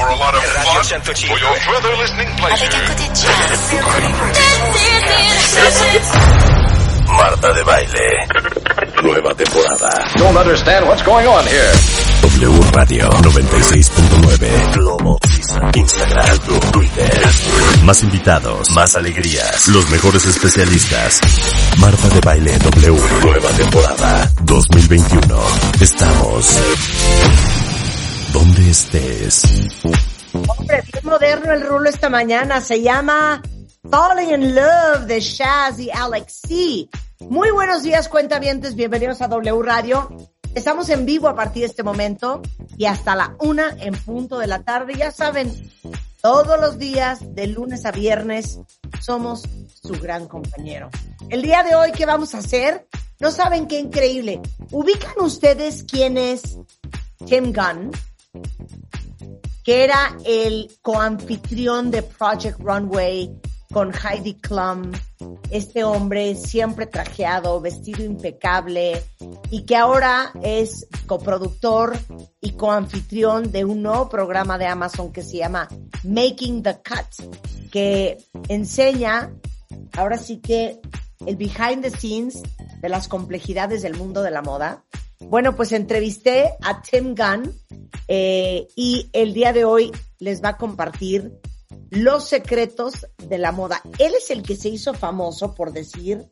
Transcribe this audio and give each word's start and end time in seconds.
for 0.00 0.08
a 0.08 0.16
lot 0.16 0.34
of 0.34 0.42
fun, 0.42 1.00
for 1.28 1.38
your 1.38 1.54
further 1.68 1.92
listening 2.00 2.28
pleasure. 2.40 2.68
Marta 7.06 7.52
de 7.52 7.62
Baile. 7.64 8.08
Nueva 9.02 9.34
temporada. 9.34 9.90
Don't 10.16 10.36
understand 10.36 10.86
what's 10.86 11.02
going 11.02 11.26
on 11.26 11.44
here. 11.46 11.72
W 12.22 12.60
Radio 12.72 13.10
96.9. 13.10 14.74
Globo. 14.74 15.18
Instagram. 15.74 16.38
Twitter. 16.72 17.10
Más 17.84 18.02
invitados. 18.02 18.70
Más 18.70 18.94
alegrías. 18.96 19.68
Los 19.68 19.90
mejores 19.90 20.24
especialistas. 20.26 21.20
Marta 21.78 22.08
de 22.08 22.20
Baile 22.20 22.58
W. 22.58 23.00
Nueva 23.22 23.50
temporada 23.50 24.32
2021. 24.44 25.42
Estamos 25.80 27.59
donde 28.32 28.70
estés. 28.70 29.42
Hombre, 30.32 30.82
bien 30.92 31.04
moderno 31.04 31.52
el 31.52 31.66
rulo 31.66 31.88
esta 31.88 32.08
mañana. 32.08 32.60
Se 32.60 32.80
llama 32.80 33.42
Falling 33.90 34.30
in 34.30 34.54
Love 34.54 35.06
de 35.06 35.20
Shaz 35.20 35.78
y 35.80 35.90
Alex 35.90 36.40
C. 36.46 36.88
Muy 37.20 37.50
buenos 37.50 37.82
días, 37.82 38.08
cuentavientes. 38.08 38.74
Bienvenidos 38.74 39.20
a 39.22 39.28
W 39.28 39.62
Radio. 39.62 40.08
Estamos 40.54 40.88
en 40.90 41.06
vivo 41.06 41.28
a 41.28 41.34
partir 41.34 41.62
de 41.62 41.68
este 41.68 41.82
momento 41.82 42.42
y 42.76 42.86
hasta 42.86 43.14
la 43.14 43.36
una 43.40 43.76
en 43.80 43.94
punto 43.94 44.38
de 44.38 44.46
la 44.46 44.62
tarde. 44.62 44.94
Ya 44.96 45.10
saben, 45.10 45.70
todos 46.20 46.60
los 46.60 46.78
días, 46.78 47.34
de 47.34 47.46
lunes 47.46 47.84
a 47.86 47.92
viernes, 47.92 48.60
somos 49.00 49.42
su 49.82 49.94
gran 49.94 50.26
compañero. 50.26 50.90
El 51.28 51.42
día 51.42 51.62
de 51.62 51.74
hoy, 51.74 51.92
¿qué 51.92 52.06
vamos 52.06 52.34
a 52.34 52.38
hacer? 52.38 52.86
No 53.18 53.30
saben 53.30 53.66
qué 53.66 53.78
increíble. 53.78 54.40
¿Ubican 54.70 55.14
ustedes 55.20 55.84
quién 55.84 56.16
es 56.16 56.58
Tim 57.26 57.52
Gunn? 57.52 57.90
Que 59.64 59.84
era 59.84 60.16
el 60.24 60.70
coanfitrión 60.82 61.90
de 61.90 62.02
Project 62.02 62.58
Runway 62.60 63.30
con 63.72 63.92
Heidi 63.92 64.34
Klum, 64.34 64.90
este 65.50 65.84
hombre 65.84 66.34
siempre 66.34 66.86
trajeado, 66.86 67.60
vestido 67.60 68.04
impecable 68.04 69.00
y 69.50 69.64
que 69.64 69.76
ahora 69.76 70.32
es 70.42 70.88
coproductor 71.06 71.96
y 72.40 72.52
coanfitrión 72.52 73.52
de 73.52 73.64
un 73.64 73.82
nuevo 73.82 74.08
programa 74.08 74.58
de 74.58 74.66
Amazon 74.66 75.12
que 75.12 75.22
se 75.22 75.36
llama 75.36 75.68
Making 76.02 76.64
the 76.64 76.76
Cut, 76.76 77.70
que 77.70 78.18
enseña 78.48 79.32
ahora 79.92 80.18
sí 80.18 80.40
que 80.40 80.80
el 81.26 81.36
behind 81.36 81.82
the 81.82 81.90
scenes 81.90 82.42
de 82.80 82.88
las 82.88 83.08
complejidades 83.08 83.82
del 83.82 83.96
mundo 83.96 84.22
de 84.22 84.30
la 84.30 84.42
moda. 84.42 84.84
Bueno, 85.20 85.54
pues 85.54 85.72
entrevisté 85.72 86.54
a 86.62 86.82
Tim 86.82 87.14
Gunn 87.14 87.52
eh, 88.08 88.66
y 88.74 89.08
el 89.12 89.34
día 89.34 89.52
de 89.52 89.64
hoy 89.64 89.92
les 90.18 90.42
va 90.42 90.50
a 90.50 90.56
compartir 90.56 91.32
los 91.90 92.28
secretos 92.28 93.06
de 93.18 93.38
la 93.38 93.52
moda. 93.52 93.82
Él 93.98 94.12
es 94.16 94.30
el 94.30 94.42
que 94.42 94.56
se 94.56 94.68
hizo 94.68 94.94
famoso 94.94 95.54
por 95.54 95.72
decir, 95.72 96.26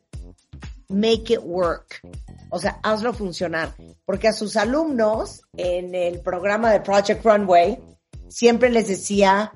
make 0.89 1.33
it 1.33 1.39
work. 1.43 2.01
O 2.49 2.59
sea, 2.59 2.79
hazlo 2.83 3.13
funcionar. 3.13 3.75
Porque 4.05 4.27
a 4.27 4.33
sus 4.33 4.57
alumnos 4.57 5.41
en 5.55 5.93
el 5.95 6.21
programa 6.21 6.71
de 6.71 6.81
Project 6.81 7.23
Runway 7.23 7.79
siempre 8.27 8.69
les 8.69 8.87
decía, 8.87 9.53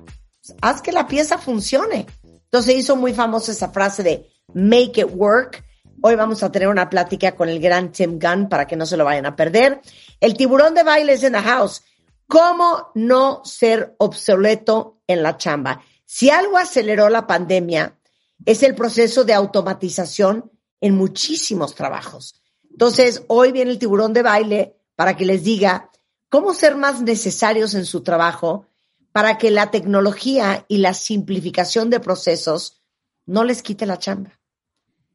haz 0.60 0.80
que 0.80 0.92
la 0.92 1.08
pieza 1.08 1.38
funcione. 1.38 2.06
Entonces 2.22 2.76
hizo 2.76 2.96
muy 2.96 3.12
famosa 3.12 3.52
esa 3.52 3.70
frase 3.70 4.02
de 4.02 4.30
make 4.52 5.00
it 5.00 5.08
work. 5.12 5.64
Hoy 6.06 6.16
vamos 6.16 6.42
a 6.42 6.52
tener 6.52 6.68
una 6.68 6.90
plática 6.90 7.34
con 7.34 7.48
el 7.48 7.58
gran 7.60 7.90
Tim 7.90 8.18
Gunn 8.18 8.50
para 8.50 8.66
que 8.66 8.76
no 8.76 8.84
se 8.84 8.98
lo 8.98 9.06
vayan 9.06 9.24
a 9.24 9.36
perder. 9.36 9.80
El 10.20 10.36
tiburón 10.36 10.74
de 10.74 10.82
bailes 10.82 11.22
en 11.22 11.32
the 11.32 11.38
house. 11.38 11.82
¿Cómo 12.26 12.90
no 12.94 13.40
ser 13.46 13.94
obsoleto 13.96 15.00
en 15.06 15.22
la 15.22 15.38
chamba? 15.38 15.80
Si 16.04 16.28
algo 16.28 16.58
aceleró 16.58 17.08
la 17.08 17.26
pandemia, 17.26 17.98
es 18.44 18.62
el 18.62 18.74
proceso 18.74 19.24
de 19.24 19.32
automatización 19.32 20.52
en 20.78 20.94
muchísimos 20.94 21.74
trabajos. 21.74 22.42
Entonces, 22.70 23.22
hoy 23.28 23.52
viene 23.52 23.70
el 23.70 23.78
tiburón 23.78 24.12
de 24.12 24.22
baile 24.24 24.76
para 24.96 25.16
que 25.16 25.24
les 25.24 25.42
diga 25.42 25.90
cómo 26.28 26.52
ser 26.52 26.76
más 26.76 27.00
necesarios 27.00 27.72
en 27.72 27.86
su 27.86 28.02
trabajo 28.02 28.66
para 29.12 29.38
que 29.38 29.50
la 29.50 29.70
tecnología 29.70 30.66
y 30.68 30.78
la 30.78 30.92
simplificación 30.92 31.88
de 31.88 32.00
procesos 32.00 32.82
no 33.24 33.42
les 33.42 33.62
quite 33.62 33.86
la 33.86 33.98
chamba. 33.98 34.38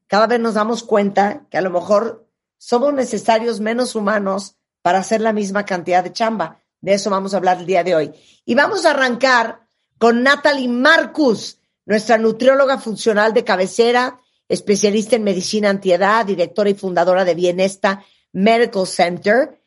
Cada 0.09 0.25
vez 0.25 0.39
nos 0.39 0.55
damos 0.55 0.83
cuenta 0.83 1.45
que 1.51 1.59
a 1.59 1.61
lo 1.61 1.69
mejor 1.69 2.27
somos 2.57 2.93
necesarios 2.95 3.59
menos 3.59 3.93
humanos 3.93 4.55
para 4.81 4.97
hacer 4.97 5.21
la 5.21 5.33
misma 5.33 5.65
cantidad 5.65 6.03
de 6.03 6.11
chamba. 6.11 6.63
De 6.81 6.95
eso 6.95 7.11
vamos 7.11 7.33
a 7.33 7.37
hablar 7.37 7.59
el 7.59 7.67
día 7.67 7.83
de 7.83 7.93
hoy. 7.93 8.11
Y 8.43 8.55
vamos 8.55 8.85
a 8.85 8.89
arrancar 8.89 9.61
con 9.99 10.23
Natalie 10.23 10.67
Marcus, 10.67 11.59
nuestra 11.85 12.17
nutrióloga 12.17 12.79
funcional 12.79 13.35
de 13.35 13.43
cabecera, 13.43 14.19
especialista 14.47 15.15
en 15.15 15.23
medicina 15.23 15.69
antiedad, 15.69 16.25
directora 16.25 16.71
y 16.71 16.73
fundadora 16.73 17.23
de 17.23 17.35
Bienesta 17.35 18.03
Medical 18.31 18.87
Center. 18.87 19.61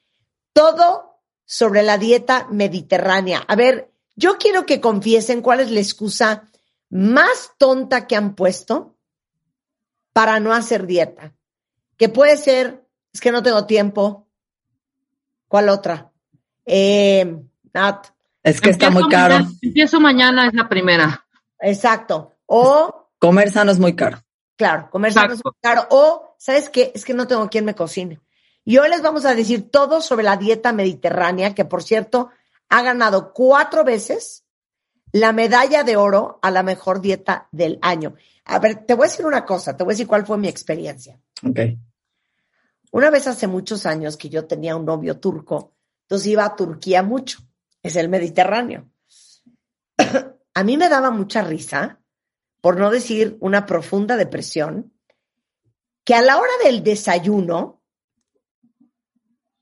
Todo 0.52 1.20
sobre 1.44 1.84
la 1.84 1.98
dieta 1.98 2.48
mediterránea. 2.50 3.44
A 3.46 3.54
ver, 3.54 3.92
yo 4.16 4.38
quiero 4.38 4.66
que 4.66 4.80
confiesen 4.80 5.40
cuál 5.40 5.60
es 5.60 5.70
la 5.70 5.78
excusa 5.78 6.50
más 6.90 7.52
tonta 7.58 8.08
que 8.08 8.16
han 8.16 8.34
puesto 8.34 8.91
para 10.12 10.40
no 10.40 10.52
hacer 10.52 10.86
dieta. 10.86 11.34
Que 11.96 12.08
puede 12.08 12.36
ser, 12.36 12.84
es 13.12 13.20
que 13.20 13.32
no 13.32 13.42
tengo 13.42 13.66
tiempo. 13.66 14.28
¿Cuál 15.48 15.68
otra? 15.68 16.10
Eh, 16.64 17.36
Nat. 17.72 18.06
Es 18.42 18.60
que 18.60 18.70
está 18.70 18.90
muy 18.90 19.08
caro. 19.08 19.34
Mañana, 19.34 19.56
empiezo 19.62 20.00
mañana, 20.00 20.46
es 20.48 20.54
la 20.54 20.68
primera. 20.68 21.26
Exacto. 21.60 22.34
O. 22.46 23.10
Comer 23.18 23.50
sano 23.50 23.70
es 23.70 23.78
muy 23.78 23.94
caro. 23.94 24.22
Claro, 24.56 24.90
comer 24.90 25.12
sano 25.12 25.34
es 25.34 25.44
muy 25.44 25.54
caro. 25.60 25.86
O, 25.90 26.34
¿sabes 26.38 26.68
qué? 26.68 26.92
Es 26.94 27.04
que 27.04 27.14
no 27.14 27.26
tengo 27.26 27.48
quien 27.48 27.64
me 27.64 27.74
cocine. 27.74 28.20
Y 28.64 28.78
hoy 28.78 28.88
les 28.88 29.02
vamos 29.02 29.24
a 29.24 29.34
decir 29.34 29.70
todo 29.70 30.00
sobre 30.00 30.24
la 30.24 30.36
dieta 30.36 30.72
mediterránea, 30.72 31.54
que 31.54 31.64
por 31.64 31.82
cierto, 31.82 32.30
ha 32.68 32.82
ganado 32.82 33.32
cuatro 33.32 33.84
veces 33.84 34.44
la 35.12 35.32
medalla 35.32 35.84
de 35.84 35.96
oro 35.96 36.38
a 36.42 36.50
la 36.50 36.62
mejor 36.62 37.00
dieta 37.00 37.48
del 37.52 37.78
año. 37.82 38.14
A 38.44 38.58
ver, 38.58 38.84
te 38.86 38.94
voy 38.94 39.06
a 39.06 39.10
decir 39.10 39.24
una 39.24 39.44
cosa, 39.44 39.76
te 39.76 39.84
voy 39.84 39.92
a 39.92 39.94
decir 39.94 40.06
cuál 40.06 40.26
fue 40.26 40.38
mi 40.38 40.48
experiencia. 40.48 41.20
Ok. 41.46 41.60
Una 42.90 43.10
vez 43.10 43.26
hace 43.26 43.46
muchos 43.46 43.86
años 43.86 44.16
que 44.16 44.28
yo 44.28 44.46
tenía 44.46 44.76
un 44.76 44.84
novio 44.84 45.18
turco, 45.18 45.74
entonces 46.02 46.28
iba 46.28 46.44
a 46.44 46.56
Turquía 46.56 47.02
mucho, 47.02 47.38
es 47.82 47.96
el 47.96 48.08
Mediterráneo. 48.08 48.90
a 50.54 50.64
mí 50.64 50.76
me 50.76 50.88
daba 50.88 51.10
mucha 51.10 51.42
risa, 51.42 52.00
por 52.60 52.78
no 52.78 52.90
decir 52.90 53.38
una 53.40 53.64
profunda 53.64 54.16
depresión, 54.16 54.92
que 56.04 56.14
a 56.14 56.22
la 56.22 56.38
hora 56.38 56.52
del 56.64 56.82
desayuno, 56.82 57.82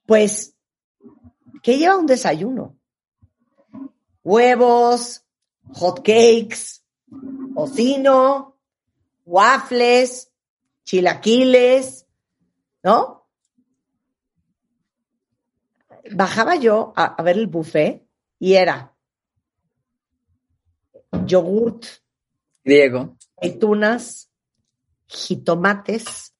pues, 0.07 0.57
¿qué 1.63 1.79
lleva 1.79 1.97
un 1.97 2.07
desayuno? 2.07 2.79
Huevos, 4.25 5.25
hot 5.75 5.99
cakes, 5.99 6.83
tocino, 7.55 8.60
waffles, 9.31 10.33
chilaquiles, 10.85 12.07
¿no? 12.83 13.29
Bajaba 16.11 16.57
yo 16.57 16.93
a, 16.97 17.05
a 17.05 17.23
ver 17.23 17.39
el 17.39 17.47
buffet 17.47 18.03
y 18.41 18.55
era 18.55 18.93
yogurt, 21.27 21.87
Diego, 22.65 23.17
aceitunas, 23.37 24.31
jitomates, 25.07 26.35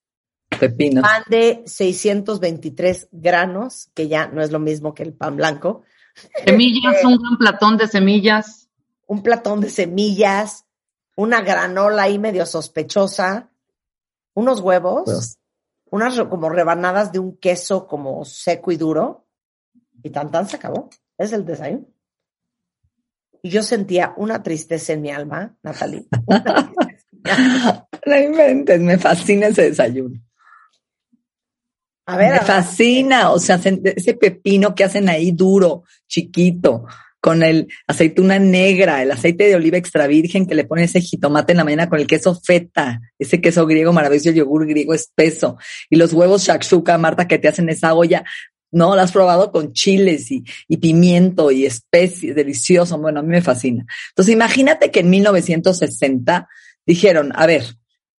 pepino. 0.59 1.03
pan 1.03 1.23
de 1.29 1.63
623 1.67 3.09
granos, 3.13 3.91
que 3.95 4.09
ya 4.09 4.27
no 4.27 4.43
es 4.43 4.51
lo 4.51 4.59
mismo 4.59 4.95
que 4.95 5.05
el 5.05 5.13
pan 5.13 5.37
blanco, 5.37 5.85
Semillas, 6.45 7.05
un 7.05 7.19
gran 7.19 7.39
platón 7.39 7.77
de 7.77 7.87
semillas. 7.87 8.69
un 9.07 9.23
platón 9.23 9.61
de 9.61 9.71
semillas, 9.71 10.67
una 11.21 11.43
granola 11.43 12.05
ahí 12.05 12.19
medio 12.19 12.47
sospechosa, 12.47 13.51
unos 14.33 14.61
huevos, 14.61 15.03
Pues, 15.05 15.39
unas 15.91 16.19
como 16.23 16.49
rebanadas 16.49 17.13
de 17.13 17.19
un 17.19 17.37
queso 17.37 17.87
como 17.87 18.25
seco 18.25 18.73
y 18.73 18.79
duro, 18.79 19.27
y 20.03 20.09
tan 20.09 20.31
tan 20.31 20.49
se 20.49 20.57
acabó. 20.57 20.89
Es 21.19 21.35
el 21.35 21.45
desayuno. 21.45 21.87
Y 23.43 23.51
yo 23.51 23.63
sentía 23.63 24.15
una 24.17 24.43
tristeza 24.43 24.95
en 24.95 25.03
mi 25.03 25.11
alma, 25.11 25.57
Natalie. 25.63 26.07
No 28.07 28.17
inventes, 28.17 28.81
me 28.81 28.97
fascina 28.97 29.49
ese 29.49 29.65
desayuno. 29.65 30.19
A 32.07 32.17
ver, 32.17 32.31
Me 32.31 32.37
a 32.37 32.39
ver, 32.39 32.47
fascina, 32.47 33.31
o 33.31 33.39
sea, 33.39 33.57
ese 33.57 34.15
pepino 34.15 34.75
que 34.75 34.85
hacen 34.85 35.11
ahí 35.11 35.33
duro, 35.33 35.85
chiquito, 36.09 36.87
con 37.21 37.43
el 37.43 37.69
aceituna 37.87 38.39
negra, 38.39 39.03
el 39.03 39.11
aceite 39.11 39.45
de 39.45 39.55
oliva 39.55 39.77
extra 39.77 40.07
virgen 40.07 40.47
que 40.47 40.55
le 40.55 40.65
pone 40.65 40.85
ese 40.85 41.01
jitomate 41.01 41.53
en 41.53 41.59
la 41.59 41.65
mañana 41.65 41.89
con 41.89 42.01
el 42.01 42.07
queso 42.07 42.35
feta, 42.35 43.01
ese 43.19 43.41
queso 43.41 43.67
griego 43.67 43.93
maravilloso, 43.93 44.31
el 44.31 44.37
yogur 44.37 44.67
griego 44.67 44.95
espeso, 44.95 45.59
y 45.91 45.97
los 45.97 46.13
huevos 46.13 46.43
shakshuka, 46.43 46.97
Marta, 46.99 47.29
que 47.29 47.39
te 47.39 47.49
hacen 47.49 47.69
esa 47.69 47.95
olla. 47.95 48.25
¿no? 48.73 48.95
La 48.95 49.03
has 49.03 49.13
probado 49.13 49.51
con 49.51 49.73
chiles 49.73 50.31
y, 50.31 50.45
y 50.69 50.77
pimiento 50.77 51.51
y 51.51 51.67
especies, 51.67 52.37
delicioso. 52.37 52.97
Bueno, 52.99 53.21
a 53.21 53.23
mí 53.23 53.29
me 53.29 53.43
fascina. 53.43 53.85
Entonces, 54.11 54.33
imagínate 54.33 54.91
que 54.91 55.01
en 55.01 55.11
1960 55.11 56.49
dijeron, 56.87 57.33
a 57.35 57.47
ver, 57.47 57.65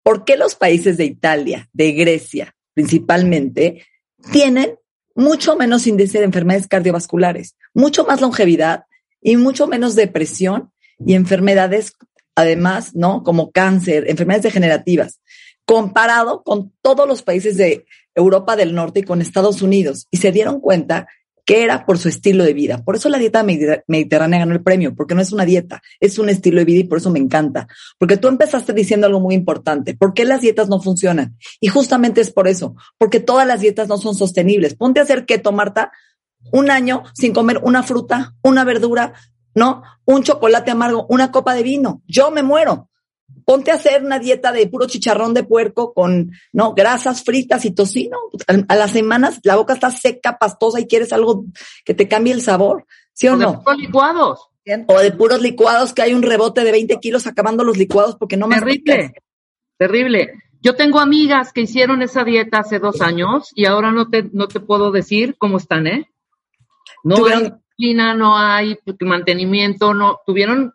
¿por 0.02 0.24
qué 0.24 0.36
los 0.36 0.54
países 0.54 0.98
de 0.98 1.06
Italia, 1.06 1.68
de 1.72 1.92
Grecia, 1.92 2.54
principalmente, 2.74 3.86
tienen 4.30 4.76
mucho 5.14 5.56
menos 5.56 5.86
índice 5.86 6.18
de 6.18 6.24
enfermedades 6.24 6.68
cardiovasculares, 6.68 7.56
mucho 7.74 8.04
más 8.04 8.20
longevidad 8.20 8.84
y 9.22 9.36
mucho 9.36 9.66
menos 9.66 9.94
depresión 9.94 10.70
y 11.04 11.14
enfermedades, 11.14 11.94
además, 12.34 12.94
¿no? 12.94 13.22
Como 13.22 13.50
cáncer, 13.52 14.04
enfermedades 14.08 14.44
degenerativas, 14.44 15.20
comparado 15.64 16.42
con 16.42 16.72
todos 16.82 17.08
los 17.08 17.22
países 17.22 17.56
de 17.56 17.86
Europa 18.14 18.56
del 18.56 18.74
Norte 18.74 19.00
y 19.00 19.04
con 19.04 19.22
Estados 19.22 19.62
Unidos. 19.62 20.08
Y 20.10 20.18
se 20.18 20.32
dieron 20.32 20.60
cuenta 20.60 21.08
que 21.44 21.62
era 21.62 21.86
por 21.86 21.98
su 21.98 22.08
estilo 22.08 22.44
de 22.44 22.54
vida. 22.54 22.84
Por 22.84 22.94
eso 22.94 23.08
la 23.08 23.18
dieta 23.18 23.42
mediterránea 23.42 24.40
ganó 24.40 24.52
el 24.52 24.62
premio, 24.62 24.94
porque 24.94 25.14
no 25.14 25.20
es 25.20 25.32
una 25.32 25.44
dieta, 25.44 25.82
es 26.00 26.18
un 26.18 26.28
estilo 26.28 26.58
de 26.58 26.64
vida 26.64 26.80
y 26.80 26.84
por 26.84 26.98
eso 26.98 27.10
me 27.10 27.18
encanta. 27.18 27.66
Porque 27.98 28.16
tú 28.16 28.28
empezaste 28.28 28.72
diciendo 28.72 29.06
algo 29.06 29.20
muy 29.20 29.34
importante. 29.34 29.94
¿Por 29.94 30.14
qué 30.14 30.24
las 30.24 30.40
dietas 30.40 30.68
no 30.68 30.80
funcionan? 30.80 31.36
Y 31.60 31.68
justamente 31.68 32.20
es 32.20 32.30
por 32.30 32.48
eso, 32.48 32.76
porque 32.98 33.20
todas 33.20 33.46
las 33.46 33.60
dietas 33.60 33.88
no 33.88 33.98
son 33.98 34.14
sostenibles. 34.14 34.74
Ponte 34.74 35.00
a 35.00 35.02
hacer 35.02 35.26
keto, 35.26 35.52
Marta, 35.52 35.90
un 36.50 36.70
año 36.70 37.04
sin 37.14 37.32
comer 37.32 37.60
una 37.62 37.82
fruta, 37.82 38.34
una 38.42 38.64
verdura, 38.64 39.12
¿no? 39.54 39.82
Un 40.04 40.22
chocolate 40.22 40.70
amargo, 40.70 41.06
una 41.08 41.30
copa 41.30 41.54
de 41.54 41.62
vino. 41.62 42.02
Yo 42.06 42.30
me 42.30 42.42
muero. 42.42 42.88
Ponte 43.44 43.70
a 43.70 43.74
hacer 43.74 44.04
una 44.04 44.18
dieta 44.18 44.52
de 44.52 44.66
puro 44.66 44.86
chicharrón 44.86 45.34
de 45.34 45.42
puerco 45.42 45.92
con, 45.94 46.32
¿no? 46.52 46.74
Grasas 46.74 47.24
fritas 47.24 47.64
y 47.64 47.72
tocino. 47.72 48.18
A, 48.68 48.76
las 48.76 48.90
semanas 48.92 49.40
la 49.42 49.56
boca 49.56 49.74
está 49.74 49.90
seca, 49.90 50.38
pastosa 50.38 50.80
y 50.80 50.86
quieres 50.86 51.12
algo 51.12 51.46
que 51.84 51.94
te 51.94 52.08
cambie 52.08 52.32
el 52.32 52.42
sabor. 52.42 52.86
¿Sí 53.12 53.28
o, 53.28 53.36
no? 53.36 53.62
De 53.66 53.76
licuados. 53.76 54.48
O 54.86 55.00
de 55.00 55.12
puros 55.12 55.40
licuados 55.40 55.92
que 55.92 56.02
hay 56.02 56.14
un 56.14 56.22
rebote 56.22 56.62
de 56.62 56.70
20 56.70 57.00
kilos 57.00 57.26
acabando 57.26 57.64
los 57.64 57.76
licuados 57.76 58.16
porque 58.16 58.36
no 58.36 58.46
me 58.46 58.60
Terrible. 58.60 59.14
Terrible. 59.76 60.32
Yo 60.60 60.76
tengo 60.76 61.00
amigas 61.00 61.52
que 61.52 61.62
hicieron 61.62 62.02
esa 62.02 62.22
dieta 62.22 62.60
hace 62.60 62.78
dos 62.78 63.00
años 63.00 63.50
y 63.56 63.64
ahora 63.64 63.90
no 63.90 64.08
te, 64.08 64.30
no 64.32 64.46
te 64.46 64.60
puedo 64.60 64.92
decir 64.92 65.34
cómo 65.36 65.56
están, 65.56 65.88
¿eh? 65.88 66.11
No 67.04 67.16
no 68.14 68.38
hay 68.38 68.78
mantenimiento, 69.00 69.94
no 69.94 70.20
tuvieron 70.26 70.72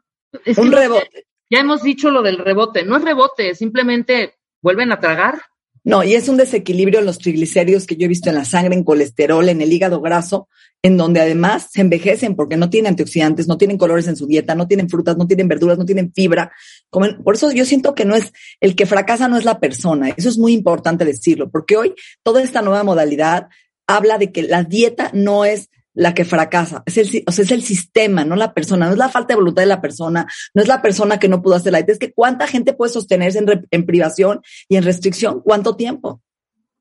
un 0.57 0.71
rebote. 0.71 1.25
Ya 1.49 1.59
hemos 1.59 1.81
dicho 1.81 2.11
lo 2.11 2.21
del 2.21 2.37
rebote, 2.37 2.83
no 2.83 2.97
es 2.97 3.03
rebote, 3.03 3.55
simplemente 3.55 4.35
vuelven 4.61 4.91
a 4.91 4.99
tragar. 4.99 5.41
No, 5.83 6.03
y 6.03 6.15
es 6.15 6.27
un 6.27 6.35
desequilibrio 6.35 6.99
en 6.99 7.05
los 7.05 7.17
triglicéridos 7.17 7.87
que 7.87 7.95
yo 7.95 8.05
he 8.05 8.09
visto 8.09 8.29
en 8.29 8.35
la 8.35 8.43
sangre, 8.43 8.75
en 8.75 8.83
colesterol, 8.83 9.47
en 9.47 9.61
el 9.61 9.71
hígado 9.71 10.01
graso, 10.01 10.49
en 10.81 10.97
donde 10.97 11.21
además 11.21 11.69
se 11.71 11.79
envejecen 11.79 12.35
porque 12.35 12.57
no 12.57 12.69
tienen 12.69 12.89
antioxidantes, 12.89 13.47
no 13.47 13.57
tienen 13.57 13.77
colores 13.77 14.07
en 14.07 14.17
su 14.17 14.27
dieta, 14.27 14.53
no 14.53 14.67
tienen 14.67 14.89
frutas, 14.89 15.15
no 15.15 15.27
tienen 15.27 15.47
verduras, 15.47 15.77
no 15.77 15.85
tienen 15.85 16.11
fibra. 16.13 16.51
por 16.91 17.35
eso 17.35 17.53
yo 17.53 17.63
siento 17.63 17.95
que 17.95 18.03
no 18.03 18.15
es, 18.15 18.33
el 18.59 18.75
que 18.75 18.85
fracasa 18.85 19.29
no 19.29 19.37
es 19.37 19.45
la 19.45 19.61
persona. 19.61 20.09
Eso 20.09 20.27
es 20.27 20.37
muy 20.37 20.51
importante 20.51 21.05
decirlo, 21.05 21.49
porque 21.49 21.77
hoy 21.77 21.95
toda 22.21 22.43
esta 22.43 22.61
nueva 22.61 22.83
modalidad 22.83 23.47
habla 23.87 24.17
de 24.17 24.33
que 24.33 24.43
la 24.43 24.63
dieta 24.63 25.11
no 25.13 25.45
es 25.45 25.69
la 25.97 26.13
que 26.13 26.25
fracasa. 26.25 26.83
Es 26.85 26.97
el, 26.97 27.23
o 27.25 27.31
sea, 27.31 27.43
es 27.43 27.51
el 27.51 27.63
sistema, 27.63 28.23
no 28.23 28.35
la 28.35 28.53
persona. 28.53 28.85
No 28.85 28.91
es 28.91 28.97
la 28.97 29.09
falta 29.09 29.29
de 29.29 29.39
voluntad 29.39 29.63
de 29.63 29.67
la 29.67 29.81
persona, 29.81 30.27
no 30.53 30.61
es 30.61 30.67
la 30.67 30.81
persona 30.81 31.19
que 31.19 31.27
no 31.27 31.41
pudo 31.41 31.55
hacer 31.55 31.71
la 31.71 31.79
Es 31.79 31.97
que 31.97 32.13
cuánta 32.13 32.45
gente 32.45 32.73
puede 32.73 32.93
sostenerse 32.93 33.39
en, 33.39 33.67
en 33.71 33.85
privación 33.85 34.41
y 34.69 34.75
en 34.75 34.83
restricción, 34.83 35.41
cuánto 35.41 35.75
tiempo. 35.75 36.21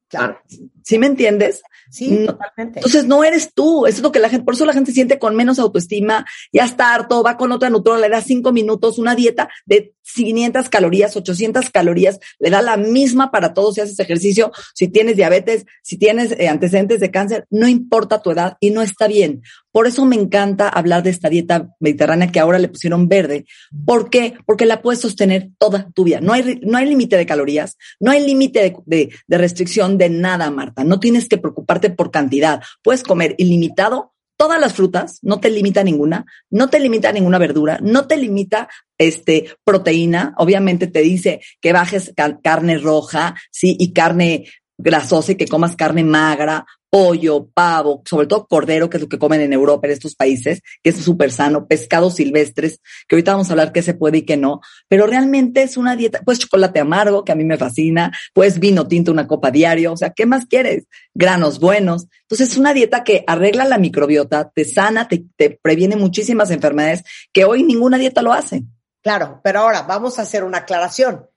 Claro. 0.08 0.38
¿Sí 0.86 0.98
me 0.98 1.08
entiendes? 1.08 1.62
Sí, 1.90 2.26
totalmente. 2.26 2.78
Entonces 2.78 3.06
no 3.06 3.24
eres 3.24 3.52
tú, 3.52 3.86
eso 3.86 3.96
es 3.96 4.02
lo 4.04 4.12
que 4.12 4.20
la 4.20 4.28
gente, 4.28 4.44
por 4.44 4.54
eso 4.54 4.64
la 4.64 4.72
gente 4.72 4.92
siente 4.92 5.18
con 5.18 5.34
menos 5.34 5.58
autoestima, 5.58 6.24
ya 6.52 6.64
está 6.64 6.94
harto, 6.94 7.24
va 7.24 7.36
con 7.36 7.50
otra 7.50 7.70
nutróloga, 7.70 8.06
le 8.06 8.14
da 8.14 8.22
cinco 8.22 8.52
minutos, 8.52 8.96
una 8.98 9.16
dieta 9.16 9.48
de 9.64 9.94
500 10.14 10.68
calorías, 10.68 11.16
800 11.16 11.70
calorías, 11.70 12.20
le 12.38 12.50
da 12.50 12.62
la 12.62 12.76
misma 12.76 13.32
para 13.32 13.52
todos 13.52 13.74
si 13.74 13.80
haces 13.80 13.98
ejercicio, 13.98 14.52
si 14.74 14.86
tienes 14.86 15.16
diabetes, 15.16 15.66
si 15.82 15.98
tienes 15.98 16.32
eh, 16.38 16.48
antecedentes 16.48 17.00
de 17.00 17.10
cáncer, 17.10 17.46
no 17.50 17.66
importa 17.66 18.22
tu 18.22 18.30
edad 18.30 18.56
y 18.60 18.70
no 18.70 18.82
está 18.82 19.08
bien. 19.08 19.42
Por 19.72 19.88
eso 19.88 20.04
me 20.04 20.16
encanta 20.16 20.68
hablar 20.68 21.02
de 21.02 21.10
esta 21.10 21.28
dieta 21.28 21.70
mediterránea 21.80 22.30
que 22.30 22.40
ahora 22.40 22.58
le 22.60 22.68
pusieron 22.68 23.08
verde. 23.08 23.44
¿Por 23.84 24.08
qué? 24.08 24.34
Porque 24.46 24.66
la 24.66 24.80
puedes 24.80 25.00
sostener 25.00 25.50
toda 25.58 25.90
tu 25.94 26.04
vida. 26.04 26.20
No 26.20 26.32
hay, 26.32 26.60
no 26.62 26.78
hay 26.78 26.86
límite 26.86 27.16
de 27.16 27.26
calorías, 27.26 27.76
no 27.98 28.12
hay 28.12 28.24
límite 28.24 28.76
de, 28.86 29.10
de 29.26 29.38
restricción 29.38 29.98
de 29.98 30.08
nada, 30.08 30.50
Marta. 30.50 30.75
No 30.84 31.00
tienes 31.00 31.28
que 31.28 31.38
preocuparte 31.38 31.90
por 31.90 32.10
cantidad. 32.10 32.62
Puedes 32.82 33.02
comer 33.02 33.34
ilimitado 33.38 34.12
todas 34.36 34.60
las 34.60 34.74
frutas, 34.74 35.18
no 35.22 35.40
te 35.40 35.50
limita 35.50 35.82
ninguna, 35.82 36.26
no 36.50 36.68
te 36.68 36.78
limita 36.78 37.10
ninguna 37.12 37.38
verdura, 37.38 37.78
no 37.82 38.06
te 38.06 38.16
limita 38.16 38.68
este 38.98 39.56
proteína, 39.64 40.34
obviamente 40.36 40.86
te 40.86 41.00
dice 41.00 41.40
que 41.60 41.72
bajes 41.72 42.12
carne 42.42 42.78
roja, 42.78 43.34
sí, 43.50 43.76
y 43.78 43.92
carne 43.92 44.46
grasosa 44.78 45.32
y 45.32 45.36
que 45.36 45.46
comas 45.46 45.76
carne 45.76 46.04
magra, 46.04 46.66
pollo, 46.90 47.48
pavo, 47.52 48.02
sobre 48.06 48.26
todo 48.26 48.46
cordero, 48.46 48.88
que 48.88 48.96
es 48.96 49.02
lo 49.02 49.08
que 49.08 49.18
comen 49.18 49.40
en 49.40 49.52
Europa, 49.52 49.86
en 49.86 49.92
estos 49.92 50.14
países, 50.14 50.62
que 50.82 50.90
es 50.90 50.96
súper 50.96 51.30
sano, 51.30 51.66
pescados 51.66 52.16
silvestres, 52.16 52.80
que 53.06 53.16
ahorita 53.16 53.32
vamos 53.32 53.48
a 53.48 53.52
hablar 53.52 53.72
qué 53.72 53.82
se 53.82 53.94
puede 53.94 54.18
y 54.18 54.22
qué 54.22 54.36
no, 54.36 54.60
pero 54.88 55.06
realmente 55.06 55.62
es 55.62 55.76
una 55.76 55.96
dieta, 55.96 56.20
pues 56.24 56.38
chocolate 56.38 56.80
amargo, 56.80 57.24
que 57.24 57.32
a 57.32 57.34
mí 57.34 57.44
me 57.44 57.58
fascina, 57.58 58.12
pues 58.32 58.58
vino 58.58 58.86
tinto 58.86 59.12
una 59.12 59.26
copa 59.26 59.50
diario, 59.50 59.92
o 59.92 59.96
sea, 59.96 60.10
¿qué 60.10 60.26
más 60.26 60.46
quieres? 60.46 60.86
Granos 61.14 61.58
buenos. 61.60 62.06
Entonces 62.22 62.50
es 62.52 62.56
una 62.56 62.72
dieta 62.72 63.04
que 63.04 63.24
arregla 63.26 63.64
la 63.64 63.78
microbiota, 63.78 64.50
te 64.54 64.64
sana, 64.64 65.08
te, 65.08 65.24
te 65.36 65.58
previene 65.60 65.96
muchísimas 65.96 66.50
enfermedades 66.50 67.02
que 67.32 67.44
hoy 67.44 67.62
ninguna 67.62 67.98
dieta 67.98 68.22
lo 68.22 68.32
hace. 68.32 68.64
Claro, 69.02 69.40
pero 69.44 69.60
ahora 69.60 69.82
vamos 69.82 70.18
a 70.18 70.22
hacer 70.22 70.44
una 70.44 70.58
aclaración. 70.58 71.28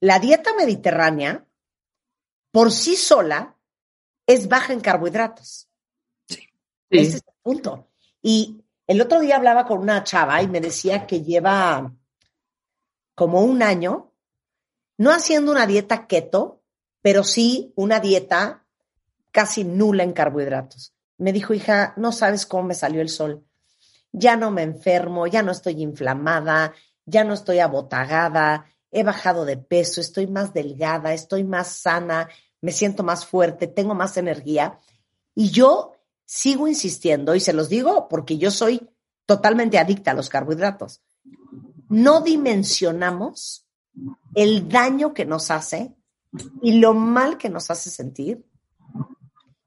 La 0.00 0.18
dieta 0.18 0.50
mediterránea, 0.54 1.46
por 2.54 2.70
sí 2.70 2.94
sola, 2.94 3.56
es 4.28 4.46
baja 4.46 4.72
en 4.72 4.80
carbohidratos. 4.80 5.68
Sí. 6.28 6.48
Ese 6.88 7.16
es 7.16 7.24
el 7.26 7.34
punto. 7.42 7.88
Y 8.22 8.62
el 8.86 9.00
otro 9.00 9.18
día 9.18 9.34
hablaba 9.34 9.66
con 9.66 9.80
una 9.80 10.04
chava 10.04 10.40
y 10.40 10.46
me 10.46 10.60
decía 10.60 11.04
que 11.04 11.22
lleva 11.22 11.92
como 13.16 13.42
un 13.42 13.60
año 13.60 14.12
no 14.98 15.10
haciendo 15.10 15.50
una 15.50 15.66
dieta 15.66 16.06
keto, 16.06 16.62
pero 17.02 17.24
sí 17.24 17.72
una 17.74 17.98
dieta 17.98 18.64
casi 19.32 19.64
nula 19.64 20.04
en 20.04 20.12
carbohidratos. 20.12 20.94
Me 21.18 21.32
dijo, 21.32 21.54
hija, 21.54 21.92
no 21.96 22.12
sabes 22.12 22.46
cómo 22.46 22.68
me 22.68 22.74
salió 22.76 23.00
el 23.00 23.08
sol. 23.08 23.44
Ya 24.12 24.36
no 24.36 24.52
me 24.52 24.62
enfermo, 24.62 25.26
ya 25.26 25.42
no 25.42 25.50
estoy 25.50 25.82
inflamada, 25.82 26.72
ya 27.04 27.24
no 27.24 27.34
estoy 27.34 27.58
abotagada, 27.58 28.66
he 28.94 29.02
bajado 29.02 29.44
de 29.44 29.56
peso, 29.56 30.00
estoy 30.00 30.28
más 30.28 30.54
delgada, 30.54 31.12
estoy 31.12 31.42
más 31.42 31.66
sana, 31.66 32.28
me 32.64 32.72
siento 32.72 33.02
más 33.02 33.26
fuerte, 33.26 33.66
tengo 33.66 33.94
más 33.94 34.16
energía. 34.16 34.78
Y 35.34 35.50
yo 35.50 35.92
sigo 36.24 36.66
insistiendo, 36.66 37.34
y 37.34 37.40
se 37.40 37.52
los 37.52 37.68
digo 37.68 38.08
porque 38.08 38.38
yo 38.38 38.50
soy 38.50 38.88
totalmente 39.26 39.78
adicta 39.78 40.12
a 40.12 40.14
los 40.14 40.30
carbohidratos. 40.30 41.02
No 41.88 42.22
dimensionamos 42.22 43.66
el 44.34 44.68
daño 44.68 45.12
que 45.12 45.26
nos 45.26 45.50
hace 45.50 45.94
y 46.62 46.78
lo 46.78 46.94
mal 46.94 47.36
que 47.36 47.50
nos 47.50 47.70
hace 47.70 47.90
sentir 47.90 48.44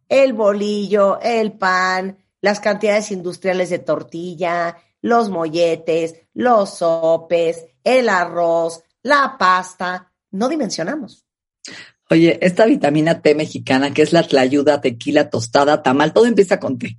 el 0.09 0.33
bolillo, 0.33 1.19
el 1.21 1.53
pan, 1.53 2.17
las 2.41 2.59
cantidades 2.59 3.11
industriales 3.11 3.69
de 3.69 3.79
tortilla, 3.79 4.77
los 5.01 5.29
molletes, 5.29 6.15
los 6.33 6.77
sopes, 6.77 7.63
el 7.83 8.09
arroz, 8.09 8.83
la 9.03 9.35
pasta. 9.37 10.11
No 10.31 10.49
dimensionamos. 10.49 11.25
Oye, 12.09 12.39
esta 12.41 12.65
vitamina 12.65 13.21
T 13.21 13.35
mexicana, 13.35 13.93
que 13.93 14.01
es 14.01 14.13
la 14.13 14.23
tlayuda, 14.23 14.79
tequila, 14.79 15.29
tostada, 15.29 15.83
tamal, 15.83 16.13
todo 16.13 16.25
empieza 16.25 16.59
con 16.59 16.77
té. 16.77 16.95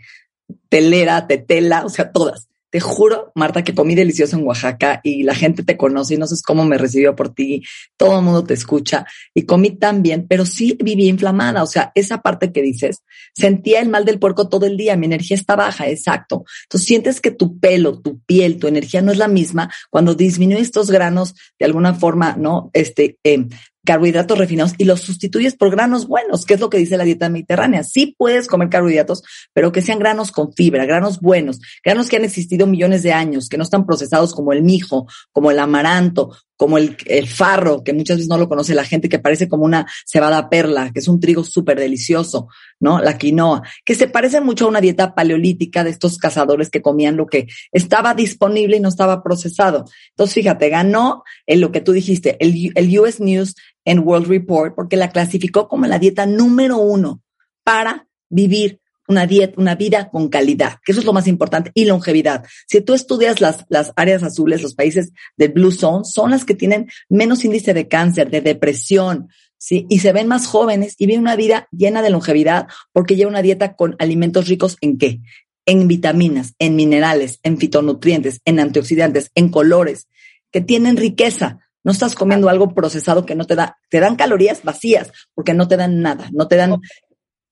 Telera, 0.69 1.27
tetela, 1.27 1.85
o 1.87 1.89
sea, 1.89 2.13
todas. 2.13 2.49
Te 2.71 2.81
juro, 2.81 3.33
Marta, 3.35 3.65
que 3.65 3.75
comí 3.75 3.95
delicioso 3.95 4.37
en 4.37 4.47
Oaxaca 4.47 5.01
y 5.03 5.23
la 5.23 5.35
gente 5.35 5.63
te 5.63 5.79
conoce 5.79 6.15
y 6.15 6.17
no 6.19 6.27
sé 6.27 6.35
cómo 6.45 6.67
me 6.67 6.77
recibió 6.77 7.17
por 7.17 7.33
ti. 7.33 7.63
Todo 7.97 8.19
el 8.19 8.25
mundo 8.27 8.45
te 8.45 8.53
escucha 8.53 9.07
y 9.33 9.47
comí 9.47 9.71
tan 9.71 10.03
bien, 10.03 10.27
pero 10.29 10.45
sí 10.45 10.77
viví 10.79 11.09
inflamada. 11.09 11.63
O 11.63 11.67
sea, 11.67 11.91
esa 11.95 12.21
parte 12.21 12.53
que 12.53 12.61
dices, 12.61 13.03
sentía 13.35 13.81
el 13.81 13.89
mal 13.89 14.05
del 14.05 14.19
puerco 14.19 14.51
todo 14.51 14.67
el 14.67 14.77
día. 14.77 14.99
Mi 14.99 15.07
energía 15.07 15.35
está 15.35 15.57
baja, 15.57 15.89
exacto. 15.89 16.45
Entonces 16.65 16.87
sientes 16.87 17.23
que 17.23 17.31
tu 17.31 17.59
pelo, 17.59 18.03
tu 18.03 18.21
piel, 18.21 18.59
tu 18.59 18.67
energía 18.67 19.01
no 19.01 19.13
es 19.13 19.19
la 19.19 19.29
misma 19.29 19.73
cuando 19.89 20.15
disminuye 20.15 20.61
estos 20.61 20.91
granos 20.91 21.35
de 21.59 21.65
alguna 21.65 21.95
forma, 21.95 22.37
¿no? 22.39 22.69
Este, 22.75 23.19
eh, 23.25 23.47
carbohidratos 23.89 24.37
refinados 24.37 24.75
y 24.77 24.85
los 24.85 25.01
sustituyes 25.01 25.57
por 25.57 25.71
granos 25.71 26.07
buenos, 26.07 26.45
que 26.45 26.53
es 26.53 26.61
lo 26.61 26.69
que 26.69 26.77
dice 26.77 26.99
la 26.99 27.05
dieta 27.05 27.31
mediterránea. 27.31 27.83
Sí 27.85 28.15
puedes 28.19 28.47
comer 28.47 28.69
carbohidratos, 28.69 29.23
pero 29.55 29.73
que 29.73 29.81
sean 29.81 29.99
granos 29.99 30.31
con 30.31 30.53
fibra, 30.53 30.85
granos 30.85 31.21
buenos, 31.21 31.59
granos 31.83 32.11
que 32.11 32.17
han 32.17 32.25
existido 32.27 32.67
millones 32.67 33.03
de 33.03 33.15
años, 33.15 33.49
que 33.49 33.57
no 33.57 33.63
están 33.63 33.87
procesados 33.87 34.35
como 34.35 34.53
el 34.53 34.63
mijo, 34.63 35.07
como 35.33 35.51
el 35.51 35.59
amaranto, 35.59 36.37
como 36.59 36.77
el, 36.77 36.97
el, 37.07 37.29
farro, 37.29 37.85
que 37.85 37.93
muchas 37.93 38.17
veces 38.17 38.29
no 38.29 38.37
lo 38.37 38.49
conoce 38.49 38.75
la 38.75 38.85
gente, 38.85 39.09
que 39.09 39.21
parece 39.21 39.49
como 39.49 39.65
una 39.65 39.87
cebada 40.05 40.51
perla, 40.51 40.91
que 40.93 40.99
es 40.99 41.07
un 41.07 41.21
trigo 41.21 41.45
súper 41.45 41.79
delicioso, 41.79 42.49
¿no? 42.81 43.01
La 43.01 43.17
quinoa, 43.17 43.63
que 43.85 43.95
se 43.95 44.09
parece 44.09 44.41
mucho 44.41 44.65
a 44.65 44.69
una 44.69 44.81
dieta 44.81 45.15
paleolítica 45.15 45.85
de 45.85 45.91
estos 45.91 46.19
cazadores 46.19 46.69
que 46.69 46.83
comían 46.83 47.17
lo 47.17 47.27
que 47.27 47.47
estaba 47.71 48.13
disponible 48.13 48.77
y 48.77 48.81
no 48.81 48.89
estaba 48.89 49.23
procesado. 49.23 49.85
Entonces, 50.11 50.35
fíjate, 50.35 50.69
ganó 50.69 51.23
en 51.47 51.61
lo 51.61 51.71
que 51.71 51.81
tú 51.81 51.93
dijiste, 51.93 52.37
el, 52.41 52.73
el 52.75 52.99
US 52.99 53.21
News 53.21 53.55
and 53.89 54.01
World 54.05 54.29
Report, 54.29 54.75
porque 54.75 54.97
la 54.97 55.11
clasificó 55.11 55.67
como 55.67 55.87
la 55.87 55.99
dieta 55.99 56.27
número 56.27 56.79
uno 56.79 57.23
para 57.65 58.07
vivir 58.29 58.81
una 59.09 59.27
dieta, 59.27 59.55
una 59.57 59.75
vida 59.75 60.11
con 60.11 60.29
calidad, 60.29 60.79
que 60.85 60.93
eso 60.93 61.01
es 61.01 61.07
lo 61.07 61.15
más 61.15 61.27
importante, 61.27 61.71
y 61.75 61.87
longevidad. 61.87 62.45
Si 62.67 62.83
tú 62.83 62.93
estudias 62.93 63.41
las, 63.41 63.65
las 63.71 63.93
áreas 63.97 64.23
azules, 64.23 64.63
los 64.63 64.75
países 64.75 65.13
de 65.37 65.49
Blue 65.49 65.73
Zone, 65.73 66.05
son 66.05 66.31
las 66.31 66.45
que 66.45 66.55
tienen 66.55 66.89
menos 67.09 67.45
índice 67.45 67.73
de 67.73 67.89
cáncer, 67.89 68.31
de 68.31 68.43
depresión, 68.43 69.29
¿sí? 69.57 69.87
Y 69.89 70.01
se 70.01 70.13
ven 70.13 70.29
más 70.29 70.47
jóvenes 70.47 70.95
y 70.99 71.07
viven 71.07 71.23
una 71.23 71.37
vida 71.37 71.69
llena 71.73 72.03
de 72.03 72.11
longevidad 72.11 72.69
porque 72.93 73.17
lleva 73.17 73.31
una 73.31 73.43
dieta 73.43 73.75
con 73.75 73.97
alimentos 73.99 74.47
ricos 74.47 74.77
en 74.83 74.99
qué? 74.99 75.21
En 75.65 75.89
vitaminas, 75.89 76.55
en 76.59 76.77
minerales, 76.77 77.41
en 77.43 77.59
fitonutrientes, 77.59 78.41
en 78.45 78.61
antioxidantes, 78.61 79.31
en 79.35 79.51
colores, 79.51 80.07
que 80.53 80.61
tienen 80.61 80.97
riqueza. 80.97 81.61
No 81.85 81.93
estás 81.93 82.15
comiendo 82.15 82.49
algo 82.49 82.75
procesado 82.75 83.25
que 83.25 83.35
no 83.35 83.45
te 83.45 83.55
da, 83.55 83.79
te 83.89 84.01
dan 84.01 84.17
calorías 84.17 84.63
vacías 84.63 85.13
porque 85.35 85.55
no 85.55 85.69
te 85.69 85.77
dan 85.77 86.01
nada, 86.03 86.29
no 86.33 86.49
te 86.49 86.57
dan. 86.57 86.77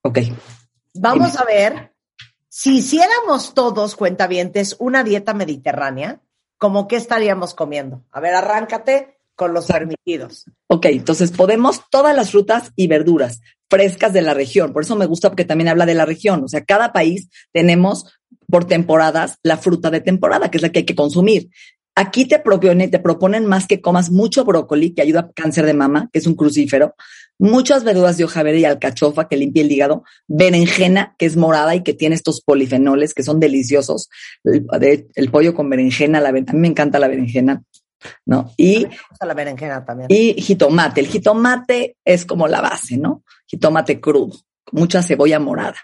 Ok. 0.03 0.19
Vamos 0.95 1.37
a 1.37 1.45
ver 1.45 1.93
si 2.49 2.79
hiciéramos 2.79 3.55
todos, 3.55 3.97
cuentavientes, 3.97 4.77
una 4.79 5.05
dieta 5.05 5.35
mediterránea, 5.35 6.23
¿cómo 6.57 6.89
qué 6.89 6.97
estaríamos 6.97 7.55
comiendo? 7.55 8.03
A 8.11 8.21
ver, 8.21 8.35
arráncate 8.35 9.19
con 9.35 9.53
los 9.53 9.67
permitidos. 9.67 10.47
Ok, 10.69 10.87
entonces 10.87 11.31
podemos 11.31 11.83
todas 11.91 12.17
las 12.17 12.31
frutas 12.31 12.73
y 12.75 12.87
verduras 12.87 13.41
frescas 13.69 14.13
de 14.13 14.23
la 14.23 14.33
región. 14.33 14.73
Por 14.73 14.85
eso 14.85 14.97
me 14.97 15.07
gusta 15.07 15.29
porque 15.29 15.45
también 15.45 15.69
habla 15.69 15.87
de 15.87 15.95
la 15.95 16.07
región. 16.07 16.45
O 16.45 16.49
sea, 16.49 16.65
cada 16.65 16.93
país 16.93 17.29
tenemos 17.53 18.19
por 18.49 18.65
temporadas 18.65 19.39
la 19.43 19.59
fruta 19.59 19.91
de 19.91 20.01
temporada, 20.01 20.51
que 20.51 20.59
es 20.59 20.63
la 20.63 20.71
que 20.71 20.81
hay 20.81 20.87
que 20.87 20.95
consumir. 20.95 21.51
Aquí 21.99 22.27
te 22.27 22.39
proponen, 22.39 22.91
te 22.91 22.99
proponen 22.99 23.47
más 23.47 23.67
que 23.67 23.81
comas 23.81 24.11
mucho 24.11 24.45
brócoli, 24.45 24.93
que 24.93 25.01
ayuda 25.01 25.21
a 25.21 25.31
cáncer 25.33 25.65
de 25.65 25.73
mama, 25.73 26.11
que 26.13 26.19
es 26.19 26.27
un 26.27 26.35
crucífero, 26.35 26.95
muchas 27.39 27.85
verduras 27.85 28.19
de 28.19 28.25
hoja 28.25 28.43
verde 28.43 28.61
y 28.61 28.65
alcachofa, 28.67 29.29
que 29.29 29.39
limpia 29.39 29.63
el 29.63 29.73
hígado, 29.73 30.05
berenjena, 30.29 31.15
que 31.19 31.25
es 31.25 31.39
morada 31.39 31.75
y 31.75 31.83
que 31.83 31.95
tiene 31.95 32.15
estos 32.15 32.43
polifenoles, 32.43 33.15
que 33.15 33.23
son 33.23 33.41
deliciosos, 33.41 34.11
el, 34.45 35.31
pollo 35.31 35.55
con 35.55 35.71
berenjena, 35.71 36.21
la, 36.21 36.29
a 36.29 36.33
mí 36.33 36.45
me 36.53 36.69
encanta 36.69 36.99
la 36.99 37.09
berenjena, 37.09 37.63
¿no? 38.27 38.53
Y, 38.59 38.87
la 39.19 39.33
berenjena 39.33 39.83
también. 39.83 40.09
Y 40.11 40.35
jitomate, 40.35 41.01
el 41.01 41.07
jitomate 41.07 41.97
es 42.05 42.27
como 42.27 42.47
la 42.47 42.61
base, 42.61 42.99
¿no? 42.99 43.23
Jitomate 43.47 44.03
crudo, 44.03 44.37
mucha 44.71 45.03
cebolla 45.03 45.41
morada 45.41 45.79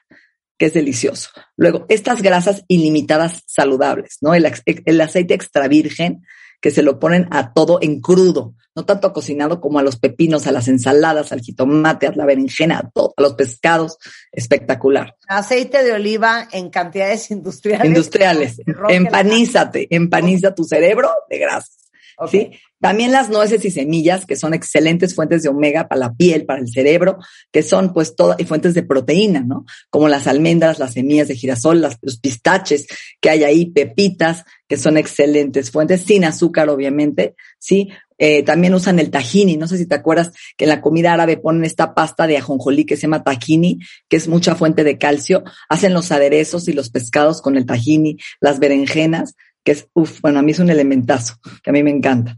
que 0.62 0.66
es 0.66 0.74
delicioso. 0.74 1.30
Luego, 1.56 1.86
estas 1.88 2.22
grasas 2.22 2.62
ilimitadas 2.68 3.42
saludables, 3.48 4.18
¿no? 4.20 4.32
El, 4.32 4.48
el, 4.64 5.00
aceite 5.00 5.34
extra 5.34 5.66
virgen, 5.66 6.22
que 6.60 6.70
se 6.70 6.84
lo 6.84 7.00
ponen 7.00 7.26
a 7.32 7.52
todo 7.52 7.80
en 7.82 8.00
crudo, 8.00 8.54
no 8.76 8.84
tanto 8.84 9.12
cocinado 9.12 9.60
como 9.60 9.80
a 9.80 9.82
los 9.82 9.98
pepinos, 9.98 10.46
a 10.46 10.52
las 10.52 10.68
ensaladas, 10.68 11.32
al 11.32 11.40
jitomate, 11.40 12.06
a 12.06 12.12
la 12.12 12.26
berenjena, 12.26 12.78
a 12.78 12.90
todo, 12.90 13.12
a 13.16 13.22
los 13.22 13.34
pescados, 13.34 13.98
espectacular. 14.30 15.16
Aceite 15.26 15.82
de 15.82 15.94
oliva 15.94 16.46
en 16.52 16.70
cantidades 16.70 17.28
industriales. 17.32 17.84
Industriales. 17.84 18.62
Empanízate, 18.88 19.88
empaniza 19.90 20.54
tu 20.54 20.62
cerebro 20.62 21.10
de 21.28 21.38
grasas. 21.38 21.81
¿Sí? 22.28 22.50
También 22.80 23.12
las 23.12 23.30
nueces 23.30 23.64
y 23.64 23.70
semillas, 23.70 24.26
que 24.26 24.36
son 24.36 24.54
excelentes 24.54 25.14
fuentes 25.14 25.42
de 25.42 25.48
omega 25.48 25.88
para 25.88 26.00
la 26.00 26.14
piel, 26.14 26.44
para 26.44 26.60
el 26.60 26.68
cerebro, 26.68 27.18
que 27.52 27.62
son 27.62 27.92
pues 27.92 28.16
todas, 28.16 28.40
y 28.40 28.44
fuentes 28.44 28.74
de 28.74 28.82
proteína, 28.82 29.40
¿no? 29.40 29.64
Como 29.90 30.08
las 30.08 30.26
almendras, 30.26 30.78
las 30.78 30.94
semillas 30.94 31.28
de 31.28 31.36
girasol, 31.36 31.80
las, 31.80 31.98
los 32.02 32.18
pistaches 32.18 32.86
que 33.20 33.30
hay 33.30 33.44
ahí, 33.44 33.66
pepitas, 33.66 34.44
que 34.68 34.76
son 34.76 34.96
excelentes 34.96 35.70
fuentes, 35.70 36.02
sin 36.02 36.24
azúcar, 36.24 36.68
obviamente, 36.70 37.34
¿sí? 37.58 37.88
Eh, 38.24 38.42
también 38.44 38.72
usan 38.72 38.98
el 39.00 39.10
tahini, 39.10 39.56
no 39.56 39.66
sé 39.66 39.76
si 39.78 39.86
te 39.86 39.96
acuerdas 39.96 40.30
que 40.56 40.64
en 40.64 40.68
la 40.68 40.80
comida 40.80 41.12
árabe 41.12 41.38
ponen 41.38 41.64
esta 41.64 41.92
pasta 41.92 42.26
de 42.26 42.36
ajonjolí 42.36 42.84
que 42.84 42.96
se 42.96 43.02
llama 43.02 43.24
tahini, 43.24 43.80
que 44.08 44.16
es 44.16 44.28
mucha 44.28 44.54
fuente 44.54 44.84
de 44.84 44.96
calcio, 44.96 45.42
hacen 45.68 45.92
los 45.92 46.12
aderezos 46.12 46.68
y 46.68 46.72
los 46.72 46.90
pescados 46.90 47.42
con 47.42 47.56
el 47.56 47.66
tahini, 47.66 48.18
las 48.40 48.60
berenjenas, 48.60 49.34
que 49.64 49.72
es, 49.72 49.86
uff, 49.94 50.20
bueno, 50.20 50.38
a 50.38 50.42
mí 50.42 50.52
es 50.52 50.58
un 50.58 50.70
elementazo, 50.70 51.36
que 51.62 51.70
a 51.70 51.72
mí 51.72 51.82
me 51.82 51.90
encanta, 51.90 52.36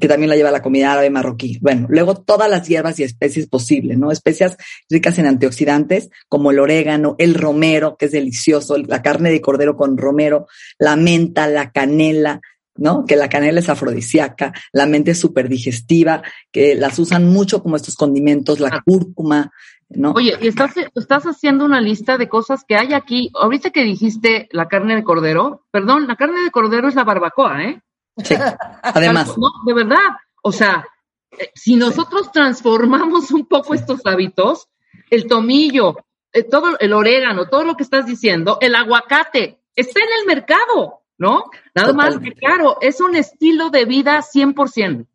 que 0.00 0.08
también 0.08 0.30
la 0.30 0.36
lleva 0.36 0.50
la 0.50 0.62
comida 0.62 0.92
árabe 0.92 1.10
marroquí. 1.10 1.58
Bueno, 1.60 1.86
luego 1.90 2.14
todas 2.14 2.48
las 2.48 2.66
hierbas 2.66 2.98
y 2.98 3.02
especies 3.02 3.46
posibles, 3.46 3.98
¿no? 3.98 4.10
Especias 4.10 4.56
ricas 4.88 5.18
en 5.18 5.26
antioxidantes, 5.26 6.10
como 6.28 6.50
el 6.50 6.58
orégano, 6.58 7.14
el 7.18 7.34
romero, 7.34 7.96
que 7.96 8.06
es 8.06 8.12
delicioso, 8.12 8.78
la 8.78 9.02
carne 9.02 9.30
de 9.30 9.40
cordero 9.40 9.76
con 9.76 9.98
romero, 9.98 10.46
la 10.78 10.96
menta, 10.96 11.46
la 11.46 11.72
canela, 11.72 12.40
¿no? 12.76 13.04
Que 13.04 13.16
la 13.16 13.28
canela 13.28 13.60
es 13.60 13.68
afrodisíaca, 13.68 14.52
la 14.72 14.86
mente 14.86 15.10
es 15.10 15.18
súper 15.18 15.48
digestiva, 15.48 16.22
que 16.50 16.74
las 16.74 16.98
usan 16.98 17.26
mucho 17.26 17.62
como 17.62 17.76
estos 17.76 17.94
condimentos, 17.96 18.60
la 18.60 18.82
cúrcuma, 18.84 19.52
¿no? 19.94 20.12
Oye, 20.12 20.36
y 20.40 20.48
estás, 20.48 20.72
estás 20.94 21.24
haciendo 21.24 21.64
una 21.64 21.80
lista 21.80 22.18
de 22.18 22.28
cosas 22.28 22.64
que 22.66 22.76
hay 22.76 22.92
aquí. 22.92 23.30
Ahorita 23.34 23.70
que 23.70 23.84
dijiste 23.84 24.48
la 24.52 24.68
carne 24.68 24.96
de 24.96 25.04
cordero, 25.04 25.66
perdón, 25.70 26.06
la 26.06 26.16
carne 26.16 26.42
de 26.42 26.50
cordero 26.50 26.88
es 26.88 26.94
la 26.94 27.04
barbacoa, 27.04 27.64
¿eh? 27.64 27.82
Sí, 28.22 28.34
además. 28.82 29.34
No, 29.38 29.50
de 29.66 29.74
verdad. 29.74 30.16
O 30.42 30.52
sea, 30.52 30.86
eh, 31.30 31.50
si 31.54 31.76
nosotros 31.76 32.32
transformamos 32.32 33.30
un 33.30 33.46
poco 33.46 33.74
estos 33.74 34.00
hábitos, 34.04 34.68
el 35.10 35.26
tomillo, 35.26 35.96
eh, 36.32 36.44
todo 36.44 36.76
el 36.78 36.92
orégano, 36.92 37.48
todo 37.48 37.64
lo 37.64 37.76
que 37.76 37.82
estás 37.82 38.06
diciendo, 38.06 38.58
el 38.60 38.74
aguacate, 38.74 39.60
está 39.74 40.00
en 40.00 40.20
el 40.20 40.26
mercado, 40.26 41.02
¿no? 41.18 41.44
Nada 41.74 41.92
más 41.92 42.18
que 42.18 42.32
claro, 42.32 42.78
es 42.80 43.00
un 43.00 43.16
estilo 43.16 43.70
de 43.70 43.84
vida 43.84 44.22
100%. 44.22 45.06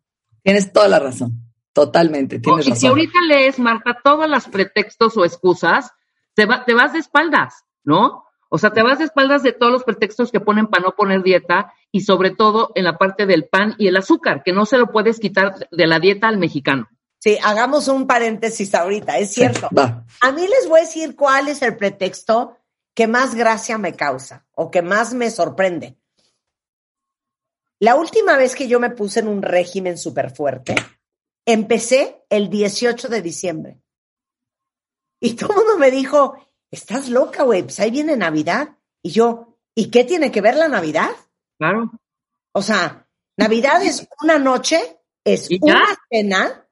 Tienes 0.42 0.72
toda 0.72 0.88
la 0.88 0.98
razón. 0.98 1.47
Totalmente, 1.78 2.40
tienes 2.40 2.66
y 2.66 2.74
si 2.74 2.88
ahorita 2.88 3.20
lees, 3.28 3.60
Marta, 3.60 4.00
todos 4.02 4.28
los 4.28 4.48
pretextos 4.48 5.16
o 5.16 5.24
excusas, 5.24 5.92
te, 6.34 6.44
te 6.66 6.74
vas 6.74 6.92
de 6.92 6.98
espaldas, 6.98 7.64
¿no? 7.84 8.24
O 8.48 8.58
sea, 8.58 8.70
te 8.70 8.82
vas 8.82 8.98
de 8.98 9.04
espaldas 9.04 9.44
de 9.44 9.52
todos 9.52 9.70
los 9.70 9.84
pretextos 9.84 10.32
que 10.32 10.40
ponen 10.40 10.66
para 10.66 10.82
no 10.82 10.96
poner 10.96 11.22
dieta 11.22 11.72
y 11.92 12.00
sobre 12.00 12.32
todo 12.32 12.72
en 12.74 12.82
la 12.82 12.98
parte 12.98 13.26
del 13.26 13.46
pan 13.46 13.76
y 13.78 13.86
el 13.86 13.96
azúcar, 13.96 14.42
que 14.42 14.52
no 14.52 14.66
se 14.66 14.76
lo 14.76 14.90
puedes 14.90 15.20
quitar 15.20 15.68
de 15.70 15.86
la 15.86 16.00
dieta 16.00 16.26
al 16.26 16.38
mexicano. 16.38 16.88
Sí, 17.20 17.38
hagamos 17.44 17.86
un 17.86 18.08
paréntesis 18.08 18.74
ahorita, 18.74 19.18
es 19.18 19.32
cierto. 19.32 19.68
a 19.76 20.32
mí 20.32 20.42
les 20.48 20.68
voy 20.68 20.80
a 20.80 20.82
decir 20.82 21.14
cuál 21.14 21.46
es 21.46 21.62
el 21.62 21.76
pretexto 21.76 22.56
que 22.92 23.06
más 23.06 23.36
gracia 23.36 23.78
me 23.78 23.94
causa 23.94 24.46
o 24.52 24.72
que 24.72 24.82
más 24.82 25.14
me 25.14 25.30
sorprende. 25.30 25.96
La 27.78 27.94
última 27.94 28.36
vez 28.36 28.56
que 28.56 28.66
yo 28.66 28.80
me 28.80 28.90
puse 28.90 29.20
en 29.20 29.28
un 29.28 29.42
régimen 29.42 29.96
súper 29.96 30.34
fuerte, 30.34 30.74
Empecé 31.50 32.26
el 32.28 32.50
18 32.50 33.08
de 33.08 33.22
diciembre. 33.22 33.80
Y 35.18 35.32
todo 35.32 35.48
el 35.52 35.56
mundo 35.56 35.78
me 35.78 35.90
dijo, 35.90 36.36
estás 36.70 37.08
loca, 37.08 37.44
güey, 37.44 37.62
pues 37.62 37.80
ahí 37.80 37.90
viene 37.90 38.18
Navidad. 38.18 38.76
Y 39.02 39.12
yo, 39.12 39.56
¿y 39.74 39.90
qué 39.90 40.04
tiene 40.04 40.30
que 40.30 40.42
ver 40.42 40.56
la 40.56 40.68
Navidad? 40.68 41.08
Claro. 41.58 41.90
O 42.52 42.60
sea, 42.60 43.08
Navidad 43.38 43.82
es 43.82 44.06
una 44.22 44.38
noche, 44.38 45.00
es 45.24 45.48
una 45.62 45.98
cena, 46.10 46.68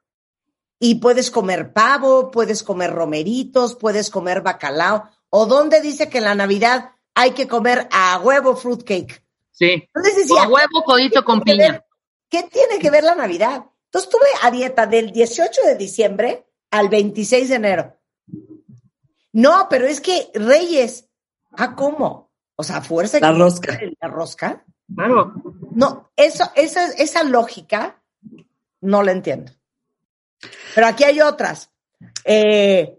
y 0.79 0.97
puedes 0.97 1.31
comer 1.31 1.73
pavo, 1.73 2.31
puedes 2.31 2.63
comer 2.63 2.93
romeritos, 2.93 3.77
puedes 3.77 4.11
comer 4.11 4.43
bacalao. 4.43 5.09
¿O 5.31 5.47
dónde 5.47 5.81
dice 5.81 6.11
que 6.11 6.19
en 6.19 6.25
la 6.25 6.35
Navidad 6.35 6.93
hay 7.15 7.31
que 7.31 7.49
comer 7.49 7.89
a 7.91 8.19
huevo 8.19 8.55
fruitcake? 8.55 9.25
Sí. 9.53 9.89
Entonces 9.95 10.17
decía, 10.17 10.43
a 10.43 10.49
huevo 10.49 10.83
codito 10.85 11.25
con 11.25 11.41
piña. 11.41 11.83
¿Qué 12.29 12.43
tiene 12.43 12.79
que 12.79 12.91
ver 12.91 13.05
la 13.05 13.15
Navidad? 13.15 13.65
Entonces 13.87 14.11
estuve 14.11 14.29
a 14.43 14.51
dieta 14.51 14.87
del 14.87 15.13
18 15.13 15.63
de 15.65 15.77
diciembre 15.77 16.47
al 16.71 16.89
26 16.89 17.49
de 17.49 17.55
enero. 17.55 17.97
No, 19.33 19.67
pero 19.69 19.87
es 19.87 20.01
que 20.01 20.31
Reyes, 20.35 21.09
¿ah, 21.53 21.75
cómo? 21.75 22.33
O 22.57 22.65
sea, 22.65 22.81
fuerza. 22.81 23.21
La 23.21 23.33
rosca. 23.33 23.79
La 24.01 24.09
rosca. 24.09 24.65
Claro. 24.95 25.35
No, 25.73 26.11
eso, 26.17 26.51
esa, 26.55 26.87
esa 26.93 27.23
lógica 27.23 28.03
no 28.81 29.03
la 29.03 29.13
entiendo. 29.13 29.53
Pero 30.75 30.87
aquí 30.87 31.05
hay 31.05 31.21
otras. 31.21 31.71
Eh, 32.25 32.99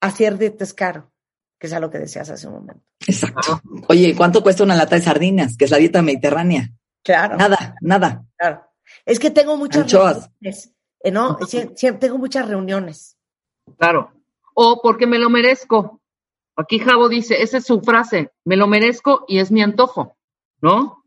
hacer 0.00 0.38
dieta 0.38 0.64
es 0.64 0.74
caro, 0.74 1.12
que 1.58 1.66
es 1.66 1.72
a 1.72 1.80
lo 1.80 1.90
que 1.90 1.98
decías 1.98 2.28
hace 2.30 2.46
un 2.46 2.54
momento. 2.54 2.84
Exacto. 3.06 3.60
Oye, 3.88 4.14
¿cuánto 4.16 4.42
cuesta 4.42 4.64
una 4.64 4.76
lata 4.76 4.96
de 4.96 5.02
sardinas? 5.02 5.56
Que 5.56 5.64
es 5.64 5.70
la 5.70 5.78
dieta 5.78 6.02
mediterránea. 6.02 6.70
Claro. 7.04 7.36
Nada, 7.36 7.76
nada. 7.80 8.24
Claro. 8.36 8.64
Es 9.04 9.18
que 9.18 9.30
tengo 9.30 9.56
muchas 9.56 9.90
reuniones, 9.92 10.72
eh, 11.00 11.10
¿no? 11.10 11.36
tengo 12.00 12.18
muchas 12.18 12.48
reuniones. 12.48 13.16
Claro. 13.78 14.10
O 14.54 14.80
porque 14.82 15.06
me 15.06 15.18
lo 15.18 15.30
merezco. 15.30 16.00
Aquí 16.56 16.78
Javo 16.78 17.08
dice, 17.08 17.42
esa 17.42 17.58
es 17.58 17.64
su 17.66 17.80
frase, 17.80 18.30
me 18.44 18.56
lo 18.56 18.66
merezco 18.66 19.24
y 19.28 19.38
es 19.40 19.50
mi 19.50 19.62
antojo, 19.62 20.16
¿no? 20.60 21.04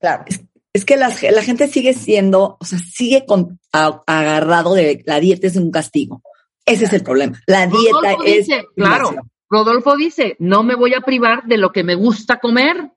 Claro. 0.00 0.24
Es 0.72 0.84
que 0.84 0.96
la, 0.96 1.08
la 1.30 1.42
gente 1.42 1.66
sigue 1.68 1.94
siendo, 1.94 2.56
o 2.60 2.64
sea, 2.64 2.78
sigue 2.78 3.24
con, 3.26 3.58
a- 3.72 4.02
agarrado 4.06 4.74
de 4.74 5.02
la 5.06 5.18
dieta 5.20 5.46
es 5.46 5.56
un 5.56 5.70
castigo. 5.70 6.22
Ese 6.66 6.84
es 6.84 6.92
el 6.92 7.02
problema. 7.02 7.40
La 7.46 7.66
dieta 7.66 7.92
Rodolfo 7.92 8.24
es. 8.24 8.46
dice, 8.46 8.66
claro. 8.76 9.14
Rodolfo 9.48 9.96
dice, 9.96 10.36
no 10.38 10.62
me 10.62 10.74
voy 10.74 10.92
a 10.94 11.00
privar 11.00 11.44
de 11.44 11.56
lo 11.56 11.72
que 11.72 11.82
me 11.84 11.94
gusta 11.94 12.38
comer. 12.38 12.92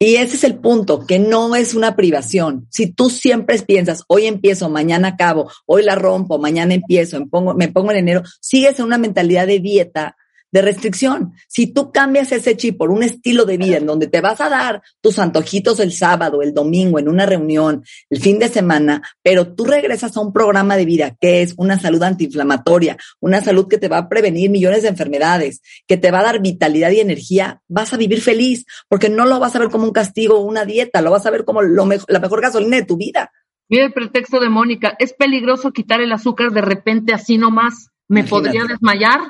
Y 0.00 0.14
ese 0.14 0.36
es 0.36 0.44
el 0.44 0.58
punto, 0.58 1.06
que 1.06 1.18
no 1.18 1.56
es 1.56 1.74
una 1.74 1.96
privación. 1.96 2.68
Si 2.70 2.92
tú 2.92 3.10
siempre 3.10 3.58
piensas, 3.58 4.04
hoy 4.06 4.26
empiezo, 4.26 4.70
mañana 4.70 5.08
acabo, 5.08 5.50
hoy 5.66 5.82
la 5.82 5.96
rompo, 5.96 6.38
mañana 6.38 6.74
empiezo, 6.74 7.18
me 7.18 7.26
pongo, 7.26 7.54
me 7.54 7.66
pongo 7.66 7.90
en 7.90 7.98
enero, 7.98 8.22
sigues 8.40 8.78
en 8.78 8.84
una 8.84 8.98
mentalidad 8.98 9.48
de 9.48 9.58
dieta, 9.58 10.16
de 10.50 10.62
restricción. 10.62 11.32
Si 11.46 11.66
tú 11.66 11.92
cambias 11.92 12.32
ese 12.32 12.56
chip 12.56 12.78
por 12.78 12.90
un 12.90 13.02
estilo 13.02 13.44
de 13.44 13.58
vida 13.58 13.76
en 13.76 13.86
donde 13.86 14.06
te 14.06 14.20
vas 14.20 14.40
a 14.40 14.48
dar 14.48 14.82
tus 15.00 15.18
antojitos 15.18 15.80
el 15.80 15.92
sábado, 15.92 16.42
el 16.42 16.54
domingo, 16.54 16.98
en 16.98 17.08
una 17.08 17.26
reunión, 17.26 17.84
el 18.10 18.20
fin 18.20 18.38
de 18.38 18.48
semana, 18.48 19.02
pero 19.22 19.54
tú 19.54 19.64
regresas 19.64 20.16
a 20.16 20.20
un 20.20 20.32
programa 20.32 20.76
de 20.76 20.84
vida 20.84 21.16
que 21.20 21.42
es 21.42 21.54
una 21.56 21.78
salud 21.78 22.02
antiinflamatoria, 22.02 22.96
una 23.20 23.40
salud 23.42 23.68
que 23.68 23.78
te 23.78 23.88
va 23.88 23.98
a 23.98 24.08
prevenir 24.08 24.50
millones 24.50 24.82
de 24.82 24.88
enfermedades, 24.88 25.60
que 25.86 25.96
te 25.96 26.10
va 26.10 26.20
a 26.20 26.24
dar 26.24 26.40
vitalidad 26.40 26.90
y 26.90 27.00
energía, 27.00 27.60
vas 27.68 27.92
a 27.92 27.96
vivir 27.96 28.20
feliz, 28.20 28.64
porque 28.88 29.08
no 29.08 29.26
lo 29.26 29.38
vas 29.40 29.54
a 29.56 29.58
ver 29.58 29.68
como 29.70 29.84
un 29.84 29.92
castigo 29.92 30.38
o 30.38 30.42
una 30.44 30.64
dieta, 30.64 31.02
lo 31.02 31.10
vas 31.10 31.26
a 31.26 31.30
ver 31.30 31.44
como 31.44 31.62
lo 31.62 31.84
mejo- 31.84 32.06
la 32.08 32.20
mejor 32.20 32.40
gasolina 32.40 32.76
de 32.76 32.84
tu 32.84 32.96
vida. 32.96 33.30
Mira 33.68 33.84
el 33.84 33.92
pretexto 33.92 34.40
de 34.40 34.48
Mónica, 34.48 34.96
es 34.98 35.12
peligroso 35.12 35.72
quitar 35.72 36.00
el 36.00 36.12
azúcar 36.12 36.52
de 36.52 36.62
repente 36.62 37.12
así 37.12 37.36
nomás. 37.36 37.88
¿Me 38.10 38.20
Imagínate. 38.20 38.48
podría 38.48 38.64
desmayar? 38.64 39.20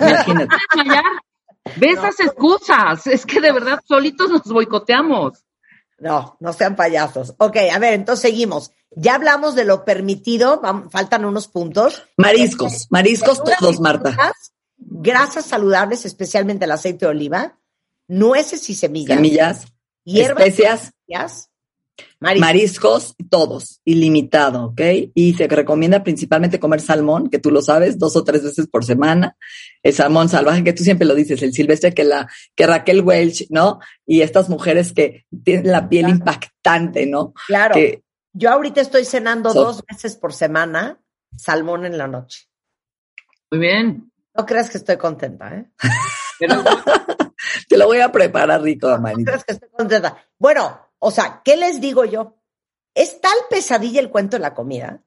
Imagínate. 0.00 0.56
Ve 1.76 1.90
esas 1.90 2.18
excusas, 2.20 3.06
es 3.06 3.24
que 3.24 3.40
de 3.40 3.52
verdad 3.52 3.80
solitos 3.86 4.30
nos 4.30 4.44
boicoteamos. 4.44 5.44
No, 5.98 6.36
no 6.40 6.52
sean 6.52 6.74
payasos. 6.74 7.34
Ok, 7.38 7.56
a 7.72 7.78
ver, 7.78 7.94
entonces 7.94 8.22
seguimos. 8.22 8.72
Ya 8.90 9.14
hablamos 9.14 9.54
de 9.54 9.64
lo 9.64 9.84
permitido, 9.84 10.60
faltan 10.90 11.24
unos 11.24 11.46
puntos. 11.48 12.02
Mariscos, 12.16 12.88
mariscos 12.90 13.42
todos, 13.44 13.80
Marta. 13.80 14.16
Grasas 14.76 15.46
saludables, 15.46 16.04
especialmente 16.04 16.64
el 16.64 16.72
aceite 16.72 17.06
de 17.06 17.10
oliva, 17.10 17.58
nueces 18.08 18.68
y 18.68 18.74
semillas, 18.74 19.16
Semillas, 19.16 19.66
hierbas, 20.04 20.48
especias, 20.48 20.92
mariscos. 22.22 22.40
mariscos, 22.40 23.14
todos, 23.28 23.80
ilimitado, 23.84 24.66
¿ok? 24.66 24.80
Y 25.14 25.34
se 25.34 25.46
recomienda 25.48 26.02
principalmente 26.02 26.58
comer 26.60 26.80
salmón, 26.80 27.28
que 27.28 27.38
tú 27.38 27.50
lo 27.50 27.60
sabes, 27.60 27.98
dos 27.98 28.16
o 28.16 28.24
tres 28.24 28.42
veces 28.44 28.66
por 28.68 28.84
semana. 28.84 29.36
El 29.82 29.92
salmón 29.92 30.28
salvaje, 30.28 30.64
que 30.64 30.72
tú 30.72 30.84
siempre 30.84 31.06
lo 31.06 31.14
dices, 31.14 31.42
el 31.42 31.52
silvestre 31.52 31.92
que 31.92 32.04
la, 32.04 32.28
que 32.54 32.66
Raquel 32.66 33.02
Welch, 33.02 33.46
¿no? 33.50 33.80
Y 34.06 34.22
estas 34.22 34.48
mujeres 34.48 34.92
que 34.92 35.26
tienen 35.44 35.70
la 35.70 35.88
piel 35.88 36.04
Claro. 36.06 36.18
impactante, 36.18 37.06
¿no? 37.06 37.34
Claro, 37.46 37.74
Que, 37.74 38.02
yo 38.32 38.50
ahorita 38.50 38.80
estoy 38.80 39.04
cenando 39.04 39.50
So- 39.52 39.64
dos 39.64 39.82
veces 39.90 40.16
por 40.16 40.32
semana 40.32 40.98
salmón 41.36 41.84
en 41.84 41.98
la 41.98 42.06
noche. 42.08 42.46
Muy 43.50 43.60
bien. 43.60 44.10
No 44.34 44.46
creas 44.46 44.70
que 44.70 44.78
estoy 44.78 44.96
contenta, 44.96 45.54
¿eh? 45.54 45.66
Pero 46.38 46.54
te 47.68 47.76
lo 47.76 47.86
voy 47.86 47.98
a 48.00 48.10
preparar 48.10 48.62
rico, 48.62 48.88
No 48.88 48.94
Amanita. 48.94 49.30
creas 49.32 49.44
que 49.44 49.52
estoy 49.52 49.68
contenta. 49.70 50.16
Bueno, 50.38 50.80
o 51.04 51.10
sea, 51.10 51.42
¿qué 51.44 51.56
les 51.56 51.80
digo 51.80 52.04
yo? 52.04 52.36
Es 52.94 53.20
tal 53.20 53.36
pesadilla 53.50 54.00
el 54.00 54.10
cuento 54.10 54.36
de 54.36 54.42
la 54.42 54.54
comida. 54.54 55.02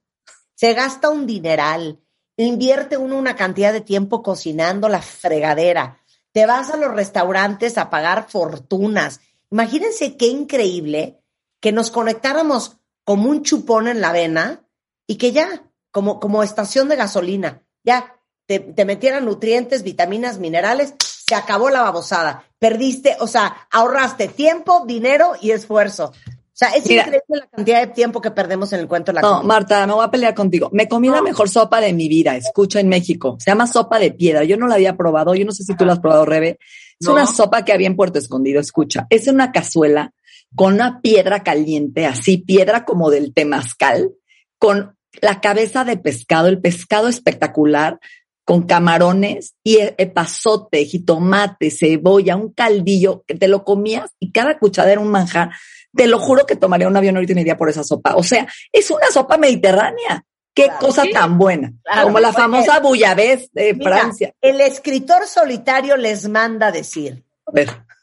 Se 0.53 0.73
gasta 0.73 1.09
un 1.09 1.25
dineral, 1.25 2.01
invierte 2.35 2.97
uno 2.97 3.17
una 3.17 3.37
cantidad 3.37 3.71
de 3.71 3.79
tiempo 3.79 4.21
cocinando 4.21 4.89
la 4.89 5.01
fregadera, 5.01 6.01
te 6.33 6.45
vas 6.45 6.69
a 6.69 6.75
los 6.75 6.93
restaurantes 6.93 7.77
a 7.77 7.89
pagar 7.89 8.27
fortunas. 8.29 9.21
Imagínense 9.51 10.17
qué 10.17 10.27
increíble 10.27 11.23
que 11.61 11.71
nos 11.71 11.91
conectáramos 11.91 12.75
como 13.05 13.29
un 13.29 13.43
chupón 13.43 13.87
en 13.87 14.01
la 14.01 14.11
vena 14.11 14.67
y 15.07 15.15
que 15.15 15.31
ya, 15.31 15.63
como, 15.91 16.19
como 16.19 16.43
estación 16.43 16.89
de 16.89 16.97
gasolina, 16.97 17.63
ya 17.85 18.19
te, 18.47 18.59
te 18.59 18.83
metieran 18.83 19.23
nutrientes, 19.23 19.83
vitaminas, 19.83 20.39
minerales, 20.39 20.93
se 21.27 21.35
acabó 21.35 21.69
la 21.69 21.81
babosada. 21.81 22.43
Perdiste, 22.59 23.15
o 23.19 23.27
sea, 23.27 23.67
ahorraste 23.71 24.27
tiempo, 24.27 24.83
dinero 24.85 25.33
y 25.41 25.51
esfuerzo. 25.51 26.13
O 26.27 26.57
sea, 26.57 26.69
es 26.69 26.87
Mira. 26.87 27.01
increíble 27.03 27.23
la 27.27 27.47
cantidad 27.47 27.81
de 27.81 27.87
tiempo 27.87 28.21
que 28.21 28.31
perdemos 28.31 28.71
en 28.71 28.79
el 28.79 28.87
cuento 28.87 29.11
la 29.11 29.21
No, 29.21 29.37
comida. 29.37 29.47
Marta, 29.47 29.87
me 29.87 29.93
voy 29.93 30.05
a 30.05 30.11
pelear 30.11 30.33
contigo. 30.33 30.69
Me 30.71 30.87
comí 30.87 31.09
la 31.09 31.21
mejor 31.21 31.49
sopa 31.49 31.81
de 31.81 31.91
mi 31.91 32.07
vida, 32.07 32.35
escucha 32.37 32.79
en 32.79 32.87
México. 32.87 33.35
Se 33.39 33.51
llama 33.51 33.67
sopa 33.67 33.99
de 33.99 34.11
piedra. 34.11 34.43
Yo 34.45 34.55
no 34.55 34.67
la 34.67 34.75
había 34.75 34.95
probado. 34.95 35.35
Yo 35.35 35.45
no 35.45 35.51
sé 35.51 35.63
si 35.63 35.75
tú 35.75 35.83
la 35.85 35.93
has 35.93 35.99
probado, 35.99 36.25
Rebe. 36.25 36.57
Es 36.97 37.07
No. 37.07 37.13
una 37.13 37.25
sopa 37.25 37.65
que 37.65 37.73
había 37.73 37.87
en 37.87 37.97
Puerto 37.97 38.19
Escondido, 38.19 38.61
escucha. 38.61 39.05
Es 39.09 39.27
una 39.27 39.51
cazuela 39.51 40.13
con 40.55 40.75
una 40.75 41.01
piedra 41.01 41.43
caliente, 41.43 42.05
así, 42.05 42.37
piedra 42.37 42.85
como 42.85 43.09
del 43.09 43.33
temazcal, 43.33 44.11
con 44.57 44.95
la 45.21 45.41
cabeza 45.41 45.83
de 45.83 45.97
pescado, 45.97 46.47
el 46.47 46.61
pescado 46.61 47.09
espectacular, 47.09 47.99
con 48.45 48.61
camarones 48.63 49.55
y 49.63 49.77
e- 49.77 49.95
epazote, 49.97 50.85
jitomate, 50.85 51.71
cebolla, 51.71 52.35
un 52.35 52.53
caldillo 52.53 53.23
que 53.27 53.35
te 53.35 53.47
lo 53.47 53.63
comías 53.65 54.11
y 54.19 54.31
cada 54.31 54.57
cuchara 54.59 54.91
era 54.91 55.01
un 55.01 55.09
manjar. 55.09 55.49
Te 55.93 56.07
lo 56.07 56.19
juro 56.19 56.45
que 56.45 56.55
tomaría 56.55 56.87
un 56.87 56.95
avión 56.95 57.15
ahorita 57.15 57.31
y 57.31 57.35
me 57.35 57.41
iría 57.41 57.57
por 57.57 57.69
esa 57.69 57.83
sopa. 57.83 58.15
O 58.15 58.23
sea, 58.23 58.47
es 58.71 58.89
una 58.91 59.07
sopa 59.11 59.37
mediterránea. 59.37 60.23
Qué 60.53 60.65
Claro. 60.65 60.79
cosa 60.79 61.01
Sí. 61.03 61.11
tan 61.11 61.37
buena. 61.37 61.73
Claro, 61.83 62.03
como 62.03 62.19
la 62.21 62.31
famosa 62.31 62.79
bouillabaisse 62.79 63.49
de 63.51 63.73
Mira, 63.73 63.91
Francia. 63.97 64.33
El 64.39 64.61
escritor 64.61 65.27
solitario 65.27 65.97
les 65.97 66.29
manda 66.29 66.71
decir, 66.71 67.25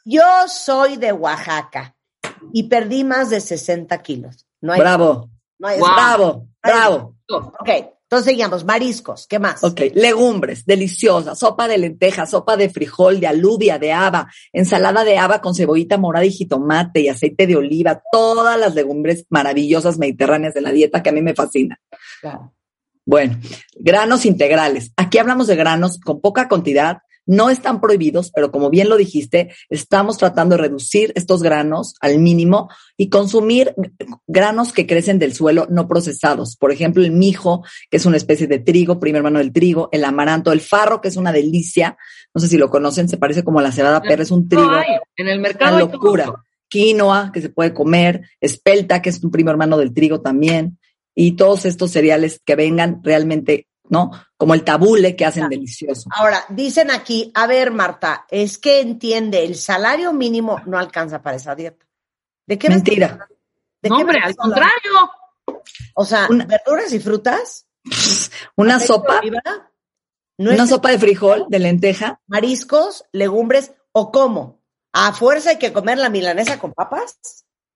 yo 0.04 0.22
soy 0.48 0.96
de 0.98 1.12
Oaxaca 1.12 1.94
y 2.52 2.64
perdí 2.64 3.04
más 3.04 3.30
de 3.30 3.40
60 3.40 3.96
kilos. 4.02 4.46
No 4.60 4.72
hay, 4.72 4.80
bravo, 4.80 5.30
no 5.58 5.68
hay- 5.68 5.78
bravo, 5.80 6.46
bravo. 6.62 7.14
Ok, 7.30 7.70
entonces 8.12 8.34
seguimos, 8.34 8.66
mariscos, 8.66 9.26
¿qué 9.26 9.38
más? 9.38 9.64
Ok, 9.64 9.80
legumbres, 9.94 10.66
deliciosas, 10.66 11.38
sopa 11.38 11.66
de 11.66 11.78
lenteja, 11.78 12.26
sopa 12.26 12.58
de 12.58 12.68
frijol, 12.68 13.20
de 13.20 13.26
alubia, 13.26 13.78
de 13.78 13.90
haba, 13.90 14.30
ensalada 14.52 15.02
de 15.02 15.16
haba 15.16 15.40
con 15.40 15.54
cebollita 15.54 15.96
morada 15.96 16.26
y 16.26 16.30
jitomate 16.30 17.00
y 17.00 17.08
aceite 17.08 17.46
de 17.46 17.56
oliva, 17.56 18.02
todas 18.12 18.60
las 18.60 18.74
legumbres 18.74 19.24
maravillosas 19.30 19.96
mediterráneas 19.96 20.52
de 20.52 20.60
la 20.60 20.72
dieta 20.72 21.02
que 21.02 21.08
a 21.08 21.12
mí 21.12 21.22
me 21.22 21.32
fascinan. 21.32 21.78
Claro. 22.20 22.52
Bueno, 23.06 23.40
granos 23.76 24.26
integrales. 24.26 24.92
Aquí 24.98 25.16
hablamos 25.16 25.46
de 25.46 25.56
granos 25.56 25.98
con 25.98 26.20
poca 26.20 26.48
cantidad, 26.48 26.98
no 27.26 27.50
están 27.50 27.80
prohibidos, 27.80 28.30
pero 28.34 28.50
como 28.50 28.70
bien 28.70 28.88
lo 28.88 28.96
dijiste, 28.96 29.54
estamos 29.68 30.18
tratando 30.18 30.56
de 30.56 30.62
reducir 30.62 31.12
estos 31.14 31.42
granos 31.42 31.94
al 32.00 32.18
mínimo 32.18 32.68
y 32.96 33.08
consumir 33.08 33.74
granos 34.26 34.72
que 34.72 34.86
crecen 34.86 35.18
del 35.18 35.34
suelo 35.34 35.66
no 35.70 35.88
procesados. 35.88 36.56
Por 36.56 36.72
ejemplo, 36.72 37.02
el 37.02 37.12
mijo, 37.12 37.64
que 37.90 37.96
es 37.96 38.06
una 38.06 38.16
especie 38.16 38.46
de 38.46 38.58
trigo, 38.58 39.00
primer 39.00 39.22
mano 39.22 39.38
del 39.38 39.52
trigo, 39.52 39.88
el 39.92 40.04
amaranto, 40.04 40.52
el 40.52 40.60
farro, 40.60 41.00
que 41.00 41.08
es 41.08 41.16
una 41.16 41.32
delicia. 41.32 41.96
No 42.34 42.40
sé 42.40 42.48
si 42.48 42.58
lo 42.58 42.70
conocen, 42.70 43.08
se 43.08 43.16
parece 43.16 43.44
como 43.44 43.60
la 43.60 43.72
cebada 43.72 44.02
perla, 44.02 44.24
es 44.24 44.30
un 44.30 44.48
trigo. 44.48 44.70
En 45.16 45.28
el 45.28 45.40
mercado 45.40 45.76
Una 45.76 45.92
locura. 45.92 46.32
Quinoa, 46.68 47.32
que 47.34 47.42
se 47.42 47.50
puede 47.50 47.74
comer, 47.74 48.22
espelta, 48.40 49.02
que 49.02 49.10
es 49.10 49.22
un 49.22 49.30
primo 49.30 49.50
hermano 49.50 49.76
del 49.76 49.92
trigo 49.92 50.22
también, 50.22 50.78
y 51.14 51.32
todos 51.32 51.66
estos 51.66 51.90
cereales 51.90 52.40
que 52.44 52.56
vengan 52.56 53.00
realmente, 53.02 53.66
¿no? 53.88 54.10
Como 54.36 54.54
el 54.54 54.64
tabule 54.64 55.16
que 55.16 55.24
hacen 55.24 55.48
delicioso. 55.48 56.08
Ahora, 56.14 56.44
dicen 56.48 56.90
aquí, 56.90 57.30
a 57.34 57.46
ver, 57.46 57.70
Marta, 57.72 58.26
es 58.30 58.58
que 58.58 58.80
entiende, 58.80 59.44
el 59.44 59.56
salario 59.56 60.12
mínimo 60.12 60.60
no 60.66 60.78
alcanza 60.78 61.22
para 61.22 61.36
esa 61.36 61.54
dieta. 61.54 61.86
¿De 62.46 62.58
qué 62.58 62.68
Mentira. 62.68 63.28
¿De 63.80 63.88
No, 63.88 63.96
qué 63.96 64.02
hombre, 64.02 64.18
al 64.22 64.36
contrario. 64.36 65.10
O 65.94 66.04
sea, 66.04 66.26
Una- 66.30 66.44
verduras 66.46 66.92
y 66.92 67.00
frutas. 67.00 67.66
Una 68.56 68.78
sopa, 68.78 69.18
oliva, 69.18 69.42
una 70.38 70.66
sopa 70.66 70.90
de 70.90 70.98
frijol, 70.98 71.46
de 71.48 71.58
lenteja. 71.58 72.20
mariscos, 72.26 73.04
legumbres, 73.12 73.72
o 73.92 74.10
cómo. 74.10 74.60
A 74.92 75.12
fuerza 75.12 75.50
hay 75.50 75.58
que 75.58 75.72
comer 75.72 75.98
la 75.98 76.10
milanesa 76.10 76.58
con 76.58 76.72
papas 76.72 77.18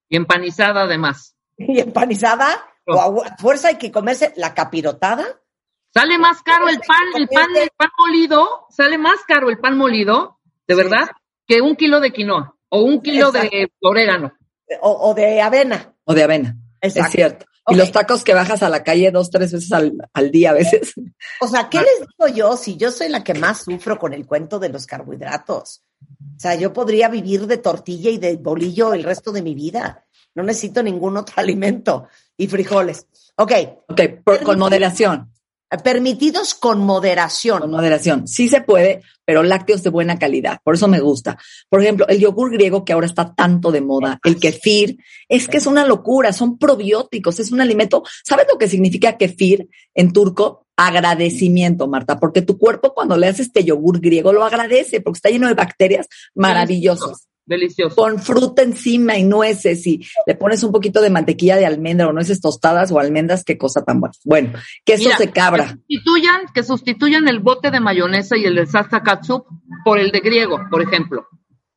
Y 0.08 0.16
empanizada 0.16 0.82
además. 0.82 1.34
y 1.58 1.80
empanizada, 1.80 2.64
o 2.86 3.22
a 3.22 3.36
fuerza 3.36 3.68
hay 3.68 3.76
que 3.76 3.90
comerse 3.92 4.32
la 4.36 4.54
capirotada. 4.54 5.24
Sale 6.00 6.18
más 6.18 6.42
caro 6.42 6.68
el 6.68 6.78
pan, 6.80 6.98
el 7.16 7.28
pan, 7.28 7.46
el 7.56 7.70
pan 7.76 7.88
molido, 7.98 8.66
sale 8.70 8.98
más 8.98 9.16
caro 9.26 9.48
el 9.50 9.59
pan 9.59 9.76
molido, 9.78 10.38
de 10.66 10.74
Sí. 10.74 10.82
verdad, 10.82 11.09
que 11.46 11.61
un 11.62 11.74
kilo 11.76 12.00
de 12.00 12.12
quinoa 12.12 12.54
o 12.68 12.80
un 12.82 13.00
kilo 13.00 13.32
de 13.32 13.70
orégano. 13.80 14.32
O, 14.82 15.11
o 15.11 15.14
de 15.14 15.40
avena. 15.40 15.94
O 16.04 16.12
de 16.14 16.22
avena. 16.24 16.56
Exacto. 16.80 17.06
Es 17.06 17.12
cierto. 17.12 17.46
Y 17.68 17.74
los 17.74 17.90
tacos 17.90 18.22
que 18.22 18.32
bajas 18.35 18.62
a 18.62 18.68
la 18.68 18.85
calle 18.85 19.11
dos, 19.11 19.30
tres 19.30 19.52
veces 19.52 19.72
al, 19.72 19.94
al 20.12 20.30
día 20.30 20.50
a 20.50 20.54
veces. 20.54 20.92
O 21.40 21.48
sea, 21.48 21.68
¿qué 21.68 21.78
les 21.78 22.00
digo 22.00 22.28
yo 22.35 22.56
si 22.56 22.76
yo 22.76 22.92
soy 22.92 23.09
la 23.09 23.24
que 23.24 23.35
más 23.35 23.62
sufro 23.64 23.98
con 23.98 24.12
el 24.12 24.24
cuento 24.26 24.59
de 24.61 24.68
los 24.68 24.87
carbohidratos? 24.87 25.82
O 26.37 26.38
sea, 26.38 26.54
yo 26.54 26.72
podría 26.72 27.09
vivir 27.09 27.46
de 27.46 27.56
tortilla 27.56 28.11
y 28.11 28.18
de 28.18 28.37
bolillo 28.37 28.92
el 28.94 29.02
resto 29.02 29.32
de 29.32 29.42
mi 29.42 29.54
vida. 29.54 30.04
No 30.35 30.42
necesito 30.44 30.82
ningún 30.82 31.16
otro 31.16 31.35
alimento. 31.38 32.06
Y 32.37 32.46
frijoles. 32.48 33.06
Ok, 33.37 33.52
Ok, 33.88 34.00
por- 34.24 34.42
con 34.42 34.59
moderación. 34.59 35.32
Permitidos 35.83 36.55
con 36.55 36.79
moderación. 36.79 37.61
Con 37.61 37.72
moderación. 37.72 38.29
Sí 38.29 38.48
se 38.48 38.61
puede, 38.61 39.02
pero 39.24 39.42
lácteos 39.42 39.83
de 39.83 39.90
buena 39.90 40.18
calidad. 40.18 40.59
Por 40.62 40.76
eso 40.76 40.87
me 40.87 41.00
gusta. 41.00 41.38
Por 41.68 41.83
ejemplo, 41.83 42.07
el 42.09 42.20
yogur 42.20 42.52
griego 42.52 42.85
que 42.85 42.92
ahora 42.92 43.07
está 43.07 43.35
tanto 43.35 43.72
de 43.72 43.81
moda, 43.81 44.20
el 44.24 44.38
kefir, 44.38 44.98
es 45.29 45.48
que 45.48 45.57
es 45.57 45.66
una 45.66 45.85
locura. 45.85 46.33
Son 46.33 46.57
probióticos, 46.57 47.40
es 47.40 47.50
un 47.50 47.61
alimento. 47.61 48.05
¿Sabes 48.24 48.46
lo 48.50 48.59
que 48.59 48.68
significa 48.68 49.16
kefir 49.16 49.68
en 49.94 50.12
turco? 50.12 50.66
Agradecimiento, 50.76 51.88
Marta, 51.88 52.20
porque 52.20 52.42
tu 52.42 52.59
cuerpo 52.59 52.92
cuando 52.94 53.16
le 53.16 53.26
haces 53.29 53.46
este 53.46 53.64
yogur 53.64 53.98
griego 54.00 54.33
lo 54.33 54.44
agradece 54.44 55.00
porque 55.00 55.16
está 55.16 55.31
lleno 55.31 55.48
de 55.48 55.55
bacterias 55.55 56.07
maravillosas. 56.35 57.26
Delicioso. 57.46 57.94
Con 57.94 58.18
fruta 58.20 58.62
encima 58.62 59.16
y 59.16 59.22
nueces 59.22 59.87
y 59.87 60.04
le 60.26 60.35
pones 60.35 60.64
un 60.64 60.72
poquito 60.72 61.00
de 61.00 61.11
mantequilla 61.11 61.56
de 61.56 61.64
almendra 61.64 62.09
o 62.09 62.12
nueces 62.12 62.40
tostadas 62.40 62.90
o 62.90 62.98
almendras, 62.98 63.44
qué 63.44 63.56
cosa 63.56 63.85
tan 63.85 64.00
buena. 64.00 64.14
Bueno, 64.24 64.52
queso 64.85 65.09
de 65.16 65.30
cabra. 65.30 65.64
Que 65.64 65.96
sustituyan, 65.96 66.40
que 66.52 66.62
sustituyan 66.64 67.28
el 67.28 67.38
bote 67.38 67.70
de 67.70 67.78
mayonesa 67.78 68.37
y 68.37 68.44
el 68.44 68.56
de 68.56 68.66
salsa 68.66 69.02
katsup 69.02 69.46
por 69.85 69.98
el 69.98 70.11
de 70.11 70.20
griego, 70.20 70.61
por 70.70 70.82
ejemplo. 70.82 71.28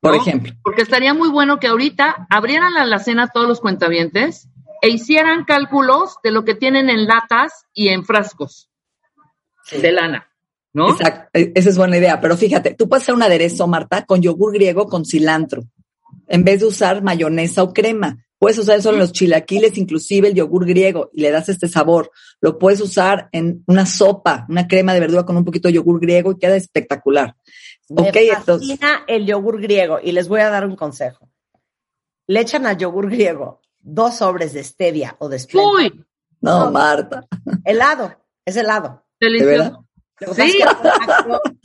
Por 0.02 0.16
ejemplo. 0.16 0.54
Porque 0.64 0.82
estaría 0.82 1.14
muy 1.14 1.30
bueno 1.30 1.60
que 1.60 1.68
ahorita 1.68 2.28
abrieran 2.30 2.74
la 2.74 2.82
alacena 2.82 3.28
todos 3.28 3.48
los 3.48 3.60
cuentavientes 3.60 4.50
e 4.82 4.90
hicieran 4.90 5.44
cálculos 5.44 6.16
de 6.24 6.32
lo 6.32 6.46
que 6.46 6.56
tienen 6.56 6.90
en 6.90 7.06
latas 7.06 7.66
y 7.74 7.90
en 7.90 8.06
frascos 8.06 8.70
de 9.72 9.92
lana. 9.92 10.30
¿No? 10.74 10.92
Exacto, 10.92 11.30
e, 11.34 11.52
esa 11.56 11.70
es 11.70 11.78
buena 11.78 11.98
idea. 11.98 12.20
Pero 12.22 12.38
fíjate, 12.38 12.74
tú 12.76 12.88
puedes 12.88 13.04
hacer 13.04 13.16
un 13.16 13.24
aderezo, 13.24 13.68
Marta, 13.68 14.06
con 14.06 14.22
yogur 14.22 14.54
griego 14.54 14.88
con 14.88 15.06
cilantro, 15.06 15.64
en 16.28 16.44
vez 16.44 16.62
de 16.62 16.68
usar 16.68 17.04
mayonesa 17.04 17.64
o 17.64 17.74
crema. 17.74 18.26
Puedes 18.38 18.58
usar 18.58 18.80
eso 18.80 18.92
en 18.92 19.00
los 19.00 19.12
chilaquiles, 19.12 19.78
inclusive 19.78 20.30
el 20.30 20.34
yogur 20.34 20.66
griego, 20.66 21.10
y 21.14 21.22
le 21.22 21.30
das 21.30 21.50
este 21.50 21.68
sabor. 21.68 22.10
Lo 22.40 22.58
puedes 22.58 22.80
usar 22.80 23.28
en 23.34 23.64
una 23.68 23.86
sopa, 23.86 24.46
una 24.48 24.66
crema 24.66 24.94
de 24.94 25.02
verdura 25.02 25.26
con 25.26 25.36
un 25.36 25.44
poquito 25.44 25.68
de 25.68 25.74
yogur 25.74 26.00
griego 26.00 26.32
y 26.32 26.38
queda 26.38 26.56
espectacular. 26.56 27.36
Me 27.90 28.08
okay, 28.08 28.30
fascina 28.30 29.04
el 29.08 29.26
yogur 29.26 29.60
griego 29.60 30.00
y 30.02 30.14
les 30.14 30.30
voy 30.30 30.40
a 30.40 30.50
dar 30.50 30.66
un 30.66 30.78
consejo. 30.78 31.30
Le 32.28 32.40
echan 32.40 32.66
al 32.66 32.78
yogur 32.78 33.10
griego 33.10 33.60
dos 33.82 34.18
sobres 34.18 34.54
de 34.54 34.64
stevia 34.64 35.16
o 35.20 35.28
de 35.28 35.40
stevia. 35.40 35.68
¡Uy! 35.68 36.06
No, 36.42 36.72
Marta. 36.72 37.28
Helado, 37.66 38.16
es 38.46 38.56
helado. 38.56 39.04
Delicioso. 39.20 39.86
Sí. 40.36 40.60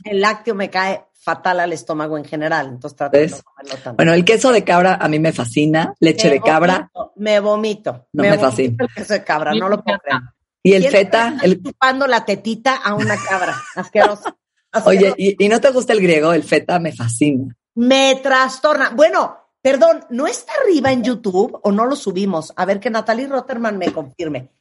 el, 0.05 0.21
lácteo, 0.21 0.55
me 0.55 0.69
cae 0.69 1.05
fatal 1.13 1.59
al 1.59 1.73
estómago 1.73 2.17
en 2.17 2.25
general, 2.25 2.67
entonces 2.67 2.95
trato 2.95 3.17
de 3.17 3.27
no 3.27 3.37
comerlo 3.43 3.75
tanto. 3.75 3.95
Bueno, 3.95 4.13
el 4.13 4.23
queso 4.23 4.51
de 4.51 4.63
cabra 4.63 4.95
a 4.95 5.07
mí 5.07 5.19
me 5.19 5.33
fascina, 5.33 5.93
leche 5.99 6.29
de 6.29 6.39
cabra. 6.39 6.91
me 7.15 7.39
vomito. 7.39 8.07
No 8.13 8.23
me, 8.23 8.37
fascina. 8.37 8.77
El 8.79 8.93
queso 8.93 9.13
de 9.13 9.23
cabra, 9.23 9.53
no 9.53 9.67
lo 9.67 9.83
puedo 9.83 9.99
creer. 9.99 10.21
Y 10.63 10.73
el 10.73 10.87
feta. 10.87 11.37
El... 11.43 11.61
chupando 11.61 12.07
la 12.07 12.25
tetita 12.25 12.75
a 12.75 12.95
una 12.95 13.17
cabra. 13.17 13.55
Asqueroso. 13.75 14.37
Oye, 14.85 15.13
¿y, 15.17 15.43
¿y, 15.43 15.47
no 15.47 15.61
te 15.61 15.69
gusta 15.71 15.93
el 15.93 16.01
griego? 16.01 16.33
El 16.33 16.43
feta 16.43 16.79
me 16.79 16.91
fascina. 16.91 17.55
Me 17.75 18.15
trastorna. 18.21 18.89
Bueno, 18.89 19.37
perdón, 19.61 20.05
¿no 20.09 20.27
está 20.27 20.53
arriba 20.61 20.91
en 20.91 21.03
YouTube 21.03 21.59
o 21.61 21.71
no 21.71 21.85
lo 21.85 21.95
subimos? 21.95 22.51
A 22.55 22.65
ver 22.65 22.79
que 22.79 22.89
Natalie 22.89 23.27
Rotterman 23.27 23.77
me 23.77 23.93
confirme. 23.93 24.51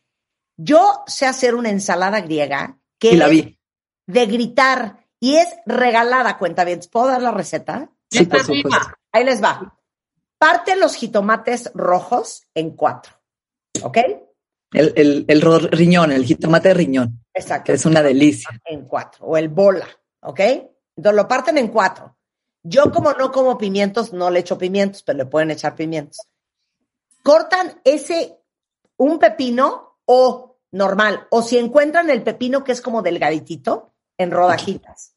Yo 0.57 1.03
sé 1.07 1.27
hacer 1.27 1.55
una 1.55 1.71
ensalada 1.71 2.21
griega 2.21 2.79
que 2.99 3.13
y 3.13 3.17
la 3.17 3.29
vi 3.29 3.59
de 4.07 4.27
gritar 4.27 5.07
y 5.21 5.37
es 5.37 5.49
regalada, 5.67 6.39
cuenta 6.39 6.65
bien. 6.65 6.81
¿Puedo 6.91 7.07
dar 7.07 7.23
la 7.23 7.31
receta? 7.31 7.91
Sí, 8.11 8.27
por 8.27 8.41
supuesto. 8.41 8.95
Ahí 9.13 9.25
les 9.25 9.43
va. 9.43 9.79
Parte 10.39 10.77
los 10.77 10.95
jitomates 10.97 11.71
rojos 11.75 12.43
en 12.55 12.71
cuatro. 12.71 13.15
¿Ok? 13.83 13.99
El, 14.73 14.93
el, 14.97 15.25
el 15.29 15.71
riñón, 15.71 16.13
el 16.13 16.25
jitomate 16.25 16.75
riñón. 16.75 17.25
Exacto. 17.33 17.67
Que 17.67 17.73
es 17.73 17.87
una 17.87 18.03
delicia. 18.03 18.51
En 18.65 18.87
cuatro. 18.87 19.25
O 19.27 19.37
el 19.37 19.49
bola. 19.49 19.87
¿Ok? 20.21 20.41
Entonces 20.41 21.17
lo 21.17 21.29
parten 21.29 21.59
en 21.59 21.69
cuatro. 21.69 22.17
Yo, 22.63 22.91
como 22.93 23.13
no 23.13 23.31
como 23.31 23.57
pimientos, 23.57 24.13
no 24.13 24.31
le 24.31 24.41
echo 24.41 24.59
pimientos, 24.59 25.03
pero 25.03 25.19
le 25.19 25.27
pueden 25.27 25.51
echar 25.51 25.75
pimientos. 25.75 26.19
Cortan 27.23 27.81
ese, 27.85 28.39
un 28.97 29.19
pepino 29.19 29.99
o 30.07 30.59
normal. 30.73 31.27
O 31.31 31.43
si 31.43 31.57
encuentran 31.57 32.11
el 32.11 32.23
pepino 32.23 32.65
que 32.65 32.73
es 32.73 32.81
como 32.81 33.03
delgaditito, 33.03 33.94
en 34.19 34.31
rodajitas. 34.31 35.15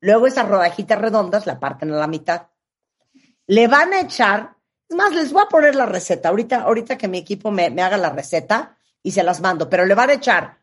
Luego 0.00 0.26
esas 0.26 0.48
rodajitas 0.48 0.98
redondas 0.98 1.46
la 1.46 1.60
parten 1.60 1.92
a 1.92 1.96
la 1.96 2.06
mitad. 2.06 2.48
Le 3.46 3.68
van 3.68 3.92
a 3.92 4.00
echar, 4.00 4.56
es 4.88 4.96
más, 4.96 5.14
les 5.14 5.32
voy 5.32 5.42
a 5.42 5.48
poner 5.48 5.74
la 5.74 5.86
receta. 5.86 6.30
Ahorita, 6.30 6.62
ahorita 6.62 6.96
que 6.96 7.08
mi 7.08 7.18
equipo 7.18 7.50
me, 7.50 7.66
haga 7.82 7.96
la 7.96 8.10
receta 8.10 8.76
y 9.02 9.10
se 9.10 9.22
las 9.22 9.40
mando, 9.40 9.68
pero 9.68 9.84
le 9.84 9.94
van 9.94 10.10
a 10.10 10.14
echar. 10.14 10.58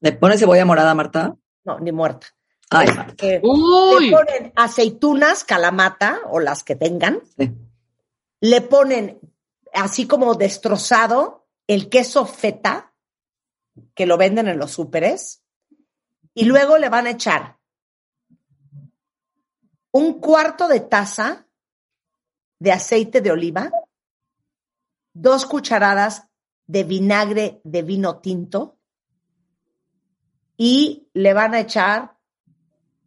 ¿Le 0.00 0.12
pone 0.12 0.38
cebolla 0.38 0.64
morada, 0.64 0.94
Marta? 0.94 1.34
No, 1.64 1.78
ni 1.78 1.92
muerta. 1.92 2.26
Ay, 2.70 2.88
Le 3.20 3.40
ponen 3.40 4.52
aceitunas, 4.56 5.44
calamata 5.44 6.20
o 6.30 6.40
las 6.40 6.64
que 6.64 6.74
tengan. 6.74 7.20
Le 8.40 8.60
ponen 8.62 9.20
así 9.74 10.06
como 10.06 10.34
destrozado 10.34 11.46
el 11.66 11.88
queso 11.88 12.26
feta 12.26 12.91
que 13.94 14.06
lo 14.06 14.16
venden 14.16 14.48
en 14.48 14.58
los 14.58 14.72
súperes 14.72 15.42
y 16.34 16.44
luego 16.44 16.78
le 16.78 16.88
van 16.88 17.06
a 17.06 17.10
echar 17.10 17.58
un 19.92 20.20
cuarto 20.20 20.68
de 20.68 20.80
taza 20.80 21.46
de 22.58 22.72
aceite 22.72 23.20
de 23.20 23.30
oliva, 23.30 23.70
dos 25.12 25.46
cucharadas 25.46 26.28
de 26.66 26.84
vinagre 26.84 27.60
de 27.64 27.82
vino 27.82 28.20
tinto 28.20 28.78
y 30.56 31.08
le 31.12 31.34
van 31.34 31.54
a 31.54 31.60
echar 31.60 32.16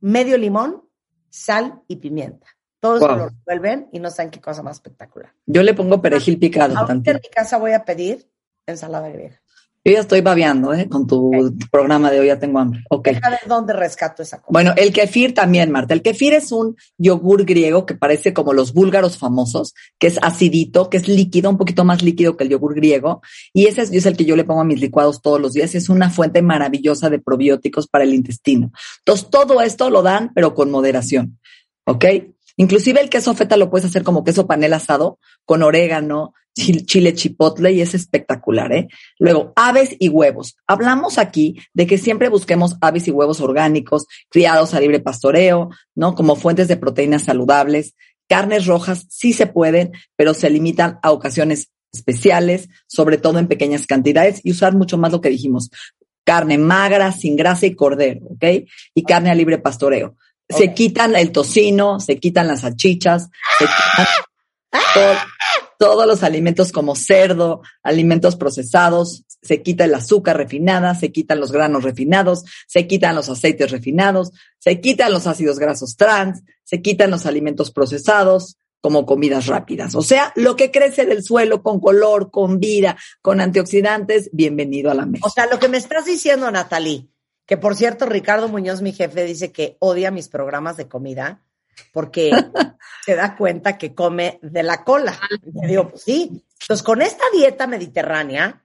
medio 0.01 0.37
limón, 0.37 0.87
sal 1.29 1.81
y 1.87 1.95
pimienta. 1.95 2.47
Todos 2.79 3.01
lo 3.01 3.29
revuelven 3.29 3.89
y 3.91 3.99
no 3.99 4.11
saben 4.11 4.29
qué 4.29 4.39
cosa 4.39 4.61
más 4.61 4.77
espectacular. 4.77 5.33
Yo 5.45 5.63
le 5.63 5.73
pongo 5.73 6.01
perejil 6.01 6.37
picado. 6.37 6.77
Ahorita 6.77 7.11
en 7.11 7.21
mi 7.23 7.29
casa 7.29 7.57
voy 7.57 7.71
a 7.71 7.83
pedir 7.83 8.29
ensalada 8.67 9.09
griega. 9.09 9.41
Yo 9.87 9.93
ya 9.93 9.99
estoy 9.99 10.21
babeando, 10.21 10.73
¿eh? 10.73 10.89
Con 10.89 11.05
tu 11.05 11.31
programa 11.71 12.09
de 12.09 12.19
hoy 12.19 12.27
ya 12.27 12.39
tengo 12.39 12.57
hambre. 12.57 12.83
Ok. 12.89 13.09
A 13.21 13.29
ver 13.29 13.41
dónde 13.47 13.71
rescato 13.71 14.23
esa 14.23 14.37
cosa. 14.37 14.49
Bueno, 14.51 14.73
el 14.77 14.91
kefir 14.91 15.35
también, 15.35 15.69
Marta. 15.69 15.93
El 15.93 16.01
kefir 16.01 16.33
es 16.33 16.51
un 16.51 16.75
yogur 16.97 17.45
griego 17.45 17.85
que 17.85 17.93
parece 17.93 18.33
como 18.33 18.53
los 18.53 18.73
búlgaros 18.73 19.19
famosos, 19.19 19.75
que 19.99 20.07
es 20.07 20.17
acidito, 20.23 20.89
que 20.89 20.97
es 20.97 21.07
líquido, 21.07 21.51
un 21.51 21.57
poquito 21.57 21.85
más 21.85 22.01
líquido 22.01 22.35
que 22.35 22.45
el 22.45 22.49
yogur 22.49 22.73
griego. 22.73 23.21
Y 23.53 23.67
ese 23.67 23.83
es, 23.83 24.05
el 24.07 24.17
que 24.17 24.25
yo 24.25 24.35
le 24.35 24.43
pongo 24.43 24.61
a 24.61 24.65
mis 24.65 24.81
licuados 24.81 25.21
todos 25.21 25.39
los 25.39 25.53
días. 25.53 25.75
Es 25.75 25.87
una 25.87 26.09
fuente 26.09 26.41
maravillosa 26.41 27.11
de 27.11 27.19
probióticos 27.19 27.87
para 27.87 28.05
el 28.05 28.15
intestino. 28.15 28.71
Entonces, 29.05 29.29
todo 29.29 29.61
esto 29.61 29.91
lo 29.91 30.01
dan, 30.01 30.31
pero 30.33 30.55
con 30.55 30.71
moderación. 30.71 31.37
¿Ok? 31.85 32.05
Inclusive 32.57 33.01
el 33.01 33.09
queso 33.09 33.33
feta 33.35 33.57
lo 33.57 33.69
puedes 33.69 33.85
hacer 33.85 34.03
como 34.03 34.23
queso 34.23 34.47
panel 34.47 34.73
asado, 34.73 35.19
con 35.45 35.63
orégano, 35.63 36.33
chile 36.55 37.13
chipotle 37.13 37.73
y 37.73 37.81
es 37.81 37.93
espectacular, 37.93 38.71
¿eh? 38.71 38.87
Luego, 39.19 39.51
aves 39.55 39.95
y 39.99 40.07
huevos. 40.07 40.55
Hablamos 40.67 41.17
aquí 41.17 41.57
de 41.73 41.85
que 41.85 41.97
siempre 41.97 42.29
busquemos 42.29 42.77
aves 42.79 43.07
y 43.07 43.11
huevos 43.11 43.41
orgánicos, 43.41 44.07
criados 44.29 44.73
a 44.73 44.79
libre 44.79 45.01
pastoreo, 45.01 45.69
¿no? 45.95 46.15
Como 46.15 46.35
fuentes 46.35 46.67
de 46.67 46.77
proteínas 46.77 47.23
saludables. 47.23 47.95
Carnes 48.27 48.65
rojas 48.65 49.05
sí 49.09 49.33
se 49.33 49.47
pueden, 49.47 49.91
pero 50.15 50.33
se 50.33 50.49
limitan 50.49 50.97
a 51.03 51.11
ocasiones 51.11 51.69
especiales, 51.93 52.69
sobre 52.87 53.17
todo 53.17 53.39
en 53.39 53.47
pequeñas 53.47 53.85
cantidades 53.85 54.41
y 54.43 54.51
usar 54.51 54.75
mucho 54.75 54.97
más 54.97 55.11
lo 55.11 55.21
que 55.21 55.29
dijimos. 55.29 55.69
Carne 56.23 56.57
magra, 56.57 57.11
sin 57.11 57.35
grasa 57.35 57.65
y 57.65 57.75
cordero, 57.75 58.21
¿ok? 58.27 58.65
Y 58.93 59.03
carne 59.03 59.29
a 59.29 59.35
libre 59.35 59.57
pastoreo. 59.57 60.15
Se 60.49 60.73
quitan 60.73 61.15
el 61.15 61.31
tocino, 61.31 61.99
se 61.99 62.19
quitan 62.19 62.47
las 62.47 62.61
salchichas, 62.61 63.29
se 63.57 63.65
quitan 63.65 65.17
todos 65.77 66.07
los 66.07 66.23
alimentos 66.23 66.71
como 66.71 66.95
cerdo, 66.95 67.61
alimentos 67.83 68.35
procesados, 68.35 69.23
se 69.41 69.61
quita 69.61 69.85
el 69.85 69.93
azúcar 69.93 70.37
refinada, 70.37 70.95
se 70.95 71.11
quitan 71.11 71.39
los 71.39 71.51
granos 71.51 71.83
refinados, 71.83 72.43
se 72.67 72.87
quitan 72.87 73.15
los 73.15 73.29
aceites 73.29 73.71
refinados, 73.71 74.31
se 74.57 74.81
quitan 74.81 75.11
los 75.11 75.27
ácidos 75.27 75.59
grasos 75.59 75.97
trans, 75.97 76.43
se 76.63 76.81
quitan 76.81 77.11
los 77.11 77.25
alimentos 77.25 77.71
procesados 77.71 78.57
como 78.81 79.05
comidas 79.05 79.47
rápidas. 79.47 79.95
O 79.95 80.01
sea, 80.01 80.31
lo 80.35 80.55
que 80.55 80.71
crece 80.71 81.05
del 81.05 81.23
suelo 81.23 81.63
con 81.63 81.79
color, 81.79 82.31
con 82.31 82.59
vida, 82.59 82.97
con 83.21 83.41
antioxidantes, 83.41 84.29
bienvenido 84.31 84.91
a 84.91 84.95
la 84.95 85.05
mesa. 85.05 85.25
O 85.25 85.29
sea, 85.29 85.47
lo 85.47 85.59
que 85.59 85.69
me 85.69 85.77
estás 85.77 86.05
diciendo, 86.05 86.49
Natalie, 86.51 87.07
que 87.45 87.57
por 87.57 87.75
cierto, 87.75 88.05
Ricardo 88.05 88.47
Muñoz, 88.47 88.81
mi 88.81 88.91
jefe, 88.91 89.23
dice 89.23 89.51
que 89.51 89.77
odia 89.79 90.11
mis 90.11 90.29
programas 90.29 90.77
de 90.77 90.87
comida 90.87 91.41
porque 91.91 92.31
se 93.05 93.15
da 93.15 93.35
cuenta 93.35 93.77
que 93.77 93.93
come 93.93 94.39
de 94.41 94.63
la 94.63 94.83
cola. 94.83 95.17
Y 95.63 95.67
digo, 95.67 95.89
pues 95.89 96.03
sí. 96.03 96.45
Entonces, 96.61 96.83
con 96.83 97.01
esta 97.01 97.23
dieta 97.33 97.67
mediterránea, 97.67 98.63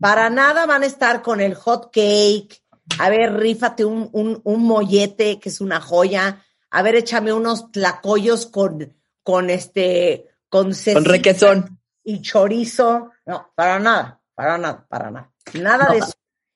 para 0.00 0.30
nada 0.30 0.66
van 0.66 0.82
a 0.82 0.86
estar 0.86 1.22
con 1.22 1.40
el 1.40 1.54
hot 1.54 1.90
cake. 1.92 2.62
A 2.98 3.08
ver, 3.10 3.34
rífate 3.34 3.84
un, 3.84 4.10
un, 4.12 4.62
mollete, 4.62 5.38
que 5.38 5.48
es 5.48 5.60
una 5.60 5.80
joya. 5.80 6.44
A 6.70 6.82
ver, 6.82 6.96
échame 6.96 7.32
unos 7.32 7.70
tlacoyos 7.70 8.46
con, 8.46 8.94
con 9.22 9.50
este, 9.50 10.26
con, 10.48 10.72
con 10.92 11.04
requesón. 11.04 11.80
Y 12.02 12.20
chorizo. 12.20 13.12
No, 13.24 13.50
para 13.54 13.78
nada, 13.78 14.20
para 14.34 14.58
nada, 14.58 14.84
para 14.88 15.10
nada. 15.10 15.32
Nada 15.54 15.90
de 15.92 15.98
eso. 15.98 16.12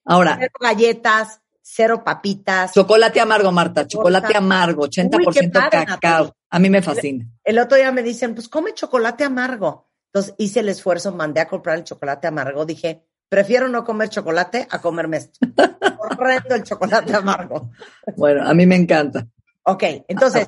Ahora, 0.09 0.37
Cero 0.38 0.53
galletas, 0.59 1.40
cero 1.61 2.03
papitas. 2.03 2.73
chocolate 2.73 3.21
amargo, 3.21 3.53
Marta, 3.53 3.87
chocolate 3.87 4.37
amargo, 4.37 4.88
80% 4.88 5.27
Uy, 5.27 5.49
padre, 5.51 5.85
cacao. 5.85 6.35
A 6.49 6.59
mí 6.59 6.71
me 6.71 6.81
fascina. 6.81 7.27
El 7.44 7.59
otro 7.59 7.77
día 7.77 7.92
me 7.92 8.03
dicen, 8.03 8.35
pues 8.35 8.49
come 8.49 8.73
chocolate 8.73 9.25
amargo. 9.25 9.90
Entonces 10.07 10.35
hice 10.38 10.61
el 10.61 10.71
esfuerzo, 10.71 11.12
mandé 11.12 11.40
a 11.40 11.49
comprar 11.49 11.77
el 11.77 11.85
chocolate 11.85 12.27
amargo. 12.27 12.64
Dije, 12.64 13.05
prefiero 13.29 13.68
no 13.68 13.85
comer 13.85 14.09
chocolate 14.09 14.66
a 14.71 14.81
comerme 14.81 15.18
esto. 15.18 15.38
Horrendo 15.99 16.55
el 16.55 16.62
chocolate 16.62 17.14
amargo. 17.14 17.71
Bueno, 18.16 18.49
a 18.49 18.55
mí 18.55 18.64
me 18.64 18.77
encanta. 18.77 19.27
Ok, 19.64 19.85
entonces 20.09 20.47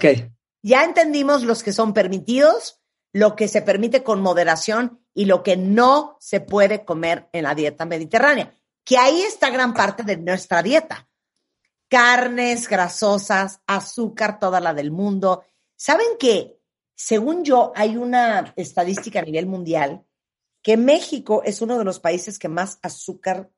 ya 0.62 0.84
entendimos 0.84 1.42
los 1.42 1.62
que 1.62 1.74
son 1.74 1.92
permitidos, 1.92 2.80
lo 3.12 3.36
que 3.36 3.46
se 3.46 3.60
permite 3.60 4.02
con 4.02 4.22
moderación 4.22 5.00
y 5.12 5.26
lo 5.26 5.42
que 5.42 5.58
no 5.58 6.16
se 6.18 6.40
puede 6.40 6.86
comer 6.86 7.28
en 7.32 7.42
la 7.42 7.54
dieta 7.54 7.84
mediterránea. 7.84 8.54
Que 8.84 8.96
ahí 8.98 9.22
está 9.22 9.50
gran 9.50 9.72
parte 9.74 10.02
de 10.02 10.16
nuestra 10.16 10.62
dieta. 10.62 11.08
Carnes 11.88 12.68
grasosas, 12.68 13.60
azúcar, 13.66 14.38
toda 14.38 14.60
la 14.60 14.74
del 14.74 14.90
mundo. 14.90 15.44
¿Saben 15.76 16.06
que, 16.18 16.58
según 16.94 17.44
yo, 17.44 17.72
hay 17.74 17.96
una 17.96 18.52
estadística 18.56 19.20
a 19.20 19.24
nivel 19.24 19.46
mundial 19.46 20.04
que 20.62 20.76
México 20.76 21.42
es 21.44 21.62
uno 21.62 21.78
de 21.78 21.84
los 21.84 21.98
países 22.00 22.38
que 22.38 22.48
más 22.48 22.78
azúcar 22.82 23.50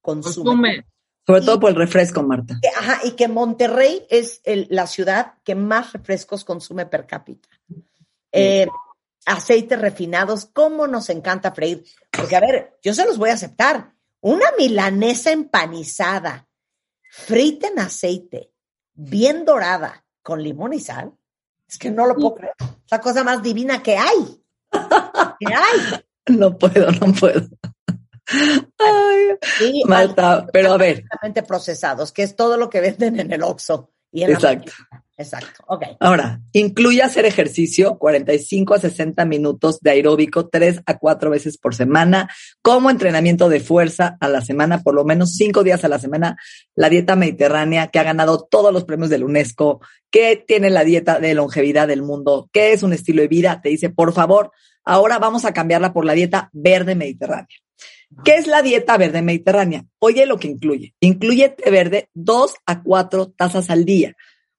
consume? 0.00 0.44
Consume. 0.44 0.86
Sobre 1.26 1.42
todo 1.42 1.60
por 1.60 1.70
el 1.70 1.76
refresco, 1.76 2.22
Marta. 2.22 2.58
Que- 2.60 2.68
Ajá, 2.68 3.00
y 3.04 3.12
que 3.12 3.28
Monterrey 3.28 4.06
es 4.08 4.40
el- 4.44 4.66
la 4.70 4.86
ciudad 4.86 5.34
que 5.44 5.54
más 5.54 5.92
refrescos 5.92 6.44
consume 6.44 6.86
per 6.86 7.06
cápita. 7.06 7.48
Eh, 8.32 8.66
aceites 9.26 9.78
refinados, 9.80 10.46
¿cómo 10.46 10.86
nos 10.86 11.10
encanta 11.10 11.52
freír? 11.52 11.84
Porque, 12.10 12.34
a 12.36 12.40
ver, 12.40 12.78
yo 12.82 12.94
se 12.94 13.04
los 13.04 13.18
voy 13.18 13.28
a 13.30 13.34
aceptar. 13.34 13.92
Una 14.20 14.46
milanesa 14.58 15.30
empanizada, 15.30 16.48
frita 17.10 17.68
en 17.68 17.78
aceite, 17.78 18.52
bien 18.94 19.44
dorada, 19.44 20.04
con 20.22 20.42
limón 20.42 20.72
y 20.72 20.80
sal, 20.80 21.14
es 21.68 21.78
que 21.78 21.90
no 21.90 22.06
lo 22.06 22.14
puedo 22.14 22.34
creer. 22.34 22.54
Es 22.60 22.90
la 22.90 23.00
cosa 23.00 23.22
más 23.22 23.42
divina 23.42 23.82
que 23.82 23.96
hay. 23.96 24.42
Que 25.40 25.54
hay. 25.54 26.34
No 26.36 26.58
puedo, 26.58 26.90
no 26.90 27.12
puedo. 27.12 27.46
Ay, 28.78 29.82
Marta, 29.86 30.46
pero 30.52 30.72
a 30.72 30.76
ver, 30.76 31.04
procesados, 31.46 32.12
que 32.12 32.24
es 32.24 32.36
todo 32.36 32.56
lo 32.56 32.68
que 32.68 32.80
venden 32.80 33.20
en 33.20 33.32
el 33.32 33.42
Oxxo. 33.42 33.92
Y 34.10 34.24
en 34.24 34.32
la 34.32 34.62
exacto. 35.18 35.62
Ok. 35.66 35.84
Ahora, 36.00 36.40
incluye 36.52 37.02
hacer 37.02 37.26
ejercicio 37.26 37.98
45 37.98 38.74
a 38.74 38.78
60 38.78 39.24
minutos 39.24 39.80
de 39.80 39.90
aeróbico 39.90 40.48
3 40.48 40.82
a 40.86 40.98
4 40.98 41.30
veces 41.30 41.58
por 41.58 41.74
semana, 41.74 42.30
como 42.62 42.88
entrenamiento 42.88 43.48
de 43.48 43.60
fuerza 43.60 44.16
a 44.20 44.28
la 44.28 44.40
semana, 44.40 44.82
por 44.82 44.94
lo 44.94 45.04
menos 45.04 45.34
5 45.34 45.62
días 45.64 45.84
a 45.84 45.88
la 45.88 45.98
semana, 45.98 46.36
la 46.74 46.88
dieta 46.88 47.16
mediterránea 47.16 47.88
que 47.88 47.98
ha 47.98 48.04
ganado 48.04 48.46
todos 48.50 48.72
los 48.72 48.84
premios 48.84 49.10
del 49.10 49.24
UNESCO, 49.24 49.80
que 50.10 50.42
tiene 50.46 50.70
la 50.70 50.84
dieta 50.84 51.20
de 51.20 51.34
longevidad 51.34 51.88
del 51.88 52.02
mundo, 52.02 52.48
que 52.52 52.72
es 52.72 52.82
un 52.82 52.92
estilo 52.92 53.20
de 53.20 53.28
vida, 53.28 53.60
te 53.62 53.68
dice, 53.68 53.90
por 53.90 54.12
favor, 54.12 54.52
ahora 54.84 55.18
vamos 55.18 55.44
a 55.44 55.52
cambiarla 55.52 55.92
por 55.92 56.04
la 56.04 56.14
dieta 56.14 56.48
verde 56.52 56.94
mediterránea. 56.94 57.56
¿Qué 58.24 58.36
es 58.36 58.46
la 58.46 58.62
dieta 58.62 58.96
verde 58.96 59.22
mediterránea? 59.22 59.84
Oye 59.98 60.24
lo 60.26 60.38
que 60.38 60.48
incluye. 60.48 60.94
Incluye 61.00 61.50
té 61.50 61.70
verde 61.70 62.08
2 62.14 62.54
a 62.66 62.82
4 62.82 63.32
tazas 63.36 63.68
al 63.70 63.84
día. 63.84 64.16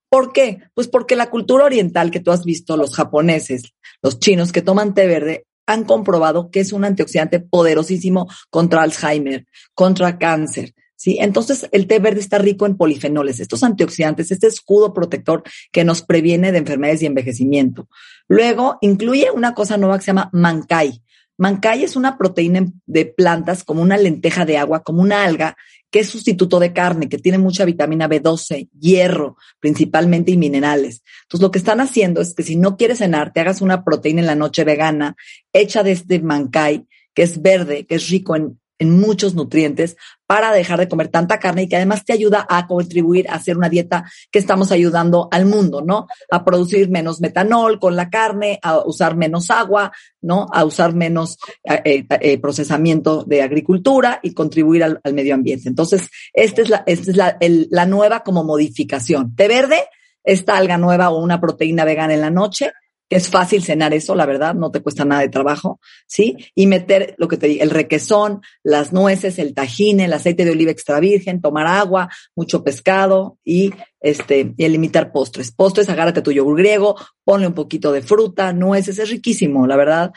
¿Por 0.09 0.33
qué? 0.33 0.63
Pues 0.73 0.87
porque 0.87 1.15
la 1.15 1.29
cultura 1.29 1.65
oriental 1.65 2.11
que 2.11 2.19
tú 2.19 2.31
has 2.31 2.43
visto, 2.43 2.77
los 2.77 2.95
japoneses, 2.95 3.73
los 4.01 4.19
chinos 4.19 4.51
que 4.51 4.61
toman 4.61 4.93
té 4.93 5.05
verde, 5.05 5.45
han 5.67 5.83
comprobado 5.83 6.49
que 6.49 6.61
es 6.61 6.73
un 6.73 6.83
antioxidante 6.83 7.39
poderosísimo 7.39 8.27
contra 8.49 8.81
Alzheimer, 8.81 9.45
contra 9.75 10.17
cáncer. 10.17 10.73
¿Sí? 10.95 11.17
Entonces, 11.21 11.69
el 11.71 11.87
té 11.87 11.99
verde 11.99 12.19
está 12.19 12.39
rico 12.39 12.65
en 12.65 12.75
polifenoles, 12.75 13.39
estos 13.39 13.63
antioxidantes, 13.63 14.31
este 14.31 14.47
escudo 14.47 14.93
protector 14.93 15.43
que 15.71 15.85
nos 15.85 16.01
previene 16.01 16.51
de 16.51 16.57
enfermedades 16.57 17.03
y 17.03 17.05
envejecimiento. 17.05 17.87
Luego, 18.27 18.77
incluye 18.81 19.31
una 19.31 19.53
cosa 19.53 19.77
nueva 19.77 19.97
que 19.97 20.03
se 20.03 20.07
llama 20.07 20.29
mancay. 20.33 21.01
Mancay 21.39 21.85
es 21.85 21.95
una 21.95 22.17
proteína 22.17 22.67
de 22.85 23.05
plantas 23.05 23.63
como 23.63 23.81
una 23.81 23.97
lenteja 23.97 24.45
de 24.45 24.57
agua, 24.57 24.83
como 24.83 25.01
una 25.01 25.23
alga, 25.23 25.55
que 25.89 25.99
es 25.99 26.09
sustituto 26.09 26.59
de 26.59 26.73
carne, 26.73 27.07
que 27.07 27.17
tiene 27.17 27.37
mucha 27.37 27.63
vitamina 27.63 28.09
B12, 28.09 28.69
hierro, 28.77 29.37
principalmente 29.61 30.31
y 30.31 30.37
minerales. 30.37 31.01
Entonces, 31.23 31.41
lo 31.41 31.49
que 31.49 31.59
están 31.59 31.79
haciendo 31.79 32.19
es 32.19 32.35
que 32.35 32.43
si 32.43 32.57
no 32.57 32.75
quieres 32.75 32.97
cenar, 32.97 33.31
te 33.31 33.39
hagas 33.39 33.61
una 33.61 33.85
proteína 33.85 34.19
en 34.19 34.27
la 34.27 34.35
noche 34.35 34.65
vegana, 34.65 35.15
hecha 35.53 35.81
de 35.81 35.93
este 35.93 36.19
mancay, 36.19 36.85
que 37.13 37.23
es 37.23 37.41
verde, 37.41 37.85
que 37.85 37.95
es 37.95 38.09
rico 38.09 38.35
en, 38.35 38.58
en 38.79 38.99
muchos 38.99 39.35
nutrientes, 39.35 39.95
para 40.25 40.51
dejar 40.51 40.79
de 40.79 40.87
comer 40.87 41.09
tanta 41.09 41.39
carne 41.39 41.63
y 41.63 41.67
que 41.67 41.75
además 41.75 42.05
te 42.05 42.13
ayuda 42.13 42.45
a 42.49 42.67
contribuir 42.67 43.29
a 43.29 43.35
hacer 43.35 43.57
una 43.57 43.69
dieta 43.69 44.09
que 44.31 44.39
estamos 44.39 44.71
ayudando 44.71 45.27
al 45.31 45.45
mundo, 45.45 45.81
¿no? 45.81 46.07
A 46.31 46.45
producir 46.45 46.89
menos 46.89 47.19
metanol 47.19 47.79
con 47.79 47.95
la 47.95 48.09
carne, 48.09 48.59
a 48.61 48.79
usar 48.85 49.15
menos 49.15 49.49
agua, 49.49 49.91
¿no? 50.21 50.47
A 50.53 50.65
usar 50.65 50.93
menos 50.93 51.37
eh, 51.63 52.05
eh, 52.09 52.39
procesamiento 52.39 53.23
de 53.23 53.41
agricultura 53.41 54.19
y 54.23 54.33
contribuir 54.33 54.83
al, 54.83 55.01
medio 55.13 55.35
ambiente. 55.35 55.67
Entonces, 55.67 56.09
esta 56.33 56.61
es 56.61 56.69
la, 56.69 56.83
esta 56.85 57.11
es 57.11 57.17
la, 57.17 57.37
la 57.39 57.85
nueva 57.85 58.21
como 58.21 58.43
modificación. 58.43 59.35
Té 59.35 59.47
verde, 59.47 59.83
esta 60.23 60.57
alga 60.57 60.77
nueva 60.77 61.09
o 61.09 61.21
una 61.21 61.41
proteína 61.41 61.85
vegana 61.85 62.13
en 62.13 62.21
la 62.21 62.29
noche, 62.29 62.71
es 63.09 63.29
fácil 63.29 63.63
cenar 63.63 63.93
eso, 63.93 64.13
la 64.15 64.25
verdad, 64.25 64.53
no 64.53 64.71
te 64.71 64.81
cuesta 64.81 65.03
nada 65.03 65.21
de 65.21 65.29
trabajo, 65.29 65.79
¿sí? 66.07 66.37
Y 66.53 66.67
meter 66.67 67.15
lo 67.17 67.27
que 67.27 67.37
te 67.37 67.47
digo, 67.47 67.63
el 67.63 67.71
requesón, 67.71 68.41
las 68.63 68.93
nueces, 68.93 69.39
el 69.39 69.53
tajín, 69.53 69.99
el 69.99 70.13
aceite 70.13 70.45
de 70.45 70.51
oliva 70.51 70.71
extra 70.71 70.99
virgen, 70.99 71.41
tomar 71.41 71.65
agua, 71.65 72.09
mucho 72.35 72.63
pescado 72.63 73.37
y 73.43 73.73
este, 73.99 74.53
y 74.55 74.67
limitar 74.67 75.11
postres. 75.11 75.51
Postres, 75.51 75.89
agárrate 75.89 76.21
tu 76.21 76.31
yogur 76.31 76.57
griego, 76.57 76.95
ponle 77.23 77.47
un 77.47 77.53
poquito 77.53 77.91
de 77.91 78.01
fruta, 78.01 78.53
nueces, 78.53 78.99
es 78.99 79.09
riquísimo, 79.09 79.65
la 79.65 79.75
verdad. 79.75 80.11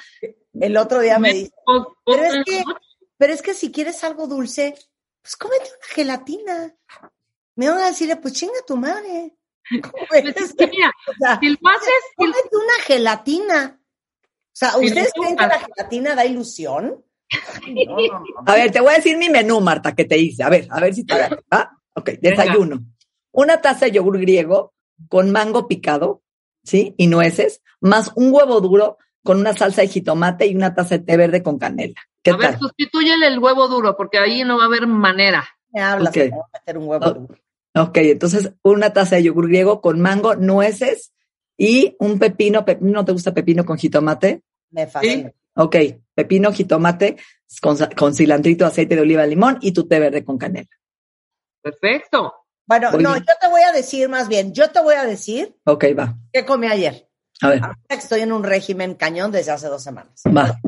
El 0.52 0.76
otro 0.76 1.00
día 1.00 1.18
me 1.18 1.32
dice, 1.32 1.52
pero 2.04 2.24
es 2.24 2.44
que, 2.44 2.62
pero 3.16 3.32
es 3.32 3.42
que 3.42 3.54
si 3.54 3.72
quieres 3.72 4.04
algo 4.04 4.26
dulce, 4.26 4.74
pues 5.22 5.36
cómete 5.36 5.64
una 5.64 5.94
gelatina. 5.94 6.74
Me 7.56 7.68
van 7.68 7.78
a 7.78 7.86
decir, 7.86 8.16
pues 8.20 8.34
chinga 8.34 8.60
tu 8.66 8.76
madre. 8.76 9.34
Pues 10.08 10.24
es 10.36 10.54
que 10.54 10.66
mira, 10.66 10.90
o 11.08 11.12
sea, 11.18 11.38
si 11.40 11.48
lo 11.48 11.56
haces, 11.68 11.92
cómete 12.16 12.48
una 12.52 12.84
gelatina. 12.84 13.78
O 13.78 14.54
sea, 14.54 14.76
¿ustedes 14.76 15.12
creen 15.14 15.36
que 15.36 15.46
la 15.46 15.58
gelatina 15.58 16.14
da 16.14 16.24
ilusión? 16.26 17.04
No, 17.68 17.84
no, 17.84 17.96
no. 17.96 18.24
A 18.46 18.54
ver, 18.54 18.70
te 18.70 18.80
voy 18.80 18.92
a 18.92 18.96
decir 18.96 19.16
mi 19.16 19.30
menú, 19.30 19.60
Marta, 19.60 19.94
que 19.94 20.04
te 20.04 20.18
hice. 20.18 20.42
A 20.42 20.50
ver, 20.50 20.66
a 20.70 20.80
ver 20.80 20.94
si 20.94 21.04
te 21.04 21.16
da. 21.16 21.38
¿Ah? 21.50 21.70
Ok, 21.94 22.10
desayuno. 22.20 22.76
Venga. 22.76 22.90
Una 23.32 23.60
taza 23.62 23.86
de 23.86 23.92
yogur 23.92 24.18
griego 24.20 24.74
con 25.08 25.30
mango 25.32 25.66
picado, 25.66 26.22
¿sí? 26.62 26.94
Y 26.98 27.06
nueces, 27.06 27.62
más 27.80 28.12
un 28.14 28.32
huevo 28.32 28.60
duro 28.60 28.98
con 29.24 29.38
una 29.38 29.54
salsa 29.56 29.82
de 29.82 29.88
jitomate 29.88 30.46
y 30.46 30.54
una 30.54 30.74
taza 30.74 30.98
de 30.98 31.04
té 31.04 31.16
verde 31.16 31.42
con 31.42 31.58
canela. 31.58 32.00
¿Qué 32.22 32.32
a 32.32 32.36
tal? 32.36 32.50
ver, 32.52 32.58
sustitúyele 32.58 33.26
el 33.28 33.38
huevo 33.38 33.68
duro, 33.68 33.96
porque 33.96 34.18
ahí 34.18 34.44
no 34.44 34.58
va 34.58 34.64
a 34.64 34.66
haber 34.66 34.86
manera. 34.86 35.48
Me 35.70 35.80
hablas, 35.80 36.10
Okay. 36.10 36.28
voy 36.28 36.40
a 36.40 36.58
meter 36.58 36.78
un 36.78 36.88
huevo 36.88 37.10
duro. 37.10 37.34
Ok, 37.74 37.96
entonces 37.98 38.52
una 38.62 38.92
taza 38.92 39.16
de 39.16 39.22
yogur 39.24 39.48
griego 39.48 39.80
con 39.80 40.00
mango, 40.00 40.34
nueces 40.36 41.12
y 41.56 41.96
un 41.98 42.18
pepino. 42.18 42.64
¿Pepino 42.64 42.92
no 42.92 43.04
te 43.04 43.12
gusta 43.12 43.32
pepino 43.32 43.64
con 43.64 43.78
jitomate? 43.78 44.42
Me 44.70 44.86
fascina. 44.86 45.32
Ok, 45.54 45.76
pepino, 46.14 46.52
jitomate 46.52 47.16
con, 47.96 48.14
cilantrito, 48.14 48.64
aceite 48.66 48.94
de 48.96 49.02
oliva, 49.02 49.26
limón 49.26 49.58
y 49.60 49.72
tu 49.72 49.86
té 49.86 49.98
verde 49.98 50.24
con 50.24 50.38
canela. 50.38 50.68
Perfecto. 51.62 52.34
Bueno, 52.66 52.90
no, 52.92 52.98
bien. 52.98 53.24
yo 53.26 53.34
te 53.40 53.48
voy 53.48 53.62
a 53.62 53.72
decir 53.72 54.08
más 54.08 54.28
bien, 54.28 54.52
yo 54.54 54.70
te 54.70 54.80
voy 54.80 54.94
a 54.94 55.04
decir 55.04 55.54
Ok, 55.64 55.84
va. 55.98 56.16
qué 56.32 56.46
comí 56.46 56.66
ayer. 56.68 57.08
A 57.40 57.48
ver, 57.48 57.62
Ahorita 57.62 57.86
que 57.88 57.94
estoy 57.96 58.20
en 58.20 58.32
un 58.32 58.44
régimen 58.44 58.94
cañón 58.94 59.32
desde 59.32 59.50
hace 59.50 59.66
dos 59.68 59.82
semanas. 59.82 60.22
va. 60.26 60.58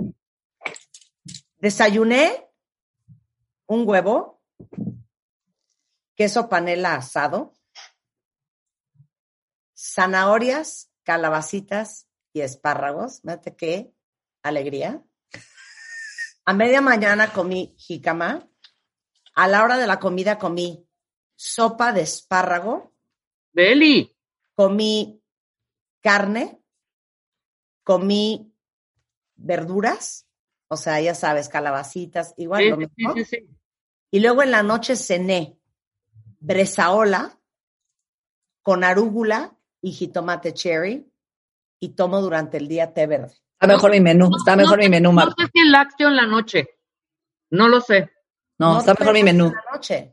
Desayuné 1.58 2.46
un 3.66 3.88
huevo, 3.88 4.33
queso 6.16 6.48
panela 6.48 6.94
asado, 6.94 7.52
zanahorias, 9.76 10.90
calabacitas 11.02 12.08
y 12.32 12.40
espárragos. 12.40 13.20
Fíjate 13.22 13.56
qué 13.56 13.92
alegría. 14.42 15.02
A 16.44 16.52
media 16.52 16.80
mañana 16.80 17.32
comí 17.32 17.74
jícama. 17.78 18.48
A 19.34 19.48
la 19.48 19.64
hora 19.64 19.78
de 19.78 19.86
la 19.86 19.98
comida 19.98 20.38
comí 20.38 20.86
sopa 21.34 21.92
de 21.92 22.02
espárrago, 22.02 22.94
Beli. 23.52 24.16
comí 24.54 25.20
carne, 26.00 26.62
comí 27.82 28.54
verduras, 29.34 30.28
o 30.68 30.76
sea, 30.76 31.00
ya 31.00 31.14
sabes, 31.16 31.48
calabacitas, 31.48 32.34
igual 32.36 32.62
Sí, 32.62 32.68
lo 32.70 32.76
mismo. 32.76 33.14
sí, 33.14 33.24
sí. 33.24 33.48
Y 34.12 34.20
luego 34.20 34.44
en 34.44 34.52
la 34.52 34.62
noche 34.62 34.94
cené 34.94 35.58
bresaola 36.44 37.38
con 38.62 38.84
arúgula 38.84 39.56
y 39.82 39.92
jitomate 39.92 40.52
cherry 40.54 41.10
y 41.80 41.90
tomo 41.90 42.20
durante 42.20 42.56
el 42.58 42.68
día 42.68 42.92
té 42.92 43.06
verde. 43.06 43.34
Está 43.60 43.66
mejor 43.66 43.90
mi 43.90 44.00
menú, 44.00 44.30
está 44.36 44.56
mejor 44.56 44.78
No 44.78 44.82
mi 44.84 44.88
menú, 44.88 45.08
No 45.10 45.14
Marta. 45.16 45.34
sé 45.38 45.50
si 45.52 45.60
el 45.60 45.72
lácteo 45.72 46.08
en 46.08 46.16
la 46.16 46.26
noche. 46.26 46.68
No 47.50 47.68
lo 47.68 47.80
sé. 47.80 48.10
No, 48.58 48.78
está 48.78 48.94
mejor 48.98 49.14
mi 49.14 49.22
menú. 49.22 49.46
en 49.46 49.52
la 49.52 49.64
noche. 49.74 50.10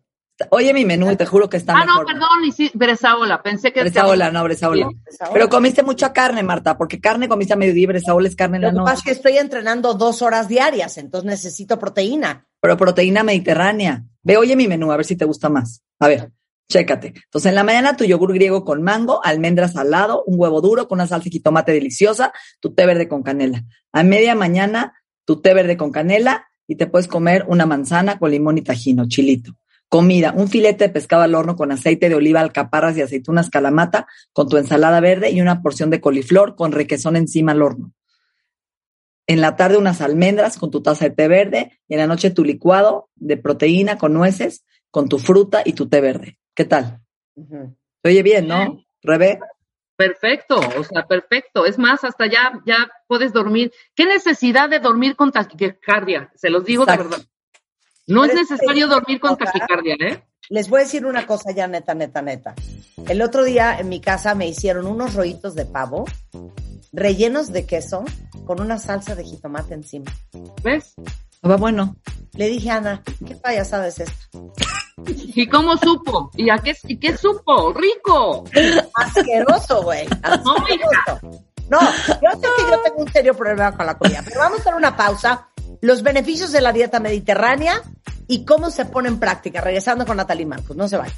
Oye 0.49 0.73
mi 0.73 0.85
menú 0.85 1.11
y 1.11 1.15
te 1.17 1.25
juro 1.25 1.47
que 1.49 1.57
está 1.57 1.73
Ah, 1.73 1.85
no, 1.85 1.99
mejor. 1.99 2.05
perdón, 2.07 2.45
y 2.45 2.51
sí, 2.51 2.71
bresaola, 2.73 3.43
pensé 3.43 3.71
que... 3.71 3.81
Bresaola, 3.81 4.31
no, 4.31 4.43
bresaola. 4.43 4.89
Bresaola. 5.03 5.33
Pero 5.33 5.49
comiste 5.49 5.83
mucha 5.83 6.11
carne, 6.13 6.41
Marta, 6.41 6.77
porque 6.77 6.99
carne 6.99 7.27
comiste 7.29 7.53
a 7.53 7.57
mediodía 7.57 7.83
y 7.83 7.87
bresaola 7.87 8.27
es 8.27 8.35
carne 8.35 8.57
en 8.57 8.63
Lo 8.63 8.67
la 8.69 8.73
que 8.73 8.79
pasa 8.79 8.93
es 8.93 8.99
noche. 8.99 9.05
que 9.05 9.11
estoy 9.11 9.37
entrenando 9.37 9.93
dos 9.93 10.21
horas 10.23 10.47
diarias, 10.47 10.97
entonces 10.97 11.29
necesito 11.29 11.77
proteína. 11.77 12.47
Pero 12.61 12.77
proteína 12.77 13.23
mediterránea. 13.23 14.05
Ve, 14.23 14.37
oye 14.37 14.55
mi 14.55 14.67
menú, 14.67 14.91
a 14.91 14.97
ver 14.97 15.05
si 15.05 15.15
te 15.15 15.25
gusta 15.25 15.49
más. 15.49 15.83
A 15.99 16.07
ver, 16.07 16.31
chécate. 16.69 17.13
Entonces, 17.15 17.49
en 17.49 17.55
la 17.55 17.63
mañana 17.63 17.97
tu 17.97 18.05
yogur 18.05 18.33
griego 18.33 18.63
con 18.63 18.81
mango, 18.81 19.23
almendras 19.23 19.75
al 19.75 19.91
lado, 19.91 20.23
un 20.25 20.39
huevo 20.39 20.61
duro 20.61 20.87
con 20.87 20.97
una 20.97 21.07
salsa 21.07 21.25
de 21.25 21.31
jitomate 21.31 21.73
deliciosa, 21.73 22.31
tu 22.59 22.73
té 22.73 22.85
verde 22.85 23.07
con 23.07 23.23
canela. 23.23 23.65
A 23.91 24.03
media 24.03 24.35
mañana, 24.35 24.93
tu 25.25 25.41
té 25.41 25.53
verde 25.53 25.75
con 25.75 25.91
canela 25.91 26.47
y 26.67 26.75
te 26.75 26.87
puedes 26.87 27.07
comer 27.07 27.45
una 27.47 27.65
manzana 27.65 28.17
con 28.17 28.31
limón 28.31 28.57
y 28.57 28.61
tajino, 28.61 29.07
chilito. 29.07 29.53
Comida, 29.89 30.33
un 30.33 30.47
filete 30.47 30.85
de 30.85 30.89
pescado 30.89 31.23
al 31.23 31.35
horno 31.35 31.57
con 31.57 31.71
aceite 31.73 32.07
de 32.07 32.15
oliva, 32.15 32.39
alcaparras 32.39 32.95
y 32.95 33.01
aceitunas 33.01 33.49
calamata 33.49 34.07
con 34.31 34.47
tu 34.47 34.55
ensalada 34.55 35.01
verde 35.01 35.31
y 35.31 35.41
una 35.41 35.61
porción 35.61 35.89
de 35.89 35.99
coliflor 35.99 36.55
con 36.55 36.71
requesón 36.71 37.17
encima 37.17 37.51
al 37.51 37.61
horno. 37.61 37.91
En 39.31 39.39
la 39.39 39.55
tarde 39.55 39.77
unas 39.77 40.01
almendras 40.01 40.57
con 40.57 40.71
tu 40.71 40.83
taza 40.83 41.05
de 41.05 41.11
té 41.11 41.29
verde 41.29 41.79
y 41.87 41.93
en 41.93 42.01
la 42.01 42.07
noche 42.07 42.31
tu 42.31 42.43
licuado 42.43 43.09
de 43.15 43.37
proteína 43.37 43.97
con 43.97 44.11
nueces, 44.11 44.65
con 44.89 45.07
tu 45.07 45.19
fruta 45.19 45.61
y 45.63 45.71
tu 45.71 45.87
té 45.87 46.01
verde. 46.01 46.37
¿Qué 46.53 46.65
tal? 46.65 46.99
¿Te 48.01 48.09
oye 48.09 48.23
bien, 48.23 48.49
no? 48.49 48.83
Rebe, 49.01 49.39
Perfecto, 49.95 50.59
o 50.59 50.83
sea, 50.83 51.07
perfecto. 51.07 51.65
Es 51.65 51.79
más, 51.79 52.03
hasta 52.03 52.25
ya, 52.25 52.61
ya 52.65 52.91
puedes 53.07 53.31
dormir. 53.31 53.71
¿Qué 53.95 54.05
necesidad 54.05 54.67
de 54.69 54.79
dormir 54.79 55.15
con 55.15 55.31
taquicardia? 55.31 56.29
Se 56.35 56.49
los 56.49 56.65
digo 56.65 56.83
Exacto. 56.83 57.03
de 57.03 57.09
verdad. 57.11 57.25
No 58.07 58.25
es 58.25 58.33
necesario 58.33 58.89
dormir 58.89 59.21
con 59.21 59.37
taquicardia, 59.37 59.95
¿eh? 60.01 60.25
Les 60.49 60.67
voy 60.67 60.81
a 60.81 60.83
decir 60.83 61.05
una 61.05 61.25
cosa 61.25 61.51
ya 61.51 61.69
neta, 61.69 61.93
neta, 61.93 62.21
neta. 62.21 62.53
El 63.07 63.21
otro 63.21 63.45
día 63.45 63.79
en 63.79 63.87
mi 63.87 64.01
casa 64.01 64.35
me 64.35 64.49
hicieron 64.49 64.87
unos 64.87 65.13
rollitos 65.13 65.55
de 65.55 65.65
pavo 65.65 66.03
rellenos 66.91 67.51
de 67.51 67.65
queso 67.65 68.03
con 68.45 68.61
una 68.61 68.79
salsa 68.79 69.15
de 69.15 69.23
jitomate 69.23 69.73
encima. 69.73 70.11
¿Ves? 70.63 70.95
va 71.49 71.57
bueno. 71.57 71.95
Le 72.33 72.47
dije 72.47 72.69
a 72.69 72.77
Ana, 72.77 73.03
¿qué 73.25 73.35
payasada 73.35 73.87
es 73.87 73.99
esta? 73.99 74.39
¿Y 75.07 75.47
cómo 75.47 75.75
supo? 75.77 76.31
¿Y 76.35 76.49
a 76.49 76.57
qué, 76.59 76.75
y 76.87 76.97
qué 76.97 77.17
supo? 77.17 77.73
¡Rico! 77.73 78.43
Asqueroso, 78.93 79.83
güey. 79.83 80.07
Asqueroso. 80.21 81.41
No, 81.69 81.79
yo 81.79 82.31
sé 82.33 82.47
que 82.57 82.71
yo 82.71 82.81
tengo 82.83 83.01
un 83.01 83.11
serio 83.11 83.33
problema 83.33 83.75
con 83.75 83.85
la 83.85 83.97
comida, 83.97 84.21
pero 84.25 84.41
vamos 84.41 84.59
a 84.59 84.61
hacer 84.61 84.75
una 84.75 84.95
pausa. 84.95 85.47
Los 85.81 86.03
beneficios 86.03 86.51
de 86.51 86.61
la 86.61 86.71
dieta 86.71 86.99
mediterránea 86.99 87.81
y 88.27 88.45
cómo 88.45 88.69
se 88.69 88.85
pone 88.85 89.09
en 89.09 89.19
práctica. 89.19 89.61
Regresando 89.61 90.05
con 90.05 90.15
Natalie 90.15 90.45
Marcos, 90.45 90.77
no 90.77 90.87
se 90.87 90.95
vayan. 90.95 91.15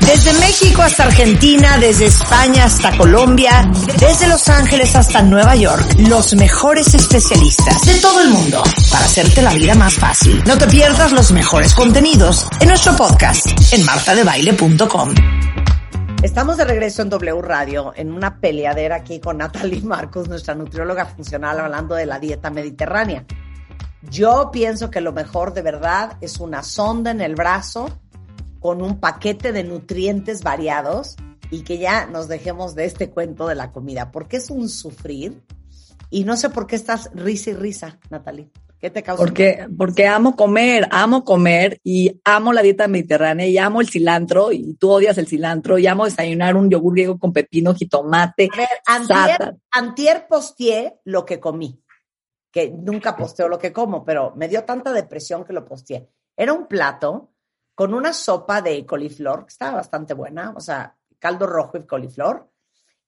Desde 0.00 0.34
México 0.34 0.82
hasta 0.82 1.04
Argentina, 1.04 1.78
desde 1.78 2.06
España 2.06 2.66
hasta 2.66 2.94
Colombia, 2.98 3.66
desde 3.98 4.28
Los 4.28 4.48
Ángeles 4.50 4.94
hasta 4.96 5.22
Nueva 5.22 5.56
York, 5.56 5.82
los 6.10 6.34
mejores 6.34 6.92
especialistas 6.92 7.86
de 7.86 7.94
todo 8.02 8.20
el 8.20 8.28
mundo 8.28 8.62
para 8.90 9.06
hacerte 9.06 9.40
la 9.40 9.54
vida 9.54 9.74
más 9.74 9.94
fácil. 9.94 10.42
No 10.46 10.58
te 10.58 10.66
pierdas 10.66 11.12
los 11.12 11.32
mejores 11.32 11.74
contenidos 11.74 12.46
en 12.60 12.68
nuestro 12.68 12.94
podcast 12.94 13.46
en 13.72 13.82
martadebaile.com. 13.86 15.14
Estamos 16.22 16.58
de 16.58 16.64
regreso 16.66 17.00
en 17.00 17.08
W 17.08 17.40
Radio 17.40 17.94
en 17.96 18.12
una 18.12 18.38
peleadera 18.38 18.96
aquí 18.96 19.20
con 19.20 19.38
Natalie 19.38 19.80
Marcos, 19.80 20.28
nuestra 20.28 20.54
nutrióloga 20.54 21.06
funcional, 21.06 21.58
hablando 21.58 21.94
de 21.94 22.04
la 22.04 22.18
dieta 22.18 22.50
mediterránea. 22.50 23.24
Yo 24.10 24.50
pienso 24.52 24.90
que 24.90 25.00
lo 25.00 25.12
mejor 25.12 25.54
de 25.54 25.62
verdad 25.62 26.16
es 26.20 26.40
una 26.40 26.62
sonda 26.62 27.10
en 27.10 27.20
el 27.20 27.34
brazo 27.34 27.88
con 28.58 28.82
un 28.82 28.98
paquete 28.98 29.52
de 29.52 29.64
nutrientes 29.64 30.42
variados 30.42 31.16
y 31.50 31.62
que 31.62 31.78
ya 31.78 32.06
nos 32.06 32.28
dejemos 32.28 32.74
de 32.74 32.86
este 32.86 33.10
cuento 33.10 33.46
de 33.46 33.54
la 33.54 33.72
comida, 33.72 34.10
porque 34.10 34.38
es 34.38 34.50
un 34.50 34.68
sufrir 34.68 35.42
y 36.10 36.24
no 36.24 36.36
sé 36.36 36.50
por 36.50 36.66
qué 36.66 36.76
estás 36.76 37.10
risa 37.14 37.50
y 37.50 37.54
risa, 37.54 37.98
Natalie. 38.10 38.50
¿Qué 38.78 38.90
te 38.90 39.02
causa? 39.02 39.22
Porque, 39.22 39.66
porque 39.78 40.08
amo 40.08 40.34
comer, 40.34 40.88
amo 40.90 41.24
comer 41.24 41.80
y 41.84 42.20
amo 42.24 42.52
la 42.52 42.62
dieta 42.62 42.88
mediterránea 42.88 43.46
y 43.46 43.56
amo 43.56 43.80
el 43.80 43.88
cilantro 43.88 44.50
y 44.50 44.74
tú 44.74 44.90
odias 44.90 45.18
el 45.18 45.28
cilantro 45.28 45.78
y 45.78 45.86
amo 45.86 46.04
desayunar 46.04 46.56
un 46.56 46.68
yogur 46.68 46.94
griego 46.94 47.16
con 47.16 47.32
pepino, 47.32 47.74
jitomate. 47.74 48.48
A 48.52 48.56
ver, 48.56 48.68
antier, 48.86 49.56
antier 49.70 50.26
posteé 50.28 50.96
lo 51.04 51.24
que 51.24 51.38
comí, 51.38 51.80
que 52.52 52.70
nunca 52.70 53.16
posteo 53.16 53.48
lo 53.48 53.58
que 53.58 53.72
como, 53.72 54.04
pero 54.04 54.32
me 54.36 54.46
dio 54.46 54.64
tanta 54.64 54.92
depresión 54.92 55.44
que 55.44 55.52
lo 55.54 55.64
posteé. 55.64 56.08
Era 56.36 56.52
un 56.52 56.66
plato 56.68 57.30
con 57.74 57.94
una 57.94 58.12
sopa 58.12 58.60
de 58.62 58.84
coliflor, 58.86 59.46
que 59.46 59.52
estaba 59.52 59.76
bastante 59.78 60.12
buena, 60.14 60.52
o 60.54 60.60
sea, 60.60 60.94
caldo 61.18 61.46
rojo 61.46 61.78
y 61.78 61.86
coliflor. 61.86 62.48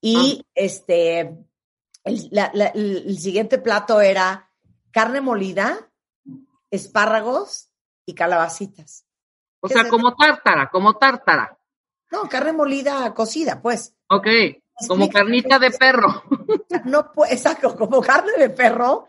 Y 0.00 0.44
este, 0.54 1.20
el, 2.04 2.28
la- 2.30 2.50
la- 2.54 2.68
el- 2.68 3.04
el 3.06 3.18
siguiente 3.18 3.58
plato 3.58 4.00
era 4.00 4.50
carne 4.90 5.20
molida, 5.20 5.90
espárragos 6.70 7.70
y 8.06 8.14
calabacitas. 8.14 9.04
O 9.60 9.68
¿Qué 9.68 9.74
sea, 9.74 9.88
como 9.88 10.14
tártara, 10.14 10.68
como 10.70 10.94
tártara. 10.96 11.58
No, 12.10 12.28
carne 12.28 12.52
molida 12.52 13.12
cocida, 13.14 13.60
pues. 13.60 13.94
Ok, 14.08 14.26
como 14.88 15.08
carnita 15.08 15.58
de 15.58 15.70
perro. 15.70 16.22
No 16.84 17.12
puede, 17.12 17.34
exacto, 17.34 17.74
como 17.76 18.00
carne 18.02 18.32
de 18.36 18.50
perro. 18.50 19.06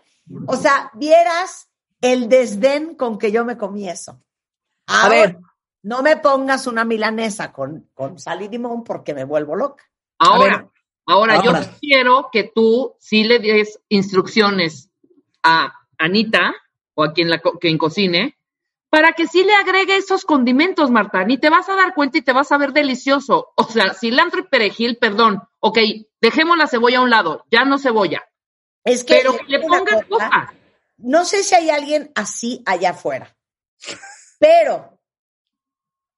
O 0.47 0.55
sea, 0.55 0.91
vieras 0.93 1.69
el 2.01 2.29
desdén 2.29 2.95
con 2.95 3.17
que 3.17 3.31
yo 3.31 3.45
me 3.45 3.57
comí 3.57 3.89
eso. 3.89 4.21
A 4.87 5.09
ver, 5.09 5.39
no 5.83 6.01
me 6.01 6.17
pongas 6.17 6.67
una 6.67 6.85
milanesa 6.85 7.51
con, 7.51 7.89
con 7.93 8.19
sal 8.19 8.41
y 8.41 8.49
limón 8.49 8.83
porque 8.83 9.13
me 9.13 9.23
vuelvo 9.23 9.55
loca. 9.55 9.83
Ahora, 10.19 10.69
ahora, 11.05 11.43
yo 11.43 11.51
quiero 11.79 12.29
que 12.31 12.51
tú 12.53 12.95
sí 12.99 13.23
le 13.23 13.39
des 13.39 13.79
instrucciones 13.89 14.89
a 15.43 15.73
Anita 15.97 16.53
o 16.93 17.03
a 17.03 17.13
quien, 17.13 17.29
la, 17.29 17.41
quien 17.59 17.77
cocine 17.77 18.37
para 18.95 19.11
que 19.11 19.27
sí 19.27 19.43
le 19.43 19.53
agregue 19.53 19.97
esos 19.97 20.23
condimentos, 20.23 20.89
Marta. 20.89 21.25
Ni 21.25 21.37
te 21.37 21.49
vas 21.49 21.67
a 21.67 21.75
dar 21.75 21.93
cuenta 21.93 22.17
y 22.17 22.21
te 22.21 22.31
vas 22.31 22.53
a 22.53 22.57
ver 22.57 22.71
delicioso. 22.71 23.51
O 23.55 23.65
sea, 23.65 23.93
cilantro 23.93 24.39
y 24.39 24.47
perejil, 24.47 24.95
perdón. 24.95 25.43
Ok, 25.59 25.79
dejemos 26.21 26.57
la 26.57 26.67
cebolla 26.67 26.99
a 26.99 27.01
un 27.01 27.09
lado, 27.09 27.45
ya 27.51 27.65
no 27.65 27.77
cebolla. 27.77 28.23
Es 28.85 29.03
que, 29.03 29.15
Pero 29.15 29.35
que 29.37 29.43
le 29.47 29.65
no 30.97 31.25
sé 31.25 31.43
si 31.43 31.55
hay 31.55 31.69
alguien 31.69 32.11
así 32.15 32.63
allá 32.65 32.91
afuera, 32.91 33.35
pero 34.39 34.97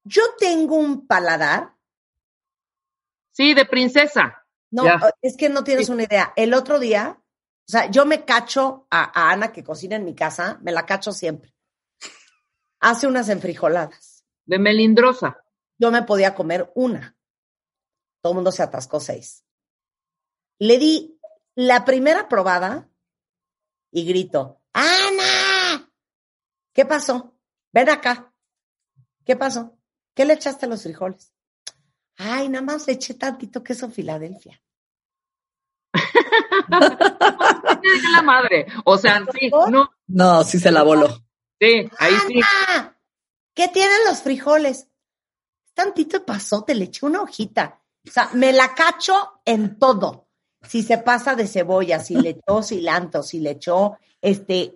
yo 0.03 0.21
tengo 0.37 0.75
un 0.75 1.07
paladar. 1.07 1.73
Sí, 3.31 3.53
de 3.53 3.65
princesa. 3.65 4.45
No, 4.69 4.83
Ya. 4.83 4.99
es 5.21 5.37
que 5.37 5.49
no 5.49 5.63
tienes 5.63 5.89
una 5.89 6.03
idea. 6.03 6.33
El 6.35 6.53
otro 6.53 6.77
día, 6.77 7.19
o 7.21 7.71
sea, 7.71 7.89
yo 7.89 8.05
me 8.05 8.25
cacho 8.25 8.85
a, 8.89 9.03
a 9.17 9.31
Ana 9.31 9.51
que 9.51 9.63
cocina 9.63 9.95
en 9.95 10.05
mi 10.05 10.13
casa, 10.13 10.59
me 10.61 10.71
la 10.71 10.85
cacho 10.85 11.11
siempre. 11.11 11.53
Hace 12.79 13.07
unas 13.07 13.29
enfrijoladas. 13.29 14.25
De 14.45 14.59
melindrosa. 14.59 15.43
Yo 15.77 15.91
me 15.91 16.03
podía 16.03 16.35
comer 16.35 16.71
una. 16.75 17.15
Todo 18.21 18.33
el 18.33 18.35
mundo 18.35 18.51
se 18.51 18.63
atascó 18.63 18.99
seis. 18.99 19.45
Le 20.59 20.77
di 20.77 21.16
la 21.57 21.83
primera 21.85 22.29
probada 22.29 22.87
y 23.91 24.05
grito, 24.05 24.61
¡Ana! 24.73 25.91
¿Qué 26.71 26.85
pasó? 26.85 27.33
Ven 27.73 27.89
acá. 27.89 28.31
¿Qué 29.25 29.35
pasó? 29.35 29.75
¿Qué 30.13 30.23
le 30.23 30.33
echaste 30.33 30.67
a 30.67 30.69
los 30.69 30.83
frijoles? 30.83 31.33
Ay, 32.17 32.49
nada 32.49 32.63
más 32.63 32.85
le 32.85 32.93
eché 32.93 33.15
tantito 33.15 33.63
queso 33.63 33.89
Filadelfia. 33.89 34.61
La 38.13 38.21
madre. 38.21 38.67
O 38.85 38.99
sea, 38.99 39.25
sí, 39.33 39.49
no, 39.49 39.91
no, 40.05 40.43
sí 40.43 40.59
se 40.59 40.71
la 40.71 40.83
voló. 40.83 41.07
sí, 41.59 41.89
ahí 41.97 42.13
sí. 42.27 42.39
¡Ana! 42.69 42.99
¿Qué 43.55 43.67
tienen 43.69 43.97
los 44.05 44.21
frijoles? 44.21 44.87
Tantito 45.73 46.19
de 46.19 46.25
pasote, 46.25 46.75
le 46.75 46.85
eché 46.85 47.03
una 47.03 47.23
hojita. 47.23 47.81
O 48.07 48.11
sea, 48.11 48.29
me 48.33 48.53
la 48.53 48.75
cacho 48.75 49.41
en 49.43 49.79
todo. 49.79 50.26
Si 50.63 50.83
se 50.83 50.97
pasa 50.97 51.35
de 51.35 51.47
cebolla, 51.47 51.99
si 51.99 52.15
le 52.15 52.29
echó 52.29 52.63
cilantro, 52.63 53.23
si 53.23 53.39
le 53.39 53.51
echó, 53.51 53.97
este, 54.21 54.75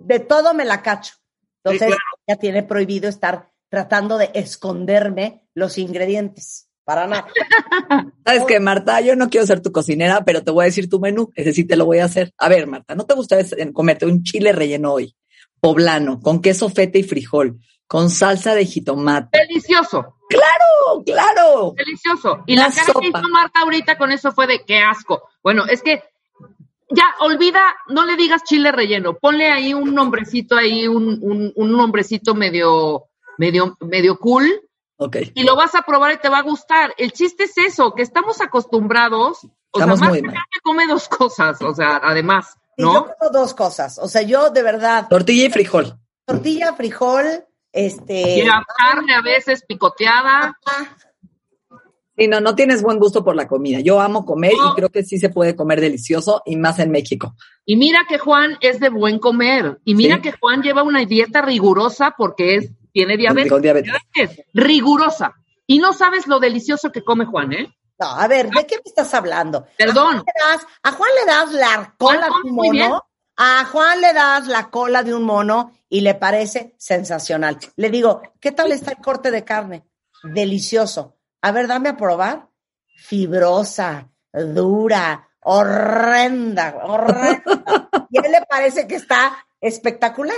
de 0.00 0.20
todo 0.20 0.54
me 0.54 0.64
la 0.64 0.82
cacho. 0.82 1.14
Entonces, 1.62 1.88
claro. 1.88 2.02
ya 2.26 2.36
tiene 2.36 2.62
prohibido 2.62 3.08
estar 3.08 3.50
tratando 3.68 4.18
de 4.18 4.30
esconderme 4.34 5.42
los 5.54 5.78
ingredientes. 5.78 6.66
Para 6.84 7.06
nada. 7.06 7.26
¿Sabes 8.26 8.42
qué, 8.48 8.58
Marta? 8.58 9.00
Yo 9.00 9.14
no 9.14 9.28
quiero 9.28 9.46
ser 9.46 9.60
tu 9.60 9.70
cocinera, 9.70 10.24
pero 10.24 10.42
te 10.42 10.50
voy 10.50 10.64
a 10.64 10.66
decir 10.66 10.88
tu 10.88 10.98
menú. 10.98 11.30
Ese 11.36 11.52
sí 11.52 11.64
te 11.64 11.76
lo 11.76 11.84
voy 11.84 11.98
a 11.98 12.06
hacer. 12.06 12.32
A 12.36 12.48
ver, 12.48 12.66
Marta, 12.66 12.94
¿no 12.94 13.04
te 13.04 13.14
gustaría 13.14 13.72
comerte 13.72 14.06
un 14.06 14.24
chile 14.24 14.50
relleno 14.52 14.94
hoy? 14.94 15.14
Poblano, 15.60 16.20
con 16.20 16.40
queso 16.40 16.68
feta 16.68 16.98
y 16.98 17.02
frijol, 17.02 17.60
con 17.90 18.08
salsa 18.08 18.54
de 18.54 18.64
jitomate. 18.64 19.36
Delicioso, 19.48 20.14
¡Claro, 20.28 21.02
claro! 21.04 21.74
delicioso. 21.76 22.44
Y 22.46 22.52
Una 22.54 22.68
la 22.68 22.72
cara 22.72 22.92
que 23.00 23.08
hizo 23.08 23.28
Marta 23.32 23.60
ahorita 23.62 23.98
con 23.98 24.12
eso 24.12 24.30
fue 24.30 24.46
de 24.46 24.64
qué 24.64 24.78
asco. 24.78 25.28
Bueno, 25.42 25.64
es 25.68 25.82
que 25.82 26.04
ya, 26.88 27.04
olvida, 27.18 27.60
no 27.88 28.04
le 28.04 28.14
digas 28.14 28.44
chile 28.44 28.70
relleno, 28.70 29.14
ponle 29.14 29.50
ahí 29.50 29.74
un 29.74 29.92
nombrecito 29.92 30.56
ahí, 30.56 30.86
un, 30.86 31.18
un, 31.20 31.52
un 31.56 31.72
nombrecito 31.72 32.36
medio, 32.36 33.06
medio, 33.38 33.76
medio 33.80 34.16
cool. 34.18 34.46
Ok. 34.96 35.16
Y 35.34 35.42
lo 35.42 35.56
vas 35.56 35.74
a 35.74 35.82
probar 35.82 36.12
y 36.12 36.18
te 36.18 36.28
va 36.28 36.38
a 36.38 36.42
gustar. 36.42 36.94
El 36.96 37.10
chiste 37.10 37.44
es 37.44 37.58
eso, 37.58 37.92
que 37.96 38.02
estamos 38.02 38.40
acostumbrados. 38.40 39.44
O 39.72 39.78
Estamos 39.80 39.98
sea, 39.98 40.08
más 40.10 40.18
muy 40.20 40.22
mal. 40.28 40.36
come 40.62 40.86
dos 40.86 41.08
cosas, 41.08 41.60
o 41.62 41.74
sea, 41.74 42.00
además, 42.04 42.56
Y 42.76 42.82
¿no? 42.84 42.92
yo 42.94 43.14
como 43.18 43.30
dos 43.32 43.52
cosas. 43.54 43.98
O 43.98 44.06
sea, 44.08 44.22
yo 44.22 44.50
de 44.50 44.62
verdad, 44.62 45.08
Tortilla 45.08 45.46
y 45.46 45.50
frijol. 45.50 45.98
tortilla, 46.24 46.72
frijol, 46.74 47.44
este. 47.72 48.38
Y 48.38 48.42
la 48.42 48.64
carne 48.76 49.14
a 49.14 49.22
veces 49.22 49.64
picoteada. 49.66 50.58
Sí, 52.16 52.28
no, 52.28 52.40
no 52.40 52.54
tienes 52.54 52.82
buen 52.82 52.98
gusto 52.98 53.24
por 53.24 53.34
la 53.34 53.48
comida. 53.48 53.80
Yo 53.80 54.00
amo 54.00 54.26
comer 54.26 54.52
No. 54.54 54.72
y 54.72 54.74
creo 54.74 54.88
que 54.90 55.02
sí 55.04 55.18
se 55.18 55.30
puede 55.30 55.56
comer 55.56 55.80
delicioso 55.80 56.42
y 56.44 56.56
más 56.56 56.78
en 56.78 56.90
México. 56.90 57.34
Y 57.64 57.76
mira 57.76 58.04
que 58.08 58.18
Juan 58.18 58.58
es 58.60 58.78
de 58.78 58.90
buen 58.90 59.18
comer. 59.18 59.78
Y 59.84 59.94
mira 59.94 60.16
Sí. 60.16 60.22
que 60.22 60.32
Juan 60.32 60.62
lleva 60.62 60.82
una 60.82 61.04
dieta 61.06 61.40
rigurosa 61.40 62.14
porque 62.18 62.56
es, 62.56 62.70
tiene 62.92 63.16
diabetes. 63.16 63.50
Con 63.50 63.62
diabetes. 63.62 63.92
Diabetes, 64.14 64.44
Rigurosa. 64.52 65.34
Y 65.66 65.78
no 65.78 65.92
sabes 65.92 66.26
lo 66.26 66.40
delicioso 66.40 66.92
que 66.92 67.02
come 67.02 67.24
Juan, 67.24 67.52
¿eh? 67.52 67.74
No, 67.98 68.06
a 68.06 68.26
ver, 68.28 68.50
¿de 68.50 68.66
qué 68.66 68.76
me 68.76 68.82
estás 68.84 69.12
hablando? 69.14 69.66
Perdón. 69.78 70.16
¿A 70.16 70.20
Juan 70.22 70.24
le 70.26 70.52
das, 70.56 70.66
a 70.82 70.92
Juan 70.92 71.10
le 71.20 71.26
das 71.26 71.52
la 71.52 71.94
cola 71.96 72.28
Juan 72.28 72.72
de 72.72 72.90
A 73.42 73.64
Juan 73.64 74.02
le 74.02 74.12
das 74.12 74.48
la 74.48 74.68
cola 74.68 75.02
de 75.02 75.14
un 75.14 75.22
mono 75.22 75.72
y 75.88 76.02
le 76.02 76.14
parece 76.14 76.74
sensacional. 76.76 77.56
Le 77.76 77.88
digo, 77.88 78.20
¿qué 78.38 78.52
tal 78.52 78.70
está 78.70 78.90
el 78.90 78.98
corte 78.98 79.30
de 79.30 79.44
carne? 79.44 79.82
Delicioso. 80.22 81.16
A 81.40 81.50
ver, 81.50 81.66
dame 81.66 81.88
a 81.88 81.96
probar. 81.96 82.50
Fibrosa, 82.98 84.10
dura, 84.30 85.26
horrenda, 85.40 86.80
horrenda. 86.82 87.88
y 88.10 88.18
a 88.18 88.26
él 88.26 88.32
le 88.32 88.42
parece 88.42 88.86
que 88.86 88.96
está 88.96 89.46
espectacular. 89.58 90.36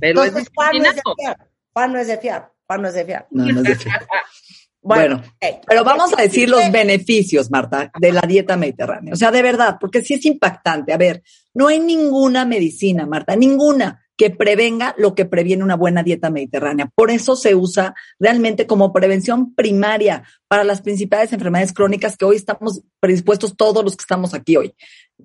Pero 0.00 0.24
Entonces, 0.24 0.48
es 0.48 0.52
Juan 0.52 0.78
no 0.78 0.88
es 0.88 0.96
de 0.96 1.02
fiar. 1.16 1.48
Juan 1.72 1.92
no 1.92 1.98
es 2.00 2.08
de 2.08 2.18
fiar. 2.18 2.52
Juan 2.66 2.82
no 2.82 2.88
es 2.88 2.94
de 2.94 3.04
fiar. 3.04 3.26
No, 3.30 3.44
no 3.44 3.60
es 3.60 3.62
de 3.68 3.76
fiar. 3.76 4.08
Bueno, 4.86 5.16
ok. 5.16 5.62
Pero 5.66 5.84
vamos 5.84 6.12
a 6.16 6.22
decir 6.22 6.48
los 6.48 6.70
beneficios, 6.70 7.50
Marta, 7.50 7.90
de 7.98 8.12
la 8.12 8.20
dieta 8.22 8.56
mediterránea. 8.56 9.12
O 9.12 9.16
sea, 9.16 9.30
de 9.30 9.42
verdad, 9.42 9.78
porque 9.80 10.02
sí 10.02 10.14
es 10.14 10.24
impactante. 10.24 10.92
A 10.92 10.96
ver, 10.96 11.22
no 11.54 11.68
hay 11.68 11.80
ninguna 11.80 12.44
medicina, 12.44 13.04
Marta, 13.04 13.34
ninguna 13.34 14.06
que 14.16 14.30
prevenga 14.30 14.94
lo 14.96 15.14
que 15.14 15.24
previene 15.26 15.64
una 15.64 15.76
buena 15.76 16.02
dieta 16.02 16.30
mediterránea. 16.30 16.90
Por 16.94 17.10
eso 17.10 17.36
se 17.36 17.54
usa 17.54 17.94
realmente 18.18 18.66
como 18.66 18.92
prevención 18.92 19.54
primaria 19.54 20.22
para 20.48 20.64
las 20.64 20.80
principales 20.80 21.32
enfermedades 21.32 21.72
crónicas 21.72 22.16
que 22.16 22.24
hoy 22.24 22.36
estamos 22.36 22.82
predispuestos 23.00 23.56
todos 23.56 23.84
los 23.84 23.96
que 23.96 24.02
estamos 24.02 24.34
aquí 24.34 24.56
hoy. 24.56 24.74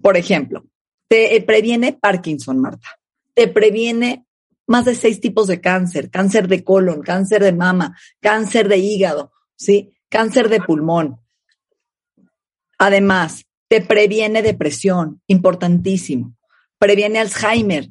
Por 0.01 0.17
ejemplo, 0.17 0.65
te 1.07 1.35
eh, 1.35 1.41
previene 1.41 1.93
Parkinson, 1.93 2.59
Marta. 2.59 2.89
Te 3.33 3.47
previene 3.47 4.25
más 4.67 4.85
de 4.85 4.95
seis 4.95 5.21
tipos 5.21 5.47
de 5.47 5.61
cáncer, 5.61 6.09
cáncer 6.09 6.47
de 6.47 6.63
colon, 6.63 7.01
cáncer 7.01 7.43
de 7.43 7.53
mama, 7.53 7.95
cáncer 8.19 8.67
de 8.67 8.77
hígado, 8.77 9.31
¿sí? 9.61 9.93
Cáncer 10.09 10.49
de 10.49 10.59
pulmón. 10.59 11.19
Además, 12.77 13.45
te 13.69 13.81
previene 13.81 14.41
depresión, 14.41 15.21
importantísimo. 15.27 16.35
Previene 16.79 17.19
Alzheimer, 17.19 17.89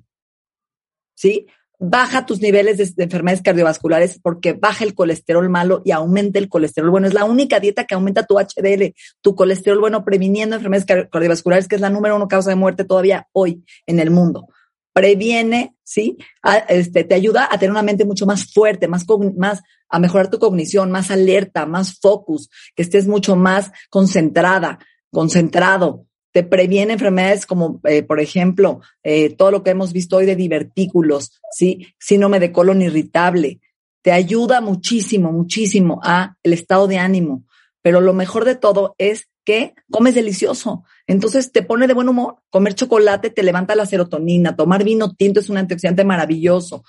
¿sí? 1.14 1.46
Baja 1.78 2.26
tus 2.26 2.40
niveles 2.42 2.76
de, 2.76 2.84
de 2.94 3.04
enfermedades 3.04 3.40
cardiovasculares 3.42 4.18
porque 4.20 4.52
baja 4.52 4.84
el 4.84 4.94
colesterol 4.94 5.48
malo 5.48 5.80
y 5.84 5.92
aumenta 5.92 6.38
el 6.38 6.48
colesterol 6.50 6.90
bueno. 6.90 7.06
Es 7.06 7.14
la 7.14 7.24
única 7.24 7.60
dieta 7.60 7.84
que 7.86 7.94
aumenta 7.94 8.26
tu 8.26 8.38
HDL, 8.38 8.92
tu 9.22 9.34
colesterol 9.34 9.78
bueno, 9.78 10.04
previniendo 10.04 10.56
enfermedades 10.56 10.86
car- 10.86 11.08
cardiovasculares, 11.08 11.68
que 11.68 11.76
es 11.76 11.80
la 11.80 11.88
número 11.88 12.16
uno 12.16 12.28
causa 12.28 12.50
de 12.50 12.56
muerte 12.56 12.84
todavía 12.84 13.28
hoy 13.32 13.64
en 13.86 14.00
el 14.00 14.10
mundo. 14.10 14.48
Previene, 14.92 15.74
¿sí? 15.84 16.18
A- 16.42 16.58
este, 16.58 17.04
te 17.04 17.14
ayuda 17.14 17.48
a 17.50 17.58
tener 17.58 17.70
una 17.70 17.82
mente 17.82 18.04
mucho 18.04 18.26
más 18.26 18.52
fuerte, 18.52 18.88
más, 18.88 19.06
más, 19.36 19.62
a 19.88 19.98
mejorar 19.98 20.30
tu 20.30 20.38
cognición, 20.38 20.90
más 20.90 21.10
alerta, 21.10 21.66
más 21.66 21.98
focus, 22.00 22.48
que 22.74 22.82
estés 22.82 23.06
mucho 23.06 23.36
más 23.36 23.70
concentrada, 23.88 24.78
concentrado. 25.10 26.06
Te 26.32 26.44
previene 26.44 26.92
enfermedades 26.92 27.46
como, 27.46 27.80
eh, 27.84 28.02
por 28.02 28.20
ejemplo, 28.20 28.80
eh, 29.02 29.30
todo 29.30 29.50
lo 29.50 29.62
que 29.62 29.70
hemos 29.70 29.92
visto 29.92 30.16
hoy 30.16 30.26
de 30.26 30.36
divertículos, 30.36 31.40
¿sí? 31.52 31.88
Síndrome 31.98 32.38
de 32.40 32.52
colon 32.52 32.82
irritable. 32.82 33.60
Te 34.02 34.12
ayuda 34.12 34.60
muchísimo, 34.60 35.32
muchísimo 35.32 36.00
a 36.04 36.36
el 36.42 36.52
estado 36.52 36.86
de 36.86 36.98
ánimo. 36.98 37.44
Pero 37.82 38.00
lo 38.00 38.12
mejor 38.12 38.44
de 38.44 38.54
todo 38.56 38.94
es 38.98 39.28
que 39.44 39.74
comes 39.90 40.14
delicioso. 40.14 40.84
Entonces 41.10 41.50
te 41.50 41.62
pone 41.62 41.88
de 41.88 41.94
buen 41.94 42.08
humor. 42.08 42.36
Comer 42.50 42.76
chocolate 42.76 43.30
te 43.30 43.42
levanta 43.42 43.74
la 43.74 43.84
serotonina. 43.84 44.54
Tomar 44.54 44.84
vino 44.84 45.12
tinto 45.12 45.40
es 45.40 45.50
un 45.50 45.56
antioxidante 45.56 46.04
maravilloso. 46.04 46.84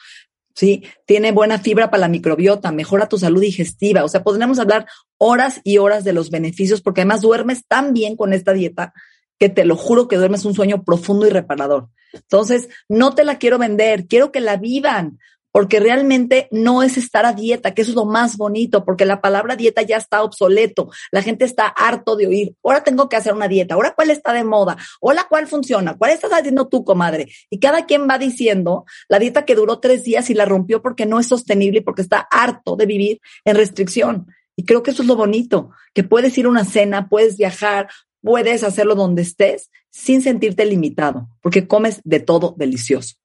Sí, 0.54 0.84
tiene 1.08 1.32
buena 1.32 1.58
fibra 1.58 1.90
para 1.90 2.02
la 2.02 2.08
microbiota, 2.08 2.72
mejora 2.72 3.10
tu 3.10 3.18
salud 3.18 3.42
digestiva. 3.42 4.04
O 4.04 4.08
sea, 4.08 4.22
podríamos 4.22 4.60
hablar 4.60 4.86
horas 5.18 5.60
y 5.64 5.80
horas 5.80 6.04
de 6.04 6.14
los 6.14 6.30
beneficios 6.30 6.82
porque 6.82 7.02
además 7.02 7.22
duermes 7.22 7.66
tan 7.68 7.94
bien 7.94 8.16
con 8.16 8.32
esta 8.32 8.54
dieta 8.54 8.94
que 9.40 9.50
te 9.50 9.66
lo 9.66 9.76
juro 9.76 10.08
que 10.08 10.18
duermes 10.18 10.46
un 10.46 10.54
sueño 10.54 10.84
profundo 10.84 11.26
y 11.26 11.32
reparador. 11.32 11.90
Entonces, 12.14 12.70
no 12.88 13.16
te 13.16 13.24
la 13.24 13.40
quiero 13.40 13.58
vender, 13.58 14.06
quiero 14.06 14.32
que 14.32 14.40
la 14.40 14.58
vivan, 14.58 15.18
porque 15.52 15.80
realmente 15.80 16.48
no 16.52 16.84
es 16.84 16.98
estar 16.98 17.26
a 17.26 17.34
dieta, 17.34 17.74
que 17.74 17.82
eso 17.82 17.92
es 17.92 17.96
lo 17.96 18.06
más 18.06 18.38
bonito, 18.38 18.86
porque 18.86 19.06
la 19.06 19.22
palabra 19.22 19.56
dieta 19.56 19.82
ya 19.82 19.98
está 19.98 20.24
obsoleto, 20.24 20.90
la 21.12 21.22
gente 21.22 21.46
está 21.46 21.68
harto 21.68 22.16
de 22.16 22.28
oír, 22.28 22.56
ahora 22.64 22.84
tengo 22.84 23.10
que 23.10 23.16
hacer 23.16 23.34
una 23.34 23.48
dieta, 23.48 23.76
ahora 23.76 23.94
cuál 23.96 24.12
está 24.12 24.34
de 24.34 24.44
moda, 24.44 24.78
hola 25.00 25.26
cuál 25.30 25.48
funciona, 25.48 25.98
cuál 25.98 26.12
estás 26.12 26.32
haciendo 26.32 26.68
tú, 26.68 26.84
comadre. 26.84 27.32
Y 27.50 27.60
cada 27.60 27.86
quien 27.86 28.08
va 28.10 28.18
diciendo 28.18 28.86
la 29.10 29.20
dieta 29.20 29.46
que 29.46 29.56
duró 29.56 29.80
tres 29.80 30.04
días 30.04 30.30
y 30.30 30.34
la 30.34 30.46
rompió 30.46 30.82
porque 30.82 31.06
no 31.06 31.20
es 31.20 31.28
sostenible 31.28 31.80
y 31.80 31.82
porque 31.82 32.02
está 32.02 32.28
harto 32.32 32.76
de 32.76 32.86
vivir 32.86 33.22
en 33.46 33.56
restricción. 33.56 34.28
Y 34.56 34.66
creo 34.66 34.84
que 34.84 34.92
eso 34.92 35.02
es 35.02 35.08
lo 35.08 35.16
bonito, 35.16 35.72
que 35.94 36.04
puedes 36.04 36.38
ir 36.38 36.46
a 36.46 36.50
una 36.50 36.66
cena, 36.66 37.10
puedes 37.10 37.38
viajar, 37.38 37.90
puedes 38.22 38.64
hacerlo 38.64 38.96
donde 38.96 39.22
estés 39.22 39.70
sin 39.90 40.22
sentirte 40.22 40.66
limitado, 40.66 41.28
porque 41.42 41.68
comes 41.68 42.02
de 42.04 42.20
todo 42.20 42.54
delicioso. 42.58 43.16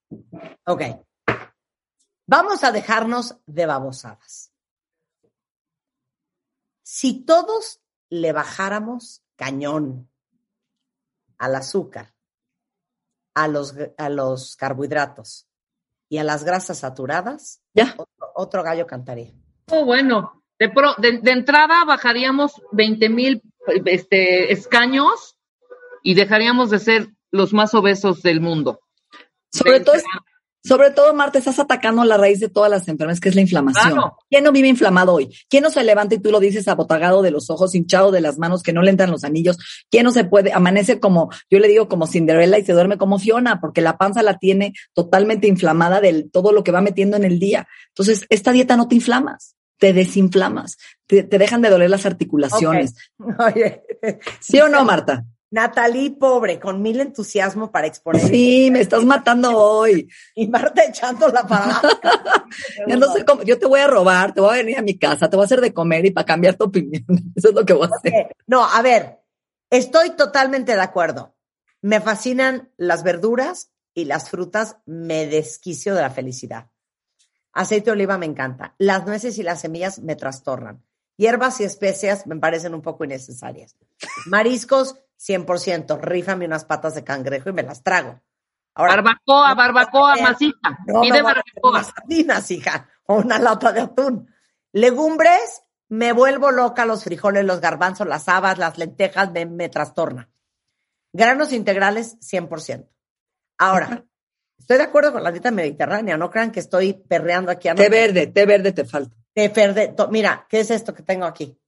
Ok. 0.65 0.83
Vamos 2.27 2.65
a 2.65 2.73
dejarnos 2.73 3.37
de 3.47 3.67
babosadas. 3.67 4.53
Si 6.83 7.25
todos 7.25 7.81
le 8.11 8.33
bajáramos 8.33 9.23
cañón 9.37 10.09
al 11.39 11.55
azúcar, 11.57 12.15
a 13.35 13.49
los, 13.49 13.75
a 13.99 14.09
los 14.09 14.57
carbohidratos 14.57 15.47
y 16.09 16.19
a 16.19 16.25
las 16.25 16.45
grasas 16.45 16.79
saturadas, 16.79 17.61
Ya. 17.75 17.95
otro, 17.99 18.33
otro 18.35 18.63
gallo 18.63 18.87
cantaría. 18.87 19.33
Oh, 19.71 19.85
bueno, 19.85 20.45
de, 20.59 20.69
pro- 20.71 20.95
de, 20.99 21.19
de 21.19 21.31
entrada 21.33 21.85
bajaríamos 21.85 22.63
20 22.73 23.09
mil 23.11 23.43
este, 23.85 24.53
escaños 24.53 25.39
y 26.03 26.15
dejaríamos 26.15 26.71
de 26.71 26.79
ser 26.79 27.09
los 27.31 27.53
más 27.53 27.75
obesos 27.75 28.23
del 28.23 28.41
mundo. 28.41 28.81
Sobre 29.53 29.81
De 29.81 29.85
todo, 29.85 29.97
entrada. 29.97 30.25
Sobre 30.67 30.91
todo, 30.91 31.15
Marta, 31.15 31.39
estás 31.39 31.61
atacando 31.61 32.05
la 32.05 32.17
raíz 32.17 32.41
de 32.41 32.49
todas 32.49 32.71
las 32.71 32.89
enfermedades, 32.89 33.21
que 33.21 33.29
es 33.29 33.37
la 33.37 33.41
inflamación. 33.41 33.93
Claro. 33.93 34.19
¿Quién 34.29 34.43
no 34.43 34.51
vive 34.51 34.67
inflamado 34.67 35.15
hoy? 35.15 35.33
¿Quién 35.49 35.63
no 35.63 35.71
se 35.71 35.85
levanta 35.85 36.17
y 36.17 36.19
tú 36.19 36.33
lo 36.33 36.41
dices 36.41 36.67
abotagado 36.67 37.23
de 37.23 37.31
los 37.31 37.51
ojos, 37.51 37.75
hinchado 37.75 38.11
de 38.11 38.21
las 38.21 38.39
manos, 38.39 38.65
que 38.65 38.73
no 38.73 38.83
le 38.83 38.91
entran 38.91 39.13
los 39.13 39.23
anillos? 39.23 39.59
¿Quién 39.91 40.03
no 40.03 40.11
se 40.11 40.25
puede, 40.25 40.53
amanece 40.53 40.99
como, 40.99 41.31
yo 41.49 41.61
le 41.61 41.69
digo 41.69 41.89
como 41.89 42.09
Cinderella 42.09 42.59
y 42.59 42.65
se 42.65 42.73
duerme 42.73 42.99
como 42.99 43.21
Fiona, 43.21 43.61
porque 43.61 43.81
la 43.81 43.97
panza 43.97 44.23
la 44.23 44.39
tiene 44.39 44.73
totalmente 44.93 45.47
inflamada 45.47 46.01
de 46.01 46.25
todo 46.33 46.51
lo 46.51 46.65
que 46.65 46.73
va 46.73 46.81
metiendo 46.81 47.17
en 47.17 47.25
el 47.25 47.39
día. 47.39 47.69
Entonces, 47.91 48.27
esta 48.29 48.51
dieta 48.51 48.77
no 48.77 48.89
te 48.89 48.97
inflamas, 48.97 49.55
te 49.79 49.93
desinflamas, 49.93 50.79
te, 51.07 51.23
te 51.23 51.39
dejan 51.39 51.63
de 51.63 51.71
doler 51.71 51.91
las 51.91 52.07
articulaciones. 52.07 52.95
Oye, 53.39 53.83
¿Sí 54.41 54.59
o 54.59 54.69
no, 54.69 54.85
Marta? 54.85 55.25
Natalie, 55.51 56.11
pobre, 56.11 56.59
con 56.59 56.83
mil 56.83 57.01
entusiasmo 57.01 57.71
para 57.71 57.87
exponer. 57.87 58.23
Sí, 58.23 58.69
me 58.71 58.81
estás 58.81 59.05
matando 59.07 59.57
hoy. 59.57 60.09
Y 60.35 60.49
Marta 60.49 60.83
echándola 60.85 61.47
para 61.47 61.65
abajo. 61.65 61.89
Ya 62.87 62.97
no 62.97 63.13
sé 63.13 63.25
cómo, 63.25 63.43
yo 63.43 63.59
te 63.59 63.67
voy 63.67 63.81
a 63.81 63.87
robar, 63.87 64.33
te 64.33 64.41
voy 64.41 64.55
a 64.55 64.59
venir 64.59 64.79
a 64.79 64.83
mi 64.83 64.97
casa, 64.97 65.29
te 65.29 65.37
voy 65.37 65.43
a 65.43 65.47
hacer 65.47 65.61
de 65.61 65.75
comer 65.75 66.07
y 66.07 66.11
para 66.13 66.25
cambiar 66.25 66.55
tu 66.55 66.65
opinión. 66.65 67.05
Eso 67.35 67.49
es 67.49 67.55
lo 67.55 67.67
que 67.67 67.73
voy 67.73 67.89
a 67.93 67.97
hacer. 67.97 68.35
No, 68.47 68.65
a 68.65 68.81
ver, 68.83 69.21
estoy 69.69 70.11
totalmente 70.11 70.75
de 70.75 70.81
acuerdo. 70.81 71.35
Me 71.83 72.01
fascinan 72.01 72.71
las 72.77 73.03
verduras 73.03 73.73
y 73.95 74.05
las 74.05 74.31
frutas, 74.31 74.77
me 74.87 75.27
desquicio 75.27 75.95
de 75.95 76.03
la 76.03 76.11
felicidad. 76.11 76.71
Aceite 77.53 77.87
de 77.87 77.93
oliva 77.93 78.17
me 78.17 78.27
encanta. 78.27 78.75
Las 78.79 79.07
nueces 79.07 79.39
y 79.39 79.43
las 79.43 79.61
semillas 79.61 79.99
me 79.99 80.15
trastornan. 80.15 80.85
Hierbas 81.17 81.61
y 81.61 81.65
especias 81.65 82.27
me 82.27 82.37
parecen 82.37 82.75
un 82.75 82.83
poco 82.83 83.05
innecesarias. 83.05 83.75
Mariscos, 84.27 84.97
100%. 85.19 86.01
Rífame 86.01 86.47
unas 86.47 86.65
patas 86.65 86.95
de 86.95 87.05
cangrejo 87.05 87.51
y 87.51 87.53
me 87.53 87.63
las 87.63 87.83
trago. 87.83 88.21
Ahora, 88.75 88.97
Barbacoa, 88.97 89.55
barbacoa, 89.55 90.17
masita. 90.17 90.79
no 90.87 91.01
Pide 91.01 91.23
barbacoa. 91.23 91.83
sardinas, 91.85 92.51
hija, 92.51 92.89
o 93.07 93.17
una 93.17 93.39
lata 93.39 93.73
de 93.73 93.81
atún. 93.81 94.29
Legumbres, 94.73 95.63
me 95.89 96.13
vuelvo 96.13 96.51
loca 96.51 96.85
los 96.85 97.05
frijoles, 97.05 97.45
los 97.45 97.61
garbanzos, 97.61 98.07
las 98.07 98.29
habas, 98.29 98.59
las 98.59 98.77
lentejas, 98.77 99.31
me, 99.33 99.47
me 99.47 99.69
trastorna. 99.71 100.29
Granos 101.13 101.53
integrales, 101.55 102.19
100%. 102.21 102.87
Ahora, 103.57 104.05
estoy 104.59 104.77
de 104.77 104.83
acuerdo 104.83 105.13
con 105.13 105.23
la 105.25 105.33
dieta 105.33 105.51
mediterránea, 105.51 106.19
no 106.19 106.29
crean 106.31 106.51
que 106.51 106.61
estoy 106.61 106.93
perreando 106.93 107.51
aquí. 107.51 107.69
a 107.69 107.75
Té 107.75 107.89
verde, 107.89 108.27
té 108.27 108.45
verde 108.45 108.73
te 108.73 108.85
falta. 108.85 109.17
Té 109.33 109.49
verde, 109.49 109.95
mira, 110.11 110.47
¿qué 110.51 110.61
es 110.61 110.71
esto 110.71 110.93
que 110.93 111.03
tengo 111.03 111.25
aquí? 111.25 111.59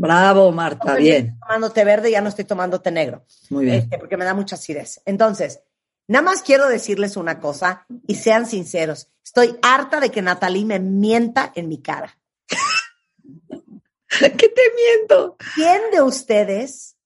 Bravo, 0.00 0.50
Marta, 0.52 0.88
Estoy 0.92 1.02
bien. 1.04 1.38
tomando 1.40 1.70
té 1.70 1.84
verde, 1.84 2.10
ya 2.10 2.20
no 2.20 2.28
estoy 2.30 2.44
tomando 2.44 2.80
té 2.80 2.90
negro. 2.90 3.24
Muy 3.50 3.66
bien. 3.66 3.78
este, 3.80 3.98
porque 3.98 4.16
me 4.16 4.24
da 4.24 4.34
mucha 4.34 4.56
acidez. 4.56 5.02
Entonces, 5.04 5.60
nada 6.08 6.22
más 6.24 6.42
quiero 6.42 6.68
decirles 6.68 7.16
una 7.16 7.38
cosa 7.38 7.86
y 8.06 8.14
sean 8.14 8.46
sinceros. 8.46 9.12
Estoy 9.24 9.58
harta 9.62 10.00
de 10.00 10.10
que 10.10 10.22
Natalie 10.22 10.64
me 10.64 10.80
mienta 10.80 11.52
en 11.54 11.68
mi 11.68 11.82
cara. 11.82 12.18
¿Qué 14.08 14.48
te 14.48 14.62
miento? 14.74 15.36
¿Quién 15.54 15.80
de 15.92 16.02
ustedes 16.02 16.96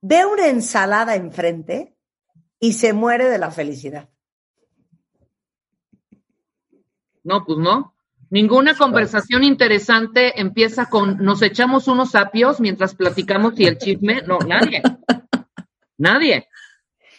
ve 0.00 0.24
una 0.24 0.48
ensalada 0.48 1.14
enfrente 1.14 1.94
y 2.58 2.72
se 2.72 2.92
muere 2.92 3.28
de 3.28 3.38
la 3.38 3.50
felicidad? 3.50 4.08
No, 7.22 7.44
pues 7.44 7.58
no. 7.58 7.94
Ninguna 8.32 8.74
conversación 8.74 9.44
interesante 9.44 10.40
empieza 10.40 10.86
con 10.86 11.18
nos 11.18 11.42
echamos 11.42 11.86
unos 11.86 12.14
apios 12.14 12.60
mientras 12.60 12.94
platicamos 12.94 13.60
y 13.60 13.66
el 13.66 13.76
chisme. 13.76 14.22
No, 14.22 14.38
nadie. 14.38 14.82
Nadie. 15.98 16.48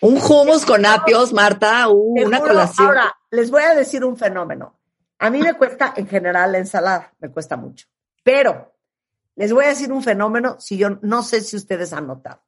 Un 0.02 0.16
hummus 0.18 0.66
con 0.66 0.84
apios, 0.88 1.32
Marta, 1.32 1.88
uh, 1.88 2.26
una 2.26 2.40
juro, 2.40 2.50
colación. 2.50 2.88
Ahora, 2.88 3.16
les 3.30 3.52
voy 3.52 3.62
a 3.62 3.76
decir 3.76 4.04
un 4.04 4.18
fenómeno. 4.18 4.80
A 5.20 5.30
mí 5.30 5.40
me 5.40 5.54
cuesta 5.54 5.94
en 5.96 6.08
general 6.08 6.52
la 6.52 6.58
ensalada, 6.58 7.14
me 7.20 7.30
cuesta 7.30 7.58
mucho. 7.58 7.86
Pero 8.24 8.74
les 9.36 9.54
voy 9.54 9.66
a 9.66 9.70
decir 9.70 9.92
un 9.92 10.02
fenómeno 10.02 10.60
si 10.60 10.80
yo 10.80 10.98
no 11.04 11.22
sé 11.22 11.42
si 11.42 11.56
ustedes 11.56 11.94
han 11.94 12.08
notado. 12.08 12.42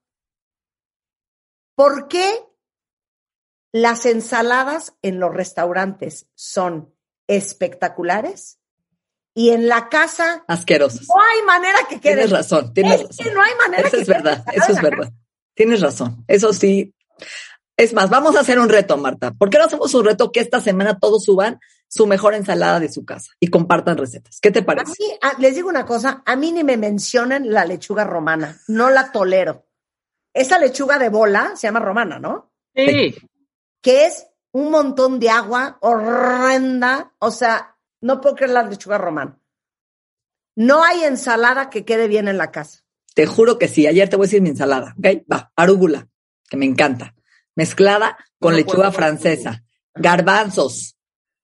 ¿Por 1.76 2.08
qué 2.08 2.44
las 3.72 4.08
ensaladas 4.08 4.98
en 5.04 5.20
los 5.20 5.32
restaurantes 5.36 6.26
son 6.34 6.95
espectaculares 7.28 8.60
y 9.34 9.50
en 9.50 9.68
la 9.68 9.90
casa 9.90 10.44
Asquerosos. 10.48 11.08
no 11.08 11.16
hay 11.22 11.42
manera 11.46 11.80
que 11.90 12.00
quede? 12.00 12.14
Tienes 12.14 12.32
razón, 12.32 12.74
tienes 12.74 13.02
Es 13.02 13.18
que 13.18 13.24
razón. 13.24 13.34
no 13.34 13.42
hay 13.42 13.52
manera 13.56 13.88
Eso 13.88 13.98
que 13.98 14.02
es 14.04 14.08
verdad, 14.08 14.46
eso 14.54 14.72
es 14.72 14.82
verdad. 14.82 15.12
Tienes 15.54 15.82
razón, 15.82 16.24
eso 16.28 16.54
sí. 16.54 16.94
Es 17.78 17.94
más, 17.94 18.10
vamos 18.10 18.36
a 18.36 18.40
hacer 18.40 18.58
un 18.60 18.70
reto, 18.70 18.96
Marta. 18.98 19.32
¿Por 19.32 19.50
qué 19.50 19.58
no 19.58 19.66
hacemos 19.66 19.94
un 19.94 20.06
reto 20.06 20.32
que 20.32 20.40
esta 20.40 20.62
semana 20.62 20.98
todos 21.00 21.26
suban 21.26 21.60
su 21.90 22.08
mejor 22.08 22.34
ensalada 22.34 22.80
de 22.80 22.90
su 22.92 23.04
casa 23.06 23.32
y 23.40 23.48
compartan 23.48 23.98
recetas? 23.98 24.40
¿Qué 24.42 24.52
te 24.52 24.60
A 24.60 24.66
parece? 24.66 24.94
mí, 24.98 25.06
a- 25.22 25.38
les 25.40 25.56
digo 25.56 25.68
una 25.68 25.86
cosa, 25.86 26.24
a 26.26 26.36
mí 26.38 26.52
ni 26.54 26.64
me 26.64 26.78
mencionan 26.78 27.52
la 27.52 27.66
lechuga 27.66 28.06
romana, 28.06 28.58
no 28.68 28.90
la 28.90 29.12
tolero. 29.12 29.66
Esa 30.34 30.58
lechuga 30.60 30.98
de 30.98 31.10
bola 31.10 31.54
se 31.56 31.68
llama 31.68 31.80
romana, 31.80 32.20
¿no? 32.20 32.54
Sí. 32.74 33.16
Que 33.82 34.06
es 34.06 34.26
un 34.56 34.72
montón 34.72 35.20
de 35.20 35.30
agua 35.30 35.78
horrenda, 35.82 37.12
o 37.20 37.30
sea, 37.30 37.76
no 38.00 38.22
puedo 38.22 38.36
creer 38.36 38.52
la 38.52 38.64
lechuga 38.64 38.98
romana. 38.98 39.38
No 40.56 40.82
hay 40.82 41.04
ensalada 41.04 41.70
que 41.70 41.84
quede 41.84 42.08
bien 42.08 42.30
en 42.30 42.38
la 42.38 42.52
casa. 42.52 42.86
Te 43.16 43.26
juro 43.26 43.60
que 43.60 43.68
sí. 43.68 43.86
Ayer 43.86 44.08
te 44.08 44.16
voy 44.16 44.24
a 44.24 44.28
decir 44.28 44.42
mi 44.42 44.48
ensalada, 44.48 44.96
¿ok? 44.98 45.26
Va, 45.30 45.52
arúgula, 45.58 46.08
que 46.50 46.56
me 46.56 46.66
encanta. 46.66 47.16
Mezclada 47.54 48.18
con 48.40 48.54
No 48.54 48.60
lechuga 48.60 48.94
francesa, 48.94 49.66
garbanzos, 49.94 50.96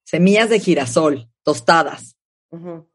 semillas 0.04 0.48
de 0.48 0.58
girasol, 0.58 1.28
tostadas. 1.42 2.16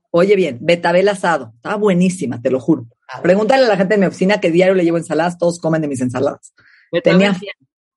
Oye 0.09 0.35
bien, 0.35 0.57
betabel 0.61 1.09
asado. 1.09 1.51
Estaba 1.57 1.75
buenísima, 1.75 2.41
te 2.41 2.49
lo 2.49 2.59
juro. 2.59 2.87
Pregúntale 3.21 3.65
a 3.65 3.69
la 3.69 3.77
gente 3.77 3.93
de 3.93 3.99
mi 3.99 4.07
oficina 4.07 4.39
que 4.39 4.49
diario 4.49 4.73
le 4.73 4.83
llevo 4.83 4.97
ensaladas, 4.97 5.37
todos 5.37 5.59
comen 5.59 5.83
de 5.83 5.87
mis 5.87 6.01
ensaladas. 6.01 6.55
Me 6.91 7.01
Tenía 7.01 7.39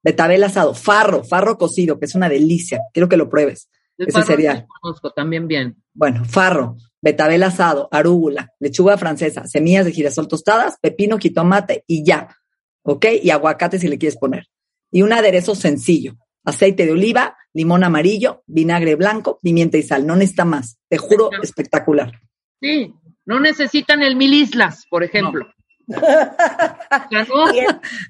betabel 0.03 0.45
asado, 0.45 0.75
farro, 0.75 1.25
farro 1.25 1.59
cocido, 1.59 1.99
que 1.99 2.07
es 2.07 2.15
una 2.15 2.29
delicia. 2.29 2.81
Quiero 2.93 3.09
que 3.09 3.17
lo 3.17 3.29
pruebes. 3.29 3.69
el 3.99 4.09
ese 4.09 4.23
sí 4.23 4.65
conozco 4.81 5.11
también 5.11 5.47
bien. 5.47 5.77
Bueno, 5.93 6.25
farro, 6.25 6.77
betabel 7.03 7.43
asado, 7.43 7.89
arúgula, 7.93 8.53
lechuga 8.59 8.97
francesa, 8.99 9.47
semillas 9.47 9.85
de 9.85 9.93
girasol 9.93 10.29
tostadas, 10.29 10.79
pepino, 10.81 11.19
jitomate 11.19 11.85
y 11.87 12.05
ya. 12.05 12.37
¿Ok? 12.83 13.07
Y 13.23 13.31
aguacate 13.31 13.79
si 13.79 13.89
le 13.89 13.99
quieres 13.99 14.17
poner. 14.17 14.47
Y 14.91 15.03
un 15.03 15.13
aderezo 15.13 15.55
sencillo. 15.55 16.17
Aceite 16.45 16.87
de 16.87 16.93
oliva, 16.93 17.37
limón 17.53 17.85
amarillo, 17.85 18.43
vinagre 18.47 18.95
blanco, 18.95 19.39
pimienta 19.43 19.77
y 19.77 19.83
sal. 19.83 20.07
No 20.07 20.17
necesita 20.17 20.45
más. 20.45 20.79
Te 20.89 20.97
juro, 20.97 21.31
espectacular. 21.43 22.21
Sí. 22.61 22.95
No 23.27 23.39
necesitan 23.39 24.03
el 24.03 24.17
mil 24.17 24.33
islas, 24.33 24.87
por 24.89 25.05
ejemplo. 25.05 25.45
No. 25.45 25.60
El, 27.11 27.27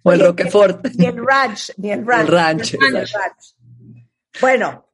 O 0.03 0.12
el 0.12 0.20
Roquefort. 0.20 0.87
ni 0.97 1.07
el 1.07 1.24
ranch, 1.26 1.72
ni 1.76 1.91
el 1.93 2.07
ranch. 2.07 2.20
El 2.20 2.28
ranch, 2.28 2.76
Ni 2.78 2.87
el 2.87 2.97
exacto. 2.97 3.20
ranch. 3.26 3.57
Bueno, 4.41 4.87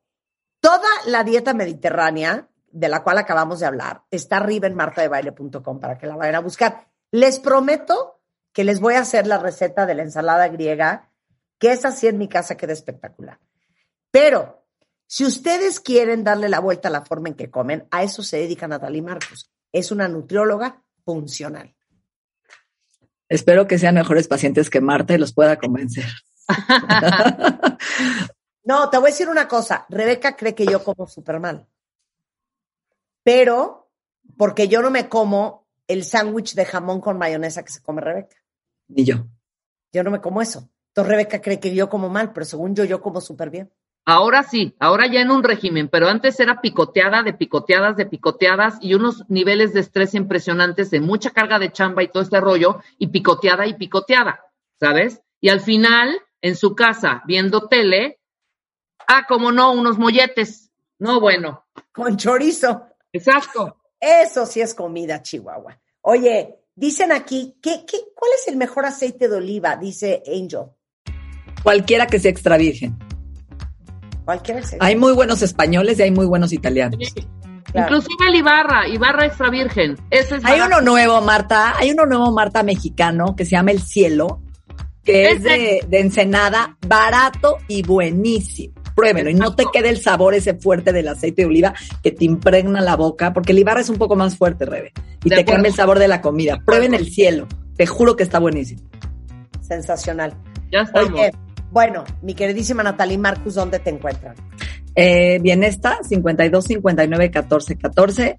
toda 0.60 0.88
la 1.06 1.24
dieta 1.24 1.54
mediterránea, 1.54 2.48
de 2.70 2.88
la 2.88 3.02
cual 3.02 3.18
acabamos 3.18 3.60
de 3.60 3.66
hablar, 3.66 4.02
está 4.10 4.38
arriba 4.38 4.66
en 4.66 4.74
martadebaile.com 4.74 5.80
para 5.80 5.98
que 5.98 6.06
la 6.06 6.16
vayan 6.16 6.36
a 6.36 6.40
buscar. 6.40 6.88
Les 7.10 7.38
prometo 7.38 8.20
que 8.52 8.64
les 8.64 8.80
voy 8.80 8.94
a 8.94 9.00
hacer 9.00 9.26
la 9.26 9.38
receta 9.38 9.86
de 9.86 9.94
la 9.94 10.02
ensalada 10.02 10.48
griega, 10.48 11.10
que 11.58 11.72
es 11.72 11.84
así 11.84 12.06
en 12.06 12.18
mi 12.18 12.28
casa 12.28 12.56
queda 12.56 12.72
espectacular. 12.72 13.38
Pero 14.10 14.64
si 15.06 15.24
ustedes 15.24 15.78
quieren 15.80 16.24
darle 16.24 16.48
la 16.48 16.58
vuelta 16.60 16.88
a 16.88 16.90
la 16.90 17.04
forma 17.04 17.28
en 17.28 17.34
que 17.34 17.50
comen, 17.50 17.86
a 17.90 18.02
eso 18.02 18.22
se 18.22 18.38
dedica 18.38 18.66
Natalie 18.66 19.02
Marcos. 19.02 19.52
Es 19.72 19.90
una 19.92 20.08
nutrióloga 20.08 20.82
funcional. 21.04 21.75
Espero 23.28 23.66
que 23.66 23.78
sean 23.78 23.94
mejores 23.96 24.28
pacientes 24.28 24.70
que 24.70 24.80
Marta 24.80 25.14
y 25.14 25.18
los 25.18 25.32
pueda 25.32 25.58
convencer. 25.58 26.06
No, 28.66 28.90
te 28.90 28.98
voy 28.98 29.10
a 29.10 29.12
decir 29.12 29.28
una 29.28 29.46
cosa. 29.46 29.86
Rebeca 29.88 30.34
cree 30.34 30.52
que 30.52 30.66
yo 30.66 30.82
como 30.82 31.06
súper 31.06 31.38
mal. 31.38 31.68
Pero 33.22 33.92
porque 34.36 34.66
yo 34.66 34.82
no 34.82 34.90
me 34.90 35.08
como 35.08 35.68
el 35.86 36.02
sándwich 36.02 36.54
de 36.54 36.64
jamón 36.64 37.00
con 37.00 37.16
mayonesa 37.16 37.62
que 37.62 37.70
se 37.70 37.80
come 37.80 38.00
Rebeca. 38.00 38.36
Ni 38.88 39.04
yo. 39.04 39.24
Yo 39.92 40.02
no 40.02 40.10
me 40.10 40.20
como 40.20 40.42
eso. 40.42 40.68
Entonces 40.88 41.08
Rebeca 41.08 41.40
cree 41.40 41.60
que 41.60 41.72
yo 41.76 41.88
como 41.88 42.08
mal, 42.08 42.32
pero 42.32 42.44
según 42.44 42.74
yo, 42.74 42.82
yo 42.82 43.00
como 43.00 43.20
súper 43.20 43.50
bien. 43.50 43.72
Ahora 44.08 44.44
sí, 44.44 44.72
ahora 44.78 45.08
ya 45.08 45.20
en 45.20 45.32
un 45.32 45.42
régimen, 45.42 45.88
pero 45.88 46.06
antes 46.06 46.38
era 46.38 46.60
picoteada 46.60 47.24
de 47.24 47.32
picoteadas 47.32 47.96
de 47.96 48.06
picoteadas 48.06 48.78
y 48.80 48.94
unos 48.94 49.24
niveles 49.28 49.74
de 49.74 49.80
estrés 49.80 50.14
impresionantes 50.14 50.92
de 50.92 51.00
mucha 51.00 51.30
carga 51.30 51.58
de 51.58 51.72
chamba 51.72 52.04
y 52.04 52.08
todo 52.08 52.22
este 52.22 52.40
rollo 52.40 52.78
y 52.98 53.08
picoteada 53.08 53.66
y 53.66 53.74
picoteada, 53.74 54.44
¿sabes? 54.78 55.22
Y 55.40 55.48
al 55.48 55.60
final, 55.60 56.16
en 56.40 56.54
su 56.54 56.76
casa, 56.76 57.24
viendo 57.26 57.66
tele, 57.66 58.20
ah, 59.08 59.24
como 59.26 59.50
no, 59.50 59.72
unos 59.72 59.98
molletes. 59.98 60.70
No, 61.00 61.20
bueno, 61.20 61.66
Con 61.90 62.16
chorizo. 62.16 62.86
exacto. 63.12 63.76
Eso 63.98 64.46
sí 64.46 64.60
es 64.60 64.72
comida, 64.72 65.20
Chihuahua. 65.20 65.80
Oye, 66.02 66.60
dicen 66.76 67.10
aquí, 67.10 67.56
¿qué, 67.60 67.84
qué, 67.84 67.98
¿cuál 68.14 68.30
es 68.38 68.46
el 68.46 68.56
mejor 68.56 68.86
aceite 68.86 69.28
de 69.28 69.34
oliva? 69.34 69.74
Dice 69.74 70.22
Angel. 70.28 70.70
Cualquiera 71.64 72.06
que 72.06 72.20
sea 72.20 72.30
extra 72.30 72.56
virgen. 72.56 72.96
Cualquier. 74.26 74.62
Hay 74.80 74.96
muy 74.96 75.12
buenos 75.14 75.40
españoles 75.40 75.98
y 75.98 76.02
hay 76.02 76.10
muy 76.10 76.26
buenos 76.26 76.52
italianos. 76.52 76.98
Claro. 77.72 77.96
Inclusive 77.96 78.28
el 78.28 78.34
Ibarra, 78.36 78.88
Ibarra 78.88 79.26
extra 79.26 79.50
virgen. 79.50 79.96
Ese 80.10 80.36
es 80.36 80.44
Hay 80.44 80.60
barato. 80.60 80.82
uno 80.82 80.90
nuevo, 80.90 81.20
Marta, 81.20 81.74
hay 81.78 81.92
uno 81.92 82.06
nuevo, 82.06 82.32
Marta, 82.32 82.62
mexicano, 82.62 83.34
que 83.36 83.44
se 83.44 83.52
llama 83.52 83.70
El 83.70 83.80
Cielo, 83.80 84.42
que 85.04 85.30
es 85.30 85.42
de, 85.42 85.84
de 85.88 86.00
Ensenada, 86.00 86.76
barato 86.86 87.58
y 87.68 87.82
buenísimo. 87.82 88.74
Pruébelo 88.96 89.30
y 89.30 89.34
no 89.34 89.54
te 89.54 89.64
quede 89.72 89.90
el 89.90 90.00
sabor 90.00 90.34
ese 90.34 90.54
fuerte 90.54 90.92
del 90.92 91.06
aceite 91.08 91.42
de 91.42 91.46
oliva 91.46 91.74
que 92.02 92.10
te 92.12 92.24
impregna 92.24 92.80
la 92.80 92.96
boca, 92.96 93.32
porque 93.32 93.52
el 93.52 93.58
Ibarra 93.60 93.80
es 93.82 93.90
un 93.90 93.98
poco 93.98 94.16
más 94.16 94.36
fuerte, 94.36 94.64
Rebe, 94.64 94.92
y 95.22 95.28
De 95.28 95.36
te 95.36 95.44
cambia 95.44 95.68
el 95.68 95.74
sabor 95.74 95.98
de 95.98 96.08
la 96.08 96.20
comida. 96.20 96.58
Prueben 96.64 96.94
El 96.94 97.06
Cielo, 97.12 97.46
te 97.76 97.86
juro 97.86 98.16
que 98.16 98.22
está 98.24 98.38
buenísimo. 98.40 98.82
Sensacional. 99.60 100.34
Ya 100.72 100.80
estamos. 100.80 101.10
Oye, 101.10 101.30
bueno, 101.76 102.04
mi 102.22 102.32
queridísima 102.32 102.82
Natalie 102.82 103.18
Marcus, 103.18 103.52
¿dónde 103.52 103.78
te 103.78 103.90
encuentran? 103.90 104.34
Eh, 104.94 105.38
Bienesta, 105.42 105.98
52 106.02 106.64
59 106.64 107.30
14 107.30 107.76
14. 107.76 108.38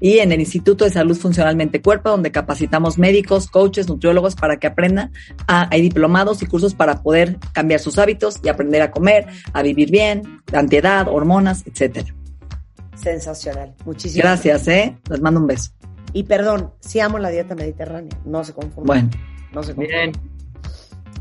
Y 0.00 0.20
en 0.20 0.32
el 0.32 0.40
Instituto 0.40 0.86
de 0.86 0.90
Salud 0.90 1.14
Funcional 1.14 1.54
Mente 1.54 1.82
Cuerpo, 1.82 2.08
donde 2.08 2.32
capacitamos 2.32 2.96
médicos, 2.96 3.50
coaches, 3.50 3.90
nutriólogos 3.90 4.36
para 4.36 4.56
que 4.56 4.68
aprendan. 4.68 5.12
A, 5.46 5.68
hay 5.70 5.82
diplomados 5.82 6.40
y 6.40 6.46
cursos 6.46 6.74
para 6.74 7.02
poder 7.02 7.36
cambiar 7.52 7.80
sus 7.80 7.98
hábitos 7.98 8.40
y 8.42 8.48
aprender 8.48 8.80
a 8.80 8.90
comer, 8.90 9.26
a 9.52 9.60
vivir 9.60 9.90
bien, 9.90 10.40
antiedad, 10.54 11.08
hormonas, 11.08 11.66
etcétera. 11.66 12.14
Sensacional. 12.94 13.74
Muchísimas 13.84 14.24
Gracias, 14.24 14.66
¿eh? 14.66 14.96
Les 15.10 15.20
mando 15.20 15.40
un 15.40 15.46
beso. 15.46 15.72
Y 16.14 16.22
perdón, 16.22 16.72
sí 16.80 17.00
amo 17.00 17.18
la 17.18 17.28
dieta 17.28 17.54
mediterránea, 17.54 18.18
no 18.24 18.42
se 18.44 18.54
confundan. 18.54 18.86
Bueno, 18.86 19.10
no 19.52 19.62
se 19.62 19.74
confundan. 19.74 20.12
Bien. 20.12 20.37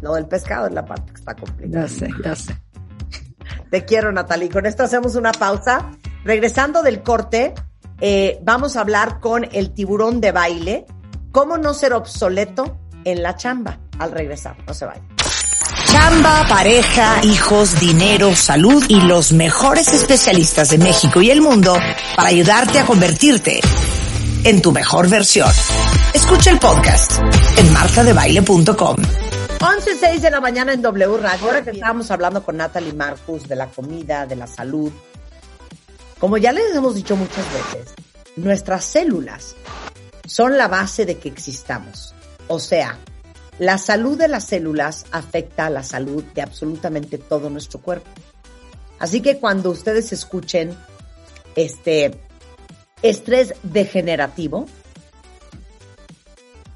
Lo 0.01 0.13
del 0.13 0.27
pescado 0.27 0.67
es 0.67 0.73
la 0.73 0.85
parte 0.85 1.11
que 1.11 1.19
está 1.19 1.35
complicada. 1.35 1.87
ya 1.87 1.93
sé, 1.93 2.09
ya 2.23 2.35
sé. 2.35 2.57
Te 3.69 3.85
quiero, 3.85 4.11
Natalie. 4.11 4.49
Con 4.49 4.65
esto 4.65 4.83
hacemos 4.83 5.15
una 5.15 5.31
pausa. 5.31 5.91
Regresando 6.23 6.83
del 6.83 7.01
corte, 7.03 7.53
eh, 7.99 8.39
vamos 8.43 8.75
a 8.75 8.81
hablar 8.81 9.19
con 9.19 9.47
el 9.51 9.71
tiburón 9.73 10.21
de 10.21 10.31
baile. 10.31 10.85
¿Cómo 11.31 11.57
no 11.57 11.73
ser 11.73 11.93
obsoleto 11.93 12.79
en 13.03 13.23
la 13.23 13.35
chamba? 13.35 13.79
Al 13.99 14.11
regresar, 14.11 14.57
no 14.65 14.73
se 14.73 14.85
vayan. 14.85 15.07
Chamba, 15.85 16.45
pareja, 16.49 17.23
hijos, 17.23 17.79
dinero, 17.79 18.35
salud 18.35 18.83
y 18.87 19.01
los 19.01 19.31
mejores 19.31 19.93
especialistas 19.93 20.69
de 20.69 20.77
México 20.77 21.21
y 21.21 21.31
el 21.31 21.41
mundo 21.41 21.77
para 22.15 22.29
ayudarte 22.29 22.79
a 22.79 22.85
convertirte 22.85 23.61
en 24.43 24.61
tu 24.61 24.71
mejor 24.71 25.09
versión. 25.09 25.49
Escucha 26.13 26.51
el 26.51 26.59
podcast 26.59 27.19
en 27.57 27.71
martadebaile.com. 27.73 29.26
11.06 29.59 30.19
de 30.19 30.29
la 30.29 30.39
mañana 30.39 30.71
en 30.71 30.83
W 30.83 31.17
Radio. 31.17 31.47
Ahora 31.47 31.63
que 31.63 31.71
estábamos 31.71 32.11
hablando 32.11 32.43
con 32.43 32.57
Natalie 32.57 32.93
Marcus 32.93 33.47
de 33.47 33.55
la 33.55 33.67
comida, 33.67 34.27
de 34.27 34.35
la 34.35 34.45
salud. 34.45 34.91
Como 36.19 36.37
ya 36.37 36.51
les 36.51 36.75
hemos 36.75 36.93
dicho 36.93 37.15
muchas 37.15 37.45
veces, 37.51 37.93
nuestras 38.35 38.85
células 38.85 39.55
son 40.27 40.57
la 40.57 40.67
base 40.67 41.07
de 41.07 41.17
que 41.17 41.29
existamos. 41.29 42.13
O 42.47 42.59
sea, 42.59 42.99
la 43.57 43.79
salud 43.79 44.15
de 44.15 44.27
las 44.27 44.45
células 44.45 45.05
afecta 45.11 45.65
a 45.65 45.71
la 45.71 45.81
salud 45.81 46.23
de 46.35 46.43
absolutamente 46.43 47.17
todo 47.17 47.49
nuestro 47.49 47.79
cuerpo. 47.79 48.09
Así 48.99 49.21
que 49.21 49.39
cuando 49.39 49.71
ustedes 49.71 50.13
escuchen 50.13 50.77
este 51.55 52.19
estrés 53.01 53.55
degenerativo, 53.63 54.67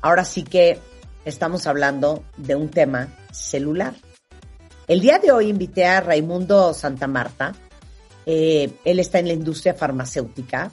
ahora 0.01 0.25
sí 0.25 0.43
que 0.43 0.79
estamos 1.25 1.67
hablando 1.67 2.23
de 2.37 2.55
un 2.55 2.69
tema 2.69 3.07
celular. 3.31 3.93
El 4.87 5.01
día 5.01 5.19
de 5.19 5.31
hoy 5.31 5.47
invité 5.47 5.85
a 5.85 6.01
Raimundo 6.01 6.73
Santa 6.73 7.07
Marta. 7.07 7.53
Eh, 8.25 8.71
él 8.83 8.99
está 8.99 9.19
en 9.19 9.27
la 9.27 9.33
industria 9.33 9.73
farmacéutica 9.73 10.71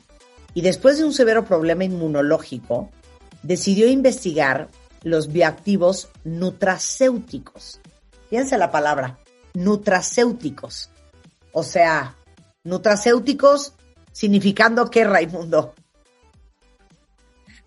y 0.54 0.60
después 0.60 0.98
de 0.98 1.04
un 1.04 1.12
severo 1.12 1.44
problema 1.44 1.84
inmunológico, 1.84 2.90
decidió 3.42 3.88
investigar 3.88 4.68
los 5.02 5.32
bioactivos 5.32 6.08
nutracéuticos. 6.24 7.80
Fíjense 8.28 8.58
la 8.58 8.70
palabra, 8.70 9.18
nutracéuticos. 9.54 10.90
O 11.52 11.62
sea, 11.62 12.16
nutracéuticos 12.64 13.74
significando 14.12 14.90
qué, 14.90 15.04
Raimundo. 15.04 15.74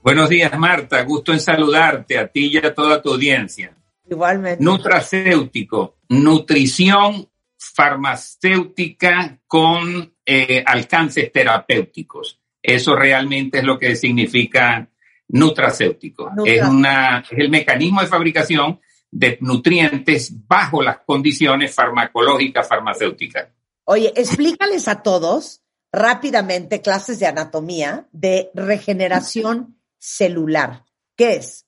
Buenos 0.04 0.30
días, 0.30 0.58
Marta. 0.58 1.04
Gusto 1.04 1.32
en 1.32 1.40
saludarte 1.40 2.18
a 2.18 2.28
ti 2.28 2.48
y 2.48 2.58
a 2.58 2.74
toda 2.74 3.00
tu 3.02 3.12
audiencia. 3.14 3.76
Igualmente. 4.10 4.64
Nutracéutico, 4.64 5.98
nutrición 6.10 7.30
farmacéutica 7.56 9.40
con 9.46 10.12
eh, 10.26 10.64
alcances 10.66 11.32
terapéuticos. 11.32 12.40
Eso 12.64 12.96
realmente 12.96 13.60
es 13.60 13.64
lo 13.64 13.78
que 13.78 13.96
significa 13.96 14.90
nutracéutico. 15.28 16.32
Es, 16.46 16.64
una, 16.68 17.20
es 17.20 17.38
el 17.38 17.50
mecanismo 17.50 18.02
de 18.02 18.08
fabricación 18.08 18.80
de 19.12 19.38
nutrientes 19.42 20.34
bajo 20.48 20.82
las 20.82 20.98
condiciones 21.06 21.76
farmacológicas 21.76 22.68
farmacéuticas. 22.68 23.50
Oye, 23.84 24.12
explícales 24.16 24.88
a 24.88 25.04
todos 25.04 25.62
rápidamente 25.92 26.82
clases 26.82 27.20
de 27.20 27.28
anatomía 27.28 28.08
de 28.12 28.50
regeneración 28.56 29.78
celular. 30.02 30.84
¿Qué 31.16 31.34
es? 31.34 31.68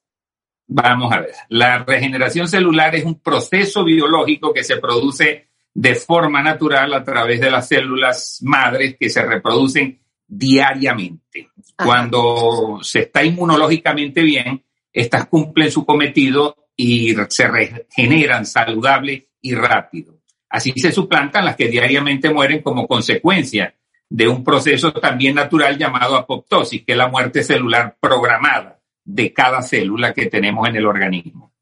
Vamos 0.66 1.14
a 1.14 1.20
ver. 1.20 1.34
La 1.50 1.84
regeneración 1.84 2.48
celular 2.48 2.96
es 2.96 3.06
un 3.06 3.20
proceso 3.20 3.84
biológico 3.84 4.52
que 4.52 4.64
se 4.64 4.78
produce 4.78 5.50
de 5.74 5.96
forma 5.96 6.42
natural 6.42 6.94
a 6.94 7.04
través 7.04 7.40
de 7.40 7.52
las 7.52 7.68
células 7.68 8.40
madres 8.42 8.96
que 9.00 9.10
se 9.10 9.22
reproducen 9.22 10.02
diariamente. 10.28 11.50
Cuando 11.76 12.80
se 12.82 13.02
está 13.02 13.24
inmunológicamente 13.24 14.24
bien, 14.24 14.64
estas 14.92 15.28
cumplen 15.28 15.72
su 15.72 15.86
cometido 15.86 16.70
y 16.76 17.16
se 17.30 17.48
regeneran 17.48 18.46
saludable 18.46 19.30
y 19.42 19.54
rápido. 19.54 20.20
Así 20.50 20.72
se 20.76 20.92
suplantan 20.92 21.46
las 21.46 21.56
que 21.56 21.68
diariamente 21.68 22.32
mueren 22.32 22.62
como 22.62 22.88
consecuencia 22.88 23.76
de 24.14 24.28
un 24.28 24.44
proceso 24.44 24.94
también 24.94 25.34
natural 25.34 25.76
llamado 25.76 26.16
apoptosis, 26.16 26.84
que 26.86 26.92
es 26.92 26.98
la 27.00 27.08
muerte 27.08 27.44
celular 27.44 27.98
programada 28.00 28.80
de 29.04 29.34
cada 29.34 29.64
célula 29.64 30.14
que 30.14 30.28
tenemos 30.28 30.70
en 30.70 30.76
el 30.76 30.86
organismo. 30.86 31.54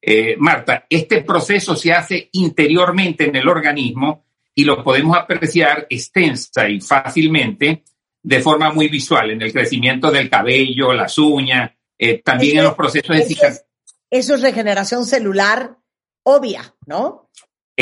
Eh, 0.00 0.34
Marta, 0.36 0.84
este 0.90 1.22
proceso 1.22 1.76
se 1.76 1.92
hace 1.92 2.28
interiormente 2.32 3.28
en 3.28 3.36
el 3.36 3.48
organismo 3.48 4.24
y 4.52 4.64
lo 4.64 4.82
podemos 4.82 5.16
apreciar 5.16 5.86
extensa 5.88 6.68
y 6.68 6.80
fácilmente 6.80 7.84
de 8.20 8.40
forma 8.40 8.72
muy 8.72 8.88
visual 8.88 9.30
en 9.30 9.40
el 9.40 9.52
crecimiento 9.52 10.10
del 10.10 10.28
cabello, 10.28 10.92
las 10.92 11.16
uñas, 11.18 11.70
eh, 11.96 12.20
también 12.20 12.58
en 12.58 12.64
los 12.64 12.74
procesos 12.74 13.16
de 13.16 13.22
cicatrización. 13.22 13.68
Eso 14.10 14.34
es 14.34 14.42
regeneración 14.42 15.06
celular 15.06 15.76
obvia, 16.24 16.74
¿no? 16.84 17.30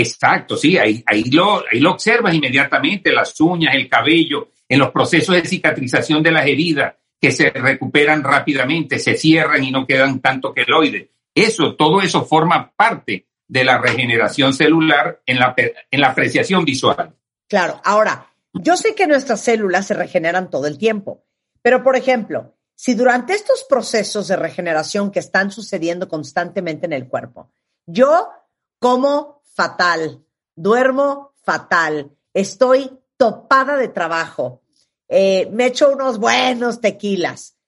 Exacto, 0.00 0.56
sí, 0.56 0.78
ahí, 0.78 1.04
lo 1.30 1.90
observas 1.90 2.34
inmediatamente, 2.34 3.12
las 3.12 3.38
uñas, 3.40 3.74
el 3.74 3.88
cabello, 3.88 4.48
en 4.68 4.78
los 4.78 4.90
procesos 4.90 5.34
de 5.34 5.44
cicatrización 5.44 6.22
de 6.22 6.30
las 6.30 6.46
heridas 6.46 6.94
que 7.20 7.30
se 7.32 7.50
recuperan 7.50 8.24
rápidamente, 8.24 8.98
se 8.98 9.14
cierran 9.14 9.62
y 9.62 9.70
no 9.70 9.86
quedan 9.86 10.20
tanto 10.20 10.54
queloides. 10.54 11.08
Eso, 11.34 11.76
todo 11.76 12.00
eso 12.00 12.24
forma 12.24 12.72
parte 12.74 13.26
de 13.46 13.64
la 13.64 13.78
regeneración 13.78 14.54
celular 14.54 15.20
en 15.26 15.38
la, 15.38 15.54
en 15.56 16.00
la 16.00 16.08
apreciación 16.08 16.64
visual. 16.64 17.14
Claro, 17.46 17.80
ahora, 17.84 18.28
yo 18.54 18.76
sé 18.76 18.94
que 18.94 19.06
nuestras 19.06 19.42
células 19.42 19.86
se 19.86 19.94
regeneran 19.94 20.48
todo 20.48 20.66
el 20.66 20.78
tiempo, 20.78 21.24
pero 21.60 21.82
por 21.82 21.96
ejemplo, 21.96 22.54
si 22.74 22.94
durante 22.94 23.34
estos 23.34 23.66
procesos 23.68 24.28
de 24.28 24.36
regeneración 24.36 25.10
que 25.10 25.18
están 25.18 25.50
sucediendo 25.50 26.08
constantemente 26.08 26.86
en 26.86 26.94
el 26.94 27.08
cuerpo, 27.08 27.52
yo 27.86 28.30
como 28.78 29.39
fatal, 29.60 30.24
duermo 30.56 31.34
fatal, 31.42 32.16
estoy 32.32 32.90
topada 33.18 33.76
de 33.76 33.88
trabajo, 33.88 34.62
eh, 35.06 35.50
me 35.52 35.66
echo 35.66 35.92
unos 35.92 36.18
buenos 36.18 36.80
tequilas. 36.80 37.58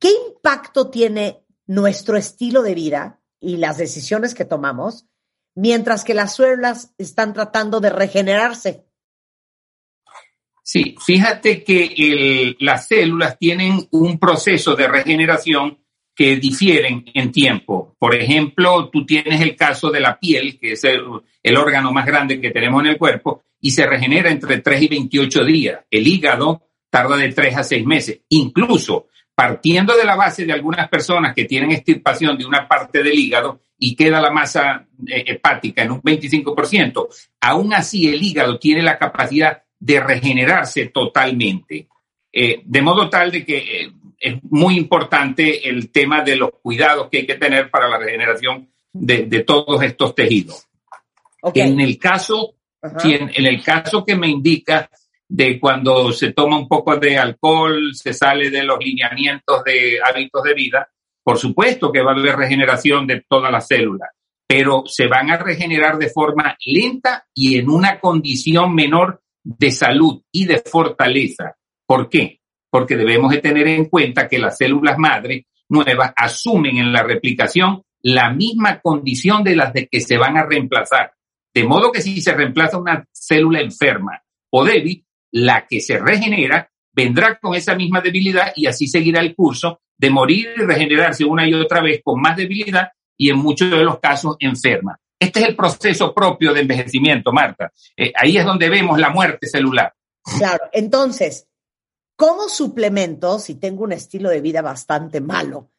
¿Qué 0.00 0.10
impacto 0.10 0.90
tiene 0.90 1.44
nuestro 1.68 2.16
estilo 2.16 2.62
de 2.62 2.74
vida 2.74 3.20
y 3.38 3.58
las 3.58 3.78
decisiones 3.78 4.34
que 4.34 4.44
tomamos 4.44 5.06
mientras 5.54 6.02
que 6.02 6.14
las 6.14 6.34
células 6.34 6.92
están 6.98 7.32
tratando 7.32 7.78
de 7.78 7.90
regenerarse? 7.90 8.84
Sí, 10.64 10.96
fíjate 11.00 11.62
que 11.62 12.56
las 12.58 12.88
células 12.88 13.38
tienen 13.38 13.86
un 13.92 14.18
proceso 14.18 14.74
de 14.74 14.88
regeneración 14.88 15.78
que 16.18 16.34
difieren 16.34 17.04
en 17.14 17.30
tiempo. 17.30 17.94
Por 17.96 18.16
ejemplo, 18.16 18.90
tú 18.90 19.06
tienes 19.06 19.40
el 19.40 19.54
caso 19.54 19.88
de 19.88 20.00
la 20.00 20.18
piel, 20.18 20.58
que 20.58 20.72
es 20.72 20.82
el, 20.82 21.56
órgano 21.56 21.92
más 21.92 22.04
grande 22.06 22.40
que 22.40 22.50
tenemos 22.50 22.82
en 22.82 22.88
el 22.88 22.98
cuerpo, 22.98 23.44
y 23.60 23.70
se 23.70 23.86
regenera 23.86 24.28
entre 24.28 24.58
3 24.58 24.82
y 24.82 24.88
28 24.88 25.44
días. 25.44 25.78
El 25.88 26.08
hígado 26.08 26.62
tarda 26.90 27.16
de 27.16 27.32
3 27.32 27.58
a 27.58 27.62
6 27.62 27.86
meses. 27.86 28.18
Incluso 28.30 29.06
partiendo 29.32 29.96
de 29.96 30.04
la 30.04 30.16
base 30.16 30.44
de 30.44 30.52
algunas 30.52 30.88
personas 30.88 31.36
que 31.36 31.44
tienen 31.44 31.70
extirpación 31.70 32.36
de 32.36 32.46
una 32.46 32.66
parte 32.66 33.04
del 33.04 33.16
hígado 33.16 33.60
y 33.78 33.94
queda 33.94 34.20
la 34.20 34.32
masa 34.32 34.88
eh, 35.06 35.22
hepática 35.24 35.84
en 35.84 35.92
un 35.92 36.02
25%, 36.02 37.06
aún 37.42 37.72
así 37.74 38.08
el 38.08 38.20
hígado 38.20 38.58
tiene 38.58 38.82
la 38.82 38.98
capacidad 38.98 39.62
de 39.78 40.00
regenerarse 40.00 40.86
totalmente. 40.86 41.86
Eh, 42.32 42.60
de 42.64 42.82
modo 42.82 43.08
tal 43.08 43.30
de 43.30 43.44
que 43.44 43.58
eh, 43.58 43.92
es 44.18 44.42
muy 44.44 44.76
importante 44.76 45.68
el 45.68 45.90
tema 45.90 46.22
de 46.22 46.36
los 46.36 46.50
cuidados 46.62 47.08
que 47.10 47.18
hay 47.18 47.26
que 47.26 47.36
tener 47.36 47.70
para 47.70 47.88
la 47.88 47.98
regeneración 47.98 48.68
de, 48.92 49.44
todos 49.46 49.82
estos 49.82 50.14
tejidos. 50.14 50.66
En 51.54 51.80
el 51.80 51.98
caso, 51.98 52.56
en, 53.04 53.46
el 53.46 53.62
caso 53.62 54.04
que 54.04 54.16
me 54.16 54.28
indica 54.28 54.90
de 55.28 55.60
cuando 55.60 56.12
se 56.12 56.32
toma 56.32 56.58
un 56.58 56.66
poco 56.66 56.96
de 56.96 57.18
alcohol, 57.18 57.94
se 57.94 58.12
sale 58.12 58.50
de 58.50 58.64
los 58.64 58.78
lineamientos 58.78 59.62
de 59.64 59.98
hábitos 60.04 60.42
de 60.42 60.54
vida, 60.54 60.88
por 61.22 61.38
supuesto 61.38 61.92
que 61.92 62.02
va 62.02 62.12
a 62.12 62.14
haber 62.14 62.36
regeneración 62.36 63.06
de 63.06 63.24
todas 63.28 63.52
las 63.52 63.66
células, 63.66 64.08
pero 64.46 64.84
se 64.86 65.06
van 65.06 65.30
a 65.30 65.36
regenerar 65.36 65.98
de 65.98 66.08
forma 66.08 66.56
lenta 66.64 67.26
y 67.34 67.58
en 67.58 67.68
una 67.68 68.00
condición 68.00 68.74
menor 68.74 69.20
de 69.44 69.70
salud 69.70 70.22
y 70.32 70.46
de 70.46 70.58
fortaleza. 70.58 71.56
¿Por 71.86 72.08
qué? 72.08 72.37
Porque 72.70 72.96
debemos 72.96 73.30
de 73.30 73.38
tener 73.38 73.66
en 73.68 73.86
cuenta 73.86 74.28
que 74.28 74.38
las 74.38 74.56
células 74.56 74.98
madre 74.98 75.46
nuevas 75.68 76.12
asumen 76.16 76.78
en 76.78 76.92
la 76.92 77.02
replicación 77.02 77.82
la 78.02 78.30
misma 78.30 78.80
condición 78.80 79.42
de 79.42 79.56
las 79.56 79.72
de 79.72 79.88
que 79.88 80.00
se 80.00 80.16
van 80.16 80.36
a 80.36 80.46
reemplazar. 80.46 81.12
De 81.52 81.64
modo 81.64 81.90
que 81.90 82.00
si 82.00 82.20
se 82.20 82.32
reemplaza 82.32 82.78
una 82.78 83.04
célula 83.12 83.60
enferma 83.60 84.22
o 84.50 84.64
débil, 84.64 85.04
la 85.32 85.66
que 85.66 85.80
se 85.80 85.98
regenera 85.98 86.70
vendrá 86.92 87.38
con 87.38 87.54
esa 87.54 87.74
misma 87.74 88.00
debilidad 88.00 88.52
y 88.56 88.66
así 88.66 88.86
seguirá 88.86 89.20
el 89.20 89.34
curso 89.34 89.80
de 89.96 90.10
morir 90.10 90.48
y 90.56 90.62
regenerarse 90.62 91.24
una 91.24 91.46
y 91.46 91.54
otra 91.54 91.80
vez 91.80 92.00
con 92.04 92.20
más 92.20 92.36
debilidad 92.36 92.88
y 93.16 93.30
en 93.30 93.38
muchos 93.38 93.70
de 93.70 93.84
los 93.84 93.98
casos 93.98 94.36
enferma. 94.38 94.98
Este 95.18 95.40
es 95.40 95.48
el 95.48 95.56
proceso 95.56 96.14
propio 96.14 96.52
de 96.54 96.60
envejecimiento, 96.60 97.32
Marta. 97.32 97.72
Eh, 97.96 98.12
ahí 98.14 98.36
es 98.36 98.44
donde 98.44 98.68
vemos 98.68 98.98
la 98.98 99.10
muerte 99.10 99.48
celular. 99.48 99.92
Claro, 100.38 100.64
entonces, 100.72 101.47
como 102.18 102.48
suplemento, 102.48 103.38
si 103.38 103.54
tengo 103.54 103.84
un 103.84 103.92
estilo 103.92 104.28
de 104.28 104.40
vida 104.40 104.60
bastante 104.60 105.20
malo 105.20 105.70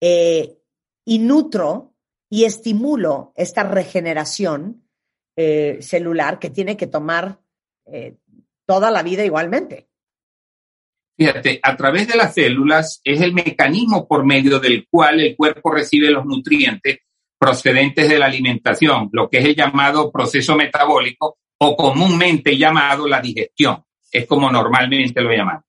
eh, 0.00 0.58
y 1.04 1.20
nutro 1.20 1.94
y 2.28 2.42
estimulo 2.44 3.32
esta 3.36 3.62
regeneración 3.62 4.82
eh, 5.36 5.78
celular 5.80 6.40
que 6.40 6.50
tiene 6.50 6.76
que 6.76 6.88
tomar 6.88 7.38
eh, 7.86 8.16
toda 8.66 8.90
la 8.90 9.04
vida 9.04 9.24
igualmente. 9.24 9.88
Fíjate, 11.16 11.60
a 11.62 11.76
través 11.76 12.08
de 12.08 12.16
las 12.16 12.34
células 12.34 13.00
es 13.04 13.20
el 13.20 13.32
mecanismo 13.32 14.08
por 14.08 14.26
medio 14.26 14.58
del 14.58 14.88
cual 14.90 15.20
el 15.20 15.36
cuerpo 15.36 15.70
recibe 15.70 16.10
los 16.10 16.26
nutrientes 16.26 16.98
procedentes 17.38 18.08
de 18.08 18.18
la 18.18 18.26
alimentación, 18.26 19.08
lo 19.12 19.30
que 19.30 19.38
es 19.38 19.44
el 19.44 19.54
llamado 19.54 20.10
proceso 20.10 20.56
metabólico 20.56 21.38
o 21.58 21.76
comúnmente 21.76 22.58
llamado 22.58 23.06
la 23.06 23.20
digestión. 23.20 23.84
Es 24.10 24.26
como 24.26 24.50
normalmente 24.50 25.20
lo 25.20 25.32
llamamos. 25.32 25.64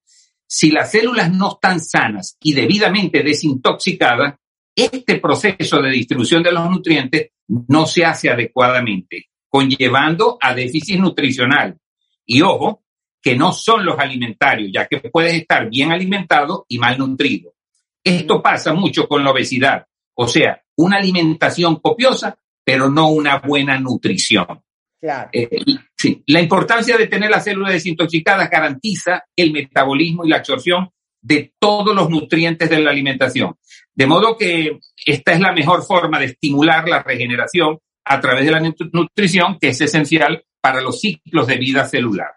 Si 0.46 0.70
las 0.70 0.90
células 0.90 1.32
no 1.32 1.52
están 1.52 1.80
sanas 1.80 2.36
y 2.42 2.52
debidamente 2.52 3.22
desintoxicadas, 3.22 4.34
este 4.74 5.18
proceso 5.18 5.80
de 5.80 5.90
distribución 5.90 6.42
de 6.42 6.52
los 6.52 6.68
nutrientes 6.68 7.30
no 7.48 7.86
se 7.86 8.04
hace 8.04 8.30
adecuadamente, 8.30 9.30
conllevando 9.48 10.38
a 10.40 10.54
déficit 10.54 10.98
nutricional. 10.98 11.78
Y 12.26 12.42
ojo, 12.42 12.82
que 13.22 13.36
no 13.36 13.52
son 13.52 13.84
los 13.84 13.98
alimentarios, 13.98 14.70
ya 14.72 14.86
que 14.86 15.00
puedes 15.00 15.34
estar 15.34 15.68
bien 15.70 15.92
alimentado 15.92 16.66
y 16.68 16.78
mal 16.78 16.98
nutrido. 16.98 17.54
Esto 18.02 18.42
pasa 18.42 18.74
mucho 18.74 19.06
con 19.06 19.22
la 19.22 19.30
obesidad, 19.30 19.86
o 20.14 20.26
sea, 20.26 20.60
una 20.76 20.96
alimentación 20.96 21.76
copiosa, 21.76 22.36
pero 22.64 22.90
no 22.90 23.08
una 23.08 23.38
buena 23.38 23.78
nutrición. 23.78 24.62
Eh, 25.32 25.48
sí. 26.02 26.22
La 26.26 26.40
importancia 26.40 26.96
de 26.96 27.06
tener 27.06 27.30
las 27.30 27.44
células 27.44 27.72
desintoxicadas 27.72 28.50
garantiza 28.50 29.24
el 29.36 29.52
metabolismo 29.52 30.24
y 30.24 30.30
la 30.30 30.36
absorción 30.36 30.90
de 31.20 31.54
todos 31.60 31.94
los 31.94 32.10
nutrientes 32.10 32.68
de 32.68 32.80
la 32.80 32.90
alimentación. 32.90 33.54
De 33.94 34.06
modo 34.06 34.36
que 34.36 34.80
esta 35.06 35.32
es 35.32 35.40
la 35.40 35.52
mejor 35.52 35.84
forma 35.84 36.18
de 36.18 36.26
estimular 36.26 36.88
la 36.88 37.02
regeneración 37.02 37.78
a 38.04 38.20
través 38.20 38.44
de 38.44 38.50
la 38.50 38.60
nutrición, 38.60 39.58
que 39.60 39.68
es 39.68 39.80
esencial 39.80 40.44
para 40.60 40.80
los 40.80 41.00
ciclos 41.00 41.46
de 41.46 41.56
vida 41.56 41.86
celular. 41.86 42.32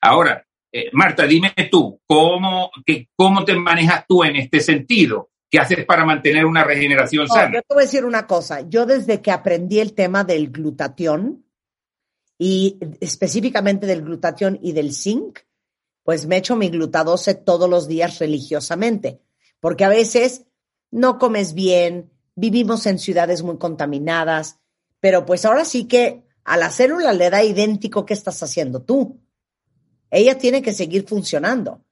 Ahora, 0.00 0.42
eh, 0.72 0.88
Marta, 0.92 1.26
dime 1.26 1.52
tú, 1.70 2.00
¿cómo, 2.06 2.70
que, 2.86 3.08
¿cómo 3.14 3.44
te 3.44 3.54
manejas 3.54 4.04
tú 4.08 4.24
en 4.24 4.36
este 4.36 4.60
sentido? 4.60 5.30
¿Qué 5.50 5.58
haces 5.58 5.84
para 5.84 6.06
mantener 6.06 6.46
una 6.46 6.64
regeneración 6.64 7.28
sana? 7.28 7.52
Yo 7.52 7.60
te 7.60 7.74
voy 7.74 7.82
a 7.82 7.86
decir 7.86 8.04
una 8.06 8.26
cosa. 8.26 8.66
Yo 8.68 8.86
desde 8.86 9.20
que 9.20 9.30
aprendí 9.30 9.80
el 9.80 9.94
tema 9.94 10.24
del 10.24 10.50
glutatión, 10.50 11.44
y 12.42 12.78
específicamente 13.00 13.86
del 13.86 14.00
glutatión 14.00 14.58
y 14.62 14.72
del 14.72 14.94
zinc, 14.94 15.40
pues 16.02 16.24
me 16.24 16.38
echo 16.38 16.56
mi 16.56 16.70
glutadose 16.70 17.34
todos 17.34 17.68
los 17.68 17.86
días 17.86 18.18
religiosamente, 18.18 19.20
porque 19.60 19.84
a 19.84 19.90
veces 19.90 20.46
no 20.90 21.18
comes 21.18 21.52
bien, 21.52 22.10
vivimos 22.34 22.86
en 22.86 22.98
ciudades 22.98 23.42
muy 23.42 23.58
contaminadas, 23.58 24.56
pero 25.00 25.26
pues 25.26 25.44
ahora 25.44 25.66
sí 25.66 25.84
que 25.84 26.24
a 26.44 26.56
la 26.56 26.70
célula 26.70 27.12
le 27.12 27.28
da 27.28 27.44
idéntico 27.44 28.06
qué 28.06 28.14
estás 28.14 28.42
haciendo 28.42 28.80
tú. 28.80 29.20
Ella 30.10 30.38
tiene 30.38 30.62
que 30.62 30.72
seguir 30.72 31.06
funcionando. 31.06 31.84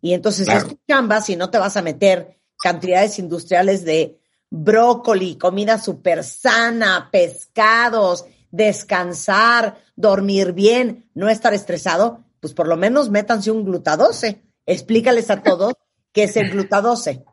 Y 0.00 0.14
entonces 0.14 0.48
es 0.48 0.66
tu 0.66 0.78
chamba 0.88 1.20
si 1.20 1.36
no 1.36 1.50
te 1.50 1.58
vas 1.58 1.76
a 1.76 1.82
meter 1.82 2.40
cantidades 2.56 3.18
industriales 3.18 3.84
de 3.84 4.18
brócoli, 4.48 5.36
comida 5.36 5.78
súper 5.78 6.24
sana, 6.24 7.10
pescados, 7.12 8.24
descansar, 8.50 9.78
dormir 9.96 10.52
bien, 10.52 11.10
no 11.14 11.28
estar 11.28 11.54
estresado, 11.54 12.24
pues 12.40 12.54
por 12.54 12.68
lo 12.68 12.76
menos 12.76 13.10
métanse 13.10 13.50
un 13.50 13.64
glutadose. 13.64 14.42
Explícales 14.66 15.30
a 15.30 15.42
todos 15.42 15.74
qué 16.12 16.24
es 16.24 16.36
el 16.36 16.50
glutadose. 16.50 17.24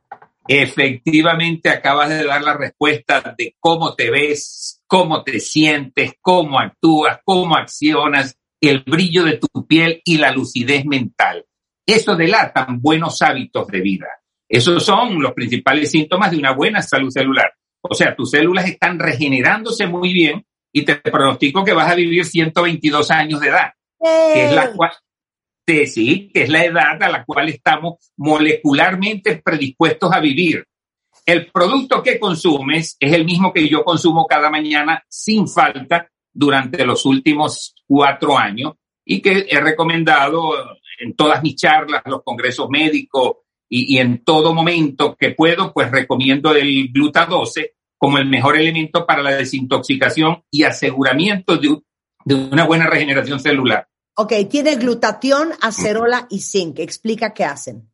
Efectivamente, 0.48 1.70
acabas 1.70 2.10
de 2.10 2.24
dar 2.24 2.42
la 2.42 2.56
respuesta 2.56 3.36
de 3.38 3.56
cómo 3.60 3.96
te 3.96 4.10
ves, 4.10 4.82
cómo 4.88 5.24
te 5.24 5.40
sientes, 5.42 6.14
cómo 6.22 6.60
actúas, 6.60 7.20
cómo 7.26 7.56
accionas, 7.56 8.38
el 8.62 8.84
brillo 8.84 9.26
de 9.26 9.38
tu 9.38 9.68
piel 9.68 10.02
y 10.06 10.18
la 10.18 10.32
lucidez 10.32 10.86
mental. 10.86 11.46
Eso 11.86 12.16
delatan 12.16 12.82
buenos 12.82 13.22
hábitos 13.22 13.68
de 13.68 13.82
vida. 13.82 14.08
Esos 14.48 14.84
son 14.86 15.22
los 15.22 15.34
principales 15.34 15.92
síntomas 15.92 16.32
de 16.32 16.38
una 16.38 16.54
buena 16.54 16.82
salud 16.82 17.10
celular. 17.10 17.52
O 17.82 17.94
sea, 17.94 18.16
tus 18.16 18.32
células 18.32 18.68
están 18.68 19.00
regenerándose 19.00 19.88
muy 19.88 20.14
bien 20.14 20.46
y 20.72 20.84
te 20.84 20.96
pronostico 20.96 21.64
que 21.64 21.74
vas 21.74 21.92
a 21.92 21.96
vivir 21.96 22.26
122 22.26 23.12
años 23.12 23.40
de 23.40 23.48
edad, 23.48 23.72
que 24.00 24.46
es 24.46 24.52
la 24.54 24.72
cual, 24.74 24.92
sí, 25.86 26.30
que 26.34 26.44
es 26.44 26.50
la 26.50 26.64
edad 26.64 27.02
a 27.02 27.10
la 27.10 27.26
cual 27.26 27.50
estamos 27.50 28.12
molecularmente 28.18 29.42
predispuestos 29.44 30.12
a 30.12 30.20
vivir. 30.20 30.66
El 31.26 31.52
producto 31.52 32.02
que 32.02 32.20
consumes 32.20 32.96
es 33.00 33.14
el 33.14 33.26
mismo 33.26 33.52
que 33.52 33.68
yo 33.68 33.84
consumo 33.84 34.26
cada 34.26 34.50
mañana 34.50 35.04
sin 35.10 35.48
falta 35.48 36.08
durante 36.34 36.86
los 36.86 37.06
últimos 37.06 37.76
cuatro 37.86 38.38
años 38.38 38.74
y 39.04 39.22
que 39.22 39.48
he 39.50 39.60
recomendado 39.60 40.54
en 41.00 41.16
todas 41.16 41.42
mis 41.42 41.56
charlas, 41.56 42.02
los 42.06 42.24
congresos 42.24 42.70
médicos 42.70 43.38
y, 43.70 43.96
y 43.96 44.00
en 44.00 44.24
todo 44.24 44.54
momento 44.54 45.16
que 45.16 45.32
puedo, 45.32 45.74
pues 45.74 45.92
recomiendo 45.92 46.56
el 46.56 46.90
glutadose 46.92 47.77
como 47.98 48.18
el 48.18 48.28
mejor 48.28 48.58
elemento 48.58 49.06
para 49.06 49.24
la 49.24 49.36
desintoxicación 49.36 50.44
y 50.52 50.64
aseguramiento 50.64 51.58
de, 51.58 51.82
una 52.34 52.66
buena 52.66 52.88
regeneración 52.88 53.40
celular. 53.40 53.88
Ok, 54.16 54.34
tiene 54.50 54.76
glutatión, 54.76 55.50
acerola 55.62 56.28
y 56.30 56.40
zinc. 56.40 56.80
Explica 56.80 57.34
qué 57.34 57.46
hacen. 57.46 57.90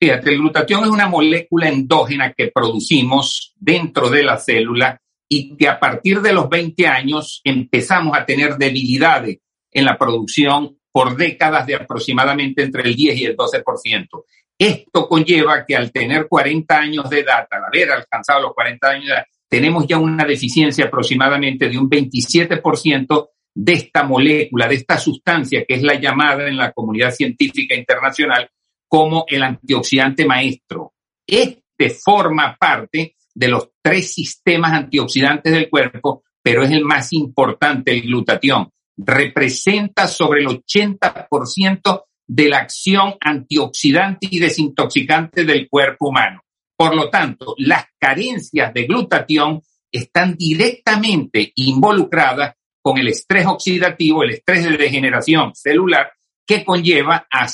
Fíjate, 0.00 0.30
el 0.30 0.38
glutatión 0.38 0.82
es 0.82 0.90
una 0.90 1.08
molécula 1.08 1.68
endógena 1.68 2.32
que 2.32 2.50
producimos 2.52 3.54
dentro 3.56 4.10
de 4.10 4.24
la 4.24 4.36
célula 4.36 5.00
y 5.28 5.56
que 5.56 5.68
a 5.68 5.78
partir 5.78 6.20
de 6.20 6.32
los 6.32 6.48
20 6.48 6.86
años 6.88 7.40
empezamos 7.44 8.16
a 8.18 8.26
tener 8.26 8.56
debilidades 8.56 9.38
en 9.70 9.84
la 9.84 9.96
producción 9.96 10.76
por 10.90 11.16
décadas 11.16 11.66
de 11.66 11.76
aproximadamente 11.76 12.62
entre 12.62 12.82
el 12.82 12.94
10 12.94 13.16
y 13.18 13.24
el 13.24 13.36
12%. 13.36 14.24
Esto 14.62 15.08
conlleva 15.08 15.66
que 15.66 15.74
al 15.74 15.90
tener 15.90 16.28
40 16.28 16.78
años 16.78 17.10
de 17.10 17.18
edad, 17.18 17.48
al 17.50 17.64
haber 17.64 17.90
alcanzado 17.90 18.42
los 18.42 18.54
40 18.54 18.88
años 18.88 19.06
de 19.06 19.12
edad, 19.14 19.26
tenemos 19.48 19.88
ya 19.88 19.98
una 19.98 20.24
deficiencia 20.24 20.84
aproximadamente 20.84 21.68
de 21.68 21.76
un 21.76 21.90
27% 21.90 23.28
de 23.56 23.72
esta 23.72 24.04
molécula, 24.04 24.68
de 24.68 24.76
esta 24.76 24.98
sustancia 24.98 25.64
que 25.66 25.74
es 25.74 25.82
la 25.82 25.94
llamada 25.94 26.46
en 26.46 26.56
la 26.56 26.70
comunidad 26.70 27.10
científica 27.10 27.74
internacional 27.74 28.48
como 28.86 29.24
el 29.26 29.42
antioxidante 29.42 30.24
maestro. 30.26 30.92
Este 31.26 31.90
forma 31.90 32.56
parte 32.56 33.16
de 33.34 33.48
los 33.48 33.70
tres 33.82 34.14
sistemas 34.14 34.74
antioxidantes 34.74 35.52
del 35.52 35.68
cuerpo, 35.68 36.22
pero 36.40 36.62
es 36.62 36.70
el 36.70 36.84
más 36.84 37.12
importante, 37.14 37.90
el 37.90 38.02
glutatión. 38.02 38.70
Representa 38.96 40.06
sobre 40.06 40.42
el 40.42 40.46
80% 40.46 42.04
de 42.26 42.48
la 42.48 42.58
acción 42.58 43.14
antioxidante 43.20 44.28
y 44.30 44.38
desintoxicante 44.38 45.44
del 45.44 45.68
cuerpo 45.68 46.08
humano. 46.08 46.42
Por 46.76 46.94
lo 46.96 47.10
tanto, 47.10 47.54
las 47.58 47.86
carencias 47.98 48.72
de 48.72 48.84
glutatión 48.84 49.62
están 49.90 50.34
directamente 50.36 51.52
involucradas 51.56 52.54
con 52.80 52.98
el 52.98 53.08
estrés 53.08 53.46
oxidativo, 53.46 54.22
el 54.22 54.30
estrés 54.30 54.64
de 54.64 54.76
degeneración 54.76 55.54
celular, 55.54 56.12
que 56.46 56.64
conlleva 56.64 57.26
a, 57.30 57.46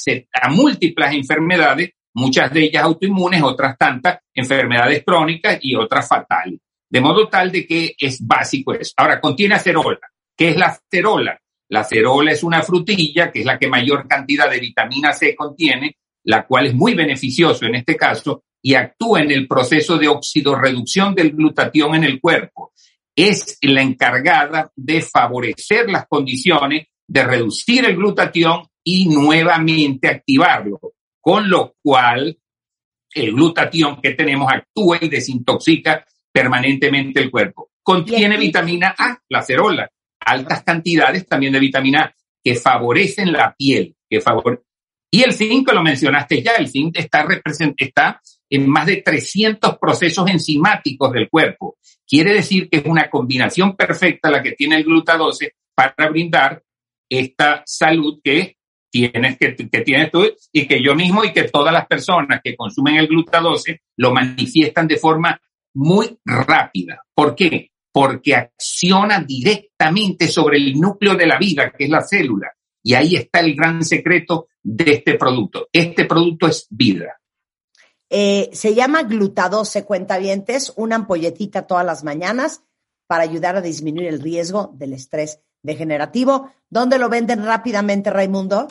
múltiples 0.50 1.12
enfermedades, 1.12 1.90
muchas 2.14 2.52
de 2.52 2.64
ellas 2.64 2.84
autoinmunes, 2.84 3.42
otras 3.42 3.76
tantas 3.76 4.20
enfermedades 4.32 5.04
crónicas 5.04 5.58
y 5.60 5.74
otras 5.76 6.08
fatales. 6.08 6.60
De 6.90 7.00
modo 7.00 7.28
tal 7.28 7.52
de 7.52 7.66
que 7.66 7.94
es 7.98 8.26
básico 8.26 8.72
eso. 8.72 8.94
Ahora, 8.96 9.20
contiene 9.20 9.56
acerola. 9.56 10.00
¿Qué 10.34 10.50
es 10.50 10.56
la 10.56 10.66
acerola? 10.66 11.38
La 11.68 11.80
acerola 11.80 12.32
es 12.32 12.42
una 12.42 12.62
frutilla, 12.62 13.30
que 13.30 13.40
es 13.40 13.44
la 13.46 13.58
que 13.58 13.68
mayor 13.68 14.08
cantidad 14.08 14.50
de 14.50 14.60
vitamina 14.60 15.12
C 15.12 15.34
contiene, 15.36 15.98
la 16.24 16.46
cual 16.46 16.66
es 16.66 16.74
muy 16.74 16.94
beneficioso 16.94 17.66
en 17.66 17.76
este 17.76 17.96
caso, 17.96 18.44
y 18.62 18.74
actúa 18.74 19.20
en 19.20 19.30
el 19.30 19.46
proceso 19.46 19.98
de 19.98 20.08
oxidorreducción 20.08 21.14
del 21.14 21.32
glutatión 21.32 21.94
en 21.94 22.04
el 22.04 22.20
cuerpo. 22.20 22.72
Es 23.14 23.58
la 23.62 23.82
encargada 23.82 24.70
de 24.74 25.02
favorecer 25.02 25.90
las 25.90 26.06
condiciones 26.06 26.86
de 27.06 27.24
reducir 27.24 27.84
el 27.84 27.96
glutatión 27.96 28.66
y 28.84 29.08
nuevamente 29.08 30.08
activarlo, 30.08 30.80
con 31.20 31.48
lo 31.48 31.74
cual 31.82 32.38
el 33.14 33.32
glutatión 33.32 34.00
que 34.00 34.12
tenemos 34.12 34.50
actúa 34.52 34.98
y 35.00 35.08
desintoxica 35.08 36.04
permanentemente 36.30 37.20
el 37.20 37.30
cuerpo. 37.30 37.70
Contiene 37.82 38.36
vitamina 38.36 38.94
A, 38.96 39.18
la 39.28 39.42
cerola, 39.42 39.90
altas 40.20 40.62
cantidades 40.62 41.26
también 41.26 41.52
de 41.52 41.60
vitamina 41.60 42.02
A 42.02 42.14
que 42.42 42.54
favorecen 42.54 43.32
la 43.32 43.54
piel, 43.56 43.96
que 44.08 44.20
favore 44.20 44.60
y 45.10 45.22
el 45.22 45.32
zinc, 45.32 45.72
lo 45.72 45.82
mencionaste 45.82 46.42
ya, 46.42 46.52
el 46.52 46.68
zinc 46.68 46.98
está, 46.98 47.26
está 47.76 48.20
en 48.50 48.68
más 48.68 48.86
de 48.86 48.96
300 48.96 49.78
procesos 49.78 50.28
enzimáticos 50.28 51.12
del 51.12 51.28
cuerpo. 51.30 51.76
Quiere 52.06 52.34
decir 52.34 52.68
que 52.68 52.78
es 52.78 52.84
una 52.84 53.08
combinación 53.08 53.74
perfecta 53.74 54.30
la 54.30 54.42
que 54.42 54.52
tiene 54.52 54.76
el 54.76 54.84
glutadose 54.84 55.54
para 55.74 56.10
brindar 56.10 56.62
esta 57.08 57.62
salud 57.64 58.20
que 58.22 58.56
tienes, 58.90 59.38
que, 59.38 59.54
que 59.54 59.80
tienes 59.80 60.10
tú 60.10 60.26
y 60.52 60.66
que 60.66 60.82
yo 60.82 60.94
mismo 60.94 61.24
y 61.24 61.32
que 61.32 61.44
todas 61.44 61.72
las 61.72 61.86
personas 61.86 62.40
que 62.42 62.56
consumen 62.56 62.96
el 62.96 63.06
glutadose 63.06 63.82
lo 63.96 64.12
manifiestan 64.12 64.86
de 64.88 64.96
forma 64.96 65.40
muy 65.74 66.18
rápida. 66.24 67.02
¿Por 67.14 67.34
qué? 67.34 67.70
Porque 67.92 68.34
acciona 68.34 69.20
directamente 69.20 70.28
sobre 70.28 70.58
el 70.58 70.78
núcleo 70.78 71.14
de 71.14 71.26
la 71.26 71.38
vida, 71.38 71.72
que 71.76 71.84
es 71.84 71.90
la 71.90 72.02
célula. 72.02 72.52
Y 72.82 72.94
ahí 72.94 73.16
está 73.16 73.40
el 73.40 73.54
gran 73.54 73.84
secreto 73.84 74.48
de 74.62 74.92
este 74.92 75.14
producto. 75.14 75.68
Este 75.72 76.04
producto 76.04 76.46
es 76.46 76.66
vida. 76.70 77.20
Eh, 78.10 78.48
se 78.52 78.74
llama 78.74 79.02
glutadose 79.02 79.84
cuentavientes, 79.84 80.72
una 80.76 80.96
ampolletita 80.96 81.66
todas 81.66 81.84
las 81.84 82.04
mañanas 82.04 82.62
para 83.06 83.24
ayudar 83.24 83.56
a 83.56 83.60
disminuir 83.60 84.08
el 84.08 84.20
riesgo 84.20 84.72
del 84.74 84.92
estrés 84.92 85.40
degenerativo. 85.62 86.50
¿Dónde 86.70 86.98
lo 86.98 87.08
venden 87.08 87.44
rápidamente, 87.44 88.10
Raimundo? 88.10 88.68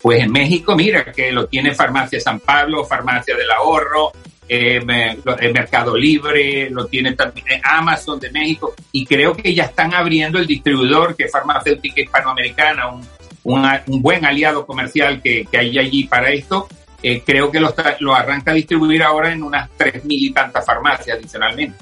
Pues 0.00 0.22
en 0.22 0.32
México, 0.32 0.76
mira, 0.76 1.10
que 1.12 1.32
lo 1.32 1.46
tiene 1.46 1.74
Farmacia 1.74 2.20
San 2.20 2.40
Pablo, 2.40 2.84
Farmacia 2.84 3.34
del 3.36 3.50
Ahorro, 3.50 4.12
eh, 4.48 4.80
Mercado 4.84 5.96
Libre, 5.96 6.68
lo 6.70 6.86
tiene 6.86 7.12
también 7.12 7.60
Amazon 7.62 8.20
de 8.20 8.30
México, 8.30 8.74
y 8.92 9.06
creo 9.06 9.34
que 9.34 9.54
ya 9.54 9.64
están 9.64 9.94
abriendo 9.94 10.38
el 10.38 10.46
distribuidor 10.46 11.16
que 11.16 11.24
es 11.24 11.32
Farmacéutica 11.32 12.00
Hispanoamericana, 12.00 12.88
un, 12.88 13.06
un, 13.44 14.02
buen 14.02 14.24
aliado 14.24 14.66
comercial 14.66 15.20
que, 15.22 15.46
que, 15.50 15.58
hay 15.58 15.78
allí 15.78 16.04
para 16.04 16.30
esto. 16.30 16.68
Eh, 17.02 17.22
creo 17.24 17.50
que 17.50 17.60
lo, 17.60 17.74
lo 18.00 18.14
arranca 18.14 18.52
a 18.52 18.54
distribuir 18.54 19.02
ahora 19.02 19.32
en 19.32 19.42
unas 19.42 19.68
tres 19.76 20.04
mil 20.04 20.24
y 20.24 20.32
tantas 20.32 20.64
farmacias 20.64 21.18
adicionalmente. 21.18 21.76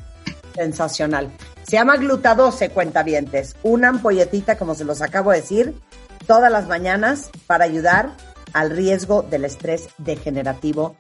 Sensacional. 0.54 1.30
Se 1.62 1.76
llama 1.76 1.96
glutadose, 1.96 2.70
cuentavientes. 2.70 3.56
Una 3.62 3.88
ampolletita, 3.88 4.58
como 4.58 4.74
se 4.74 4.84
los 4.84 5.00
acabo 5.00 5.30
de 5.30 5.40
decir, 5.40 5.74
todas 6.26 6.50
las 6.50 6.66
mañanas 6.66 7.30
para 7.46 7.64
ayudar 7.64 8.10
al 8.52 8.70
riesgo 8.70 9.22
del 9.22 9.44
estrés 9.44 9.88
degenerativo 9.98 10.96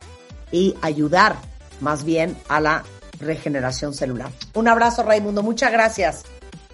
y 0.50 0.76
ayudar 0.82 1.36
más 1.82 2.04
bien 2.04 2.36
a 2.48 2.60
la 2.60 2.84
regeneración 3.20 3.92
celular. 3.92 4.30
Un 4.54 4.68
abrazo, 4.68 5.02
Raimundo. 5.02 5.42
Muchas 5.42 5.70
gracias. 5.72 6.24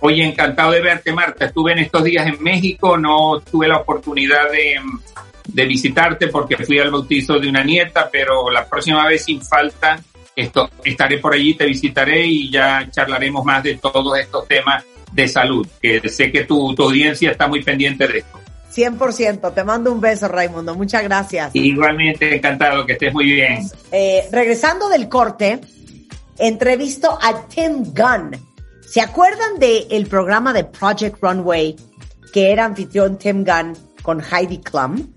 Oye, 0.01 0.25
encantado 0.25 0.73
de 0.73 0.81
verte, 0.81 1.13
Marta. 1.13 1.47
Estuve 1.47 1.73
en 1.73 1.81
estos 1.81 2.05
días 2.05 2.27
en 2.27 2.41
México, 2.43 2.97
no 2.97 3.41
tuve 3.41 3.67
la 3.67 3.79
oportunidad 3.79 4.51
de, 4.51 5.67
visitarte 5.67 6.29
porque 6.29 6.57
fui 6.59 6.79
al 6.79 6.91
bautizo 6.91 7.39
de 7.39 7.49
una 7.49 7.65
nieta, 7.65 8.09
pero 8.11 8.49
la 8.51 8.69
próxima 8.69 9.07
vez 9.07 9.25
sin 9.25 9.43
falta 9.43 9.99
esto, 10.37 10.71
estaré 10.85 11.19
por 11.19 11.35
allí, 11.35 11.55
te 11.55 11.67
visitaré 11.67 12.25
y 12.25 12.49
ya 12.49 12.89
charlaremos 12.93 13.45
más 13.45 13.65
de 13.65 13.75
todos 13.75 14.17
estos 14.19 14.47
temas 14.47 14.85
de 15.11 15.27
salud, 15.27 15.67
que 15.83 16.09
sé 16.09 16.31
que 16.31 16.45
tu 16.45 16.77
audiencia 16.79 17.33
está 17.33 17.49
muy 17.49 17.65
pendiente 17.65 18.07
de 18.07 18.19
esto. 18.19 18.39
100%. 18.79 19.53
Te 19.53 19.65
mando 19.65 19.93
un 19.93 20.01
beso, 20.01 20.29
Raimundo. 20.29 20.75
Muchas 20.75 21.03
gracias. 21.03 21.51
Igualmente, 21.55 22.37
encantado, 22.37 22.87
que 22.87 22.93
estés 22.93 23.13
muy 23.13 23.25
bien. 23.25 23.69
Eh, 23.91 24.29
regresando 24.31 24.89
del 24.89 25.09
corte, 25.09 25.61
entrevisto 26.39 27.19
a 27.21 27.47
Tim 27.49 27.93
Gunn. 27.93 28.37
¿Se 28.87 29.01
acuerdan 29.01 29.59
del 29.59 29.87
el 29.91 30.07
programa 30.07 30.53
de 30.53 30.65
Project 30.65 31.19
Runway 31.21 31.77
que 32.33 32.53
era 32.53 32.65
anfitrión 32.65 33.19
Tim 33.19 33.45
Gunn 33.45 33.77
con 34.03 34.23
Heidi 34.23 34.59
Klum? 34.59 35.13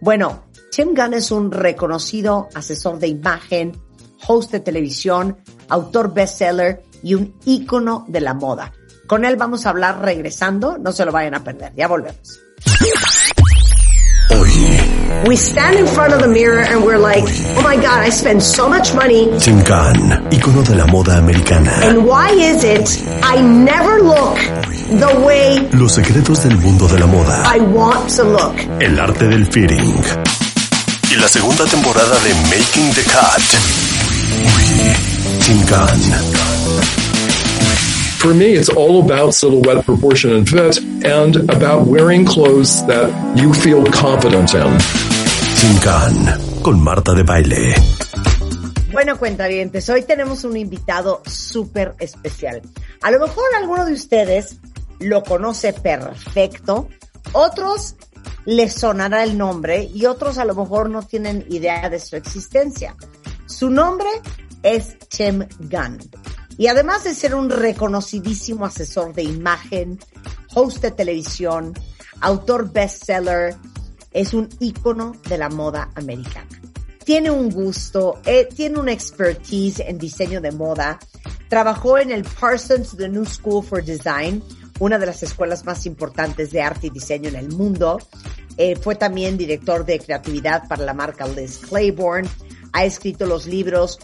Bueno, 0.00 0.44
Tim 0.70 0.94
Gunn 0.94 1.14
es 1.14 1.30
un 1.30 1.52
reconocido 1.52 2.48
asesor 2.54 2.98
de 2.98 3.08
imagen, 3.08 3.72
host 4.26 4.52
de 4.52 4.60
televisión, 4.60 5.36
autor 5.68 6.14
bestseller 6.14 6.82
y 7.02 7.14
un 7.14 7.34
ícono 7.44 8.06
de 8.08 8.20
la 8.20 8.34
moda. 8.34 8.72
Con 9.12 9.26
él 9.26 9.36
vamos 9.36 9.66
a 9.66 9.68
hablar 9.68 10.00
regresando, 10.00 10.78
no 10.78 10.90
se 10.90 11.04
lo 11.04 11.12
vayan 11.12 11.34
a 11.34 11.44
perder, 11.44 11.74
ya 11.76 11.86
volvemos. 11.86 12.40
We 15.26 15.36
stand 15.36 15.78
in 15.78 15.86
front 15.86 16.14
of 16.14 16.22
the 16.22 16.28
mirror 16.28 16.64
and 16.64 16.82
we're 16.82 16.96
like, 16.96 17.22
oh 17.58 17.62
my 17.62 17.76
God, 17.76 18.06
I 18.06 18.10
spend 18.10 18.42
so 18.42 18.70
much 18.70 18.94
money. 18.94 19.28
Tim 19.38 19.62
Gunn, 19.64 20.28
ícono 20.30 20.62
de 20.62 20.76
la 20.76 20.86
moda 20.86 21.18
americana. 21.18 21.70
And 21.82 22.06
why 22.06 22.30
is 22.30 22.64
it 22.64 22.88
I 23.22 23.42
never 23.42 24.02
look 24.02 24.38
the 24.98 25.20
way 25.26 25.58
Los 25.72 25.92
secretos 25.92 26.44
del 26.44 26.56
mundo 26.56 26.88
de 26.88 26.98
la 26.98 27.06
moda. 27.06 27.54
I 27.54 27.60
want 27.60 28.08
to 28.16 28.24
look? 28.24 28.56
El 28.80 28.98
arte 28.98 29.28
del 29.28 29.44
fitting. 29.44 29.94
Y 31.10 31.16
la 31.16 31.28
segunda 31.28 31.66
temporada 31.66 32.18
de 32.20 32.32
Making 32.48 32.94
the 32.94 33.02
Cut. 33.12 33.42
Tim 35.44 35.60
Gunn. 35.66 36.51
For 38.22 38.32
me, 38.32 38.52
it's 38.52 38.68
all 38.68 39.02
about 39.02 39.34
silhouette, 39.34 39.84
proportion, 39.84 40.30
and 40.30 40.48
fit, 40.48 40.78
and 41.04 41.50
about 41.50 41.88
wearing 41.88 42.24
clothes 42.24 42.86
that 42.86 43.10
you 43.36 43.52
feel 43.52 43.84
confident 43.86 44.54
in. 44.54 44.78
Gunn, 45.82 46.62
con 46.62 46.80
Marta 46.80 47.14
de 47.14 47.24
Baile. 47.24 47.74
Bueno, 48.92 49.18
cuentavientes, 49.18 49.88
hoy 49.88 50.02
tenemos 50.02 50.44
un 50.44 50.56
invitado 50.56 51.20
súper 51.26 51.96
especial. 51.98 52.62
A 53.00 53.10
lo 53.10 53.18
mejor 53.18 53.42
alguno 53.56 53.84
de 53.84 53.94
ustedes 53.94 54.60
lo 55.00 55.24
conoce 55.24 55.72
perfecto, 55.72 56.88
otros 57.32 57.96
les 58.44 58.72
sonará 58.72 59.24
el 59.24 59.36
nombre 59.36 59.82
y 59.92 60.06
otros 60.06 60.38
a 60.38 60.44
lo 60.44 60.54
mejor 60.54 60.90
no 60.90 61.02
tienen 61.02 61.44
idea 61.50 61.90
de 61.90 61.98
su 61.98 62.14
existencia. 62.14 62.94
Su 63.46 63.68
nombre 63.68 64.06
es 64.62 64.96
Tim 65.08 65.44
Gunn. 65.58 65.98
Y 66.58 66.66
además 66.66 67.04
de 67.04 67.14
ser 67.14 67.34
un 67.34 67.50
reconocidísimo 67.50 68.66
asesor 68.66 69.14
de 69.14 69.22
imagen, 69.22 69.98
host 70.54 70.82
de 70.82 70.90
televisión, 70.90 71.72
autor 72.20 72.72
bestseller, 72.72 73.56
es 74.12 74.34
un 74.34 74.48
ícono 74.60 75.12
de 75.28 75.38
la 75.38 75.48
moda 75.48 75.90
americana. 75.94 76.48
Tiene 77.04 77.30
un 77.30 77.50
gusto, 77.50 78.20
eh, 78.24 78.48
tiene 78.54 78.78
una 78.78 78.92
expertise 78.92 79.80
en 79.80 79.98
diseño 79.98 80.40
de 80.40 80.52
moda. 80.52 80.98
Trabajó 81.48 81.98
en 81.98 82.10
el 82.10 82.24
Parsons 82.24 82.96
The 82.96 83.08
New 83.08 83.24
School 83.24 83.64
for 83.64 83.84
Design, 83.84 84.42
una 84.78 84.98
de 84.98 85.06
las 85.06 85.22
escuelas 85.22 85.64
más 85.64 85.84
importantes 85.86 86.52
de 86.52 86.62
arte 86.62 86.86
y 86.86 86.90
diseño 86.90 87.28
en 87.28 87.36
el 87.36 87.48
mundo. 87.48 87.98
Eh, 88.56 88.76
fue 88.76 88.94
también 88.94 89.36
director 89.36 89.84
de 89.84 89.98
creatividad 89.98 90.68
para 90.68 90.84
la 90.84 90.94
marca 90.94 91.26
Liz 91.26 91.58
Claiborne. 91.58 92.28
Ha 92.72 92.84
escrito 92.84 93.26
los 93.26 93.46
libros 93.46 93.98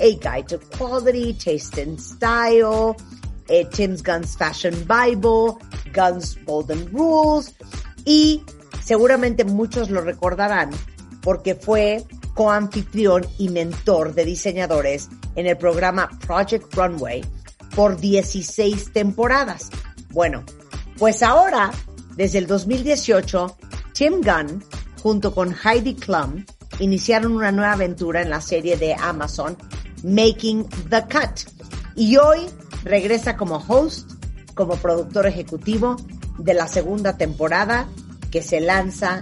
A 0.00 0.16
Guide 0.18 0.46
to 0.48 0.58
Quality, 0.76 1.34
Taste 1.34 1.78
and 1.78 1.98
Style, 1.98 2.96
eh, 3.48 3.64
Tim's 3.70 4.02
Guns 4.02 4.36
Fashion 4.36 4.74
Bible, 4.86 5.58
Guns 5.92 6.38
Golden 6.44 6.90
Rules 6.92 7.54
y 8.04 8.42
seguramente 8.82 9.44
muchos 9.44 9.90
lo 9.90 10.00
recordarán 10.00 10.70
porque 11.22 11.54
fue 11.54 12.04
coanfitrión 12.34 13.26
y 13.38 13.48
mentor 13.48 14.14
de 14.14 14.24
diseñadores 14.24 15.08
en 15.34 15.46
el 15.46 15.56
programa 15.56 16.08
Project 16.26 16.74
Runway 16.74 17.22
por 17.74 17.98
16 17.98 18.92
temporadas. 18.92 19.70
Bueno, 20.10 20.44
pues 20.98 21.22
ahora, 21.22 21.70
desde 22.16 22.38
el 22.38 22.46
2018, 22.46 23.56
Tim 23.92 24.20
Gunn, 24.22 24.64
junto 25.02 25.34
con 25.34 25.54
Heidi 25.54 25.94
Klum, 25.94 26.44
iniciaron 26.78 27.32
una 27.32 27.52
nueva 27.52 27.72
aventura 27.72 28.22
en 28.22 28.30
la 28.30 28.40
serie 28.40 28.76
de 28.76 28.94
Amazon, 28.94 29.56
Making 30.02 30.68
the 30.88 31.04
Cut. 31.08 31.44
Y 31.96 32.16
hoy 32.16 32.48
regresa 32.84 33.36
como 33.36 33.56
host, 33.56 34.10
como 34.54 34.76
productor 34.76 35.26
ejecutivo 35.26 35.96
de 36.38 36.54
la 36.54 36.66
segunda 36.66 37.16
temporada 37.16 37.88
que 38.30 38.42
se 38.42 38.60
lanza 38.60 39.20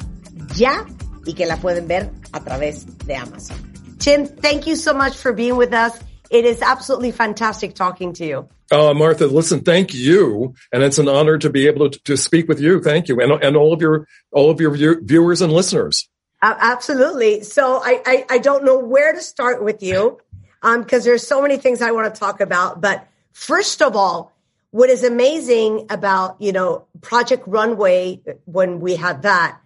ya 0.54 0.86
y 1.24 1.34
que 1.34 1.46
la 1.46 1.56
pueden 1.56 1.88
ver 1.88 2.10
a 2.32 2.40
través 2.40 2.86
de 3.06 3.16
Amazon. 3.16 3.56
Tim, 3.98 4.26
thank 4.26 4.66
you 4.66 4.76
so 4.76 4.94
much 4.94 5.16
for 5.16 5.32
being 5.32 5.56
with 5.56 5.72
us. 5.72 5.92
It 6.30 6.44
is 6.44 6.62
absolutely 6.62 7.12
fantastic 7.12 7.74
talking 7.74 8.12
to 8.14 8.24
you. 8.24 8.48
Uh, 8.70 8.92
Martha, 8.92 9.26
listen, 9.26 9.60
thank 9.60 9.94
you. 9.94 10.54
And 10.72 10.82
it's 10.82 10.98
an 10.98 11.08
honor 11.08 11.38
to 11.38 11.48
be 11.48 11.66
able 11.66 11.90
to, 11.90 11.98
to 12.04 12.16
speak 12.16 12.48
with 12.48 12.60
you. 12.60 12.80
Thank 12.82 13.08
you. 13.08 13.20
And, 13.20 13.42
and 13.42 13.56
all 13.56 13.72
of 13.72 13.80
your, 13.80 14.06
all 14.30 14.50
of 14.50 14.60
your 14.60 14.70
view, 14.70 15.00
viewers 15.02 15.40
and 15.40 15.52
listeners. 15.52 16.08
Uh, 16.42 16.54
absolutely. 16.58 17.42
So 17.42 17.80
I, 17.82 18.00
I, 18.06 18.24
I, 18.30 18.38
don't 18.38 18.64
know 18.64 18.78
where 18.78 19.12
to 19.12 19.20
start 19.20 19.64
with 19.64 19.82
you. 19.82 20.18
Um, 20.62 20.84
cause 20.84 21.04
there's 21.04 21.26
so 21.26 21.40
many 21.40 21.56
things 21.56 21.82
I 21.82 21.92
want 21.92 22.12
to 22.12 22.18
talk 22.18 22.40
about. 22.40 22.80
But 22.80 23.06
first 23.32 23.82
of 23.82 23.94
all, 23.96 24.32
what 24.70 24.90
is 24.90 25.02
amazing 25.02 25.86
about, 25.90 26.40
you 26.40 26.52
know, 26.52 26.86
Project 27.00 27.44
Runway 27.46 28.20
when 28.44 28.80
we 28.80 28.96
had 28.96 29.22
that 29.22 29.60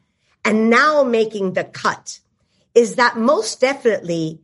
and 0.44 0.70
now 0.70 1.02
making 1.02 1.54
the 1.54 1.64
cut 1.64 2.20
is 2.74 2.96
that 2.96 3.16
most 3.16 3.60
definitely 3.60 4.40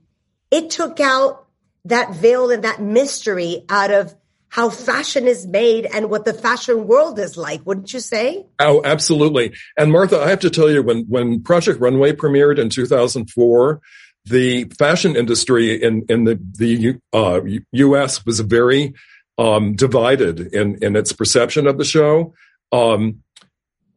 it 0.51 0.71
took 0.71 1.01
out 1.01 1.47
that 1.85 2.15
veil 2.15 2.51
and 2.51 2.65
that 2.65 2.81
mystery 2.81 3.65
out 3.69 3.91
of 3.91 4.15
how 4.51 4.71
fashion 4.71 5.27
is 5.27 5.47
made 5.47 5.87
and 5.87 6.09
what 6.09 6.25
the 6.25 6.33
fashion 6.33 6.87
world 6.87 7.19
is 7.19 7.37
like, 7.37 7.65
wouldn't 7.67 7.93
you 7.93 8.01
say? 8.01 8.47
Oh, 8.59 8.81
absolutely. 8.83 9.55
And 9.77 9.93
Martha, 9.93 10.21
I 10.21 10.31
have 10.31 10.41
to 10.41 10.51
tell 10.51 10.71
you, 10.71 10.83
when, 10.83 11.05
when 11.05 11.43
Project 11.43 11.81
Runway 11.81 12.13
premiered 12.13 12.59
in 12.59 12.71
2004, 12.71 13.81
the 14.29 14.64
fashion 14.79 15.16
industry 15.16 15.83
in, 15.83 16.05
in 16.09 16.24
the, 16.24 16.39
the 16.59 16.99
uh, 17.12 17.41
U.S. 17.72 18.24
was 18.24 18.41
very 18.41 18.95
um, 19.39 19.74
divided 19.74 20.41
in, 20.55 20.83
in 20.83 20.97
its 20.97 21.12
perception 21.12 21.66
of 21.66 21.79
the 21.79 21.85
show. 21.85 22.35
Um, 22.72 23.22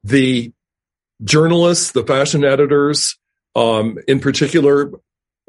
the 0.03 0.53
journalists, 1.23 1.91
the 1.91 2.03
fashion 2.03 2.43
editors, 2.43 3.17
um, 3.55 3.97
in 4.07 4.19
particular, 4.19 4.91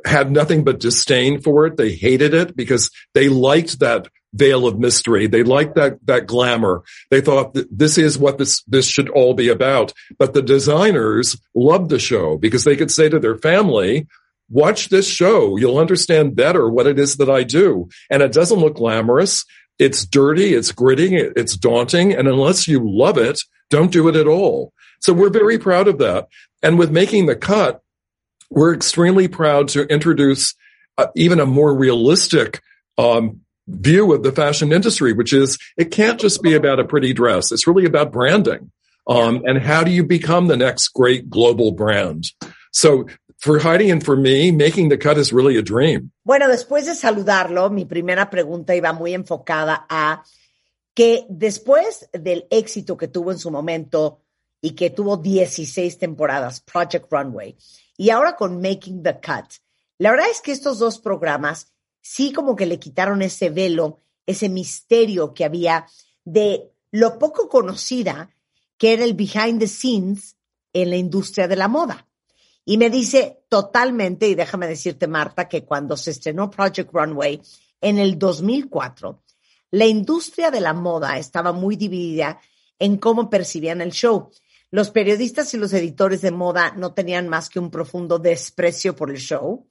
had 0.05 0.31
nothing 0.31 0.65
but 0.65 0.81
disdain 0.81 1.41
for 1.41 1.67
it. 1.67 1.77
They 1.77 1.93
hated 1.93 2.35
it 2.35 2.57
because 2.57 2.91
they 3.15 3.29
liked 3.29 3.81
that 3.81 4.09
veil 4.35 4.67
of 4.67 4.79
mystery. 4.79 5.27
They 5.27 5.43
liked 5.43 5.75
that, 5.75 6.05
that 6.07 6.27
glamour. 6.27 6.83
They 7.11 7.21
thought 7.21 7.55
that 7.55 7.67
this 7.71 7.99
is 7.99 8.19
what 8.19 8.39
this, 8.39 8.63
this 8.65 8.87
should 8.87 9.09
all 9.11 9.35
be 9.35 9.49
about. 9.49 9.93
But 10.19 10.35
the 10.35 10.43
designers 10.43 11.37
loved 11.55 11.91
the 11.91 11.99
show 11.99 12.39
because 12.39 12.65
they 12.65 12.77
could 12.77 12.91
say 12.91 13.09
to 13.09 13.19
their 13.19 13.37
family, 13.37 14.09
watch 14.53 14.89
this 14.89 15.09
show. 15.09 15.57
You'll 15.57 15.79
understand 15.79 16.37
better 16.37 16.69
what 16.69 16.87
it 16.87 16.99
is 16.99 17.17
that 17.17 17.31
I 17.31 17.43
do. 17.43 17.89
And 18.11 18.23
it 18.23 18.33
doesn't 18.33 18.59
look 18.59 18.77
glamorous. 18.77 19.45
It's 19.79 20.05
dirty. 20.05 20.55
It's 20.55 20.71
gritty. 20.71 21.17
It's 21.17 21.57
daunting. 21.57 22.13
And 22.13 22.29
unless 22.29 22.69
you 22.69 22.81
love 22.85 23.19
it, 23.19 23.41
don't 23.71 23.91
do 23.91 24.09
it 24.09 24.17
at 24.17 24.29
all. 24.29 24.73
So 25.01 25.13
we're 25.13 25.31
very 25.31 25.59
proud 25.59 25.89
of 25.89 25.99
that. 25.99 26.29
And 26.63 26.79
with 26.79 26.91
making 26.91 27.27
the 27.27 27.35
cut, 27.35 27.83
we're 28.51 28.75
extremely 28.75 29.27
proud 29.29 29.69
to 29.69 29.87
introduce 29.87 30.55
uh, 30.99 31.07
even 31.17 31.41
a 31.41 31.47
more 31.47 31.75
realistic 31.75 32.61
um, 32.99 33.41
view 33.67 34.13
of 34.13 34.23
the 34.23 34.33
fashion 34.33 34.73
industry, 34.73 35.13
which 35.13 35.33
is 35.33 35.59
it 35.77 35.91
can't 35.91 36.21
just 36.21 36.43
be 36.43 36.55
about 36.55 36.79
a 36.79 36.85
pretty 36.85 37.13
dress. 37.13 37.51
It's 37.51 37.67
really 37.67 37.87
about 37.87 38.13
branding. 38.13 38.71
Um, 39.09 39.43
and 39.47 39.59
how 39.59 39.83
do 39.83 39.91
you 39.91 40.05
become 40.05 40.47
the 40.47 40.57
next 40.57 40.89
great 40.89 41.29
global 41.29 41.73
brand? 41.73 42.27
So 42.73 43.07
for 43.43 43.59
Heidi 43.59 43.91
and 43.91 44.05
for 44.05 44.17
me, 44.17 44.53
making 44.53 44.89
the 44.89 44.97
cut 44.97 45.19
is 45.19 45.33
really 45.33 45.59
a 45.59 45.63
dream. 45.63 46.13
Bueno, 46.23 46.47
después 46.49 46.87
de 46.87 46.95
saludarlo, 46.95 47.71
mi 47.71 47.85
primera 47.85 48.31
pregunta 48.31 48.77
iba 48.77 48.93
muy 48.93 49.15
enfocada 49.15 49.85
a 49.89 50.23
que 50.95 51.27
después 51.29 52.09
del 52.13 52.47
éxito 52.51 52.97
que 52.97 53.09
tuvo 53.09 53.33
en 53.33 53.39
su 53.39 53.51
momento 53.51 54.21
y 54.61 54.77
que 54.77 54.91
tuvo 54.91 55.17
16 55.17 55.99
temporadas, 55.99 56.61
Project 56.61 57.11
Runway, 57.11 57.57
y 57.97 58.11
ahora 58.11 58.37
con 58.37 58.61
Making 58.63 59.03
the 59.03 59.15
Cut, 59.15 59.55
la 59.99 60.13
verdad 60.13 60.31
es 60.31 60.41
que 60.41 60.53
estos 60.53 60.79
dos 60.79 61.01
programas 61.01 61.73
sí 62.01 62.33
como 62.33 62.55
que 62.55 62.67
le 62.67 62.79
quitaron 62.79 63.23
ese 63.23 63.51
velo, 63.51 64.03
ese 64.25 64.49
misterio 64.49 65.35
que 65.35 65.45
había 65.45 65.87
de 66.25 66.71
lo 66.93 67.19
poco 67.19 67.49
conocida 67.49 68.31
que 68.79 68.93
era 68.93 69.03
el 69.05 69.15
behind 69.15 69.59
the 69.59 69.67
scenes 69.67 70.37
en 70.73 70.91
la 70.91 70.97
industria 70.97 71.49
de 71.49 71.57
la 71.57 71.67
moda. 71.67 72.07
Y 72.65 72.79
me 72.79 72.91
dice 72.91 73.45
totalmente, 73.49 74.29
y 74.29 74.35
déjame 74.35 74.69
decirte, 74.69 75.09
Marta, 75.09 75.49
que 75.49 75.65
cuando 75.65 75.97
se 75.97 76.13
estrenó 76.13 76.51
Project 76.51 76.91
Runway 76.93 77.41
en 77.81 77.99
el 77.99 78.19
2004, 78.19 79.23
la 79.73 79.87
industria 79.87 80.51
de 80.51 80.61
la 80.61 80.73
moda 80.73 81.19
estaba 81.19 81.53
muy 81.53 81.77
dividida 81.77 82.41
en 82.79 82.99
cómo 82.99 83.29
percibían 83.29 83.81
el 83.81 83.91
show. 83.91 84.31
Los 84.71 84.91
periodistas 84.91 85.53
y 85.55 85.57
los 85.57 85.73
editores 85.73 86.21
de 86.23 86.31
moda 86.31 86.73
no 86.77 86.95
tenían 86.95 87.29
más 87.29 87.49
que 87.49 87.59
un 87.59 87.71
profundo 87.71 88.19
desprecio 88.19 88.95
por 88.95 89.11
el 89.11 89.19
show, 89.19 89.67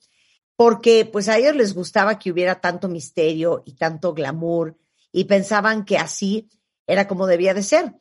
porque 0.55 1.05
pues 1.05 1.29
a 1.29 1.37
ellos 1.37 1.55
les 1.55 1.73
gustaba 1.73 2.19
que 2.19 2.31
hubiera 2.31 2.59
tanto 2.59 2.87
misterio 2.87 3.63
y 3.65 3.73
tanto 3.73 4.13
glamour 4.13 4.77
y 5.11 5.25
pensaban 5.25 5.85
que 5.85 5.97
así 5.97 6.49
era 6.85 7.07
como 7.07 7.25
debía 7.25 7.53
de 7.53 7.63
ser. 7.63 7.95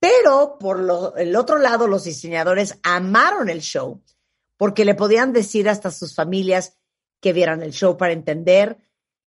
Pero 0.00 0.58
por 0.58 0.80
el 1.16 1.36
otro 1.36 1.58
lado, 1.58 1.86
los 1.86 2.04
diseñadores 2.04 2.78
amaron 2.82 3.48
el 3.48 3.60
show 3.60 4.02
porque 4.56 4.84
le 4.84 4.94
podían 4.94 5.32
decir 5.32 5.68
hasta 5.68 5.90
sus 5.90 6.14
familias 6.14 6.78
que 7.20 7.32
vieran 7.32 7.62
el 7.62 7.72
show 7.72 7.96
para 7.96 8.12
entender 8.12 8.78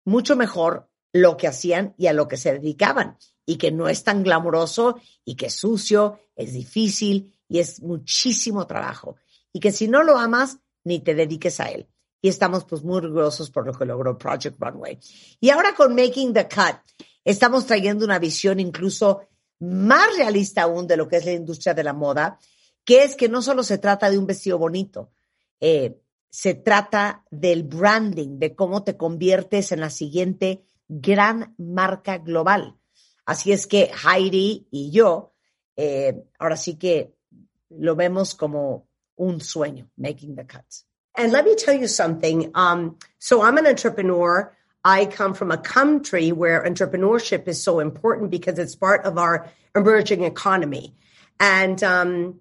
mucho 0.05 0.37
mejor 0.37 0.89
lo 1.13 1.37
que 1.37 1.47
hacían 1.47 1.95
y 1.99 2.07
a 2.07 2.13
lo 2.13 2.29
que 2.29 2.37
se 2.37 2.53
dedicaban 2.53 3.19
y 3.45 3.57
que 3.57 3.71
no 3.71 3.89
es 3.89 4.03
tan 4.03 4.23
glamuroso 4.23 4.97
y 5.25 5.35
que 5.37 5.47
es 5.47 5.55
sucio, 5.55 6.19
es 6.35 6.53
difícil 6.53 7.39
y 7.49 7.59
es 7.59 7.83
muchísimo 7.83 8.67
trabajo 8.67 9.17
y 9.53 9.61
que 9.61 9.73
si 9.73 9.89
no 9.89 10.03
lo 10.03 10.19
amas 10.19 10.59
ni 10.85 11.01
te 11.01 11.15
dediques 11.15 11.61
a 11.61 11.71
él. 11.71 11.89
Y 12.21 12.29
estamos 12.29 12.65
pues 12.65 12.83
muy 12.83 12.99
orgullosos 12.99 13.51
por 13.51 13.67
lo 13.67 13.73
que 13.73 13.85
logró 13.85 14.17
Project 14.17 14.57
Runway. 14.59 14.99
Y 15.41 15.51
ahora 15.51 15.75
con 15.75 15.95
Making 15.95 16.33
the 16.33 16.49
Cut 16.49 16.79
estamos 17.25 17.67
trayendo 17.67 18.05
una 18.05 18.19
visión 18.19 18.61
incluso 18.61 19.23
más 19.59 20.17
realista 20.17 20.63
aún 20.63 20.87
de 20.87 20.97
lo 20.97 21.09
que 21.09 21.17
es 21.17 21.25
la 21.25 21.33
industria 21.33 21.75
de 21.75 21.85
la 21.85 21.93
moda 21.93 22.39
que 22.85 23.05
es 23.05 23.17
que 23.17 23.29
no 23.29 23.43
solo 23.43 23.63
se 23.63 23.79
trata 23.79 24.11
de 24.11 24.19
un 24.19 24.27
vestido 24.27 24.59
bonito, 24.59 25.13
eh, 25.61 26.01
se 26.31 26.55
trata 26.55 27.25
del 27.31 27.63
branding, 27.63 28.39
de 28.39 28.55
cómo 28.55 28.85
te 28.85 28.97
conviertes 28.97 29.71
en 29.73 29.81
la 29.81 29.91
siguiente 29.91 30.65
gran 30.89 31.55
marca 31.59 32.19
global. 32.19 32.79
Así 33.27 33.53
es 33.53 33.67
que 33.67 33.91
Heidi 34.05 34.67
y 34.71 34.91
yo, 34.91 35.35
eh, 35.77 36.25
ahora 36.39 36.57
sí 36.57 36.77
que 36.77 37.15
lo 37.69 37.95
vemos 37.95 38.35
como 38.35 38.89
un 39.17 39.41
sueño, 39.41 39.91
making 39.97 40.35
the 40.35 40.47
cuts. 40.47 40.87
And 41.15 41.33
let 41.33 41.45
me 41.45 41.55
tell 41.55 41.79
you 41.79 41.89
something. 41.89 42.51
Um, 42.55 42.97
so 43.19 43.43
I'm 43.43 43.59
an 43.59 43.67
entrepreneur. 43.67 44.57
I 44.85 45.07
come 45.07 45.35
from 45.35 45.53
a 45.53 45.59
country 45.59 46.33
where 46.33 46.65
entrepreneurship 46.65 47.47
is 47.47 47.63
so 47.63 47.81
important 47.81 48.31
because 48.31 48.59
it's 48.59 48.75
part 48.75 49.05
of 49.05 49.19
our 49.19 49.51
emerging 49.77 50.25
economy. 50.25 50.97
And 51.39 51.83
um, 51.83 52.41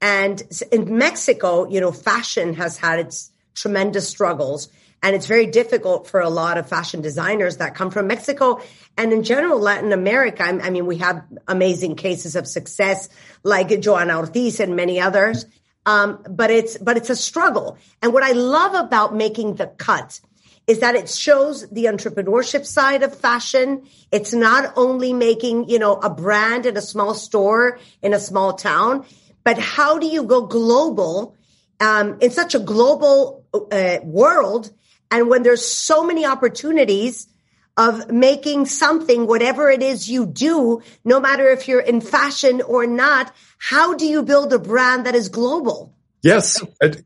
and 0.00 0.42
in 0.72 0.98
Mexico, 0.98 1.68
you 1.68 1.80
know, 1.80 1.92
fashion 1.92 2.54
has 2.54 2.76
had 2.76 2.98
its 2.98 3.30
tremendous 3.54 4.08
struggles. 4.08 4.68
And 5.02 5.14
it's 5.14 5.26
very 5.26 5.46
difficult 5.46 6.08
for 6.08 6.20
a 6.20 6.28
lot 6.28 6.58
of 6.58 6.68
fashion 6.68 7.00
designers 7.00 7.58
that 7.58 7.74
come 7.74 7.90
from 7.90 8.06
Mexico 8.06 8.60
and 8.96 9.12
in 9.12 9.22
general, 9.22 9.60
Latin 9.60 9.92
America. 9.92 10.42
I 10.42 10.70
mean, 10.70 10.86
we 10.86 10.98
have 10.98 11.22
amazing 11.46 11.96
cases 11.96 12.34
of 12.34 12.46
success 12.46 13.08
like 13.42 13.68
Joana 13.68 14.16
Ortiz 14.16 14.58
and 14.58 14.74
many 14.74 15.00
others. 15.00 15.46
Um, 15.84 16.24
but 16.28 16.50
it's, 16.50 16.76
but 16.78 16.96
it's 16.96 17.10
a 17.10 17.16
struggle. 17.16 17.78
And 18.02 18.12
what 18.12 18.24
I 18.24 18.32
love 18.32 18.74
about 18.74 19.14
making 19.14 19.54
the 19.56 19.68
cut 19.68 20.20
is 20.66 20.80
that 20.80 20.96
it 20.96 21.08
shows 21.08 21.68
the 21.70 21.84
entrepreneurship 21.84 22.66
side 22.66 23.04
of 23.04 23.16
fashion. 23.16 23.86
It's 24.10 24.32
not 24.32 24.72
only 24.76 25.12
making, 25.12 25.68
you 25.68 25.78
know, 25.78 25.94
a 25.94 26.10
brand 26.10 26.66
in 26.66 26.76
a 26.76 26.82
small 26.82 27.14
store 27.14 27.78
in 28.02 28.12
a 28.12 28.18
small 28.18 28.54
town 28.54 29.04
but 29.46 29.58
how 29.58 30.00
do 30.00 30.08
you 30.08 30.24
go 30.24 30.44
global 30.44 31.36
um, 31.78 32.18
in 32.20 32.32
such 32.32 32.56
a 32.56 32.58
global 32.58 33.44
uh, 33.54 33.98
world? 34.02 34.72
And 35.08 35.28
when 35.28 35.44
there's 35.44 35.64
so 35.64 36.04
many 36.04 36.26
opportunities 36.26 37.28
of 37.76 38.10
making 38.10 38.66
something, 38.66 39.28
whatever 39.28 39.70
it 39.70 39.84
is 39.84 40.10
you 40.10 40.26
do, 40.26 40.82
no 41.04 41.20
matter 41.20 41.48
if 41.48 41.68
you're 41.68 41.78
in 41.78 42.00
fashion 42.00 42.60
or 42.60 42.88
not, 42.88 43.32
how 43.58 43.94
do 43.94 44.04
you 44.04 44.24
build 44.24 44.52
a 44.52 44.58
brand 44.58 45.06
that 45.06 45.14
is 45.14 45.28
global? 45.28 45.94
Yes, 46.24 46.60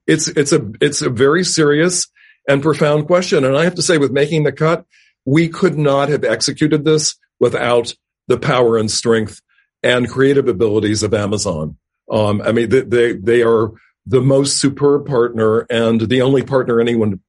it's 0.06 0.28
it's 0.28 0.52
a 0.52 0.72
it's 0.80 1.02
a 1.02 1.10
very 1.10 1.44
serious 1.44 2.08
and 2.48 2.62
profound 2.62 3.06
question. 3.06 3.44
And 3.44 3.54
I 3.54 3.64
have 3.64 3.74
to 3.74 3.82
say, 3.82 3.98
with 3.98 4.12
making 4.12 4.44
the 4.44 4.52
cut, 4.52 4.86
we 5.26 5.48
could 5.48 5.76
not 5.76 6.08
have 6.08 6.24
executed 6.24 6.86
this 6.86 7.16
without 7.38 7.94
the 8.28 8.38
power 8.38 8.78
and 8.78 8.90
strength 8.90 9.42
and 9.82 10.08
creative 10.08 10.48
abilities 10.48 11.02
of 11.02 11.12
Amazon. 11.12 11.76
Um, 12.10 12.42
I 12.42 12.52
mean, 12.52 12.68
they, 12.68 13.12
they, 13.12 13.42
are 13.42 13.70
the 14.06 14.20
most 14.20 14.56
superb 14.56 15.06
partner 15.06 15.60
and 15.70 16.00
the 16.00 16.22
only 16.22 16.42
partner 16.42 16.80
anyone 16.80 17.20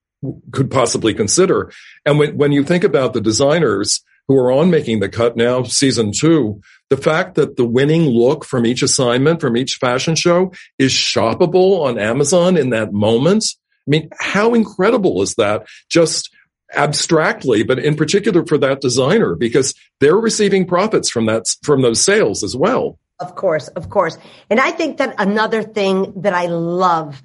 could 0.52 0.72
possibly 0.72 1.14
consider. 1.14 1.72
And 2.06 2.18
when, 2.18 2.38
when 2.38 2.52
you 2.52 2.64
think 2.64 2.84
about 2.84 3.14
the 3.14 3.22
designers 3.22 4.04
who 4.28 4.38
are 4.38 4.52
on 4.52 4.72
making 4.72 5.00
the 5.00 5.10
cut 5.10 5.36
now, 5.36 5.64
season 5.64 6.12
two, 6.12 6.62
the 6.90 6.98
fact 6.98 7.36
that 7.36 7.58
the 7.58 7.66
winning 7.66 8.04
look 8.04 8.46
from 8.46 8.66
each 8.66 8.82
assignment, 8.82 9.42
from 9.42 9.58
each 9.58 9.78
fashion 9.80 10.16
show 10.16 10.52
is 10.78 10.92
shoppable 10.92 11.82
on 11.82 12.00
Amazon 12.00 12.58
in 12.58 12.70
that 12.72 12.94
moment. 12.94 13.46
I 13.88 13.90
mean, 13.90 14.10
how 14.20 14.54
incredible 14.54 15.22
is 15.22 15.36
that? 15.36 15.68
Just 15.90 16.34
abstractly, 16.74 17.64
but 17.64 17.80
in 17.80 17.96
particular 17.96 18.46
for 18.46 18.58
that 18.60 18.82
designer, 18.82 19.36
because 19.36 19.74
they're 20.00 20.16
receiving 20.16 20.66
profits 20.66 21.10
from 21.10 21.26
that, 21.26 21.46
from 21.64 21.82
those 21.82 22.04
sales 22.04 22.44
as 22.44 22.56
well. 22.56 22.98
Of 23.22 23.36
course, 23.36 23.68
of 23.68 23.90
course. 23.90 24.18
And 24.50 24.60
I 24.60 24.72
think 24.72 24.98
that 24.98 25.16
another 25.20 25.62
thing 25.62 26.22
that 26.22 26.34
I 26.34 26.48
love 26.48 27.22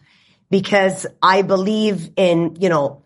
because 0.51 1.07
I 1.23 1.43
believe 1.43 2.11
in, 2.17 2.57
you 2.61 2.69
know, 2.69 3.03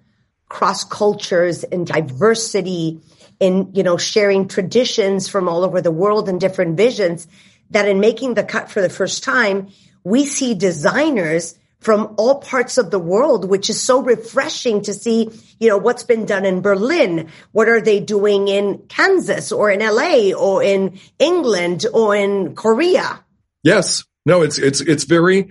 cross 0.48 0.82
cultures 0.82 1.62
and 1.62 1.86
diversity 1.86 3.00
in, 3.38 3.70
you 3.74 3.84
know, 3.84 3.96
sharing 3.96 4.48
traditions 4.48 5.28
from 5.28 5.48
all 5.48 5.64
over 5.64 5.80
the 5.80 5.92
world 5.92 6.28
and 6.28 6.40
different 6.40 6.76
visions 6.76 7.28
that 7.70 7.88
in 7.88 8.00
making 8.00 8.34
the 8.34 8.42
cut 8.42 8.70
for 8.70 8.82
the 8.82 8.90
first 8.90 9.22
time, 9.22 9.68
we 10.02 10.26
see 10.26 10.54
designers 10.54 11.54
from 11.80 12.14
all 12.18 12.40
parts 12.40 12.78
of 12.78 12.90
the 12.90 12.98
world, 12.98 13.48
which 13.48 13.70
is 13.70 13.82
so 13.82 14.02
refreshing 14.02 14.82
to 14.82 14.92
see, 14.92 15.30
you 15.58 15.68
know, 15.68 15.78
what's 15.78 16.02
been 16.02 16.26
done 16.26 16.44
in 16.44 16.60
Berlin. 16.60 17.28
What 17.52 17.68
are 17.68 17.80
they 17.80 18.00
doing 18.00 18.48
in 18.48 18.78
Kansas 18.88 19.50
or 19.50 19.70
in 19.70 19.80
LA 19.80 20.32
or 20.36 20.62
in 20.62 21.00
England 21.18 21.86
or 21.92 22.14
in 22.14 22.54
Korea? 22.54 23.24
Yes. 23.62 24.04
No, 24.26 24.42
it's, 24.42 24.58
it's, 24.58 24.80
it's 24.82 25.04
very 25.04 25.48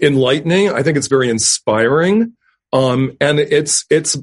enlightening. 0.00 0.70
I 0.70 0.82
think 0.82 0.96
it's 0.96 1.08
very 1.08 1.28
inspiring. 1.28 2.34
Um, 2.72 3.16
and 3.20 3.40
it's, 3.40 3.84
it's 3.90 4.16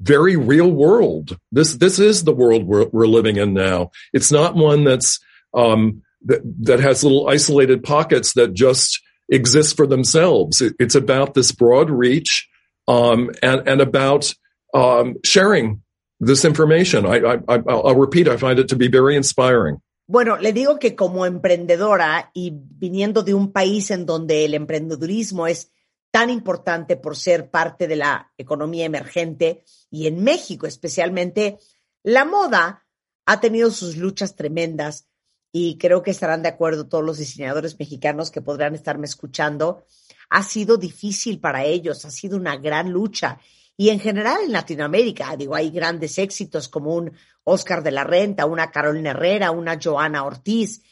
very 0.00 0.36
real 0.36 0.70
world. 0.70 1.38
This, 1.52 1.74
this 1.74 1.98
is 1.98 2.24
the 2.24 2.34
world 2.34 2.66
we're, 2.66 2.86
we're 2.86 3.06
living 3.06 3.36
in 3.36 3.54
now. 3.54 3.90
It's 4.12 4.32
not 4.32 4.56
one 4.56 4.82
that's, 4.82 5.20
um, 5.54 6.02
that, 6.24 6.42
that 6.64 6.80
has 6.80 7.04
little 7.04 7.28
isolated 7.28 7.84
pockets 7.84 8.32
that 8.34 8.52
just, 8.52 9.00
exist 9.28 9.76
for 9.76 9.86
themselves. 9.86 10.60
It, 10.60 10.74
it's 10.78 10.94
about 10.94 11.34
this 11.34 11.52
broad 11.52 11.90
reach 11.90 12.48
um, 12.86 13.30
and, 13.42 13.66
and 13.68 13.80
about 13.80 14.34
um, 14.72 15.16
sharing 15.24 15.82
this 16.20 16.44
information. 16.44 17.06
I, 17.06 17.38
I, 17.48 17.58
I'll 17.68 17.96
repeat, 17.96 18.28
I 18.28 18.36
find 18.36 18.58
it 18.58 18.68
to 18.68 18.76
be 18.76 18.88
very 18.88 19.16
inspiring. 19.16 19.80
Bueno, 20.06 20.36
le 20.36 20.52
digo 20.52 20.78
que 20.78 20.94
como 20.94 21.24
emprendedora 21.24 22.30
y 22.34 22.52
viniendo 22.54 23.22
de 23.22 23.32
un 23.32 23.52
país 23.52 23.90
en 23.90 24.04
donde 24.04 24.44
el 24.44 24.52
emprendedurismo 24.52 25.46
es 25.46 25.70
tan 26.10 26.28
importante 26.28 26.96
por 26.96 27.16
ser 27.16 27.50
parte 27.50 27.88
de 27.88 27.96
la 27.96 28.30
economía 28.36 28.84
emergente 28.84 29.64
y 29.90 30.06
en 30.06 30.22
México 30.22 30.66
especialmente, 30.66 31.58
la 32.02 32.26
moda 32.26 32.86
ha 33.24 33.40
tenido 33.40 33.70
sus 33.70 33.96
luchas 33.96 34.36
tremendas 34.36 35.08
y 35.56 35.78
creo 35.78 36.02
que 36.02 36.10
estarán 36.10 36.42
de 36.42 36.48
acuerdo 36.48 36.88
todos 36.88 37.04
los 37.04 37.18
diseñadores 37.18 37.78
mexicanos 37.78 38.32
que 38.32 38.42
podrán 38.42 38.74
estarme 38.74 39.06
escuchando. 39.06 39.84
Ha 40.28 40.42
sido 40.42 40.76
difícil 40.76 41.38
para 41.38 41.64
ellos, 41.64 42.04
ha 42.04 42.10
sido 42.10 42.36
una 42.36 42.56
gran 42.56 42.90
lucha 42.90 43.38
y 43.76 43.90
en 43.90 44.00
general 44.00 44.38
en 44.42 44.50
Latinoamérica, 44.50 45.36
digo, 45.36 45.54
hay 45.54 45.70
grandes 45.70 46.18
éxitos 46.18 46.68
como 46.68 46.96
un 46.96 47.12
Oscar 47.44 47.84
de 47.84 47.92
la 47.92 48.02
Renta, 48.02 48.46
una 48.46 48.72
Carolina 48.72 49.10
Herrera, 49.10 49.52
una 49.52 49.78
Joana 49.80 50.24
Ortiz. 50.24 50.82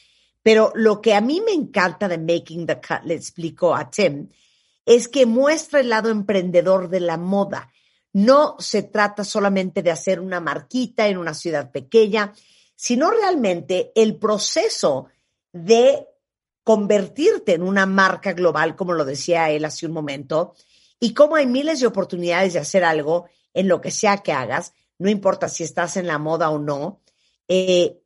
Pero 0.44 0.70
lo 0.76 1.00
que 1.00 1.14
a 1.14 1.20
mí 1.20 1.40
me 1.44 1.52
encanta 1.52 2.06
de 2.06 2.18
Making 2.18 2.66
the 2.66 2.76
Cut, 2.76 3.02
le 3.04 3.14
explico 3.14 3.74
a 3.74 3.90
Tim, 3.90 4.28
es 4.86 5.08
que 5.08 5.26
muestra 5.26 5.80
el 5.80 5.88
lado 5.88 6.08
emprendedor 6.08 6.88
de 6.88 7.00
la 7.00 7.16
moda. 7.16 7.72
No 8.12 8.54
se 8.60 8.84
trata 8.84 9.24
solamente 9.24 9.82
de 9.82 9.90
hacer 9.90 10.20
una 10.20 10.38
marquita 10.38 11.08
en 11.08 11.18
una 11.18 11.34
ciudad 11.34 11.72
pequeña, 11.72 12.32
sino 12.82 13.12
realmente 13.12 13.92
el 13.94 14.16
proceso 14.16 15.06
de 15.52 16.08
convertirte 16.64 17.54
en 17.54 17.62
una 17.62 17.86
marca 17.86 18.32
global, 18.32 18.74
como 18.74 18.92
lo 18.92 19.04
decía 19.04 19.50
él 19.50 19.64
hace 19.64 19.86
un 19.86 19.92
momento, 19.92 20.56
y 20.98 21.14
cómo 21.14 21.36
hay 21.36 21.46
miles 21.46 21.78
de 21.78 21.86
oportunidades 21.86 22.54
de 22.54 22.58
hacer 22.58 22.82
algo 22.82 23.26
en 23.54 23.68
lo 23.68 23.80
que 23.80 23.92
sea 23.92 24.18
que 24.18 24.32
hagas, 24.32 24.72
no 24.98 25.08
importa 25.08 25.48
si 25.48 25.62
estás 25.62 25.96
en 25.96 26.08
la 26.08 26.18
moda 26.18 26.50
o 26.50 26.58
no, 26.58 27.00
eh, 27.46 28.02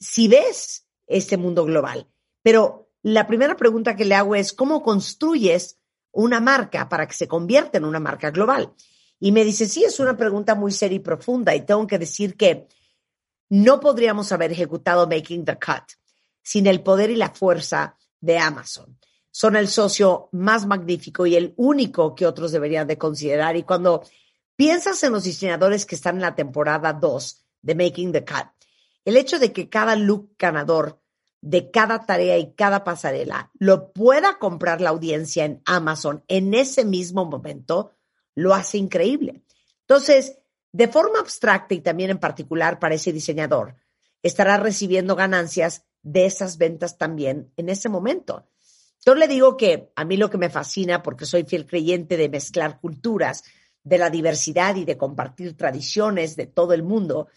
si 0.00 0.26
ves 0.26 0.86
este 1.06 1.36
mundo 1.36 1.66
global. 1.66 2.08
Pero 2.42 2.88
la 3.02 3.26
primera 3.26 3.56
pregunta 3.56 3.94
que 3.94 4.06
le 4.06 4.14
hago 4.14 4.34
es, 4.34 4.54
¿cómo 4.54 4.82
construyes 4.82 5.78
una 6.12 6.40
marca 6.40 6.88
para 6.88 7.06
que 7.06 7.14
se 7.14 7.28
convierta 7.28 7.76
en 7.76 7.84
una 7.84 8.00
marca 8.00 8.30
global? 8.30 8.72
Y 9.20 9.32
me 9.32 9.44
dice, 9.44 9.68
sí, 9.68 9.84
es 9.84 10.00
una 10.00 10.16
pregunta 10.16 10.54
muy 10.54 10.72
seria 10.72 10.96
y 10.96 11.00
profunda 11.00 11.54
y 11.54 11.66
tengo 11.66 11.86
que 11.86 11.98
decir 11.98 12.38
que 12.38 12.68
no 13.52 13.80
podríamos 13.80 14.32
haber 14.32 14.50
ejecutado 14.50 15.06
Making 15.06 15.44
the 15.44 15.58
Cut 15.58 15.84
sin 16.42 16.66
el 16.66 16.82
poder 16.82 17.10
y 17.10 17.16
la 17.16 17.28
fuerza 17.28 17.98
de 18.18 18.38
Amazon 18.38 18.98
son 19.30 19.56
el 19.56 19.68
socio 19.68 20.30
más 20.32 20.64
magnífico 20.64 21.26
y 21.26 21.36
el 21.36 21.52
único 21.58 22.14
que 22.14 22.24
otros 22.26 22.50
deberían 22.50 22.86
de 22.86 22.96
considerar. 22.96 23.56
Y 23.56 23.64
cuando 23.64 24.04
piensas 24.56 25.02
en 25.02 25.12
los 25.12 25.24
diseñadores 25.24 25.84
que 25.84 25.96
están 25.96 26.14
en 26.14 26.22
la 26.22 26.34
temporada 26.34 26.94
2 26.94 27.44
de 27.60 27.74
Making 27.74 28.12
the 28.12 28.24
Cut, 28.24 28.48
el 29.04 29.18
hecho 29.18 29.38
de 29.38 29.52
que 29.52 29.68
cada 29.68 29.96
look 29.96 30.34
ganador 30.38 31.02
de 31.42 31.70
cada 31.70 32.06
tarea 32.06 32.38
y 32.38 32.54
cada 32.54 32.84
pasarela 32.84 33.50
lo 33.58 33.92
pueda 33.92 34.38
comprar 34.38 34.80
la 34.80 34.90
audiencia 34.90 35.44
en 35.44 35.60
Amazon 35.66 36.24
en 36.28 36.54
ese 36.54 36.86
mismo 36.86 37.26
momento, 37.26 37.90
lo 38.34 38.54
hace 38.54 38.78
increíble. 38.78 39.42
Entonces, 39.80 40.38
de 40.72 40.88
forma 40.88 41.20
abstracta 41.20 41.74
y 41.74 41.80
también 41.80 42.10
en 42.10 42.18
particular 42.18 42.78
para 42.78 42.94
ese 42.94 43.12
diseñador, 43.12 43.76
estará 44.22 44.56
recibiendo 44.56 45.14
ganancias 45.14 45.84
de 46.02 46.26
esas 46.26 46.58
ventas 46.58 46.98
también 46.98 47.52
en 47.56 47.68
ese 47.68 47.88
momento. 47.88 48.48
Yo 49.04 49.14
le 49.14 49.28
digo 49.28 49.56
que 49.56 49.90
a 49.96 50.04
mí 50.04 50.16
lo 50.16 50.30
que 50.30 50.38
me 50.38 50.50
fascina, 50.50 51.02
porque 51.02 51.26
soy 51.26 51.44
fiel 51.44 51.66
creyente 51.66 52.16
de 52.16 52.28
mezclar 52.28 52.80
culturas, 52.80 53.44
de 53.84 53.98
la 53.98 54.10
diversidad 54.10 54.76
y 54.76 54.84
de 54.84 54.96
compartir 54.96 55.56
tradiciones 55.56 56.36
de 56.36 56.46
todo 56.46 56.72
el 56.72 56.84
mundo, 56.84 57.28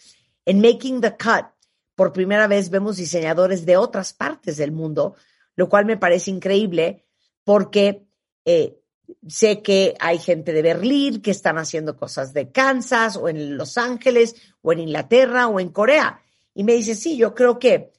en 0.46 0.62
Making 0.62 1.02
the 1.02 1.12
Cut, 1.18 1.48
por 1.96 2.14
primera 2.14 2.48
vez 2.48 2.70
vemos 2.70 2.98
diseñadores 2.98 3.66
de 3.66 3.78
otras 3.78 4.14
partes 4.14 4.58
del 4.58 4.72
mundo, 4.72 5.16
lo 5.56 5.70
cual 5.70 5.86
me 5.86 5.98
parece 5.98 6.30
increíble 6.30 7.06
porque 7.44 8.06
eh, 8.44 8.80
sé 9.28 9.62
que 9.62 9.96
hay 10.00 10.20
gente 10.20 10.54
de 10.54 10.62
Berlín 10.62 11.22
que 11.22 11.32
están 11.32 11.58
haciendo 11.58 11.96
cosas 11.98 12.34
de 12.34 12.52
Kansas 12.52 13.18
o 13.18 13.30
en 13.30 13.58
Los 13.58 13.78
Ángeles 13.78 14.36
o 14.62 14.74
en 14.74 14.80
Inglaterra 14.80 15.48
o 15.48 15.60
en 15.60 15.70
Corea. 15.70 16.22
Y 16.54 16.64
me 16.64 16.74
dice, 16.74 16.96
sí, 16.96 17.18
yo 17.18 17.36
creo 17.36 17.60
que 17.60 17.92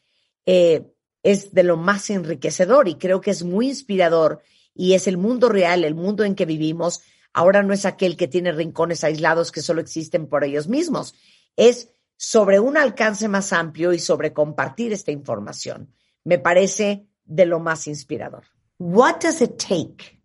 eh, 0.46 0.86
es 1.22 1.52
de 1.52 1.62
lo 1.62 1.76
más 1.76 2.08
enriquecedor 2.10 2.88
y 2.88 2.96
creo 2.96 3.20
que 3.20 3.30
es 3.30 3.42
muy 3.42 3.68
inspirador 3.68 4.42
y 4.74 4.94
es 4.94 5.06
el 5.06 5.16
mundo 5.16 5.48
real, 5.48 5.84
el 5.84 5.94
mundo 5.94 6.24
en 6.24 6.34
que 6.34 6.46
vivimos. 6.46 7.02
Ahora 7.32 7.62
no 7.62 7.72
es 7.72 7.84
aquel 7.84 8.16
que 8.16 8.28
tiene 8.28 8.52
rincones 8.52 9.04
aislados 9.04 9.52
que 9.52 9.62
solo 9.62 9.80
existen 9.80 10.26
por 10.26 10.44
ellos 10.44 10.68
mismos. 10.68 11.14
Es 11.56 11.90
sobre 12.16 12.60
un 12.60 12.76
alcance 12.76 13.28
más 13.28 13.52
amplio 13.52 13.92
y 13.92 13.98
sobre 13.98 14.32
compartir 14.32 14.92
esta 14.92 15.12
información. 15.12 15.92
Me 16.24 16.38
parece 16.38 17.06
de 17.24 17.46
lo 17.46 17.60
más 17.60 17.86
inspirador. 17.86 18.44
What 18.78 19.20
does 19.22 19.40
it 19.42 19.56
take 19.58 20.15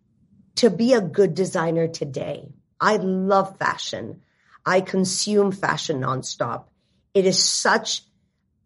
to 0.56 0.70
be 0.70 0.94
a 0.94 1.00
good 1.00 1.34
designer 1.34 1.88
today? 1.88 2.48
I 2.80 2.96
love 2.96 3.58
fashion. 3.58 4.22
I 4.64 4.80
consume 4.80 5.52
fashion 5.52 6.00
nonstop. 6.00 6.64
It 7.14 7.26
is 7.26 7.42
such 7.42 8.02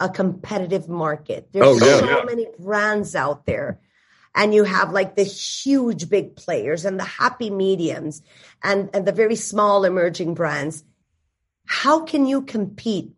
a 0.01 0.09
competitive 0.09 0.89
market. 0.89 1.49
There's 1.53 1.67
oh, 1.67 1.87
yeah, 1.87 1.99
so 1.99 2.19
yeah. 2.19 2.25
many 2.25 2.47
brands 2.59 3.15
out 3.15 3.47
there. 3.47 3.81
And 4.35 4.55
you 4.55 4.65
have 4.65 4.93
like 4.93 5.17
the 5.17 5.23
huge 5.23 6.11
big 6.11 6.37
players 6.37 6.85
and 6.85 7.01
the 7.01 7.05
happy 7.05 7.49
mediums 7.49 8.23
and, 8.63 8.91
and 8.93 9.07
the 9.07 9.13
very 9.13 9.37
small 9.37 9.85
emerging 9.85 10.35
brands. 10.35 10.85
How 11.67 12.05
can 12.05 12.27
you 12.27 12.43
compete 12.43 13.13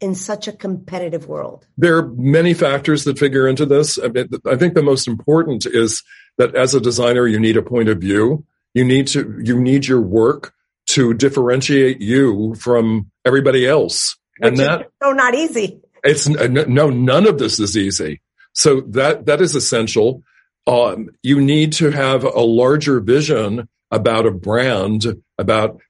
in 0.00 0.14
such 0.14 0.48
a 0.48 0.52
competitive 0.52 1.28
world? 1.28 1.66
There 1.76 1.98
are 1.98 2.08
many 2.08 2.54
factors 2.54 3.04
that 3.04 3.18
figure 3.18 3.46
into 3.46 3.66
this. 3.66 3.98
I, 3.98 4.08
mean, 4.08 4.28
I 4.46 4.56
think 4.56 4.74
the 4.74 4.82
most 4.82 5.06
important 5.06 5.66
is 5.66 6.02
that 6.38 6.54
as 6.54 6.74
a 6.74 6.80
designer, 6.80 7.26
you 7.26 7.38
need 7.38 7.56
a 7.56 7.62
point 7.62 7.88
of 7.88 7.98
view. 7.98 8.44
You 8.74 8.84
need 8.84 9.06
to, 9.08 9.40
you 9.42 9.60
need 9.60 9.86
your 9.86 10.00
work 10.00 10.52
to 10.86 11.14
differentiate 11.14 12.00
you 12.00 12.54
from 12.56 13.10
everybody 13.24 13.66
else. 13.66 14.16
Which 14.38 14.48
and 14.48 14.58
that 14.58 14.90
so 15.02 15.12
not 15.12 15.34
easy. 15.34 15.80
It's 16.02 16.28
no, 16.28 16.90
none 16.90 17.26
of 17.26 17.38
this 17.38 17.60
is 17.60 17.76
easy. 17.76 18.20
So 18.52 18.82
that, 18.88 19.26
that 19.26 19.40
is 19.40 19.54
essential. 19.54 20.22
Um, 20.66 21.10
you 21.22 21.40
need 21.40 21.72
to 21.74 21.90
have 21.90 22.24
a 22.24 22.40
larger 22.40 23.00
vision 23.00 23.68
about 23.90 24.26
a 24.26 24.30
brand, 24.30 25.22
about 25.38 25.80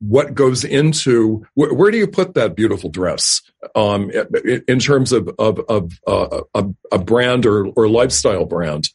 what 0.00 0.34
goes 0.34 0.64
into 0.64 1.44
wh- 1.54 1.72
where 1.72 1.90
do 1.90 1.98
you 1.98 2.06
put 2.06 2.34
that 2.34 2.54
beautiful 2.54 2.90
dress 2.90 3.42
um, 3.74 4.10
in 4.68 4.78
terms 4.78 5.12
of 5.12 5.28
of, 5.38 5.58
of 5.68 5.92
uh, 6.06 6.42
a, 6.54 6.66
a, 6.92 6.98
brand 6.98 7.46
or, 7.46 7.66
or 7.68 7.88
lifestyle 7.88 8.44
brand 8.44 8.88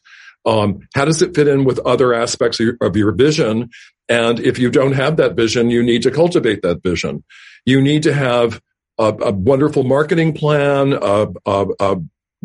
um, 0.46 0.80
how 0.94 1.04
does 1.04 1.22
it 1.22 1.34
fit 1.34 1.48
in 1.48 1.64
with 1.64 1.78
other 1.80 2.12
aspects 2.12 2.60
of 2.60 2.66
your, 2.66 2.76
of 2.80 2.96
your, 2.96 3.12
vision 3.12 3.70
and 4.08 4.40
if 4.40 4.58
you 4.58 4.70
don't 4.70 4.92
have 4.92 5.16
that 5.16 5.34
vision 5.34 5.70
you 5.70 5.82
need 5.82 6.02
to 6.02 6.10
cultivate 6.10 6.62
that 6.62 6.82
vision 6.82 7.24
you 7.64 7.80
need 7.80 8.02
to 8.02 8.12
have 8.12 8.60
a, 8.98 9.04
a 9.04 9.32
wonderful 9.32 9.84
marketing 9.84 10.34
plan, 10.34 10.92
a, 10.92 11.28
a, 11.46 11.66
a 11.80 11.96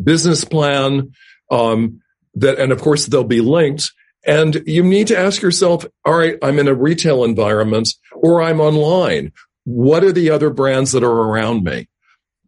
business 0.02 0.44
plan, 0.44 1.12
um, 1.50 2.00
that, 2.34 2.58
and 2.58 2.72
of 2.72 2.80
course 2.80 3.06
they'll 3.06 3.24
be 3.24 3.40
linked. 3.40 3.92
And 4.26 4.62
you 4.66 4.82
need 4.82 5.08
to 5.08 5.18
ask 5.18 5.40
yourself, 5.40 5.86
all 6.04 6.16
right, 6.16 6.36
I'm 6.42 6.58
in 6.58 6.68
a 6.68 6.74
retail 6.74 7.24
environment 7.24 7.88
or 8.12 8.42
I'm 8.42 8.60
online. 8.60 9.32
What 9.64 10.04
are 10.04 10.12
the 10.12 10.30
other 10.30 10.50
brands 10.50 10.92
that 10.92 11.04
are 11.04 11.10
around 11.10 11.64
me? 11.64 11.88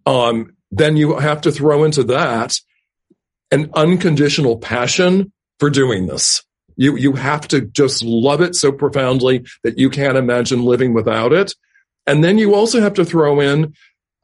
Um, 0.05 0.55
then 0.71 0.97
you 0.97 1.17
have 1.17 1.43
to 1.43 1.53
throw 1.53 1.85
into 1.85 2.05
that 2.05 2.59
an 3.51 3.71
unconditional 3.75 4.59
passion 4.59 5.33
for 5.63 5.71
doing 5.71 6.09
this. 6.09 6.43
You, 6.75 6.97
you 6.97 7.13
have 7.13 7.47
to 7.49 7.61
just 7.61 8.03
love 8.03 8.41
it 8.41 8.57
so 8.57 8.73
profoundly 8.73 9.45
that 9.63 9.79
you 9.79 9.91
can't 9.91 10.19
imagine 10.19 10.65
living 10.65 10.93
without 10.93 11.33
it. 11.33 11.55
And 12.05 12.25
then 12.25 12.37
you 12.37 12.57
also 12.57 12.81
have 12.81 12.95
to 12.95 13.05
throw 13.05 13.39
in 13.39 13.73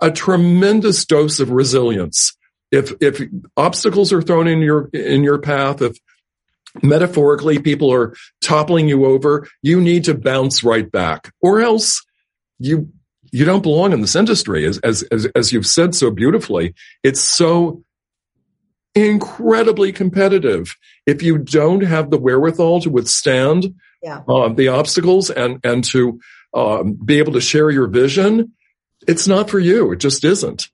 a 0.02 0.10
tremendous 0.10 1.05
dose 1.05 1.39
of 1.39 1.52
resilience. 1.52 2.36
If, 2.73 2.93
if 3.01 3.23
obstacles 3.56 4.12
are 4.12 4.20
thrown 4.20 4.48
in 4.48 4.62
your, 4.62 4.89
in 4.93 5.23
your 5.23 5.39
path, 5.39 5.81
if 5.81 5.97
metaphorically 6.82 7.60
people 7.60 7.93
are 7.93 8.16
toppling 8.43 8.89
you 8.89 9.06
over, 9.06 9.47
you 9.62 9.81
need 9.81 10.02
to 10.06 10.15
bounce 10.15 10.65
right 10.65 10.90
back 10.90 11.32
or 11.40 11.60
else 11.60 12.05
you, 12.59 12.93
you 13.31 13.44
don't 13.44 13.62
belong 13.62 13.93
in 13.93 14.01
this 14.01 14.16
industry. 14.16 14.66
As, 14.66 14.78
as, 14.78 15.05
as, 15.12 15.27
as 15.36 15.52
you've 15.52 15.69
said 15.69 15.94
so 15.94 16.10
beautifully, 16.10 16.74
it's 17.05 17.20
so 17.20 17.85
incredibly 18.94 19.93
competitive. 19.93 20.77
If 21.06 21.23
you 21.23 21.39
don't 21.39 21.82
have 21.82 22.10
the 22.10 22.19
wherewithal 22.19 22.82
to 22.82 22.90
withstand 22.90 23.74
yeah. 24.02 24.23
uh, 24.28 24.48
the 24.48 24.69
obstacles 24.69 25.31
and, 25.31 25.60
and 25.65 25.85
to 25.85 26.20
um, 26.55 26.94
be 26.94 27.19
able 27.19 27.32
to 27.35 27.40
share 27.40 27.70
your 27.70 27.86
vision, 27.86 28.52
it's 29.06 29.28
not 29.28 29.51
for 29.51 29.59
you. 29.59 29.93
It 29.93 30.01
just 30.01 30.24
isn't. 30.24 30.69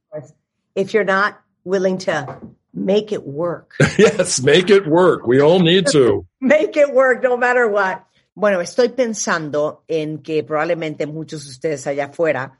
If 0.74 0.94
you're 0.94 1.04
not 1.04 1.40
willing 1.64 1.98
to 1.98 2.40
make 2.72 3.12
it 3.12 3.24
work. 3.24 3.74
yes, 3.98 4.42
make 4.42 4.70
it 4.70 4.86
work. 4.86 5.26
We 5.26 5.40
all 5.40 5.60
need 5.60 5.86
to. 5.88 6.26
make 6.40 6.76
it 6.76 6.92
work 6.92 7.22
no 7.22 7.36
matter 7.36 7.68
what. 7.68 8.04
Bueno, 8.36 8.60
estoy 8.60 8.88
pensando 8.88 9.84
en 9.86 10.18
que 10.18 10.42
probablemente 10.42 11.06
muchos 11.06 11.44
de 11.44 11.50
ustedes 11.50 11.86
allá 11.86 12.06
afuera 12.06 12.58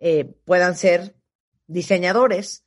eh, 0.00 0.24
puedan 0.46 0.74
ser 0.74 1.14
diseñadores 1.66 2.61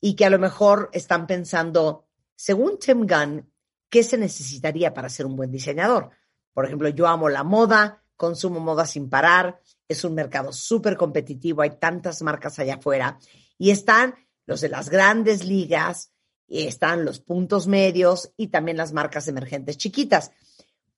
y 0.00 0.14
que 0.14 0.24
a 0.24 0.30
lo 0.30 0.38
mejor 0.38 0.90
están 0.92 1.26
pensando, 1.26 2.06
según 2.34 2.78
Tim 2.78 3.06
Gunn, 3.06 3.50
¿qué 3.88 4.02
se 4.02 4.18
necesitaría 4.18 4.92
para 4.92 5.08
ser 5.08 5.26
un 5.26 5.36
buen 5.36 5.50
diseñador? 5.50 6.10
Por 6.52 6.66
ejemplo, 6.66 6.88
yo 6.88 7.06
amo 7.06 7.28
la 7.28 7.44
moda, 7.44 8.02
consumo 8.16 8.60
moda 8.60 8.86
sin 8.86 9.08
parar, 9.08 9.60
es 9.88 10.04
un 10.04 10.14
mercado 10.14 10.52
súper 10.52 10.96
competitivo, 10.96 11.62
hay 11.62 11.78
tantas 11.78 12.22
marcas 12.22 12.58
allá 12.58 12.76
afuera 12.76 13.18
y 13.58 13.70
están 13.70 14.14
los 14.46 14.60
de 14.60 14.68
las 14.68 14.88
grandes 14.90 15.44
ligas, 15.44 16.12
están 16.48 17.04
los 17.04 17.20
puntos 17.20 17.66
medios 17.66 18.32
y 18.36 18.48
también 18.48 18.76
las 18.76 18.92
marcas 18.92 19.28
emergentes 19.28 19.76
chiquitas. 19.76 20.30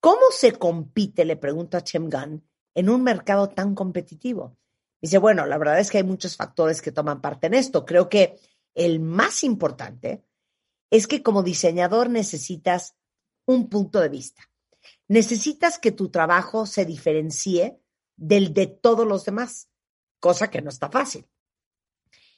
¿Cómo 0.01 0.31
se 0.31 0.53
compite, 0.53 1.25
le 1.25 1.37
pregunta 1.37 1.81
Tim 1.81 2.09
Gunn, 2.09 2.45
en 2.75 2.89
un 2.91 3.03
mercado 3.03 3.49
tan 3.49 3.75
competitivo? 3.75 4.57
Dice, 5.01 5.19
bueno, 5.19 5.47
la 5.47 5.59
verdad 5.59 5.81
es 5.81 5.91
que 5.91 5.99
hay 5.99 6.05
muchos 6.05 6.37
factores 6.37 6.83
que 6.83 6.93
toman 6.93 7.21
parte 7.21 7.47
en 7.47 7.55
esto. 7.55 7.85
Creo 7.85 8.09
que 8.09 8.39
el 8.79 9.01
más 9.01 9.43
importante 9.43 10.25
es 10.91 11.07
que 11.07 11.23
como 11.23 11.43
diseñador 11.43 12.09
necesitas 12.09 12.95
un 13.45 13.69
punto 13.69 14.01
de 14.01 14.09
vista. 14.09 14.49
Necesitas 15.09 15.79
que 15.79 15.91
tu 15.91 16.11
trabajo 16.11 16.65
se 16.65 16.85
diferencie 16.85 17.81
del 18.17 18.55
de 18.55 18.69
todos 18.69 19.07
los 19.07 19.25
demás, 19.25 19.69
cosa 20.21 20.49
que 20.49 20.63
no 20.63 20.71
está 20.71 20.89
fácil. 20.91 21.27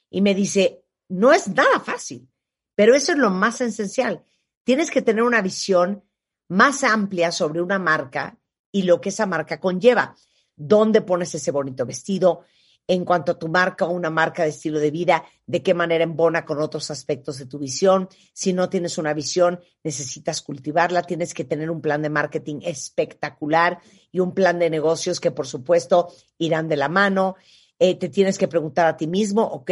Y 0.09 0.21
me 0.21 0.33
dice, 0.33 0.83
no 1.09 1.31
es 1.31 1.47
nada 1.47 1.79
fácil, 1.79 2.27
pero 2.75 2.95
eso 2.95 3.11
es 3.11 3.19
lo 3.19 3.29
más 3.29 3.61
esencial. 3.61 4.25
Tienes 4.63 4.89
que 4.89 5.01
tener 5.01 5.23
una 5.23 5.41
visión 5.41 6.03
más 6.47 6.83
amplia 6.83 7.31
sobre 7.31 7.61
una 7.61 7.77
marca 7.77 8.39
y 8.71 8.83
lo 8.83 8.99
que 8.99 9.09
esa 9.09 9.27
marca 9.27 9.59
conlleva. 9.59 10.15
¿Dónde 10.55 11.01
pones 11.01 11.35
ese 11.35 11.51
bonito 11.51 11.85
vestido? 11.85 12.45
En 12.93 13.05
cuanto 13.05 13.31
a 13.31 13.39
tu 13.39 13.47
marca 13.47 13.85
o 13.85 13.91
una 13.91 14.09
marca 14.09 14.43
de 14.43 14.49
estilo 14.49 14.77
de 14.77 14.91
vida, 14.91 15.23
de 15.45 15.63
qué 15.63 15.73
manera 15.73 16.03
embona 16.03 16.43
con 16.43 16.59
otros 16.59 16.91
aspectos 16.91 17.37
de 17.37 17.45
tu 17.45 17.57
visión. 17.57 18.09
Si 18.33 18.51
no 18.51 18.67
tienes 18.67 18.97
una 18.97 19.13
visión, 19.13 19.61
necesitas 19.81 20.41
cultivarla, 20.41 21.03
tienes 21.03 21.33
que 21.33 21.45
tener 21.45 21.71
un 21.71 21.79
plan 21.79 22.01
de 22.01 22.09
marketing 22.09 22.59
espectacular 22.63 23.79
y 24.11 24.19
un 24.19 24.33
plan 24.33 24.59
de 24.59 24.69
negocios 24.69 25.21
que 25.21 25.31
por 25.31 25.47
supuesto 25.47 26.09
irán 26.37 26.67
de 26.67 26.75
la 26.75 26.89
mano. 26.89 27.37
Eh, 27.79 27.95
te 27.95 28.09
tienes 28.09 28.37
que 28.37 28.49
preguntar 28.49 28.87
a 28.87 28.97
ti 28.97 29.07
mismo, 29.07 29.41
ok, 29.41 29.71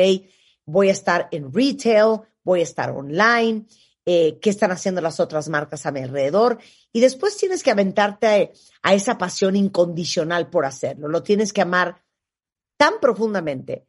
voy 0.65 0.87
a 0.87 0.93
estar 0.93 1.27
en 1.31 1.53
retail, 1.53 2.21
voy 2.41 2.61
a 2.61 2.63
estar 2.63 2.91
online, 2.91 3.65
eh, 4.05 4.39
qué 4.39 4.49
están 4.49 4.71
haciendo 4.71 5.01
las 5.01 5.19
otras 5.19 5.49
marcas 5.49 5.85
a 5.85 5.91
mi 5.91 5.99
alrededor. 5.99 6.57
Y 6.93 7.01
después 7.01 7.35
tienes 7.35 7.63
que 7.63 7.71
aventarte 7.71 8.53
a, 8.81 8.93
esa 8.93 9.17
pasión 9.17 9.57
incondicional 9.57 10.49
por 10.49 10.65
hacerlo. 10.65 11.09
Lo 11.09 11.21
tienes 11.21 11.51
que 11.51 11.61
amar 11.61 12.01
tan 12.79 13.01
profundamente 13.01 13.85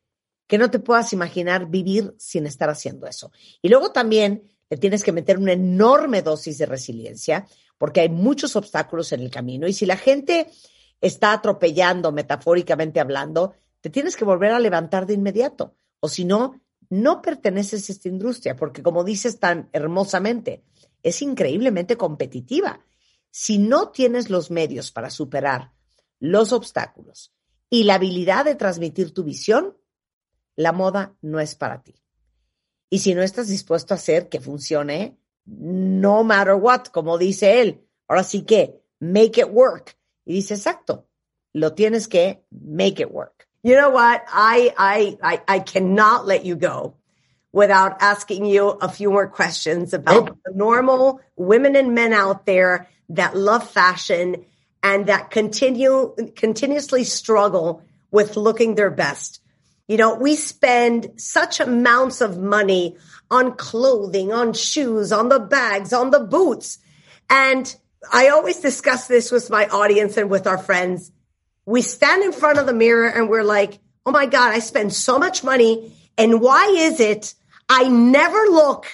que 0.49 0.59
no 0.59 0.69
te 0.69 0.81
puedas 0.81 1.13
imaginar 1.13 1.71
vivir 1.71 2.13
sin 2.19 2.45
estar 2.45 2.69
haciendo 2.69 3.07
eso. 3.07 3.31
Y 3.63 3.69
luego 3.69 3.93
también 3.93 4.51
te 4.67 4.77
tienes 4.77 5.05
que 5.05 5.13
meter 5.13 5.39
una 5.39 5.53
enorme 5.53 6.23
dosis 6.23 6.59
de 6.59 6.67
resiliencia 6.67 7.47
porque 7.79 8.01
hay 8.01 8.09
muchos 8.09 8.57
obstáculos 8.57 9.13
en 9.13 9.21
el 9.21 9.31
camino. 9.31 9.69
Y 9.69 9.75
si 9.75 9.87
la 9.87 9.97
gente 9.97 10.49
está 11.01 11.33
atropellando, 11.33 12.11
metafóricamente 12.11 12.99
hablando, 12.99 13.55
te 13.81 13.91
tienes 13.91 14.17
que 14.17 14.25
volver 14.25 14.51
a 14.51 14.59
levantar 14.59 15.07
de 15.07 15.15
inmediato. 15.15 15.77
O 16.01 16.09
si 16.09 16.25
no, 16.25 16.61
no 16.89 17.23
perteneces 17.23 17.89
a 17.89 17.93
esta 17.93 18.09
industria, 18.09 18.57
porque 18.57 18.83
como 18.83 19.05
dices 19.05 19.39
tan 19.39 19.69
hermosamente, 19.73 20.65
es 21.05 21.23
increíblemente 21.23 21.97
competitiva. 21.97 22.81
Si 23.31 23.59
no 23.59 23.91
tienes 23.91 24.31
los 24.31 24.51
medios 24.51 24.91
para 24.91 25.11
superar 25.11 25.71
los 26.19 26.53
obstáculos 26.53 27.33
y 27.71 27.85
la 27.85 27.95
habilidad 27.95 28.45
de 28.45 28.57
transmitir 28.57 29.15
tu 29.15 29.23
visión, 29.23 29.77
la 30.57 30.73
moda 30.73 31.15
no 31.23 31.41
es 31.41 31.55
para 31.55 31.83
ti. 31.83 31.95
Y 32.91 32.99
si 32.99 33.15
no 33.15 33.23
estás 33.23 33.49
dispuesto 33.49 33.95
a 33.95 33.97
hacer 33.97 34.29
que 34.29 34.41
funcione, 34.41 35.17
no 35.47 36.25
matter 36.25 36.55
what, 36.55 36.89
como 36.89 37.17
dice 37.17 37.61
él, 37.61 37.87
ahora 38.09 38.25
sí 38.25 38.43
que 38.43 38.83
make 38.99 39.41
it 39.41 39.49
work. 39.51 39.97
Y 40.25 40.35
dice, 40.35 40.55
exacto, 40.55 41.07
lo 41.53 41.73
tienes 41.73 42.09
que 42.09 42.45
make 42.51 43.01
it 43.01 43.11
work. 43.11 43.49
You 43.63 43.77
know 43.77 43.91
what? 43.91 44.23
I, 44.33 44.73
I, 44.77 45.19
I, 45.23 45.41
I 45.47 45.61
cannot 45.61 46.27
let 46.27 46.45
you 46.45 46.57
go 46.57 46.97
without 47.53 48.01
asking 48.01 48.47
you 48.47 48.69
a 48.69 48.89
few 48.89 49.11
more 49.11 49.29
questions 49.29 49.93
about 49.95 50.31
oh. 50.31 50.37
the 50.45 50.53
normal 50.55 51.21
women 51.37 51.77
and 51.77 51.95
men 51.95 52.13
out 52.13 52.47
there 52.47 52.89
that 53.11 53.37
love 53.37 53.69
fashion 53.69 54.45
and 54.83 55.07
that 55.07 55.31
continue, 55.31 56.15
continuously 56.37 57.05
struggle 57.05 57.83
with 58.11 58.37
looking 58.37 58.75
their 58.75 58.91
best. 58.91 59.41
You 59.89 59.97
know, 59.97 60.15
we 60.15 60.37
spend 60.37 61.13
such 61.21 61.61
amounts 61.61 62.21
of 62.21 62.39
money 62.39 62.97
on 63.31 63.57
clothing, 63.57 64.33
on 64.33 64.53
shoes, 64.53 65.13
on 65.13 65.29
the 65.29 65.41
bags, 65.41 65.93
on 65.93 66.11
the 66.11 66.21
boots. 66.21 66.79
And 67.29 67.75
I 68.13 68.29
always 68.29 68.61
discuss 68.61 69.07
this 69.07 69.31
with 69.31 69.51
my 69.51 69.67
audience 69.67 70.17
and 70.17 70.31
with 70.31 70.47
our 70.47 70.59
friends 70.59 71.13
we 71.71 71.83
stand 71.83 72.25
in 72.25 72.33
front 72.33 72.59
of 72.59 72.67
the 72.67 72.73
mirror 72.73 73.07
and 73.09 73.29
we're 73.29 73.45
like, 73.45 73.79
oh 74.05 74.11
my 74.11 74.27
God, 74.27 74.53
I 74.53 74.59
spend 74.59 74.93
so 74.93 75.19
much 75.19 75.45
money. 75.45 75.97
And 76.19 76.41
why 76.41 76.67
is 76.77 76.99
it 76.99 77.35
I 77.69 77.89
never 77.89 78.39
look 78.39 78.87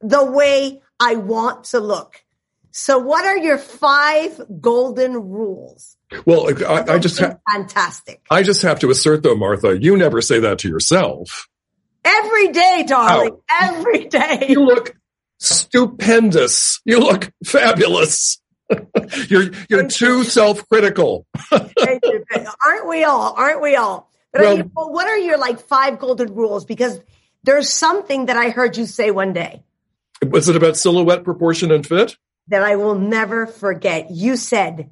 the 0.00 0.24
way 0.24 0.82
I 0.98 1.14
want 1.14 1.64
to 1.66 1.78
look? 1.78 2.23
So 2.76 2.98
what 2.98 3.24
are 3.24 3.38
your 3.38 3.56
five 3.56 4.40
golden 4.60 5.12
rules? 5.30 5.96
Well, 6.26 6.48
I, 6.66 6.94
I 6.94 6.98
just 6.98 7.20
have 7.20 7.38
fantastic. 7.48 8.26
I 8.28 8.42
just 8.42 8.62
have 8.62 8.80
to 8.80 8.90
assert 8.90 9.22
though, 9.22 9.36
Martha, 9.36 9.80
you 9.80 9.96
never 9.96 10.20
say 10.20 10.40
that 10.40 10.58
to 10.60 10.68
yourself. 10.68 11.48
Every 12.04 12.48
day, 12.48 12.84
darling. 12.84 13.30
Oh. 13.30 13.42
Every 13.62 14.06
day. 14.06 14.46
You 14.48 14.64
look 14.64 14.96
stupendous. 15.38 16.80
You 16.84 16.98
look 16.98 17.32
fabulous. 17.44 18.42
you're 19.28 19.52
you're 19.70 19.86
too 19.86 20.24
self-critical. 20.24 21.26
aren't 21.52 22.88
we 22.88 23.04
all? 23.04 23.34
Aren't 23.36 23.62
we 23.62 23.76
all? 23.76 24.10
But 24.32 24.42
well, 24.42 24.52
I 24.52 24.56
mean, 24.56 24.72
well, 24.74 24.92
what 24.92 25.06
are 25.06 25.18
your 25.18 25.38
like 25.38 25.60
five 25.60 26.00
golden 26.00 26.34
rules? 26.34 26.64
Because 26.64 27.00
there's 27.44 27.72
something 27.72 28.26
that 28.26 28.36
I 28.36 28.50
heard 28.50 28.76
you 28.76 28.86
say 28.86 29.12
one 29.12 29.32
day. 29.32 29.62
Was 30.28 30.48
it 30.48 30.56
about 30.56 30.76
silhouette, 30.76 31.22
proportion, 31.22 31.70
and 31.70 31.86
fit? 31.86 32.16
That 32.48 32.62
I 32.62 32.76
will 32.76 32.96
never 32.96 33.46
forget. 33.46 34.10
You 34.10 34.36
said 34.36 34.90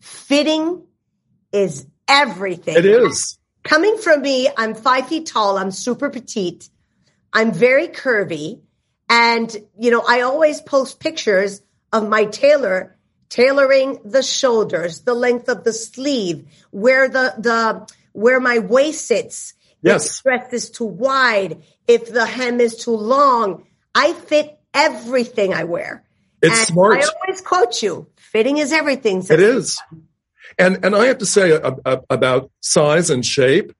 fitting 0.00 0.84
is 1.52 1.86
everything. 2.06 2.76
It 2.76 2.86
is. 2.86 3.38
Coming 3.64 3.98
from 3.98 4.22
me, 4.22 4.48
I'm 4.56 4.74
five 4.74 5.08
feet 5.08 5.26
tall. 5.26 5.58
I'm 5.58 5.72
super 5.72 6.10
petite. 6.10 6.68
I'm 7.32 7.52
very 7.52 7.88
curvy. 7.88 8.60
And, 9.08 9.54
you 9.78 9.90
know, 9.90 10.04
I 10.06 10.20
always 10.22 10.60
post 10.60 11.00
pictures 11.00 11.60
of 11.92 12.08
my 12.08 12.26
tailor 12.26 12.96
tailoring 13.28 13.98
the 14.04 14.22
shoulders, 14.22 15.00
the 15.00 15.14
length 15.14 15.48
of 15.48 15.64
the 15.64 15.72
sleeve, 15.72 16.46
where 16.70 17.08
the, 17.08 17.34
the, 17.38 17.92
where 18.12 18.40
my 18.40 18.58
waist 18.60 19.06
sits. 19.06 19.54
Yes. 19.82 20.06
If 20.06 20.22
the 20.22 20.30
dress 20.30 20.52
is 20.52 20.70
too 20.70 20.86
wide, 20.86 21.62
if 21.86 22.12
the 22.12 22.26
hem 22.26 22.60
is 22.60 22.76
too 22.76 22.96
long, 22.96 23.66
I 23.94 24.12
fit 24.12 24.58
everything 24.72 25.54
I 25.54 25.64
wear. 25.64 26.04
It's 26.46 26.58
and 26.58 26.66
smart. 26.66 27.02
I 27.02 27.06
always 27.06 27.40
quote 27.40 27.82
you, 27.82 28.06
fitting 28.16 28.58
is 28.58 28.72
everything. 28.72 29.24
It 29.28 29.40
is. 29.40 29.80
And, 30.58 30.84
and 30.84 30.94
I 30.94 31.06
have 31.06 31.18
to 31.18 31.26
say 31.26 31.52
uh, 31.52 31.72
uh, 31.84 31.98
about 32.08 32.50
size 32.60 33.10
and 33.10 33.24
shape, 33.24 33.72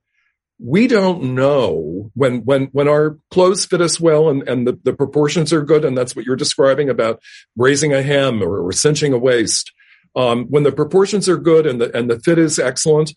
we 0.59 0.87
don't 0.87 1.35
know 1.35 2.11
when 2.15 2.43
when 2.43 2.65
when 2.71 2.87
our 2.87 3.17
clothes 3.29 3.65
fit 3.65 3.81
us 3.81 3.99
well 3.99 4.29
and, 4.29 4.47
and 4.49 4.67
the, 4.67 4.79
the 4.83 4.93
proportions 4.93 5.53
are 5.53 5.61
good 5.61 5.85
and 5.85 5.95
that's 5.95 6.15
what 6.15 6.25
you're 6.25 6.35
describing 6.35 6.89
about 6.89 7.21
raising 7.55 7.93
a 7.93 8.01
hem 8.01 8.41
or, 8.41 8.65
or 8.65 8.71
cinching 8.71 9.13
a 9.13 9.17
waist 9.17 9.71
um, 10.15 10.45
when 10.45 10.63
the 10.63 10.71
proportions 10.71 11.29
are 11.29 11.37
good 11.37 11.67
and 11.67 11.79
the 11.79 11.95
and 11.95 12.09
the 12.09 12.19
fit 12.19 12.39
is 12.39 12.57
excellent 12.57 13.13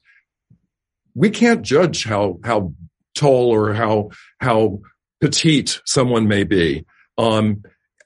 we 1.14 1.30
can't 1.30 1.62
judge 1.62 2.04
how 2.04 2.38
how 2.44 2.74
tall 3.14 3.48
or 3.48 3.72
how 3.72 4.10
how 4.38 4.80
petite 5.20 5.80
someone 5.86 6.28
may 6.28 6.44
be 6.44 6.84
um, 7.16 7.62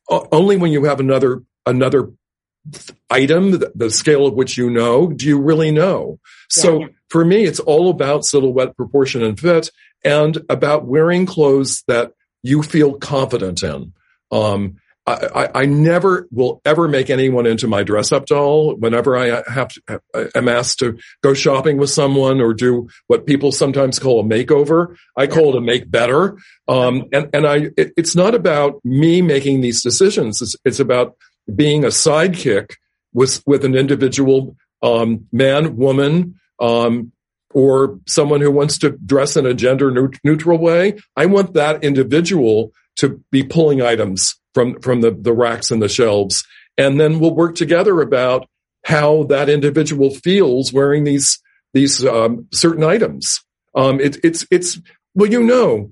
only 0.08 0.56
when 0.56 0.72
you 0.72 0.84
have 0.84 1.00
another 1.00 1.42
another 1.66 2.10
item, 3.10 3.62
the 3.74 3.90
scale 3.90 4.26
of 4.26 4.34
which 4.34 4.56
you 4.56 4.70
know, 4.70 5.08
do 5.08 5.26
you 5.26 5.40
really 5.40 5.70
know? 5.70 6.18
Yeah, 6.56 6.62
so 6.62 6.80
yeah. 6.80 6.86
for 7.08 7.24
me, 7.24 7.44
it's 7.44 7.60
all 7.60 7.90
about 7.90 8.24
silhouette, 8.24 8.76
proportion, 8.76 9.22
and 9.22 9.38
fit, 9.38 9.70
and 10.04 10.38
about 10.48 10.86
wearing 10.86 11.26
clothes 11.26 11.82
that 11.88 12.12
you 12.42 12.62
feel 12.62 12.94
confident 12.94 13.62
in. 13.62 13.92
Um, 14.30 14.76
I, 15.06 15.50
I, 15.54 15.66
never 15.66 16.26
will 16.30 16.62
ever 16.64 16.88
make 16.88 17.10
anyone 17.10 17.44
into 17.44 17.68
my 17.68 17.82
dress 17.82 18.10
up 18.10 18.24
doll. 18.24 18.74
Whenever 18.74 19.16
I 19.18 19.42
have 19.50 19.68
to, 19.68 20.00
am 20.34 20.48
asked 20.48 20.78
to 20.78 20.98
go 21.22 21.34
shopping 21.34 21.76
with 21.76 21.90
someone 21.90 22.40
or 22.40 22.54
do 22.54 22.88
what 23.06 23.26
people 23.26 23.52
sometimes 23.52 23.98
call 23.98 24.20
a 24.20 24.24
makeover, 24.24 24.96
I 25.14 25.26
call 25.26 25.50
it 25.50 25.58
a 25.58 25.60
make 25.60 25.90
better. 25.90 26.38
Um, 26.68 27.04
and, 27.12 27.28
and 27.34 27.46
I, 27.46 27.70
it, 27.76 27.92
it's 27.98 28.16
not 28.16 28.34
about 28.34 28.80
me 28.82 29.20
making 29.20 29.60
these 29.60 29.82
decisions. 29.82 30.40
It's, 30.40 30.56
it's 30.64 30.80
about 30.80 31.16
being 31.54 31.84
a 31.84 31.88
sidekick 31.88 32.76
with 33.12 33.42
with 33.46 33.64
an 33.64 33.74
individual 33.74 34.56
um, 34.82 35.26
man, 35.30 35.76
woman, 35.76 36.40
um, 36.60 37.12
or 37.52 38.00
someone 38.06 38.40
who 38.40 38.50
wants 38.50 38.78
to 38.78 38.90
dress 39.04 39.36
in 39.36 39.44
a 39.44 39.54
gender 39.54 40.10
neutral 40.24 40.58
way. 40.58 40.98
I 41.14 41.26
want 41.26 41.52
that 41.54 41.84
individual 41.84 42.72
to 42.96 43.22
be 43.30 43.42
pulling 43.42 43.82
items 43.82 44.36
from, 44.54 44.80
from 44.80 45.00
the, 45.00 45.10
the 45.10 45.32
racks 45.32 45.70
and 45.70 45.82
the 45.82 45.88
shelves. 45.88 46.44
And 46.78 46.98
then 46.98 47.20
we'll 47.20 47.34
work 47.34 47.54
together 47.54 48.00
about 48.00 48.48
how 48.84 49.24
that 49.24 49.48
individual 49.48 50.10
feels 50.10 50.72
wearing 50.72 51.04
these, 51.04 51.40
these, 51.72 52.04
um, 52.04 52.46
certain 52.52 52.84
items. 52.84 53.42
Um, 53.74 54.00
it, 54.00 54.18
it's, 54.24 54.46
it's, 54.50 54.80
well, 55.14 55.30
you 55.30 55.42
know, 55.42 55.90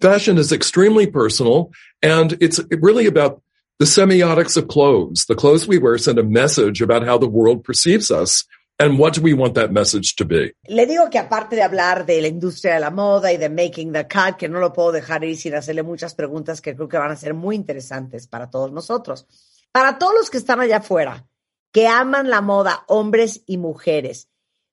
fashion 0.00 0.38
is 0.38 0.52
extremely 0.52 1.06
personal 1.06 1.72
and 2.02 2.36
it's 2.40 2.60
really 2.70 3.06
about 3.06 3.42
the 3.78 3.84
semiotics 3.84 4.56
of 4.56 4.68
clothes. 4.68 5.26
The 5.26 5.34
clothes 5.34 5.66
we 5.68 5.78
wear 5.78 5.98
send 5.98 6.18
a 6.18 6.24
message 6.24 6.80
about 6.80 7.04
how 7.04 7.18
the 7.18 7.28
world 7.28 7.64
perceives 7.64 8.10
us. 8.10 8.44
And 8.78 8.98
what 8.98 9.14
do 9.14 9.22
we 9.22 9.32
want 9.32 9.54
that 9.54 9.70
message 9.70 10.16
to 10.16 10.26
be? 10.26 10.54
Le 10.66 10.84
digo 10.84 11.08
que 11.08 11.18
aparte 11.18 11.56
de 11.56 11.62
hablar 11.62 12.04
de 12.04 12.20
la 12.20 12.28
industria 12.28 12.74
de 12.74 12.80
la 12.80 12.90
moda 12.90 13.32
y 13.32 13.38
de 13.38 13.48
making 13.48 13.92
the 13.92 14.06
cut, 14.06 14.36
que 14.36 14.50
no 14.50 14.60
lo 14.60 14.74
puedo 14.74 14.92
dejar 14.92 15.24
ir 15.24 15.38
sin 15.38 15.54
hacerle 15.54 15.82
muchas 15.82 16.14
preguntas 16.14 16.60
que 16.60 16.76
creo 16.76 16.86
que 16.86 16.98
van 16.98 17.10
a 17.10 17.16
ser 17.16 17.32
muy 17.32 17.56
interesantes 17.56 18.26
para 18.26 18.50
todos 18.50 18.70
nosotros. 18.72 19.26
Para 19.72 19.98
todos 19.98 20.14
los 20.14 20.28
que 20.28 20.36
están 20.36 20.60
allá 20.60 20.78
afuera, 20.78 21.26
que 21.72 21.88
aman 21.88 22.28
la 22.28 22.42
moda, 22.42 22.84
hombres 22.86 23.42
y 23.46 23.56
mujeres, 23.56 24.28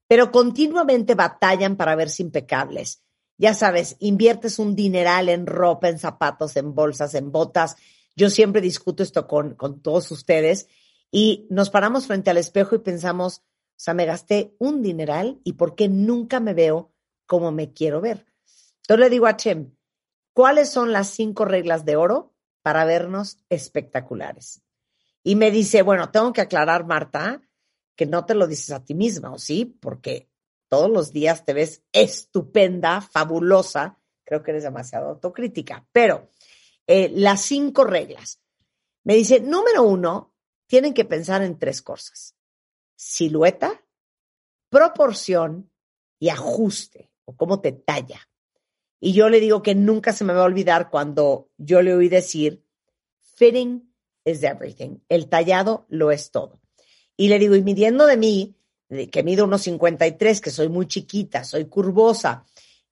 pero 0.08 0.32
continuamente 0.32 1.16
batallan 1.16 1.78
para 1.78 1.96
verse 1.96 2.24
impecables. 2.24 3.04
Ya 3.38 3.54
sabes, 3.54 3.96
inviertes 4.00 4.60
un 4.60 4.76
dineral 4.76 5.30
en 5.30 5.48
ropa, 5.48 5.88
en 5.88 5.98
zapatos, 5.98 6.58
en 6.58 6.76
bolsas, 6.76 7.16
en 7.16 7.32
botas. 7.32 7.78
Yo 8.18 8.30
siempre 8.30 8.62
discuto 8.62 9.02
esto 9.02 9.28
con, 9.28 9.56
con 9.56 9.82
todos 9.82 10.12
ustedes 10.12 10.68
y 11.10 11.48
nos 11.50 11.70
paramos 11.70 12.06
frente 12.06 12.30
al 12.32 12.38
espejo 12.38 12.76
y 12.76 12.80
pensamos, 12.80 13.44
sea, 13.76 13.94
me 13.94 14.06
gasté 14.06 14.56
un 14.60 14.82
dineral 14.82 15.40
y 15.44 15.54
¿por 15.54 15.76
qué 15.76 15.90
nunca 15.90 16.40
me 16.40 16.54
veo 16.54 16.94
como 17.26 17.52
me 17.52 17.74
quiero 17.74 18.02
ver? 18.02 18.26
Entonces 18.82 19.00
le 19.00 19.10
digo 19.10 19.28
a 19.28 19.38
Chem, 19.38 19.76
¿cuáles 20.34 20.70
son 20.70 20.92
las 20.92 21.10
cinco 21.10 21.46
reglas 21.46 21.86
de 21.86 21.96
oro 21.96 22.34
para 22.62 22.86
vernos 22.86 23.40
espectaculares? 23.50 24.62
Y 25.24 25.36
me 25.36 25.52
dice, 25.52 25.82
bueno, 25.82 26.12
tengo 26.12 26.34
que 26.34 26.42
aclarar, 26.42 26.86
Marta, 26.86 27.42
que 27.96 28.06
no 28.06 28.26
te 28.26 28.36
lo 28.36 28.48
dices 28.48 28.72
a 28.72 28.84
ti 28.84 28.94
misma, 28.94 29.32
¿o 29.32 29.40
sí? 29.40 29.66
Porque 29.66 30.30
todos 30.70 30.90
los 30.90 31.14
días 31.14 31.46
te 31.46 31.54
ves 31.54 31.84
estupenda, 31.92 33.02
fabulosa. 33.02 34.00
Creo 34.26 34.44
que 34.44 34.52
eres 34.52 34.64
demasiado 34.64 35.10
autocrítica. 35.10 35.88
Pero 35.92 36.30
eh, 36.88 37.12
las 37.14 37.42
cinco 37.42 37.84
reglas. 37.84 38.42
Me 39.04 39.16
dice, 39.16 39.40
número 39.40 39.84
uno, 39.84 40.34
tienen 40.68 40.94
que 40.94 41.06
pensar 41.06 41.42
en 41.42 41.60
tres 41.60 41.82
cosas 41.82 42.36
silueta, 42.96 43.84
proporción 44.70 45.72
y 46.20 46.30
ajuste, 46.30 47.12
o 47.26 47.36
cómo 47.36 47.62
te 47.62 47.72
talla. 47.72 48.28
Y 49.00 49.14
yo 49.14 49.30
le 49.30 49.40
digo 49.40 49.62
que 49.62 49.76
nunca 49.76 50.14
se 50.14 50.24
me 50.24 50.34
va 50.34 50.42
a 50.42 50.46
olvidar 50.46 50.90
cuando 50.90 51.50
yo 51.58 51.82
le 51.82 51.94
oí 51.94 52.08
decir, 52.08 52.64
fitting 53.36 53.94
is 54.24 54.44
everything. 54.44 55.00
El 55.10 55.28
tallado 55.28 55.86
lo 55.90 56.12
es 56.12 56.32
todo. 56.32 56.62
Y 57.18 57.28
le 57.28 57.40
digo, 57.40 57.56
y 57.56 57.62
midiendo 57.62 58.06
de 58.06 58.18
mí, 58.18 58.56
que 59.12 59.24
mido 59.24 59.46
unos 59.46 59.64
53, 59.64 60.42
que 60.42 60.52
soy 60.52 60.70
muy 60.70 60.88
chiquita, 60.88 61.44
soy 61.44 61.66
curvosa, 61.66 62.46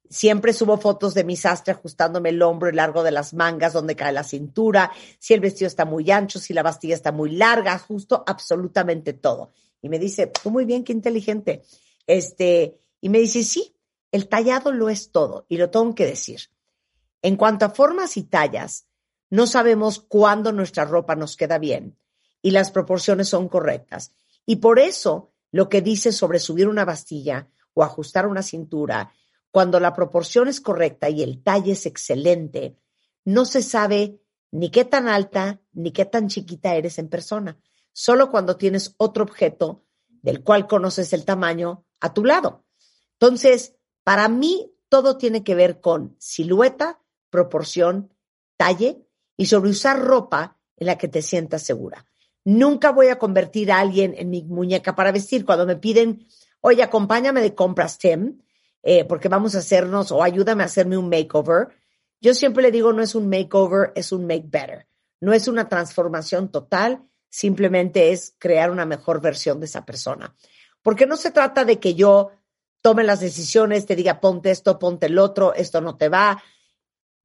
siempre 0.10 0.52
subo 0.52 0.78
fotos 0.78 1.14
de 1.14 1.24
mi 1.24 1.38
sastre 1.38 1.74
ajustándome 1.74 2.30
el 2.30 2.42
hombro, 2.42 2.70
el 2.70 2.76
largo 2.76 3.04
de 3.04 3.12
las 3.12 3.34
mangas, 3.34 3.74
donde 3.74 3.96
cae 3.96 4.12
la 4.12 4.24
cintura, 4.24 4.92
si 5.20 5.34
el 5.34 5.40
vestido 5.40 5.68
está 5.68 5.86
muy 5.86 6.12
ancho, 6.12 6.40
si 6.40 6.54
la 6.54 6.64
bastilla 6.64 6.96
está 6.96 7.12
muy 7.12 7.32
larga, 7.32 7.78
justo 7.80 8.24
absolutamente 8.28 9.14
todo. 9.14 9.52
Y 9.82 9.90
me 9.90 10.00
dice, 10.00 10.28
tú 10.28 10.52
muy 10.52 10.66
bien, 10.66 10.84
qué 10.84 10.94
inteligente. 10.94 11.64
Este, 12.08 12.80
y 13.00 13.10
me 13.10 13.20
dice, 13.20 13.44
sí, 13.44 13.76
el 14.12 14.28
tallado 14.28 14.72
lo 14.72 14.90
es 14.90 15.12
todo, 15.12 15.46
y 15.48 15.58
lo 15.58 15.70
tengo 15.70 15.96
que 15.96 16.06
decir. 16.06 16.42
En 17.22 17.36
cuanto 17.36 17.66
a 17.66 17.70
formas 17.70 18.18
y 18.18 18.24
tallas, 18.24 18.88
no 19.30 19.48
sabemos 19.48 20.00
cuándo 20.00 20.52
nuestra 20.52 20.86
ropa 20.86 21.16
nos 21.16 21.38
queda 21.38 21.58
bien 21.58 21.98
y 22.42 22.52
las 22.52 22.72
proporciones 22.72 23.30
son 23.30 23.48
correctas. 23.48 24.14
Y 24.46 24.58
por 24.58 24.80
eso 24.80 25.32
lo 25.52 25.70
que 25.70 25.82
dice 25.82 26.12
sobre 26.12 26.40
subir 26.40 26.68
una 26.68 26.86
bastilla 26.86 27.48
o 27.74 27.84
ajustar 27.84 28.28
una 28.28 28.44
cintura, 28.44 29.14
cuando 29.52 29.80
la 29.80 29.94
proporción 29.94 30.48
es 30.48 30.60
correcta 30.60 31.10
y 31.10 31.24
el 31.24 31.42
talle 31.44 31.74
es 31.74 31.86
excelente, 31.86 32.76
no 33.24 33.46
se 33.46 33.62
sabe 33.62 34.20
ni 34.52 34.70
qué 34.70 34.84
tan 34.84 35.08
alta 35.08 35.62
ni 35.74 35.92
qué 35.92 36.06
tan 36.06 36.28
chiquita 36.28 36.76
eres 36.76 37.00
en 37.00 37.08
persona 37.08 37.58
solo 37.94 38.32
cuando 38.32 38.58
tienes 38.58 38.96
otro 38.98 39.24
objeto 39.24 39.84
del 40.22 40.44
cual 40.44 40.68
conoces 40.68 41.14
el 41.14 41.26
tamaño 41.26 41.86
a 42.00 42.14
tu 42.14 42.26
lado. 42.26 42.66
Entonces, 43.14 43.76
para 44.04 44.28
mí, 44.28 44.74
todo 44.90 45.18
tiene 45.18 45.44
que 45.44 45.56
ver 45.56 45.80
con 45.80 46.16
silueta, 46.20 47.02
proporción, 47.30 48.14
talle 48.58 49.06
y 49.38 49.46
sobre 49.46 49.70
usar 49.72 50.00
ropa 50.00 50.60
en 50.78 50.88
la 50.88 50.98
que 50.98 51.08
te 51.08 51.22
sientas 51.22 51.64
segura. 51.64 52.06
Nunca 52.44 52.92
voy 52.92 53.08
a 53.08 53.20
convertir 53.20 53.72
a 53.72 53.80
alguien 53.80 54.16
en 54.18 54.30
mi 54.30 54.44
muñeca 54.44 54.96
para 54.96 55.12
vestir. 55.12 55.46
Cuando 55.46 55.66
me 55.66 55.76
piden, 55.76 56.28
oye, 56.60 56.82
acompáñame 56.82 57.42
de 57.42 57.54
compras, 57.54 57.98
Tim, 57.98 58.42
eh, 58.84 59.06
porque 59.06 59.30
vamos 59.30 59.56
a 59.56 59.60
hacernos 59.60 60.12
o 60.12 60.24
ayúdame 60.24 60.64
a 60.64 60.66
hacerme 60.66 60.98
un 60.98 61.10
makeover. 61.10 61.70
Yo 62.20 62.34
siempre 62.34 62.64
le 62.64 62.72
digo, 62.72 62.94
no 62.94 63.02
es 63.02 63.16
un 63.16 63.30
makeover, 63.30 63.92
es 63.96 64.12
un 64.12 64.26
make 64.26 64.46
better. 64.48 64.88
No 65.20 65.34
es 65.34 65.48
una 65.48 65.70
transformación 65.70 66.52
total, 66.52 67.04
simplemente 67.32 68.12
es 68.12 68.36
crear 68.38 68.70
una 68.70 68.86
mejor 68.86 69.22
versión 69.22 69.60
de 69.60 69.66
esa 69.66 69.86
persona. 69.86 70.36
Porque 70.84 71.08
no 71.08 71.18
se 71.18 71.32
trata 71.32 71.66
de 71.66 71.80
que 71.80 71.96
yo 71.96 72.32
tome 72.82 73.04
las 73.04 73.22
decisiones, 73.22 73.86
te 73.86 73.96
diga 73.96 74.20
ponte 74.20 74.52
esto, 74.52 74.78
ponte 74.78 75.08
el 75.08 75.18
otro, 75.18 75.54
esto 75.56 75.82
no 75.82 75.98
te 75.98 76.10
va. 76.10 76.44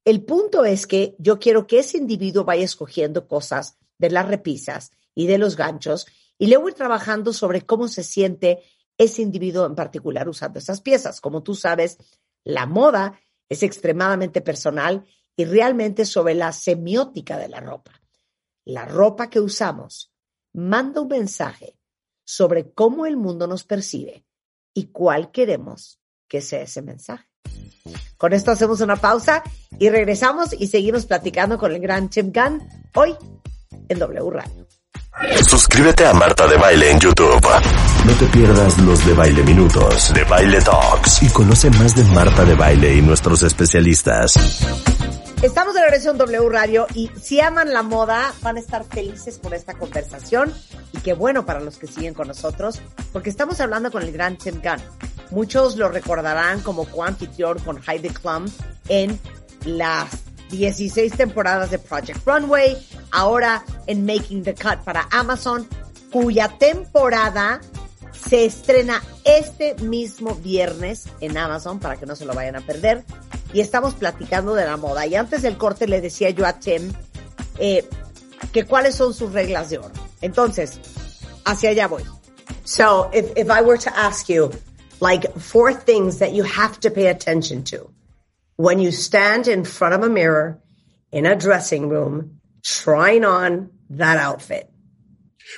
El 0.05 0.23
punto 0.23 0.63
es 0.63 0.87
que 0.87 1.15
yo 1.19 1.37
quiero 1.37 1.67
que 1.67 1.79
ese 1.79 1.97
individuo 1.97 2.45
vaya 2.45 2.63
escogiendo 2.63 3.27
cosas 3.27 3.77
de 3.97 4.09
las 4.09 4.27
repisas 4.27 4.91
y 5.13 5.27
de 5.27 5.37
los 5.37 5.57
ganchos 5.57 6.07
y 6.37 6.47
le 6.47 6.57
voy 6.57 6.73
trabajando 6.73 7.33
sobre 7.33 7.63
cómo 7.63 7.87
se 7.87 8.03
siente 8.03 8.63
ese 8.97 9.21
individuo 9.21 9.65
en 9.65 9.75
particular 9.75 10.29
usando 10.29 10.59
esas 10.59 10.81
piezas. 10.81 11.19
Como 11.19 11.43
tú 11.43 11.53
sabes, 11.53 11.97
la 12.43 12.65
moda 12.65 13.19
es 13.49 13.63
extremadamente 13.63 14.39
personal 14.41 15.05
y 15.35 15.45
realmente 15.45 16.05
sobre 16.05 16.35
la 16.35 16.53
semiótica 16.53 17.37
de 17.37 17.49
la 17.49 17.59
ropa 17.59 17.96
la 18.67 18.85
ropa 18.85 19.29
que 19.29 19.39
usamos 19.39 20.11
manda 20.53 21.01
un 21.01 21.07
mensaje 21.07 21.77
sobre 22.25 22.71
cómo 22.71 23.05
el 23.05 23.15
mundo 23.15 23.47
nos 23.47 23.63
percibe 23.63 24.25
y 24.73 24.87
cuál 24.87 25.31
queremos 25.31 25.99
que 26.27 26.41
sea 26.41 26.61
ese 26.61 26.81
mensaje. 26.81 27.25
Con 28.17 28.33
esto 28.33 28.51
hacemos 28.51 28.81
una 28.81 28.97
pausa 28.97 29.41
y 29.79 29.89
regresamos 29.89 30.53
y 30.53 30.67
seguimos 30.67 31.05
platicando 31.05 31.57
con 31.57 31.71
el 31.71 31.79
gran 31.79 32.09
Chip 32.09 32.35
Gunn 32.35 32.61
hoy 32.95 33.15
en 33.87 33.99
W 33.99 34.29
Radio. 34.29 34.67
Suscríbete 35.47 36.05
a 36.05 36.13
Marta 36.13 36.45
de 36.47 36.57
Baile 36.57 36.91
en 36.91 36.99
YouTube. 36.99 37.47
No 38.05 38.13
te 38.13 38.25
pierdas 38.27 38.77
los 38.79 39.05
de 39.05 39.13
Baile 39.13 39.43
Minutos, 39.43 40.13
de 40.13 40.23
Baile 40.25 40.59
Talks 40.61 41.23
y 41.23 41.29
conoce 41.29 41.69
más 41.71 41.95
de 41.95 42.03
Marta 42.13 42.43
de 42.43 42.55
Baile 42.55 42.95
y 42.95 43.01
nuestros 43.01 43.43
especialistas. 43.43 44.35
Estamos 45.41 45.75
de 45.75 45.81
regreso 45.81 46.09
en 46.09 46.17
W 46.17 46.49
Radio 46.49 46.87
y 46.95 47.11
si 47.21 47.39
aman 47.39 47.71
la 47.71 47.83
moda 47.83 48.33
van 48.41 48.57
a 48.57 48.59
estar 48.59 48.83
felices 48.83 49.37
por 49.37 49.53
esta 49.53 49.75
conversación 49.75 50.51
y 50.93 50.99
qué 51.01 51.13
bueno 51.13 51.45
para 51.45 51.59
los 51.59 51.77
que 51.77 51.85
siguen 51.85 52.15
con 52.15 52.27
nosotros 52.27 52.81
porque 53.13 53.29
estamos 53.29 53.61
hablando 53.61 53.91
con 53.91 54.01
el 54.01 54.11
gran 54.11 54.37
Tim 54.37 54.59
Gunn. 54.63 54.81
Muchos 55.29 55.75
lo 55.75 55.89
recordarán 55.89 56.61
como 56.61 56.85
coanfitrión 56.85 57.59
con 57.59 57.79
Heidi 57.87 58.09
Klum 58.09 58.45
en 58.89 59.19
las 59.63 60.09
16 60.49 61.13
temporadas 61.13 61.69
de 61.69 61.77
Project 61.77 62.25
Runway, 62.25 62.75
ahora 63.11 63.63
en 63.85 64.07
Making 64.07 64.41
the 64.41 64.55
Cut 64.55 64.79
para 64.83 65.07
Amazon, 65.11 65.67
cuya 66.11 66.57
temporada 66.57 67.61
se 68.29 68.45
estrena 68.45 69.03
este 69.23 69.75
mismo 69.75 70.35
viernes 70.35 71.05
en 71.21 71.37
Amazon 71.37 71.79
para 71.79 71.97
que 71.97 72.05
no 72.05 72.15
se 72.15 72.25
lo 72.25 72.33
vayan 72.33 72.55
a 72.55 72.61
perder. 72.61 73.03
Y 73.53 73.61
estamos 73.61 73.93
platicando 73.93 74.53
de 74.53 74.65
la 74.65 74.77
moda. 74.77 75.05
Y 75.05 75.15
antes 75.15 75.41
del 75.41 75.57
corte 75.57 75.87
le 75.87 76.01
decía 76.01 76.29
yo 76.31 76.45
a 76.45 76.59
Tim 76.59 76.91
eh, 77.59 77.87
que 78.51 78.65
cuáles 78.65 78.95
son 78.95 79.13
sus 79.13 79.31
reglas 79.33 79.69
de 79.69 79.77
oro. 79.77 79.93
Entonces, 80.21 80.79
hacia 81.45 81.69
allá 81.69 81.87
voy. 81.87 82.03
So, 82.63 83.09
if, 83.13 83.31
if 83.37 83.49
I 83.49 83.61
were 83.61 83.77
to 83.77 83.97
ask 83.97 84.27
you, 84.27 84.51
like 84.99 85.31
four 85.37 85.73
things 85.73 86.19
that 86.19 86.33
you 86.33 86.43
have 86.43 86.79
to 86.81 86.89
pay 86.89 87.07
attention 87.07 87.63
to 87.65 87.89
when 88.55 88.79
you 88.79 88.91
stand 88.91 89.47
in 89.47 89.63
front 89.63 89.93
of 89.93 90.03
a 90.03 90.09
mirror 90.09 90.59
in 91.11 91.25
a 91.25 91.35
dressing 91.35 91.87
room 91.87 92.39
trying 92.63 93.23
on 93.23 93.69
that 93.91 94.17
outfit? 94.17 94.69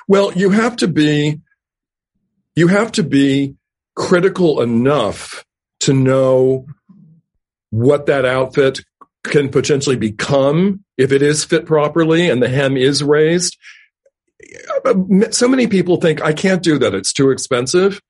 Well, 0.08 0.32
you 0.34 0.52
have 0.52 0.78
to 0.78 0.88
be 0.88 1.42
you 2.60 2.68
have 2.68 2.92
to 2.92 3.04
be 3.04 3.56
critical 3.96 4.62
enough 4.62 5.46
to 5.80 5.94
know 5.94 6.66
what 7.70 8.08
that 8.08 8.26
outfit 8.26 8.82
can 9.24 9.48
potentially 9.48 9.96
become 9.96 10.84
if 10.98 11.14
it 11.14 11.22
is 11.22 11.46
fit 11.46 11.66
properly 11.66 12.30
and 12.30 12.44
the 12.44 12.50
hem 12.50 12.76
is 12.76 13.02
raised. 13.02 13.58
So 15.32 15.48
many 15.48 15.68
people 15.68 16.02
think 16.02 16.22
I 16.22 16.34
can't 16.34 16.62
do 16.62 16.78
that. 16.80 16.94
It's 16.94 17.14
too 17.14 17.30
expensive. 17.30 18.02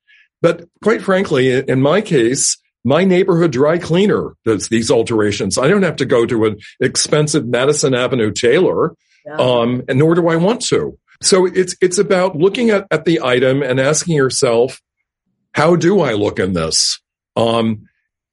But 0.41 0.67
quite 0.81 1.03
frankly, 1.03 1.51
in 1.51 1.81
my 1.81 2.01
case, 2.01 2.57
my 2.83 3.03
neighborhood 3.03 3.51
dry 3.51 3.77
cleaner 3.77 4.35
does 4.45 4.69
these 4.69 4.89
alterations. 4.89 5.59
I 5.59 5.67
don't 5.67 5.83
have 5.83 5.97
to 5.97 6.05
go 6.05 6.25
to 6.25 6.45
an 6.45 6.57
expensive 6.79 7.45
Madison 7.45 7.93
Avenue 7.93 8.31
tailor, 8.31 8.95
yeah. 9.27 9.35
um, 9.35 9.83
and 9.87 9.99
nor 9.99 10.15
do 10.15 10.27
I 10.27 10.37
want 10.37 10.61
to. 10.67 10.97
So 11.21 11.45
it's 11.45 11.75
it's 11.81 11.97
about 11.97 12.37
looking 12.37 12.69
at, 12.69 12.87
at 12.91 13.05
the 13.05 13.21
item 13.21 13.61
and 13.61 13.79
asking 13.79 14.15
yourself, 14.15 14.81
how 15.53 15.75
do 15.75 16.01
I 16.01 16.13
look 16.13 16.39
in 16.39 16.53
this? 16.53 16.99
Um, 17.35 17.87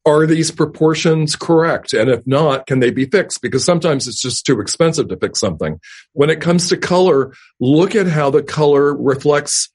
are 0.05 0.25
these 0.25 0.53
proportions 0.53 1.35
correct? 1.35 1.93
And 1.93 2.09
if 2.09 2.25
not, 2.27 2.69
can 2.69 2.79
they 2.79 2.91
be 2.91 3.07
fixed? 3.07 3.43
Because 3.43 3.65
sometimes 3.65 4.07
it's 4.07 4.23
just 4.23 4.47
too 4.47 4.61
expensive 4.61 5.09
to 5.09 5.17
fix 5.17 5.41
something. 5.41 5.81
When 6.13 6.31
it 6.31 6.41
comes 6.41 6.69
to 6.69 6.77
color, 6.77 7.35
look 7.59 7.97
at 7.97 8.07
how 8.07 8.31
the 8.31 8.43
color 8.43 8.97
reflects 8.97 9.69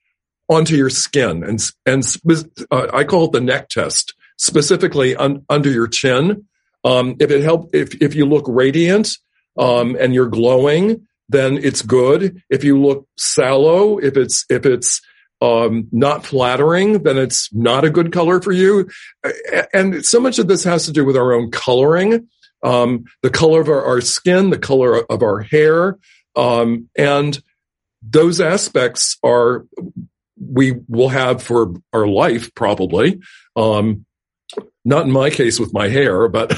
onto 0.47 0.77
your 0.77 0.89
skin. 0.89 1.43
And, 1.43 1.61
and 1.85 2.03
uh, 2.71 2.87
I 2.93 3.03
call 3.03 3.25
it 3.25 3.33
the 3.33 3.41
neck 3.41 3.67
test, 3.67 4.13
specifically 4.37 5.17
un, 5.17 5.45
under 5.49 5.69
your 5.69 5.87
chin. 5.87 6.45
Um, 6.85 7.17
if 7.19 7.29
it 7.29 7.43
help, 7.43 7.75
if, 7.75 8.01
if 8.01 8.15
you 8.15 8.25
look 8.25 8.45
radiant, 8.47 9.17
um, 9.57 9.97
and 9.99 10.13
you're 10.13 10.29
glowing, 10.29 11.07
then 11.31 11.57
it's 11.57 11.81
good. 11.81 12.41
If 12.49 12.63
you 12.63 12.79
look 12.79 13.07
sallow, 13.17 13.97
if 13.97 14.17
it's, 14.17 14.45
if 14.49 14.65
it's, 14.65 15.01
um, 15.41 15.87
not 15.91 16.25
flattering, 16.25 17.01
then 17.01 17.17
it's 17.17 17.51
not 17.51 17.83
a 17.83 17.89
good 17.89 18.11
color 18.11 18.41
for 18.41 18.51
you. 18.51 18.89
And 19.73 20.05
so 20.05 20.19
much 20.19 20.37
of 20.37 20.47
this 20.47 20.63
has 20.65 20.85
to 20.85 20.91
do 20.91 21.03
with 21.03 21.17
our 21.17 21.33
own 21.33 21.49
coloring, 21.49 22.27
um, 22.63 23.05
the 23.23 23.31
color 23.31 23.59
of 23.59 23.67
our, 23.67 23.83
our, 23.83 24.01
skin, 24.01 24.51
the 24.51 24.59
color 24.59 25.03
of 25.09 25.23
our 25.23 25.39
hair, 25.39 25.97
um, 26.35 26.89
and 26.95 27.41
those 28.01 28.39
aspects 28.39 29.17
are 29.23 29.65
we 30.39 30.73
will 30.87 31.09
have 31.09 31.41
for 31.41 31.73
our 31.93 32.07
life 32.07 32.53
probably. 32.55 33.19
Um, 33.55 34.05
not 34.83 35.05
in 35.05 35.11
my 35.11 35.29
case 35.29 35.59
with 35.59 35.73
my 35.73 35.87
hair, 35.87 36.27
but 36.27 36.53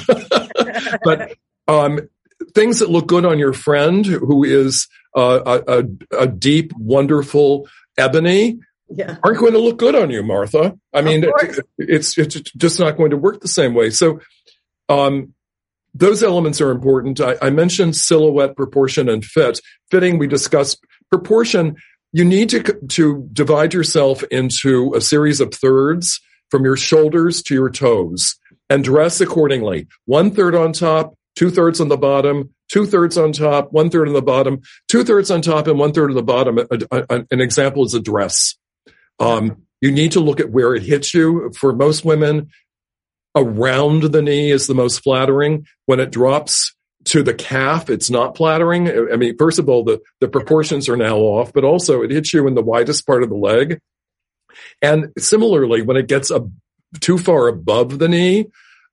but 1.03 1.33
um, 1.67 1.99
things 2.53 2.80
that 2.80 2.89
look 2.89 3.07
good 3.07 3.25
on 3.25 3.39
your 3.39 3.53
friend 3.53 4.05
who 4.05 4.43
is 4.43 4.88
uh, 5.15 5.59
a, 5.67 5.80
a, 5.80 5.84
a 6.23 6.27
deep, 6.27 6.71
wonderful 6.77 7.67
ebony 7.97 8.59
yeah. 8.89 9.17
aren't 9.23 9.39
going 9.39 9.53
to 9.53 9.59
look 9.59 9.77
good 9.77 9.95
on 9.95 10.09
you, 10.09 10.23
Martha. 10.23 10.77
I 10.93 11.01
mean, 11.01 11.25
it's 11.77 12.17
it's 12.17 12.35
just 12.57 12.80
not 12.80 12.97
going 12.97 13.11
to 13.11 13.17
work 13.17 13.41
the 13.41 13.47
same 13.47 13.73
way. 13.73 13.89
So, 13.89 14.19
um, 14.89 15.34
those 15.93 16.23
elements 16.23 16.59
are 16.61 16.71
important. 16.71 17.19
I, 17.21 17.35
I, 17.41 17.49
mentioned 17.51 17.95
silhouette, 17.95 18.55
proportion, 18.55 19.09
and 19.09 19.23
fit. 19.23 19.59
Fitting, 19.91 20.17
we 20.17 20.27
discussed 20.27 20.84
proportion. 21.09 21.75
You 22.11 22.25
need 22.25 22.49
to 22.49 22.61
to 22.63 23.27
divide 23.31 23.73
yourself 23.73 24.23
into 24.23 24.93
a 24.95 25.01
series 25.01 25.39
of 25.39 25.53
thirds 25.53 26.19
from 26.49 26.63
your 26.63 26.77
shoulders 26.77 27.41
to 27.43 27.53
your 27.53 27.69
toes 27.69 28.35
and 28.69 28.84
dress 28.84 29.21
accordingly. 29.21 29.88
One 30.05 30.31
third 30.31 30.55
on 30.55 30.73
top, 30.73 31.15
two 31.35 31.49
thirds 31.49 31.81
on 31.81 31.88
the 31.88 31.97
bottom, 31.97 32.53
two 32.72 32.85
thirds 32.85 33.18
on 33.18 33.31
top, 33.31 33.72
one 33.72 33.89
third 33.89 34.07
on 34.07 34.14
the 34.14 34.22
bottom, 34.22 34.61
two 34.88 35.03
thirds 35.03 35.31
on 35.31 35.41
top, 35.41 35.68
and 35.68 35.80
one 35.80 35.93
third 35.93 36.10
on 36.10 36.15
the 36.15 36.23
bottom. 36.23 36.60
A, 36.60 36.68
a, 36.91 37.26
an 37.31 37.41
example 37.41 37.85
is 37.85 37.93
a 37.93 37.99
dress. 37.99 38.55
Um, 39.19 39.64
you 39.81 39.91
need 39.91 40.14
to 40.14 40.19
look 40.19 40.39
at 40.39 40.49
where 40.49 40.76
it 40.76 40.84
hits 40.84 41.14
you. 41.14 41.51
For 41.57 41.73
most 41.73 42.05
women, 42.05 42.49
around 43.35 44.03
the 44.03 44.22
knee 44.22 44.51
is 44.51 44.68
the 44.68 44.76
most 44.76 45.03
flattering. 45.03 45.68
When 45.85 45.99
it 45.99 46.11
drops 46.11 46.73
to 47.05 47.22
the 47.22 47.34
calf, 47.34 47.89
it's 47.89 48.10
not 48.10 48.38
flattering. 48.38 48.88
I 49.11 49.18
mean, 49.18 49.38
first 49.38 49.60
of 49.60 49.68
all, 49.68 49.84
the, 49.84 49.99
the 50.22 50.27
proportions 50.27 50.88
are 50.88 50.95
now 50.95 51.18
off, 51.18 51.51
but 51.51 51.64
also 51.64 52.01
it 52.01 52.11
hits 52.11 52.34
you 52.34 52.47
in 52.47 52.55
the 52.55 52.61
widest 52.61 53.05
part 53.05 53.23
of 53.23 53.30
the 53.30 53.35
leg. 53.35 53.80
And 54.81 55.11
similarly, 55.18 55.81
when 55.81 55.97
it 55.97 56.07
gets 56.07 56.31
a, 56.31 56.47
too 56.99 57.18
far 57.18 57.47
above 57.47 57.99
the 57.99 58.07
knee, 58.07 58.45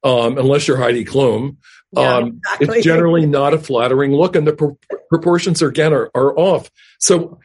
um, 0.03 0.39
unless 0.39 0.67
you're 0.67 0.79
Heidi 0.79 1.05
Klum, 1.05 1.59
yeah, 1.93 2.17
um, 2.17 2.41
exactly. 2.45 2.79
it's 2.79 2.85
generally 2.85 3.27
not 3.27 3.55
a 3.55 3.59
flattering 3.59 4.13
look, 4.13 4.37
and 4.37 4.47
the 4.47 4.53
pro- 4.53 4.79
proportions 5.09 5.63
again 5.63 5.93
are, 5.93 6.11
are 6.15 6.37
off. 6.39 6.71
So 6.99 7.39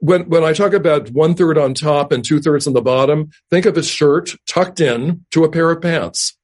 when 0.00 0.28
when 0.28 0.44
I 0.44 0.52
talk 0.52 0.72
about 0.72 1.10
one 1.10 1.34
third 1.34 1.58
on 1.58 1.74
top 1.74 2.12
and 2.12 2.24
two 2.24 2.40
thirds 2.40 2.66
on 2.66 2.72
the 2.72 2.82
bottom, 2.82 3.30
think 3.50 3.66
of 3.66 3.76
a 3.76 3.82
shirt 3.82 4.34
tucked 4.46 4.80
in 4.80 5.24
to 5.30 5.44
a 5.44 5.50
pair 5.50 5.70
of 5.70 5.80
pants. 5.80 6.36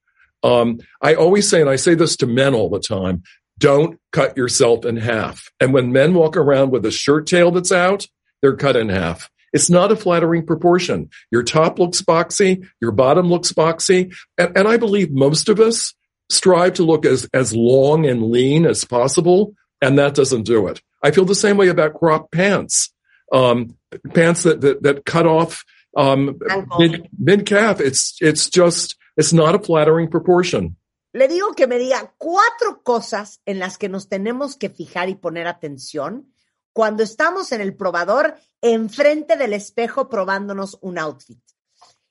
Um, 0.42 0.78
I 1.02 1.14
always 1.14 1.48
say, 1.48 1.60
and 1.60 1.68
I 1.68 1.76
say 1.76 1.94
this 1.94 2.16
to 2.18 2.26
men 2.26 2.54
all 2.54 2.70
the 2.70 2.80
time, 2.80 3.22
don't 3.58 4.00
cut 4.10 4.36
yourself 4.36 4.86
in 4.86 4.96
half. 4.96 5.50
And 5.60 5.74
when 5.74 5.92
men 5.92 6.14
walk 6.14 6.36
around 6.36 6.70
with 6.70 6.86
a 6.86 6.90
shirt 6.90 7.26
tail 7.26 7.50
that's 7.50 7.72
out, 7.72 8.06
they're 8.40 8.56
cut 8.56 8.76
in 8.76 8.88
half. 8.88 9.30
It's 9.52 9.68
not 9.68 9.92
a 9.92 9.96
flattering 9.96 10.46
proportion. 10.46 11.10
Your 11.30 11.42
top 11.42 11.78
looks 11.78 12.00
boxy, 12.00 12.66
your 12.80 12.92
bottom 12.92 13.28
looks 13.28 13.52
boxy, 13.52 14.14
and, 14.38 14.56
and 14.56 14.68
I 14.68 14.78
believe 14.78 15.10
most 15.10 15.48
of 15.48 15.60
us 15.60 15.92
strive 16.30 16.74
to 16.74 16.84
look 16.84 17.04
as 17.04 17.28
as 17.34 17.54
long 17.54 18.06
and 18.06 18.30
lean 18.30 18.64
as 18.64 18.84
possible, 18.84 19.54
and 19.82 19.98
that 19.98 20.14
doesn't 20.14 20.44
do 20.44 20.68
it. 20.68 20.80
I 21.02 21.10
feel 21.10 21.26
the 21.26 21.34
same 21.34 21.56
way 21.56 21.68
about 21.68 21.94
crop 21.94 22.30
pants 22.30 22.90
um, 23.32 23.76
pants 24.14 24.42
that, 24.44 24.60
that, 24.60 24.82
that 24.82 25.04
cut 25.04 25.26
off 25.26 25.64
um, 25.96 26.38
mid, 26.78 27.08
mid 27.18 27.46
calf. 27.46 27.80
It's, 27.80 28.16
it's 28.20 28.48
just, 28.48 28.96
it's 29.16 29.32
not 29.32 29.54
a 29.54 29.58
flattering 29.58 30.08
proportion. 30.08 30.76
Le 31.12 31.26
digo 31.26 31.54
que 31.56 31.66
me 31.66 31.78
diga 31.78 32.14
cuatro 32.18 32.82
cosas 32.84 33.40
en 33.44 33.58
las 33.58 33.78
que 33.78 33.88
nos 33.88 34.08
tenemos 34.08 34.56
que 34.56 34.70
fijar 34.70 35.08
y 35.08 35.16
poner 35.16 35.48
atención 35.48 36.32
cuando 36.72 37.02
estamos 37.02 37.50
en 37.50 37.60
el 37.60 37.74
probador 37.74 38.36
enfrente 38.62 39.36
del 39.36 39.52
espejo 39.52 40.08
probándonos 40.08 40.78
un 40.82 40.98
outfit. 40.98 41.40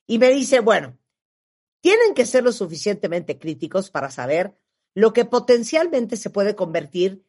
Y 0.05 0.19
me 0.19 0.29
dice, 0.31 0.59
bueno, 0.59 0.97
tienen 1.81 2.13
que 2.13 2.25
ser 2.25 2.43
lo 2.43 2.51
suficientemente 2.51 3.39
críticos 3.39 3.89
para 3.89 4.11
saber 4.11 4.55
lo 4.93 5.13
que 5.13 5.25
potencialmente 5.25 6.17
se 6.17 6.29
puede 6.29 6.55
convertir 6.55 7.23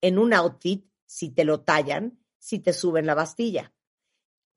en 0.00 0.18
un 0.18 0.34
outfit 0.34 0.86
si 1.06 1.30
te 1.30 1.44
lo 1.44 1.60
tallan 1.62 2.18
si 2.44 2.58
te 2.58 2.74
suben 2.74 3.06
la 3.06 3.14
bastilla. 3.14 3.72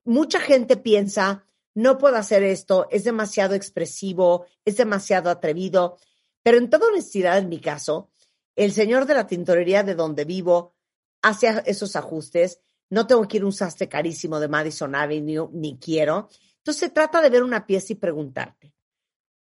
Mucha 0.04 0.42
gente 0.42 0.76
piensa, 0.76 1.46
no 1.74 1.98
puedo 1.98 2.18
hacer 2.18 2.44
esto, 2.44 2.86
es 2.92 3.06
demasiado 3.06 3.56
expresivo, 3.56 4.46
es 4.66 4.76
demasiado 4.76 5.30
atrevido, 5.30 5.98
pero 6.44 6.58
en 6.58 6.70
toda 6.70 6.88
honestidad, 6.88 7.38
en 7.38 7.48
mi 7.48 7.62
caso, 7.62 8.12
el 8.58 8.74
señor 8.74 9.06
de 9.06 9.14
la 9.14 9.26
tintorería 9.26 9.84
de 9.84 9.96
donde 9.96 10.26
vivo 10.26 10.76
hace 11.22 11.62
esos 11.66 11.96
ajustes. 11.96 12.60
No 12.90 13.08
tengo 13.08 13.26
que 13.28 13.38
ir 13.38 13.44
a 13.44 13.46
un 13.46 13.54
sastre 13.54 13.88
carísimo 13.88 14.40
de 14.40 14.48
Madison 14.50 14.94
Avenue, 14.94 15.50
ni 15.54 15.78
quiero. 15.78 16.28
Entonces 16.58 16.80
se 16.80 16.90
trata 16.90 17.22
de 17.22 17.30
ver 17.30 17.44
una 17.44 17.66
pieza 17.66 17.94
y 17.94 17.96
preguntarte, 17.96 18.74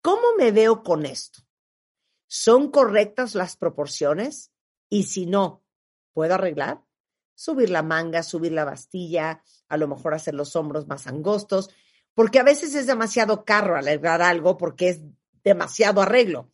¿cómo 0.05 0.35
me 0.37 0.51
veo 0.51 0.83
con 0.83 1.05
esto? 1.05 1.39
¿Son 2.27 2.69
correctas 2.69 3.33
las 3.33 3.57
proporciones? 3.57 4.51
Y 4.89 5.03
si 5.03 5.25
no, 5.25 5.63
¿puedo 6.13 6.35
arreglar? 6.35 6.85
subir 7.35 7.69
la 7.69 7.83
manga, 7.83 8.23
subir 8.23 8.53
la 8.53 8.65
bastilla, 8.65 9.43
a 9.67 9.77
lo 9.77 9.87
mejor 9.87 10.13
hacer 10.13 10.33
los 10.33 10.55
hombros 10.55 10.87
más 10.87 11.05
angostos, 11.05 11.69
porque 12.13 12.39
a 12.39 12.43
veces 12.43 12.73
es 12.75 12.87
demasiado 12.87 13.43
carro 13.43 13.77
alegrar 13.77 14.21
algo 14.21 14.57
porque 14.57 14.89
es 14.89 15.01
demasiado 15.43 16.01
arreglo. 16.01 16.49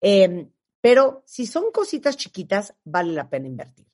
Em, 0.00 0.52
pero 0.80 1.22
si 1.26 1.46
son 1.46 1.70
cositas 1.72 2.16
chiquitas, 2.16 2.74
vale 2.84 3.12
la 3.12 3.30
pena 3.30 3.46
invertir. 3.46 3.86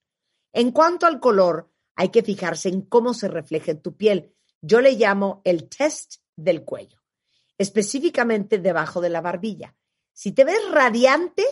En 0.53 0.73
cuanto 0.73 1.07
al 1.07 1.21
color, 1.21 1.71
hay 1.95 2.09
que 2.09 2.23
fijarse 2.23 2.71
en 2.71 2.83
cómo 2.83 3.13
se 3.13 3.29
refleja 3.29 3.73
en 3.73 3.83
tu 3.83 3.97
piel. 3.97 4.35
Yo 4.63 4.81
le 4.81 4.93
llamo 4.93 5.43
el 5.45 5.69
test 5.69 6.17
del 6.35 6.65
cuello, 6.65 7.03
específicamente 7.59 8.59
debajo 8.59 9.01
de 9.01 9.11
la 9.11 9.21
barbilla. 9.21 9.77
Si 10.13 10.33
te 10.33 10.45
ves 10.45 10.61
radiante, 10.71 11.45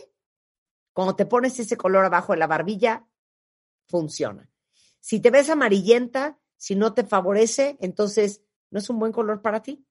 cuando 0.92 1.16
te 1.16 1.26
pones 1.26 1.58
ese 1.58 1.76
color 1.76 2.04
abajo 2.04 2.32
de 2.32 2.38
la 2.38 2.46
barbilla, 2.46 3.06
funciona. 3.86 4.50
Si 5.00 5.20
te 5.20 5.30
ves 5.30 5.50
amarillenta, 5.50 6.38
si 6.56 6.76
no 6.76 6.94
te 6.94 7.04
favorece, 7.04 7.76
entonces 7.80 8.42
no 8.70 8.78
es 8.78 8.88
un 8.88 8.98
buen 8.98 9.12
color 9.12 9.42
para 9.42 9.62
ti. 9.62 9.84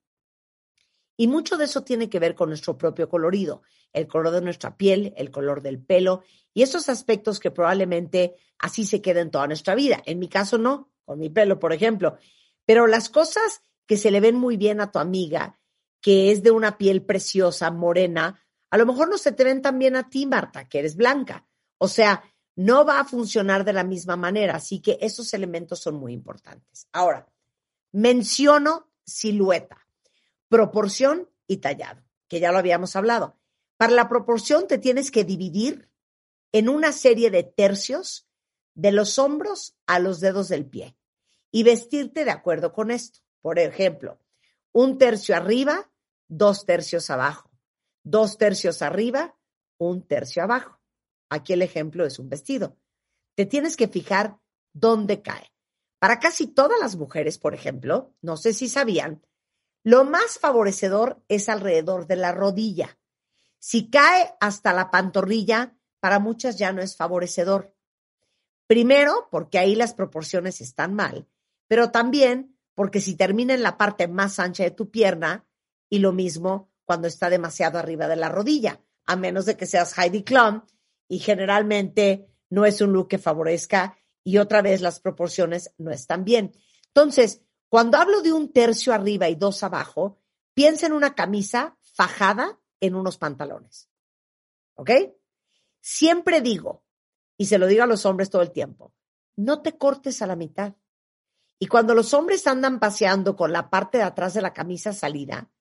Y 1.15 1.27
mucho 1.27 1.57
de 1.57 1.65
eso 1.65 1.83
tiene 1.83 2.09
que 2.09 2.19
ver 2.19 2.33
con 2.33 2.49
nuestro 2.49 2.77
propio 2.77 3.07
colorido, 3.07 3.61
el 3.91 4.07
color 4.07 4.31
de 4.31 4.41
nuestra 4.41 4.75
piel, 4.75 5.13
el 5.15 5.29
color 5.29 5.61
del 5.61 5.79
pelo 5.79 6.23
y 6.53 6.63
esos 6.63 6.89
aspectos 6.89 7.39
que 7.39 7.51
probablemente 7.51 8.35
así 8.57 8.85
se 8.85 9.01
queden 9.01 9.29
toda 9.29 9.47
nuestra 9.47 9.75
vida. 9.75 10.01
En 10.05 10.17
mi 10.17 10.27
caso 10.27 10.57
no, 10.57 10.91
con 11.05 11.19
mi 11.19 11.29
pelo, 11.29 11.59
por 11.59 11.73
ejemplo. 11.73 12.17
Pero 12.65 12.87
las 12.87 13.09
cosas 13.09 13.61
que 13.85 13.97
se 13.97 14.09
le 14.09 14.19
ven 14.19 14.35
muy 14.35 14.57
bien 14.57 14.81
a 14.81 14.91
tu 14.91 14.99
amiga, 14.99 15.59
que 16.03 16.31
es 16.31 16.43
de 16.43 16.51
una 16.51 16.77
piel 16.77 17.01
preciosa, 17.01 17.71
morena, 17.71 18.45
a 18.69 18.77
lo 18.77 18.85
mejor 18.85 19.09
no 19.09 19.17
se 19.17 19.31
te 19.31 19.45
ven 19.45 19.61
tan 19.61 19.79
bien 19.79 19.95
a 19.95 20.09
ti, 20.09 20.25
Marta, 20.25 20.67
que 20.67 20.79
eres 20.79 20.97
blanca. 20.97 21.47
O 21.77 21.87
sea, 21.87 22.21
no 22.57 22.85
va 22.85 22.99
a 22.99 23.05
funcionar 23.05 23.63
de 23.63 23.71
la 23.71 23.85
misma 23.85 24.17
manera. 24.17 24.57
Así 24.57 24.81
que 24.81 24.97
esos 24.99 25.33
elementos 25.33 25.79
son 25.79 25.95
muy 25.95 26.11
importantes. 26.11 26.89
Ahora, 26.91 27.31
menciono 27.93 28.91
silueta, 29.05 29.87
proporción 30.49 31.29
y 31.47 31.57
tallado, 31.57 32.03
que 32.27 32.41
ya 32.41 32.51
lo 32.51 32.57
habíamos 32.57 32.97
hablado. 32.97 33.39
Para 33.77 33.93
la 33.93 34.09
proporción 34.09 34.67
te 34.67 34.79
tienes 34.79 35.09
que 35.09 35.23
dividir 35.23 35.89
en 36.51 36.67
una 36.67 36.91
serie 36.91 37.31
de 37.31 37.43
tercios 37.43 38.27
de 38.75 38.91
los 38.91 39.17
hombros 39.19 39.77
a 39.87 39.99
los 39.99 40.19
dedos 40.19 40.49
del 40.49 40.65
pie 40.65 40.97
y 41.49 41.63
vestirte 41.63 42.25
de 42.25 42.31
acuerdo 42.31 42.73
con 42.73 42.91
esto. 42.91 43.19
Por 43.39 43.57
ejemplo, 43.57 44.19
un 44.73 44.97
tercio 44.97 45.35
arriba, 45.35 45.91
dos 46.37 46.65
tercios 46.65 47.09
abajo. 47.09 47.49
Dos 48.03 48.37
tercios 48.37 48.81
arriba, 48.81 49.35
un 49.77 50.05
tercio 50.05 50.43
abajo. 50.43 50.79
Aquí 51.29 51.53
el 51.53 51.61
ejemplo 51.61 52.05
es 52.05 52.19
un 52.19 52.29
vestido. 52.29 52.77
Te 53.35 53.45
tienes 53.45 53.77
que 53.77 53.87
fijar 53.87 54.37
dónde 54.73 55.21
cae. 55.21 55.51
Para 55.99 56.19
casi 56.19 56.47
todas 56.47 56.79
las 56.79 56.95
mujeres, 56.95 57.37
por 57.37 57.53
ejemplo, 57.53 58.13
no 58.21 58.35
sé 58.35 58.53
si 58.53 58.67
sabían, 58.67 59.25
lo 59.83 60.03
más 60.03 60.37
favorecedor 60.39 61.23
es 61.27 61.49
alrededor 61.49 62.07
de 62.07 62.17
la 62.17 62.31
rodilla. 62.31 62.97
Si 63.59 63.89
cae 63.89 64.33
hasta 64.39 64.73
la 64.73 64.91
pantorrilla, 64.91 65.77
para 65.99 66.19
muchas 66.19 66.57
ya 66.57 66.73
no 66.73 66.81
es 66.81 66.97
favorecedor. 66.97 67.73
Primero, 68.67 69.29
porque 69.31 69.59
ahí 69.59 69.75
las 69.75 69.93
proporciones 69.93 70.61
están 70.61 70.93
mal, 70.93 71.27
pero 71.67 71.91
también 71.91 72.57
porque 72.75 73.01
si 73.01 73.15
termina 73.15 73.53
en 73.53 73.63
la 73.63 73.77
parte 73.77 74.07
más 74.07 74.39
ancha 74.39 74.63
de 74.63 74.71
tu 74.71 74.89
pierna, 74.89 75.45
y 75.93 75.99
lo 75.99 76.11
mismo 76.11 76.71
cuando 76.85 77.07
está 77.07 77.29
demasiado 77.29 77.77
arriba 77.77 78.07
de 78.07 78.15
la 78.15 78.27
rodilla, 78.27 78.81
a 79.05 79.15
menos 79.15 79.45
de 79.45 79.55
que 79.55 79.67
seas 79.67 79.95
Heidi 79.95 80.23
Klum, 80.23 80.63
y 81.07 81.19
generalmente 81.19 82.25
no 82.49 82.65
es 82.65 82.81
un 82.81 82.93
look 82.93 83.09
que 83.09 83.19
favorezca, 83.19 83.95
y 84.23 84.39
otra 84.39 84.63
vez 84.63 84.81
las 84.81 84.99
proporciones 84.99 85.71
no 85.77 85.91
están 85.91 86.23
bien. 86.25 86.51
Entonces, 86.87 87.43
cuando 87.69 87.99
hablo 87.99 88.23
de 88.23 88.33
un 88.33 88.51
tercio 88.51 88.91
arriba 88.91 89.29
y 89.29 89.35
dos 89.35 89.61
abajo, 89.61 90.17
piensa 90.55 90.87
en 90.87 90.93
una 90.93 91.13
camisa 91.13 91.77
fajada 91.79 92.59
en 92.79 92.95
unos 92.95 93.19
pantalones. 93.19 93.87
¿Ok? 94.73 94.89
Siempre 95.79 96.41
digo, 96.41 96.83
y 97.37 97.45
se 97.45 97.59
lo 97.59 97.67
digo 97.67 97.83
a 97.83 97.87
los 97.87 98.03
hombres 98.07 98.31
todo 98.31 98.41
el 98.41 98.51
tiempo, 98.51 98.95
no 99.35 99.61
te 99.61 99.77
cortes 99.77 100.23
a 100.23 100.25
la 100.25 100.35
mitad. 100.35 100.73
Y 101.59 101.67
cuando 101.67 101.93
los 101.93 102.15
hombres 102.15 102.47
andan 102.47 102.79
paseando 102.79 103.35
con 103.35 103.51
la 103.51 103.69
parte 103.69 103.99
de 103.99 104.05
atrás 104.05 104.33
de 104.33 104.41
la 104.41 104.53
camisa 104.53 104.91
salida, 104.91 105.51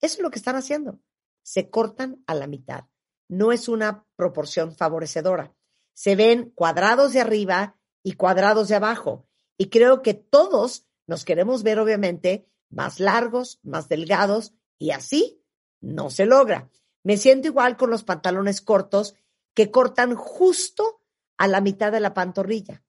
eso 0.00 0.16
es 0.16 0.20
lo 0.20 0.30
que 0.30 0.38
están 0.38 0.56
haciendo. 0.56 1.00
Se 1.42 1.70
cortan 1.70 2.22
a 2.26 2.34
la 2.34 2.46
mitad. 2.46 2.84
No 3.28 3.52
es 3.52 3.68
una 3.68 4.06
proporción 4.16 4.74
favorecedora. 4.74 5.54
Se 5.94 6.16
ven 6.16 6.50
cuadrados 6.50 7.12
de 7.12 7.20
arriba 7.20 7.76
y 8.02 8.12
cuadrados 8.12 8.68
de 8.68 8.76
abajo. 8.76 9.26
Y 9.58 9.68
creo 9.68 10.02
que 10.02 10.14
todos 10.14 10.86
nos 11.06 11.24
queremos 11.24 11.62
ver, 11.62 11.78
obviamente, 11.78 12.48
más 12.68 13.00
largos, 13.00 13.60
más 13.62 13.88
delgados, 13.88 14.54
y 14.78 14.90
así 14.90 15.42
no 15.80 16.10
se 16.10 16.26
logra. 16.26 16.68
Me 17.02 17.16
siento 17.16 17.48
igual 17.48 17.76
con 17.76 17.90
los 17.90 18.04
pantalones 18.04 18.60
cortos 18.60 19.14
que 19.54 19.70
cortan 19.70 20.14
justo 20.14 21.00
a 21.38 21.46
la 21.48 21.60
mitad 21.60 21.92
de 21.92 22.00
la 22.00 22.12
pantorrilla. 22.12 22.82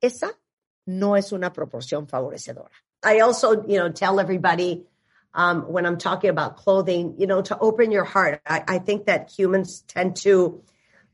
Esa 0.00 0.38
no 0.84 1.16
es 1.16 1.32
una 1.32 1.52
proporción 1.52 2.06
favorecedora. 2.06 2.74
I 3.02 3.20
also, 3.20 3.66
you 3.66 3.78
know, 3.78 3.92
tell 3.92 4.20
everybody 4.20 4.86
um, 5.36 5.62
when 5.70 5.86
I'm 5.86 5.98
talking 5.98 6.30
about 6.30 6.56
clothing, 6.56 7.14
you 7.18 7.26
know, 7.26 7.42
to 7.42 7.58
open 7.58 7.92
your 7.92 8.04
heart. 8.04 8.40
I, 8.46 8.64
I 8.66 8.78
think 8.78 9.06
that 9.06 9.30
humans 9.30 9.82
tend 9.82 10.16
to 10.18 10.62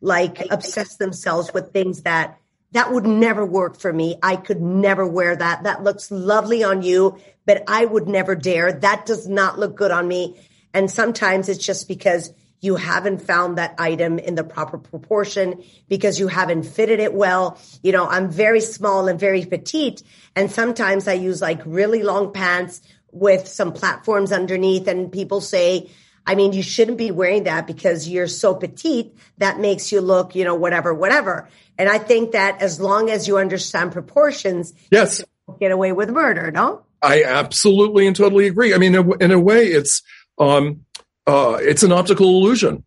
like 0.01 0.43
obsess 0.51 0.97
themselves 0.97 1.53
with 1.53 1.73
things 1.73 2.03
that 2.03 2.39
that 2.71 2.91
would 2.91 3.05
never 3.05 3.45
work 3.45 3.79
for 3.79 3.93
me. 3.93 4.17
I 4.23 4.37
could 4.37 4.63
never 4.63 5.07
wear 5.07 5.37
that. 5.37 5.65
That 5.65 5.83
looks 5.83 6.11
lovely 6.11 6.65
on 6.65 6.83
you, 6.83 7.19
but 7.45 7.65
I 7.69 7.85
would 7.85 8.09
never 8.09 8.35
dare. 8.35 8.73
That 8.73 9.05
does 9.05 9.29
not 9.29 9.59
look 9.59 9.77
good 9.77 9.91
on 9.91 10.09
me. 10.09 10.41
And 10.73 10.91
sometimes 10.91 11.51
it's 11.51 11.65
just 11.65 11.87
because 11.87 12.33
you 12.63 12.77
haven't 12.77 13.19
found 13.19 13.59
that 13.59 13.75
item 13.79 14.19
in 14.19 14.37
the 14.37 14.45
proper 14.45 14.79
proportion 14.79 15.63
because 15.89 16.19
you 16.19 16.29
haven't 16.29 16.63
fitted 16.63 17.01
it 17.01 17.13
well. 17.13 17.61
You 17.83 17.93
know, 17.93 18.07
I'm 18.07 18.31
very 18.31 18.61
small 18.61 19.09
and 19.09 19.19
very 19.21 19.45
petite. 19.45 20.03
And 20.35 20.51
sometimes 20.51 21.09
I 21.09 21.15
use 21.15 21.43
like 21.43 21.61
really 21.67 22.03
long 22.05 22.33
pants 22.33 22.81
with 23.13 23.47
some 23.47 23.73
platforms 23.73 24.33
underneath 24.33 24.89
and 24.89 25.13
people 25.13 25.41
say, 25.41 25.91
I 26.27 26.35
mean, 26.35 26.53
you 26.53 26.63
shouldn't 26.63 26.99
be 26.99 27.11
wearing 27.11 27.45
that 27.45 27.67
because 27.67 28.09
you're 28.09 28.29
so 28.29 28.55
petite. 28.55 29.15
That 29.39 29.59
makes 29.61 29.93
you 29.93 30.01
look, 30.01 30.35
you 30.35 30.45
know, 30.45 30.55
whatever, 30.55 30.95
whatever. 30.95 31.49
And 31.79 31.89
I 31.89 31.99
think 31.99 32.33
that 32.33 32.63
as 32.63 32.81
long 32.81 33.11
as 33.11 33.27
you 33.29 33.39
understand 33.39 33.93
proportions, 33.93 34.73
yes, 34.91 35.25
get 35.61 35.73
away 35.73 35.93
with 35.93 36.11
murder, 36.11 36.51
no? 36.51 36.83
I 37.03 37.25
absolutely 37.25 38.07
and 38.07 38.15
totally 38.15 38.47
agree. 38.47 38.73
I 38.75 38.79
mean, 38.79 38.95
in 39.21 39.33
a 39.33 39.39
way, 39.39 39.67
it's 39.67 40.03
um, 40.39 40.85
uh, 41.27 41.59
it's 41.61 41.83
an 41.83 41.91
optical 41.91 42.29
illusion 42.29 42.85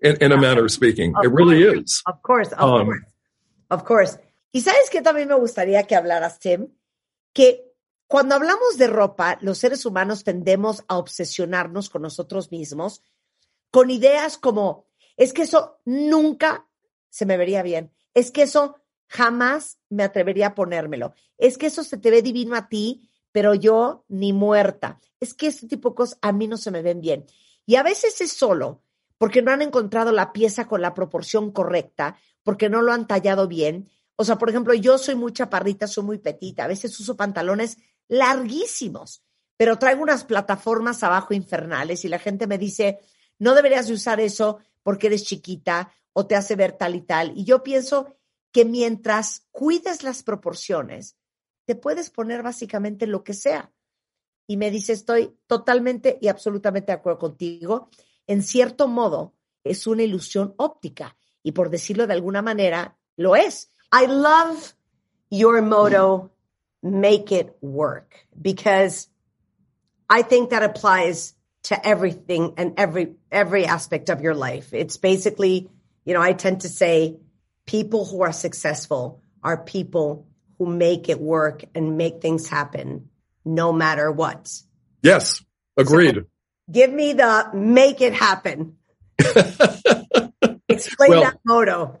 in, 0.00 0.16
in 0.20 0.32
a 0.32 0.36
manner 0.36 0.64
of 0.66 0.70
speaking. 0.70 1.14
Of 1.16 1.24
it 1.24 1.32
really 1.32 1.62
is. 1.62 2.02
Of 2.06 2.22
course, 2.22 2.52
of 2.52 2.60
Um, 2.60 2.86
course. 2.86 3.00
Of 3.70 3.84
course. 3.86 4.18
Y 4.52 4.60
sabes 4.60 4.90
que 4.90 5.00
también 5.00 5.26
me 5.28 5.34
gustaría 5.34 5.86
que 5.88 5.96
hablaras, 5.96 6.38
Tim, 6.38 6.68
que 7.34 7.60
cuando 8.06 8.34
hablamos 8.34 8.76
de 8.76 8.86
ropa, 8.86 9.38
los 9.40 9.58
seres 9.58 9.86
humanos 9.86 10.24
tendemos 10.24 10.84
a 10.88 10.98
obsesionarnos 10.98 11.90
con 11.90 12.02
nosotros 12.02 12.50
mismos, 12.50 13.02
con 13.70 13.90
ideas 13.90 14.38
como, 14.38 14.86
es 15.16 15.32
que 15.32 15.42
eso 15.42 15.80
nunca 15.84 16.68
se 17.08 17.26
me 17.26 17.36
vería 17.36 17.62
bien, 17.62 17.92
es 18.12 18.30
que 18.30 18.42
eso 18.42 18.76
jamás 19.08 19.78
me 19.88 20.04
atrevería 20.04 20.48
a 20.48 20.54
ponérmelo, 20.54 21.14
es 21.38 21.58
que 21.58 21.66
eso 21.66 21.82
se 21.82 21.96
te 21.96 22.10
ve 22.10 22.22
divino 22.22 22.54
a 22.56 22.68
ti, 22.68 23.08
pero 23.32 23.54
yo 23.54 24.04
ni 24.08 24.32
muerta, 24.32 25.00
es 25.18 25.34
que 25.34 25.46
este 25.46 25.66
tipo 25.66 25.90
de 25.90 25.96
cosas 25.96 26.18
a 26.22 26.32
mí 26.32 26.46
no 26.46 26.56
se 26.56 26.70
me 26.70 26.82
ven 26.82 27.00
bien. 27.00 27.26
Y 27.66 27.76
a 27.76 27.82
veces 27.82 28.20
es 28.20 28.32
solo 28.32 28.82
porque 29.18 29.42
no 29.42 29.50
han 29.50 29.62
encontrado 29.62 30.12
la 30.12 30.32
pieza 30.32 30.66
con 30.66 30.82
la 30.82 30.94
proporción 30.94 31.50
correcta, 31.50 32.16
porque 32.42 32.68
no 32.68 32.82
lo 32.82 32.92
han 32.92 33.06
tallado 33.06 33.48
bien. 33.48 33.88
O 34.16 34.24
sea, 34.24 34.36
por 34.38 34.50
ejemplo, 34.50 34.74
yo 34.74 34.98
soy 34.98 35.14
muy 35.14 35.32
chaparrita, 35.32 35.86
soy 35.86 36.04
muy 36.04 36.18
petita, 36.18 36.64
a 36.64 36.68
veces 36.68 36.98
uso 37.00 37.16
pantalones 37.16 37.78
larguísimos, 38.08 39.22
pero 39.56 39.78
traigo 39.78 40.02
unas 40.02 40.24
plataformas 40.24 41.02
abajo 41.02 41.34
infernales 41.34 42.04
y 42.04 42.08
la 42.08 42.18
gente 42.18 42.46
me 42.46 42.58
dice, 42.58 42.98
no 43.38 43.54
deberías 43.54 43.86
de 43.88 43.94
usar 43.94 44.20
eso 44.20 44.58
porque 44.82 45.06
eres 45.08 45.24
chiquita 45.24 45.92
o 46.12 46.26
te 46.26 46.36
hace 46.36 46.56
ver 46.56 46.72
tal 46.72 46.94
y 46.94 47.02
tal. 47.02 47.32
Y 47.36 47.44
yo 47.44 47.62
pienso 47.62 48.16
que 48.52 48.64
mientras 48.64 49.46
cuides 49.50 50.02
las 50.02 50.22
proporciones, 50.22 51.16
te 51.64 51.74
puedes 51.74 52.10
poner 52.10 52.42
básicamente 52.42 53.06
lo 53.06 53.24
que 53.24 53.34
sea. 53.34 53.72
Y 54.46 54.56
me 54.56 54.70
dice, 54.70 54.92
estoy 54.92 55.36
totalmente 55.46 56.18
y 56.20 56.28
absolutamente 56.28 56.92
de 56.92 56.98
acuerdo 56.98 57.18
contigo. 57.18 57.88
En 58.26 58.42
cierto 58.42 58.88
modo, 58.88 59.34
es 59.64 59.86
una 59.86 60.02
ilusión 60.02 60.54
óptica 60.58 61.16
y 61.42 61.52
por 61.52 61.70
decirlo 61.70 62.06
de 62.06 62.12
alguna 62.12 62.42
manera, 62.42 62.98
lo 63.16 63.36
es. 63.36 63.70
I 63.92 64.06
love 64.06 64.74
your 65.30 65.62
motto, 65.62 66.33
make 66.84 67.32
it 67.32 67.56
work, 67.60 68.14
because 68.40 69.08
I 70.08 70.22
think 70.22 70.50
that 70.50 70.62
applies 70.62 71.34
to 71.64 71.86
everything 71.86 72.54
and 72.58 72.74
every, 72.76 73.14
every 73.32 73.64
aspect 73.64 74.10
of 74.10 74.20
your 74.20 74.34
life. 74.34 74.74
It's 74.74 74.98
basically, 74.98 75.70
you 76.04 76.12
know, 76.12 76.20
I 76.20 76.34
tend 76.34 76.60
to 76.60 76.68
say 76.68 77.16
people 77.66 78.04
who 78.04 78.22
are 78.22 78.32
successful 78.32 79.22
are 79.42 79.56
people 79.56 80.26
who 80.58 80.66
make 80.66 81.08
it 81.08 81.18
work 81.18 81.64
and 81.74 81.96
make 81.96 82.20
things 82.20 82.46
happen 82.48 83.08
no 83.46 83.72
matter 83.72 84.12
what. 84.12 84.52
Yes, 85.02 85.42
agreed. 85.76 86.24
Give 86.70 86.92
me 86.92 87.14
the 87.14 87.50
make 87.54 88.02
it 88.02 88.12
happen. 88.12 88.76
Explain 90.68 91.10
Well- 91.10 91.22
that 91.22 91.38
motto. 91.46 92.00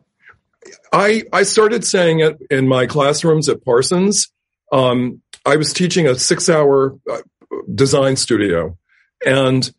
I, 0.92 1.24
I 1.30 1.42
started 1.42 1.84
saying 1.84 2.20
it 2.20 2.38
in 2.50 2.66
my 2.66 2.86
classrooms 2.86 3.48
at 3.50 3.62
Parsons. 3.64 4.32
Um, 4.74 5.22
I 5.46 5.56
was 5.56 5.72
teaching 5.72 6.06
a 6.06 6.14
six 6.16 6.48
hour 6.48 6.98
uh, 7.10 7.22
design 7.74 8.16
studio 8.16 8.76
and 9.24 9.72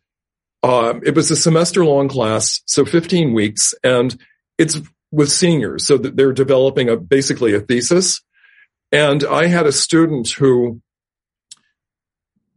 um, 0.62 1.02
it 1.04 1.14
was 1.14 1.30
a 1.30 1.36
semester 1.36 1.84
long 1.84 2.08
class, 2.08 2.60
so 2.66 2.84
15 2.84 3.34
weeks, 3.34 3.72
and 3.84 4.18
it's 4.58 4.80
with 5.12 5.30
seniors, 5.30 5.86
so 5.86 5.96
that 5.96 6.16
they're 6.16 6.32
developing 6.32 6.88
a 6.88 6.96
basically 6.96 7.54
a 7.54 7.60
thesis. 7.60 8.20
And 8.90 9.22
I 9.22 9.46
had 9.46 9.66
a 9.66 9.72
student 9.72 10.28
who, 10.30 10.80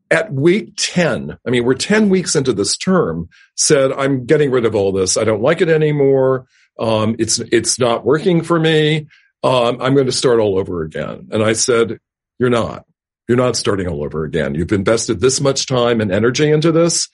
at 0.09 0.33
week 0.33 0.73
10, 0.77 1.37
I 1.45 1.49
mean, 1.51 1.65
we're 1.65 1.75
10 1.75 2.09
weeks 2.09 2.35
into 2.35 2.53
this 2.53 2.77
term, 2.77 3.29
said, 3.55 3.91
I'm 3.91 4.25
getting 4.25 4.49
rid 4.49 4.65
of 4.65 4.73
all 4.73 4.91
this. 4.91 5.15
I 5.15 5.23
don't 5.23 5.43
like 5.43 5.61
it 5.61 5.69
anymore. 5.69 6.47
Um, 6.79 7.15
it's, 7.19 7.37
it's 7.37 7.77
not 7.77 8.05
working 8.05 8.41
for 8.41 8.59
me. 8.59 9.07
Um, 9.43 9.81
I'm 9.81 9.93
going 9.93 10.07
to 10.07 10.11
start 10.11 10.39
all 10.39 10.57
over 10.57 10.81
again. 10.81 11.29
And 11.31 11.43
I 11.43 11.53
said, 11.53 11.99
you're 12.39 12.49
not. 12.49 12.85
You're 13.27 13.37
not 13.37 13.55
starting 13.55 13.87
all 13.87 14.03
over 14.03 14.23
again. 14.23 14.55
You've 14.55 14.71
invested 14.71 15.19
this 15.19 15.39
much 15.39 15.67
time 15.67 16.01
and 16.01 16.11
energy 16.11 16.49
into 16.49 16.71
this. 16.71 17.09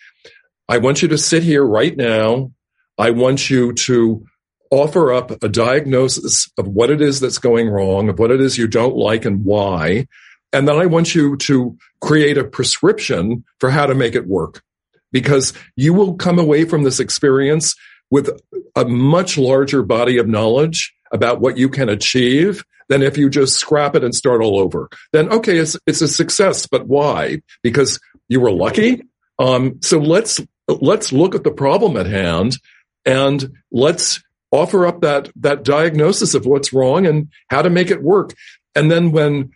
I 0.69 0.77
want 0.77 1.01
you 1.01 1.09
to 1.09 1.17
sit 1.17 1.43
here 1.43 1.65
right 1.65 1.95
now. 1.95 2.51
I 2.97 3.11
want 3.11 3.49
you 3.49 3.73
to 3.73 4.25
offer 4.71 5.13
up 5.13 5.43
a 5.43 5.49
diagnosis 5.49 6.49
of 6.57 6.67
what 6.67 6.89
it 6.89 7.01
is 7.01 7.19
that's 7.19 7.37
going 7.37 7.69
wrong, 7.69 8.09
of 8.09 8.17
what 8.17 8.31
it 8.31 8.39
is 8.39 8.57
you 8.57 8.67
don't 8.67 8.95
like 8.95 9.25
and 9.25 9.43
why. 9.43 10.07
And 10.53 10.67
then 10.67 10.77
I 10.77 10.85
want 10.85 11.13
you 11.13 11.35
to 11.37 11.77
create 12.01 12.37
a 12.37 12.45
prescription 12.45 13.43
for 13.59 13.69
how 13.69 13.85
to 13.85 13.93
make 13.93 14.15
it 14.15 14.27
work 14.27 14.63
because 15.11 15.53
you 15.75 15.93
will 15.93 16.15
come 16.15 16.39
away 16.39 16.65
from 16.65 16.83
this 16.83 16.99
experience 16.99 17.75
with 18.09 18.29
a 18.75 18.85
much 18.85 19.37
larger 19.37 19.83
body 19.83 20.17
of 20.17 20.27
knowledge 20.27 20.93
about 21.11 21.41
what 21.41 21.57
you 21.57 21.69
can 21.69 21.89
achieve 21.89 22.63
than 22.89 23.01
if 23.01 23.17
you 23.17 23.29
just 23.29 23.55
scrap 23.55 23.95
it 23.95 24.03
and 24.03 24.13
start 24.13 24.41
all 24.41 24.59
over. 24.59 24.89
Then, 25.11 25.29
okay, 25.29 25.57
it's, 25.57 25.77
it's 25.87 26.01
a 26.01 26.07
success, 26.07 26.67
but 26.67 26.87
why? 26.87 27.41
Because 27.63 27.99
you 28.27 28.39
were 28.39 28.51
lucky. 28.51 29.03
Um, 29.39 29.79
so 29.81 29.99
let's, 29.99 30.39
let's 30.67 31.11
look 31.11 31.35
at 31.35 31.43
the 31.43 31.51
problem 31.51 31.97
at 31.97 32.05
hand 32.05 32.57
and 33.05 33.53
let's 33.71 34.23
offer 34.51 34.87
up 34.87 35.01
that, 35.01 35.29
that 35.35 35.63
diagnosis 35.63 36.33
of 36.33 36.45
what's 36.45 36.73
wrong 36.73 37.05
and 37.05 37.29
how 37.49 37.61
to 37.61 37.69
make 37.69 37.91
it 37.91 38.01
work. 38.01 38.33
And 38.75 38.89
then 38.89 39.11
when 39.11 39.51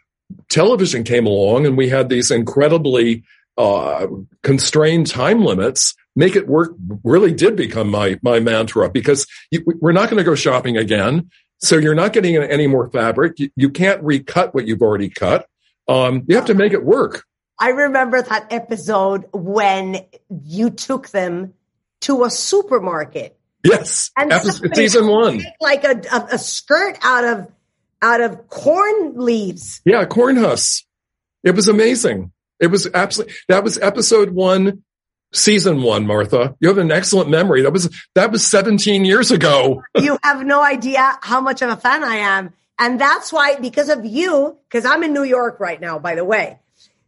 television 0.50 1.04
came 1.04 1.26
along 1.26 1.66
and 1.66 1.78
we 1.78 1.90
had 1.90 2.10
these 2.10 2.32
incredibly 2.32 3.24
uh, 3.58 4.08
constrained 4.44 5.08
time 5.08 5.44
limits, 5.44 5.96
make 6.16 6.36
it 6.36 6.48
work 6.48 6.72
really 7.04 7.34
did 7.34 7.56
become 7.56 7.90
my 7.90 8.18
my 8.22 8.40
mantra 8.40 8.90
because 8.90 9.28
you, 9.52 9.64
we're 9.80 9.92
not 9.92 10.10
going 10.10 10.18
to 10.18 10.24
go 10.24 10.36
shopping 10.36 10.78
again. 10.78 11.30
So 11.60 11.78
you're 11.78 11.96
not 11.96 12.14
getting 12.14 12.36
any 12.38 12.68
more 12.68 12.90
fabric. 12.90 13.40
You, 13.40 13.50
you 13.56 13.70
can't 13.70 14.02
recut 14.04 14.54
what 14.54 14.68
you've 14.68 14.82
already 14.82 15.10
cut. 15.10 15.48
Um, 15.88 16.24
you 16.28 16.36
have 16.36 16.46
to 16.46 16.54
make 16.54 16.74
it 16.74 16.84
work. 16.84 17.26
I 17.60 17.70
remember 17.70 18.22
that 18.22 18.54
episode 18.54 19.26
when 19.34 20.06
you 20.30 20.70
took 20.70 21.10
them 21.10 21.54
to 22.02 22.24
a 22.24 22.30
supermarket. 22.30 23.38
Yes, 23.64 24.12
and 24.16 24.32
episode, 24.32 24.74
season 24.74 25.08
one, 25.08 25.42
like 25.60 25.84
a, 25.84 26.02
a, 26.14 26.36
a 26.36 26.38
skirt 26.38 26.98
out 27.02 27.26
of 27.26 27.52
out 28.02 28.22
of 28.22 28.48
corn 28.48 29.16
leaves. 29.18 29.82
Yeah, 29.84 30.06
corn 30.06 30.38
husks. 30.38 30.86
It 31.44 31.56
was 31.56 31.68
amazing. 31.68 32.32
It 32.62 32.68
was 32.68 32.88
absolutely, 32.94 33.34
that 33.50 33.66
was 33.66 33.78
episode 33.78 34.30
one, 34.30 34.84
season 35.34 35.82
one, 35.82 36.08
Martha. 36.08 36.56
You 36.60 36.70
have 36.70 36.78
an 36.78 36.92
excellent 36.92 37.30
memory. 37.30 37.62
That 37.62 37.74
was, 37.74 37.90
that 38.16 38.32
was 38.32 38.46
17 38.46 39.06
years 39.06 39.32
ago. 39.32 39.84
you 39.96 40.18
have 40.24 40.46
no 40.46 40.62
idea 40.64 41.18
how 41.22 41.42
much 41.42 41.62
of 41.62 41.70
a 41.70 41.78
fan 41.78 42.04
I 42.04 42.16
am. 42.16 42.54
And 42.78 43.00
that's 43.00 43.34
why, 43.34 43.56
because 43.56 43.90
of 43.90 44.06
you, 44.06 44.58
because 44.70 44.86
I'm 44.86 45.04
in 45.04 45.14
New 45.14 45.24
York 45.24 45.60
right 45.60 45.80
now, 45.80 46.00
by 46.00 46.16
the 46.16 46.24
way. 46.24 46.60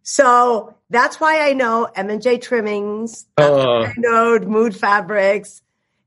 So 0.03 0.75
that's 0.89 1.19
why 1.19 1.47
I 1.47 1.53
know 1.53 1.85
M&J 1.85 2.39
Trimmings. 2.39 3.25
Uh, 3.37 3.83
I 3.83 3.93
know 3.97 4.37
Mood 4.39 4.75
Fabrics 4.75 5.61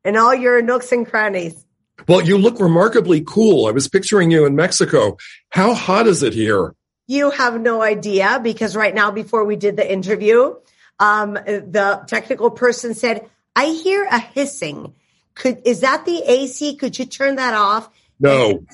and 0.05 0.16
all 0.16 0.35
your 0.35 0.61
nooks 0.61 0.93
and 0.93 1.07
crannies. 1.07 1.65
Well, 2.07 2.20
you 2.20 2.36
look 2.36 2.61
remarkably 2.61 3.23
cool. 3.23 3.66
I 3.66 3.70
was 3.70 3.89
picturing 3.89 4.31
you 4.31 4.45
in 4.45 4.57
Mexico. 4.57 5.16
How 5.51 5.74
hot 5.74 6.07
is 6.07 6.23
it 6.23 6.35
here? 6.35 6.74
You 7.07 7.31
have 7.31 7.61
no 7.61 7.82
idea 7.82 8.41
because 8.43 8.77
right 8.77 8.95
now, 8.95 9.11
before 9.11 9.45
we 9.45 9.57
did 9.57 9.77
the 9.77 9.91
interview, 9.91 10.55
um, 10.99 11.35
the 11.35 12.05
technical 12.07 12.51
person 12.51 12.95
said, 12.95 13.29
I 13.57 13.66
hear 13.66 14.05
a 14.05 14.19
hissing. 14.19 14.95
Could, 15.35 15.62
is 15.65 15.81
that 15.81 16.05
the 16.05 16.23
AC? 16.27 16.77
Could 16.77 16.99
you 16.99 17.07
turn 17.07 17.37
that 17.37 17.55
off? 17.55 17.91
No. 18.21 18.65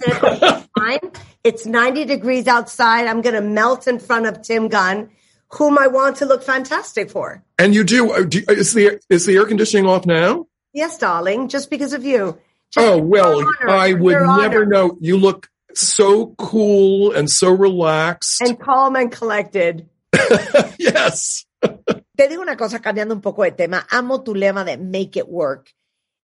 it's 1.44 1.66
90 1.66 2.04
degrees 2.04 2.46
outside. 2.46 3.06
I'm 3.06 3.22
going 3.22 3.34
to 3.34 3.40
melt 3.40 3.88
in 3.88 3.98
front 3.98 4.26
of 4.26 4.42
Tim 4.42 4.68
Gunn, 4.68 5.10
whom 5.48 5.78
I 5.78 5.86
want 5.86 6.16
to 6.16 6.26
look 6.26 6.42
fantastic 6.42 7.10
for. 7.10 7.42
And 7.58 7.74
you 7.74 7.84
do, 7.84 8.12
uh, 8.12 8.22
do 8.22 8.42
is 8.48 8.74
the, 8.74 9.00
is 9.08 9.26
the 9.26 9.36
air 9.36 9.46
conditioning 9.46 9.86
off 9.86 10.06
now? 10.06 10.46
Yes, 10.72 10.98
darling, 10.98 11.48
just 11.48 11.70
because 11.70 11.92
of 11.92 12.04
you. 12.04 12.38
Just 12.70 12.86
oh, 12.86 12.98
well, 12.98 13.44
I 13.66 13.94
would 13.94 14.12
never 14.12 14.62
honor. 14.62 14.66
know. 14.66 14.96
You 15.00 15.16
look 15.16 15.48
so 15.74 16.34
cool 16.38 17.12
and 17.12 17.28
so 17.28 17.50
relaxed. 17.50 18.40
And 18.40 18.60
calm 18.60 18.94
and 18.94 19.10
collected. 19.10 19.88
yes. 20.78 21.44
Te 22.20 22.28
digo 22.28 22.42
una 22.42 22.58
cosa, 22.58 22.82
cambiando 22.82 23.14
un 23.14 23.22
poco 23.22 23.44
de 23.44 23.52
tema. 23.52 23.86
Amo 23.88 24.22
tu 24.22 24.34
lema 24.34 24.62
de 24.62 24.76
make 24.76 25.20
it 25.20 25.24
work. 25.26 25.74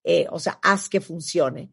Eh, 0.03 0.27
o 0.29 0.39
sea, 0.39 0.59
haz 0.61 0.89
que 0.89 0.99
funcione. 0.99 1.71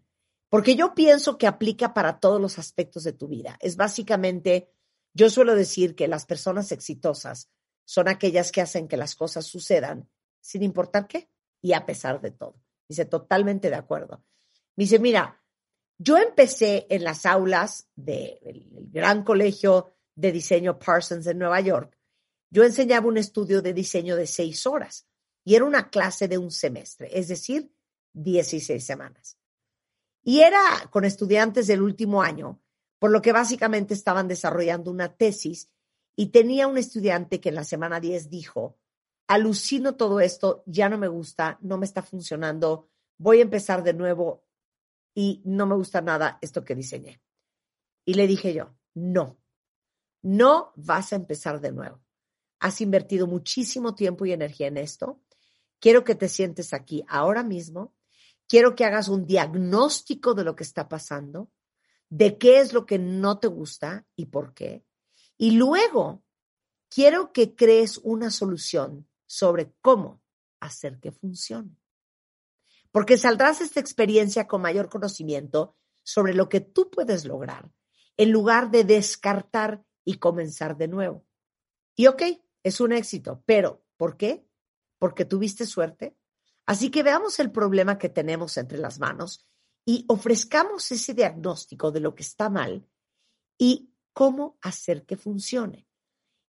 Porque 0.49 0.77
yo 0.77 0.95
pienso 0.95 1.37
que 1.37 1.49
aplica 1.49 1.93
para 1.93 2.21
todos 2.21 2.41
los 2.41 2.57
aspectos 2.57 3.03
de 3.03 3.15
tu 3.15 3.27
vida. 3.27 3.59
Es 3.59 3.75
básicamente, 3.75 4.71
yo 5.13 5.29
suelo 5.29 5.57
decir 5.57 5.97
que 5.97 6.07
las 6.07 6.25
personas 6.25 6.71
exitosas 6.71 7.51
son 7.85 8.07
aquellas 8.07 8.53
que 8.53 8.61
hacen 8.61 8.87
que 8.87 8.97
las 8.97 9.17
cosas 9.17 9.45
sucedan 9.45 10.09
sin 10.41 10.63
importar 10.63 11.09
qué 11.09 11.29
y 11.61 11.73
a 11.73 11.85
pesar 11.85 12.21
de 12.21 12.31
todo. 12.31 12.63
Dice, 12.89 13.07
totalmente 13.07 13.71
de 13.71 13.77
acuerdo. 13.77 14.25
Dice, 14.77 15.01
mira, 15.01 15.43
yo 15.99 16.17
empecé 16.17 16.87
en 16.91 17.03
las 17.03 17.27
aulas 17.27 17.89
del 17.97 18.69
gran 18.93 19.25
colegio 19.25 19.97
de 20.15 20.31
diseño 20.31 20.79
Parsons 20.79 21.27
en 21.27 21.39
Nueva 21.39 21.61
York. 21.61 21.99
Yo 22.53 22.65
enseñaba 22.65 23.09
un 23.09 23.17
estudio 23.17 23.63
de 23.63 23.73
diseño 23.73 24.15
de 24.15 24.27
seis 24.27 24.67
horas 24.67 25.09
y 25.43 25.55
era 25.55 25.65
una 25.65 25.89
clase 25.89 26.29
de 26.29 26.37
un 26.37 26.51
semestre, 26.51 27.09
es 27.19 27.29
decir, 27.29 27.75
16 28.13 28.85
semanas. 28.85 29.39
Y 30.23 30.41
era 30.41 30.61
con 30.91 31.07
estudiantes 31.07 31.67
del 31.67 31.81
último 31.81 32.21
año, 32.21 32.61
por 32.99 33.11
lo 33.11 33.23
que 33.23 33.33
básicamente 33.33 33.95
estaban 33.95 34.29
desarrollando 34.29 34.91
una 34.91 35.17
tesis 35.17 35.71
y 36.15 36.27
tenía 36.27 36.69
un 36.69 36.77
estudiante 36.77 37.41
que 37.41 37.49
en 37.49 37.55
la 37.55 37.65
semana 37.65 38.01
10 38.01 38.29
dijo, 38.29 38.79
alucino 39.29 39.97
todo 39.97 40.21
esto, 40.21 40.63
ya 40.67 40.91
no 40.91 40.99
me 40.99 41.09
gusta, 41.09 41.57
no 41.63 41.79
me 41.79 41.87
está 41.87 42.03
funcionando, 42.03 42.91
voy 43.17 43.39
a 43.39 43.43
empezar 43.43 43.83
de 43.83 43.95
nuevo 43.95 44.45
y 45.15 45.41
no 45.47 45.65
me 45.65 45.75
gusta 45.75 46.03
nada 46.03 46.39
esto 46.43 46.67
que 46.67 46.75
diseñé. 46.75 47.23
Y 48.05 48.13
le 48.13 48.27
dije 48.27 48.53
yo, 48.53 48.77
no, 48.93 49.39
no 50.21 50.75
vas 50.77 51.15
a 51.15 51.17
empezar 51.17 51.59
de 51.59 51.73
nuevo. 51.73 52.03
Has 52.63 52.81
invertido 52.81 53.27
muchísimo 53.27 53.95
tiempo 53.95 54.25
y 54.25 54.33
energía 54.33 54.69
en 54.69 54.77
esto. 54.77 55.21
Quiero 55.81 56.05
que 56.05 56.15
te 56.15 56.29
sientes 56.29 56.73
aquí 56.73 57.05
ahora 57.09 57.43
mismo. 57.43 57.95
Quiero 58.49 58.75
que 58.75 58.85
hagas 58.85 59.09
un 59.09 59.27
diagnóstico 59.27 60.35
de 60.35 60.45
lo 60.45 60.55
que 60.55 60.65
está 60.65 60.89
pasando, 60.89 61.51
de 62.09 62.39
qué 62.39 62.61
es 62.61 62.73
lo 62.73 62.87
que 62.87 62.99
no 62.99 63.39
te 63.39 63.49
gusta 63.49 64.07
y 64.15 64.27
por 64.27 64.55
qué. 64.55 64.85
Y 65.37 65.53
luego 65.53 66.23
quiero 66.89 67.33
que 67.33 67.55
crees 67.55 67.99
una 67.99 68.31
solución 68.31 69.09
sobre 69.27 69.75
cómo 69.81 70.23
hacer 70.61 71.01
que 71.01 71.11
funcione 71.11 71.83
porque 72.93 73.17
saldrás 73.17 73.59
de 73.59 73.65
esta 73.65 73.81
experiencia 73.81 74.47
con 74.47 74.63
mayor 74.63 74.89
conocimiento 74.89 75.75
sobre 76.05 76.35
lo 76.35 76.49
que 76.49 76.61
tú 76.61 76.91
puedes 76.91 77.25
lograr, 77.25 77.73
en 78.17 78.31
lugar 78.31 78.71
de 78.71 78.85
descartar 78.85 79.83
y 80.05 80.19
comenzar 80.19 80.77
de 80.77 80.89
nuevo. 80.89 81.25
Y 81.97 82.07
ok, 82.07 82.23
es 82.63 82.81
un 82.81 82.93
éxito, 82.93 83.43
pero 83.47 83.85
¿por 83.97 84.17
qué? 84.17 84.47
Porque 84.99 85.25
tuviste 85.25 85.67
suerte. 85.67 86.17
Así 86.67 86.91
que 86.91 87.03
veamos 87.03 87.41
el 87.41 87.51
problema 87.51 87.99
que 87.99 88.09
tenemos 88.09 88.57
entre 88.57 88.79
las 88.79 88.99
manos 88.99 89.47
y 89.85 90.05
ofrezcamos 90.09 90.91
ese 90.93 91.15
diagnóstico 91.15 91.91
de 91.91 92.01
lo 92.01 92.15
que 92.15 92.23
está 92.23 92.49
mal 92.49 92.87
y 93.59 93.91
cómo 94.13 94.59
hacer 94.63 95.05
que 95.05 95.17
funcione. 95.17 95.89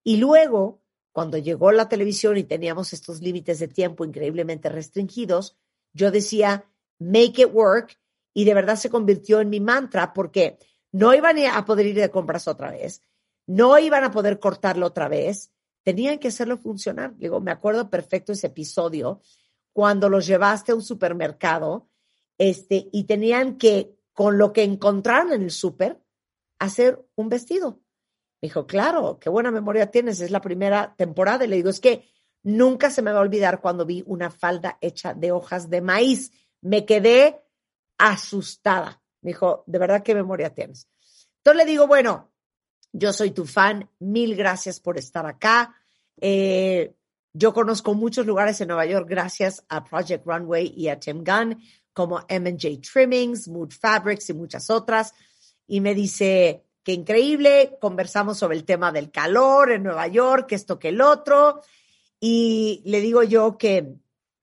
Y 0.05 0.16
luego, 0.16 0.82
cuando 1.12 1.39
llegó 1.39 1.72
la 1.72 1.89
televisión 1.89 2.36
y 2.36 2.44
teníamos 2.44 2.93
estos 2.93 3.20
límites 3.20 3.59
de 3.59 3.68
tiempo 3.68 4.05
increíblemente 4.05 4.68
restringidos, 4.68 5.56
yo 5.94 6.10
decía, 6.10 6.70
make 6.98 7.43
it 7.43 7.51
work, 7.52 7.98
y 8.34 8.44
de 8.44 8.55
verdad 8.55 8.76
se 8.76 8.90
convirtió 8.90 9.40
en 9.40 9.51
mi 9.51 9.60
mantra 9.60 10.12
porque 10.12 10.59
no 10.90 11.14
iban 11.14 11.39
a 11.39 11.64
poder 11.64 11.86
ir 11.86 11.97
de 11.97 12.10
compras 12.10 12.48
otra 12.48 12.70
vez, 12.70 13.02
no 13.47 13.78
iban 13.78 14.05
a 14.05 14.10
poder 14.10 14.39
cortarlo 14.39 14.86
otra 14.86 15.09
vez, 15.09 15.52
tenían 15.82 16.18
que 16.18 16.28
hacerlo 16.28 16.59
funcionar. 16.59 17.16
Digo, 17.16 17.40
me 17.40 17.50
acuerdo 17.50 17.90
perfecto 17.90 18.32
ese 18.32 18.48
episodio 18.48 19.20
cuando 19.72 20.09
los 20.09 20.26
llevaste 20.26 20.72
a 20.72 20.74
un 20.74 20.82
supermercado 20.82 21.88
este, 22.38 22.88
y 22.92 23.04
tenían 23.04 23.56
que, 23.59 23.96
con 24.12 24.38
lo 24.38 24.52
que 24.52 24.64
encontraron 24.64 25.32
en 25.32 25.42
el 25.42 25.50
súper, 25.50 26.00
hacer 26.59 27.04
un 27.14 27.28
vestido. 27.28 27.80
Me 28.40 28.48
dijo, 28.48 28.66
claro, 28.66 29.18
qué 29.20 29.30
buena 29.30 29.50
memoria 29.50 29.90
tienes, 29.90 30.20
es 30.20 30.30
la 30.30 30.40
primera 30.40 30.94
temporada. 30.96 31.44
Y 31.44 31.48
le 31.48 31.56
digo, 31.56 31.70
es 31.70 31.80
que 31.80 32.04
Nunca 32.42 32.90
se 32.90 33.02
me 33.02 33.12
va 33.12 33.18
a 33.18 33.22
olvidar 33.22 33.60
cuando 33.60 33.86
vi 33.86 34.02
una 34.06 34.30
falda 34.30 34.78
hecha 34.80 35.14
de 35.14 35.30
hojas 35.30 35.70
de 35.70 35.80
maíz. 35.80 36.32
Me 36.60 36.84
quedé 36.84 37.40
asustada. 37.98 39.00
Me 39.20 39.30
dijo, 39.30 39.62
de 39.66 39.78
verdad 39.78 40.02
qué 40.02 40.14
memoria 40.14 40.52
tienes. 40.52 40.88
Entonces 41.38 41.64
le 41.64 41.70
digo, 41.70 41.86
bueno, 41.86 42.31
yo 42.93 43.12
soy 43.12 43.31
tu 43.31 43.47
fan, 43.47 43.89
mil 43.98 44.36
gracias 44.36 44.81
por 44.81 44.98
estar 44.98 45.27
acá. 45.27 45.74
Eh, 46.20 46.94
yo 47.32 47.55
conozco 47.55 47.94
muchos 47.94 48.27
lugares 48.27 48.60
en 48.60 48.69
Nueva 48.69 48.85
York 48.85 49.06
gracias 49.09 49.64
a 49.69 49.82
Project 49.82 50.27
Runway 50.27 50.74
y 50.77 50.89
a 50.89 51.01
Tim 51.01 51.24
Gunn, 51.24 51.59
como 51.94 52.20
M&J 52.28 52.81
Trimmings, 52.81 53.48
Mood 53.48 53.73
Fabrics 53.73 54.28
y 54.31 54.35
muchas 54.35 54.69
otras. 54.69 55.14
Y 55.66 55.81
me 55.81 55.94
dice, 55.94 56.64
qué 56.82 56.93
increíble, 56.93 57.78
conversamos 57.81 58.39
sobre 58.39 58.56
el 58.56 58.64
tema 58.64 58.93
del 58.93 59.10
calor 59.10 59.73
en 59.73 59.82
Nueva 59.82 60.06
York, 60.09 60.52
esto 60.52 60.78
que 60.78 60.89
el 60.89 61.01
otro. 61.01 61.62
Y 62.20 62.82
le 62.85 63.01
digo 63.01 63.23
yo 63.23 63.56
que 63.56 63.94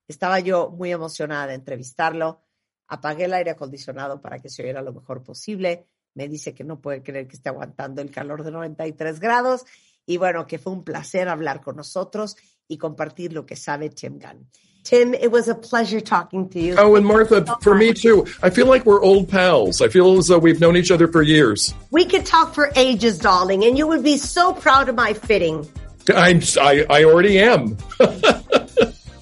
estaba 0.08 0.40
yo 0.40 0.70
muy 0.70 0.90
emocionada 0.90 1.46
de 1.46 1.54
entrevistarlo. 1.54 2.42
Apagué 2.88 3.26
el 3.26 3.34
aire 3.34 3.52
acondicionado 3.52 4.20
para 4.20 4.40
que 4.40 4.48
se 4.48 4.62
oyera 4.62 4.82
lo 4.82 4.92
mejor 4.92 5.22
posible. 5.22 5.86
Me 6.14 6.28
dice 6.28 6.54
que 6.54 6.64
no 6.64 6.80
puede 6.80 7.02
creer 7.02 7.26
que 7.28 7.36
esté 7.36 7.48
aguantando 7.48 8.02
el 8.02 8.10
calor 8.10 8.42
de 8.44 8.50
93 8.50 9.20
grados. 9.20 9.64
Y 10.06 10.16
bueno, 10.16 10.46
que 10.46 10.58
fue 10.58 10.72
un 10.72 10.82
placer 10.84 11.28
hablar 11.28 11.60
con 11.60 11.76
nosotros 11.76 12.36
y 12.66 12.78
compartir 12.78 13.32
lo 13.32 13.46
que 13.46 13.56
sabe 13.56 13.90
Tim 13.90 14.18
Gunn. 14.18 14.46
Tim, 14.82 15.12
it 15.14 15.30
was 15.30 15.46
a 15.48 15.54
pleasure 15.54 16.00
talking 16.00 16.48
to 16.48 16.58
you. 16.58 16.74
Oh, 16.78 16.96
and 16.96 17.04
Martha, 17.04 17.44
for 17.60 17.74
me 17.74 17.92
too. 17.92 18.24
I 18.42 18.48
feel 18.48 18.66
like 18.66 18.86
we're 18.86 19.02
old 19.02 19.28
pals. 19.28 19.82
I 19.82 19.88
feel 19.88 20.16
as 20.16 20.28
though 20.28 20.38
we've 20.38 20.58
known 20.58 20.74
each 20.76 20.90
other 20.90 21.06
for 21.06 21.22
years. 21.22 21.74
We 21.90 22.06
could 22.06 22.24
talk 22.24 22.54
for 22.54 22.72
ages, 22.74 23.18
darling, 23.18 23.62
and 23.64 23.76
you 23.76 23.86
would 23.86 24.02
be 24.02 24.16
so 24.16 24.54
proud 24.54 24.88
of 24.88 24.94
my 24.94 25.12
fitting. 25.12 25.68
I'm, 26.08 26.40
I, 26.58 26.86
I 26.88 27.04
already 27.04 27.38
am. 27.38 27.76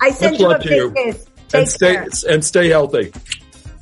I 0.01 0.10
sent 0.12 0.39
you 0.39 0.48
a 0.51 0.62
you. 0.65 0.93
kiss. 0.93 1.27
and 1.52 1.66
Take 1.66 1.69
stay 1.69 1.94
care. 1.94 2.09
and 2.28 2.44
stay 2.44 2.69
healthy 2.69 3.12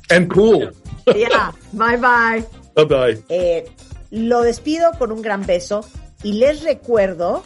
and 0.09 0.29
cool. 0.31 0.71
Yeah. 1.15 1.51
Bye 1.73 1.97
bye. 1.97 2.45
Bye 2.77 2.85
bye. 2.85 3.23
Eh, 3.29 3.65
lo 4.11 4.41
despido 4.41 4.91
con 4.99 5.11
un 5.11 5.21
gran 5.21 5.45
beso 5.45 5.83
y 6.23 6.33
les 6.33 6.63
recuerdo 6.63 7.43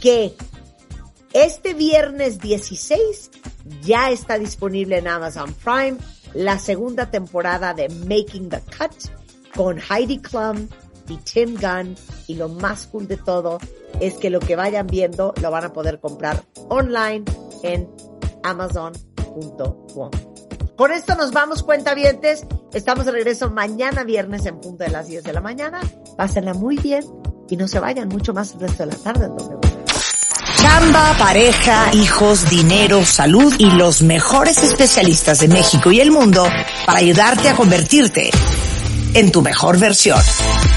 que 0.00 0.34
este 1.32 1.74
viernes 1.74 2.38
16 2.38 3.30
ya 3.82 4.10
está 4.10 4.38
disponible 4.38 4.98
en 4.98 5.08
Amazon 5.08 5.54
Prime 5.54 5.96
la 6.34 6.58
segunda 6.58 7.10
temporada 7.10 7.72
de 7.72 7.88
Making 7.88 8.50
the 8.50 8.60
Cut 8.76 8.92
con 9.56 9.78
Heidi 9.78 10.18
Klum 10.18 10.68
y 11.08 11.16
Tim 11.16 11.56
Gunn 11.56 11.96
y 12.26 12.34
lo 12.34 12.48
más 12.48 12.86
cool 12.86 13.08
de 13.08 13.16
todo 13.16 13.58
es 14.00 14.14
que 14.14 14.28
lo 14.28 14.40
que 14.40 14.56
vayan 14.56 14.86
viendo 14.86 15.32
lo 15.40 15.50
van 15.50 15.64
a 15.64 15.72
poder 15.72 15.98
comprar 15.98 16.44
online 16.68 17.24
en 17.62 17.88
amazon.com. 18.42 20.10
Con 20.78 20.92
esto 20.92 21.16
nos 21.16 21.32
vamos, 21.32 21.64
cuentavientes. 21.64 22.46
Estamos 22.72 23.04
de 23.04 23.10
regreso 23.10 23.50
mañana 23.50 24.04
viernes 24.04 24.46
en 24.46 24.60
punto 24.60 24.84
de 24.84 24.90
las 24.90 25.08
10 25.08 25.24
de 25.24 25.32
la 25.32 25.40
mañana. 25.40 25.80
Pásenla 26.16 26.54
muy 26.54 26.76
bien 26.76 27.04
y 27.50 27.56
no 27.56 27.66
se 27.66 27.80
vayan 27.80 28.06
mucho 28.06 28.32
más 28.32 28.54
el 28.54 28.60
resto 28.60 28.86
de 28.86 28.92
la 28.92 28.96
tarde 28.98 29.24
en 29.24 29.36
W. 29.36 29.58
Chamba, 30.54 31.16
pareja, 31.18 31.92
hijos, 31.94 32.48
dinero, 32.48 33.04
salud 33.04 33.52
y 33.58 33.66
los 33.72 34.02
mejores 34.02 34.62
especialistas 34.62 35.40
de 35.40 35.48
México 35.48 35.90
y 35.90 36.00
el 36.00 36.12
mundo 36.12 36.46
para 36.86 37.00
ayudarte 37.00 37.48
a 37.48 37.56
convertirte 37.56 38.30
en 39.14 39.32
tu 39.32 39.42
mejor 39.42 39.80
versión. 39.80 40.20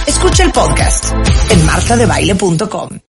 Escucha 0.08 0.42
el 0.42 0.52
podcast 0.52 1.14
en 1.52 1.64
martadebaile.com. 1.64 3.02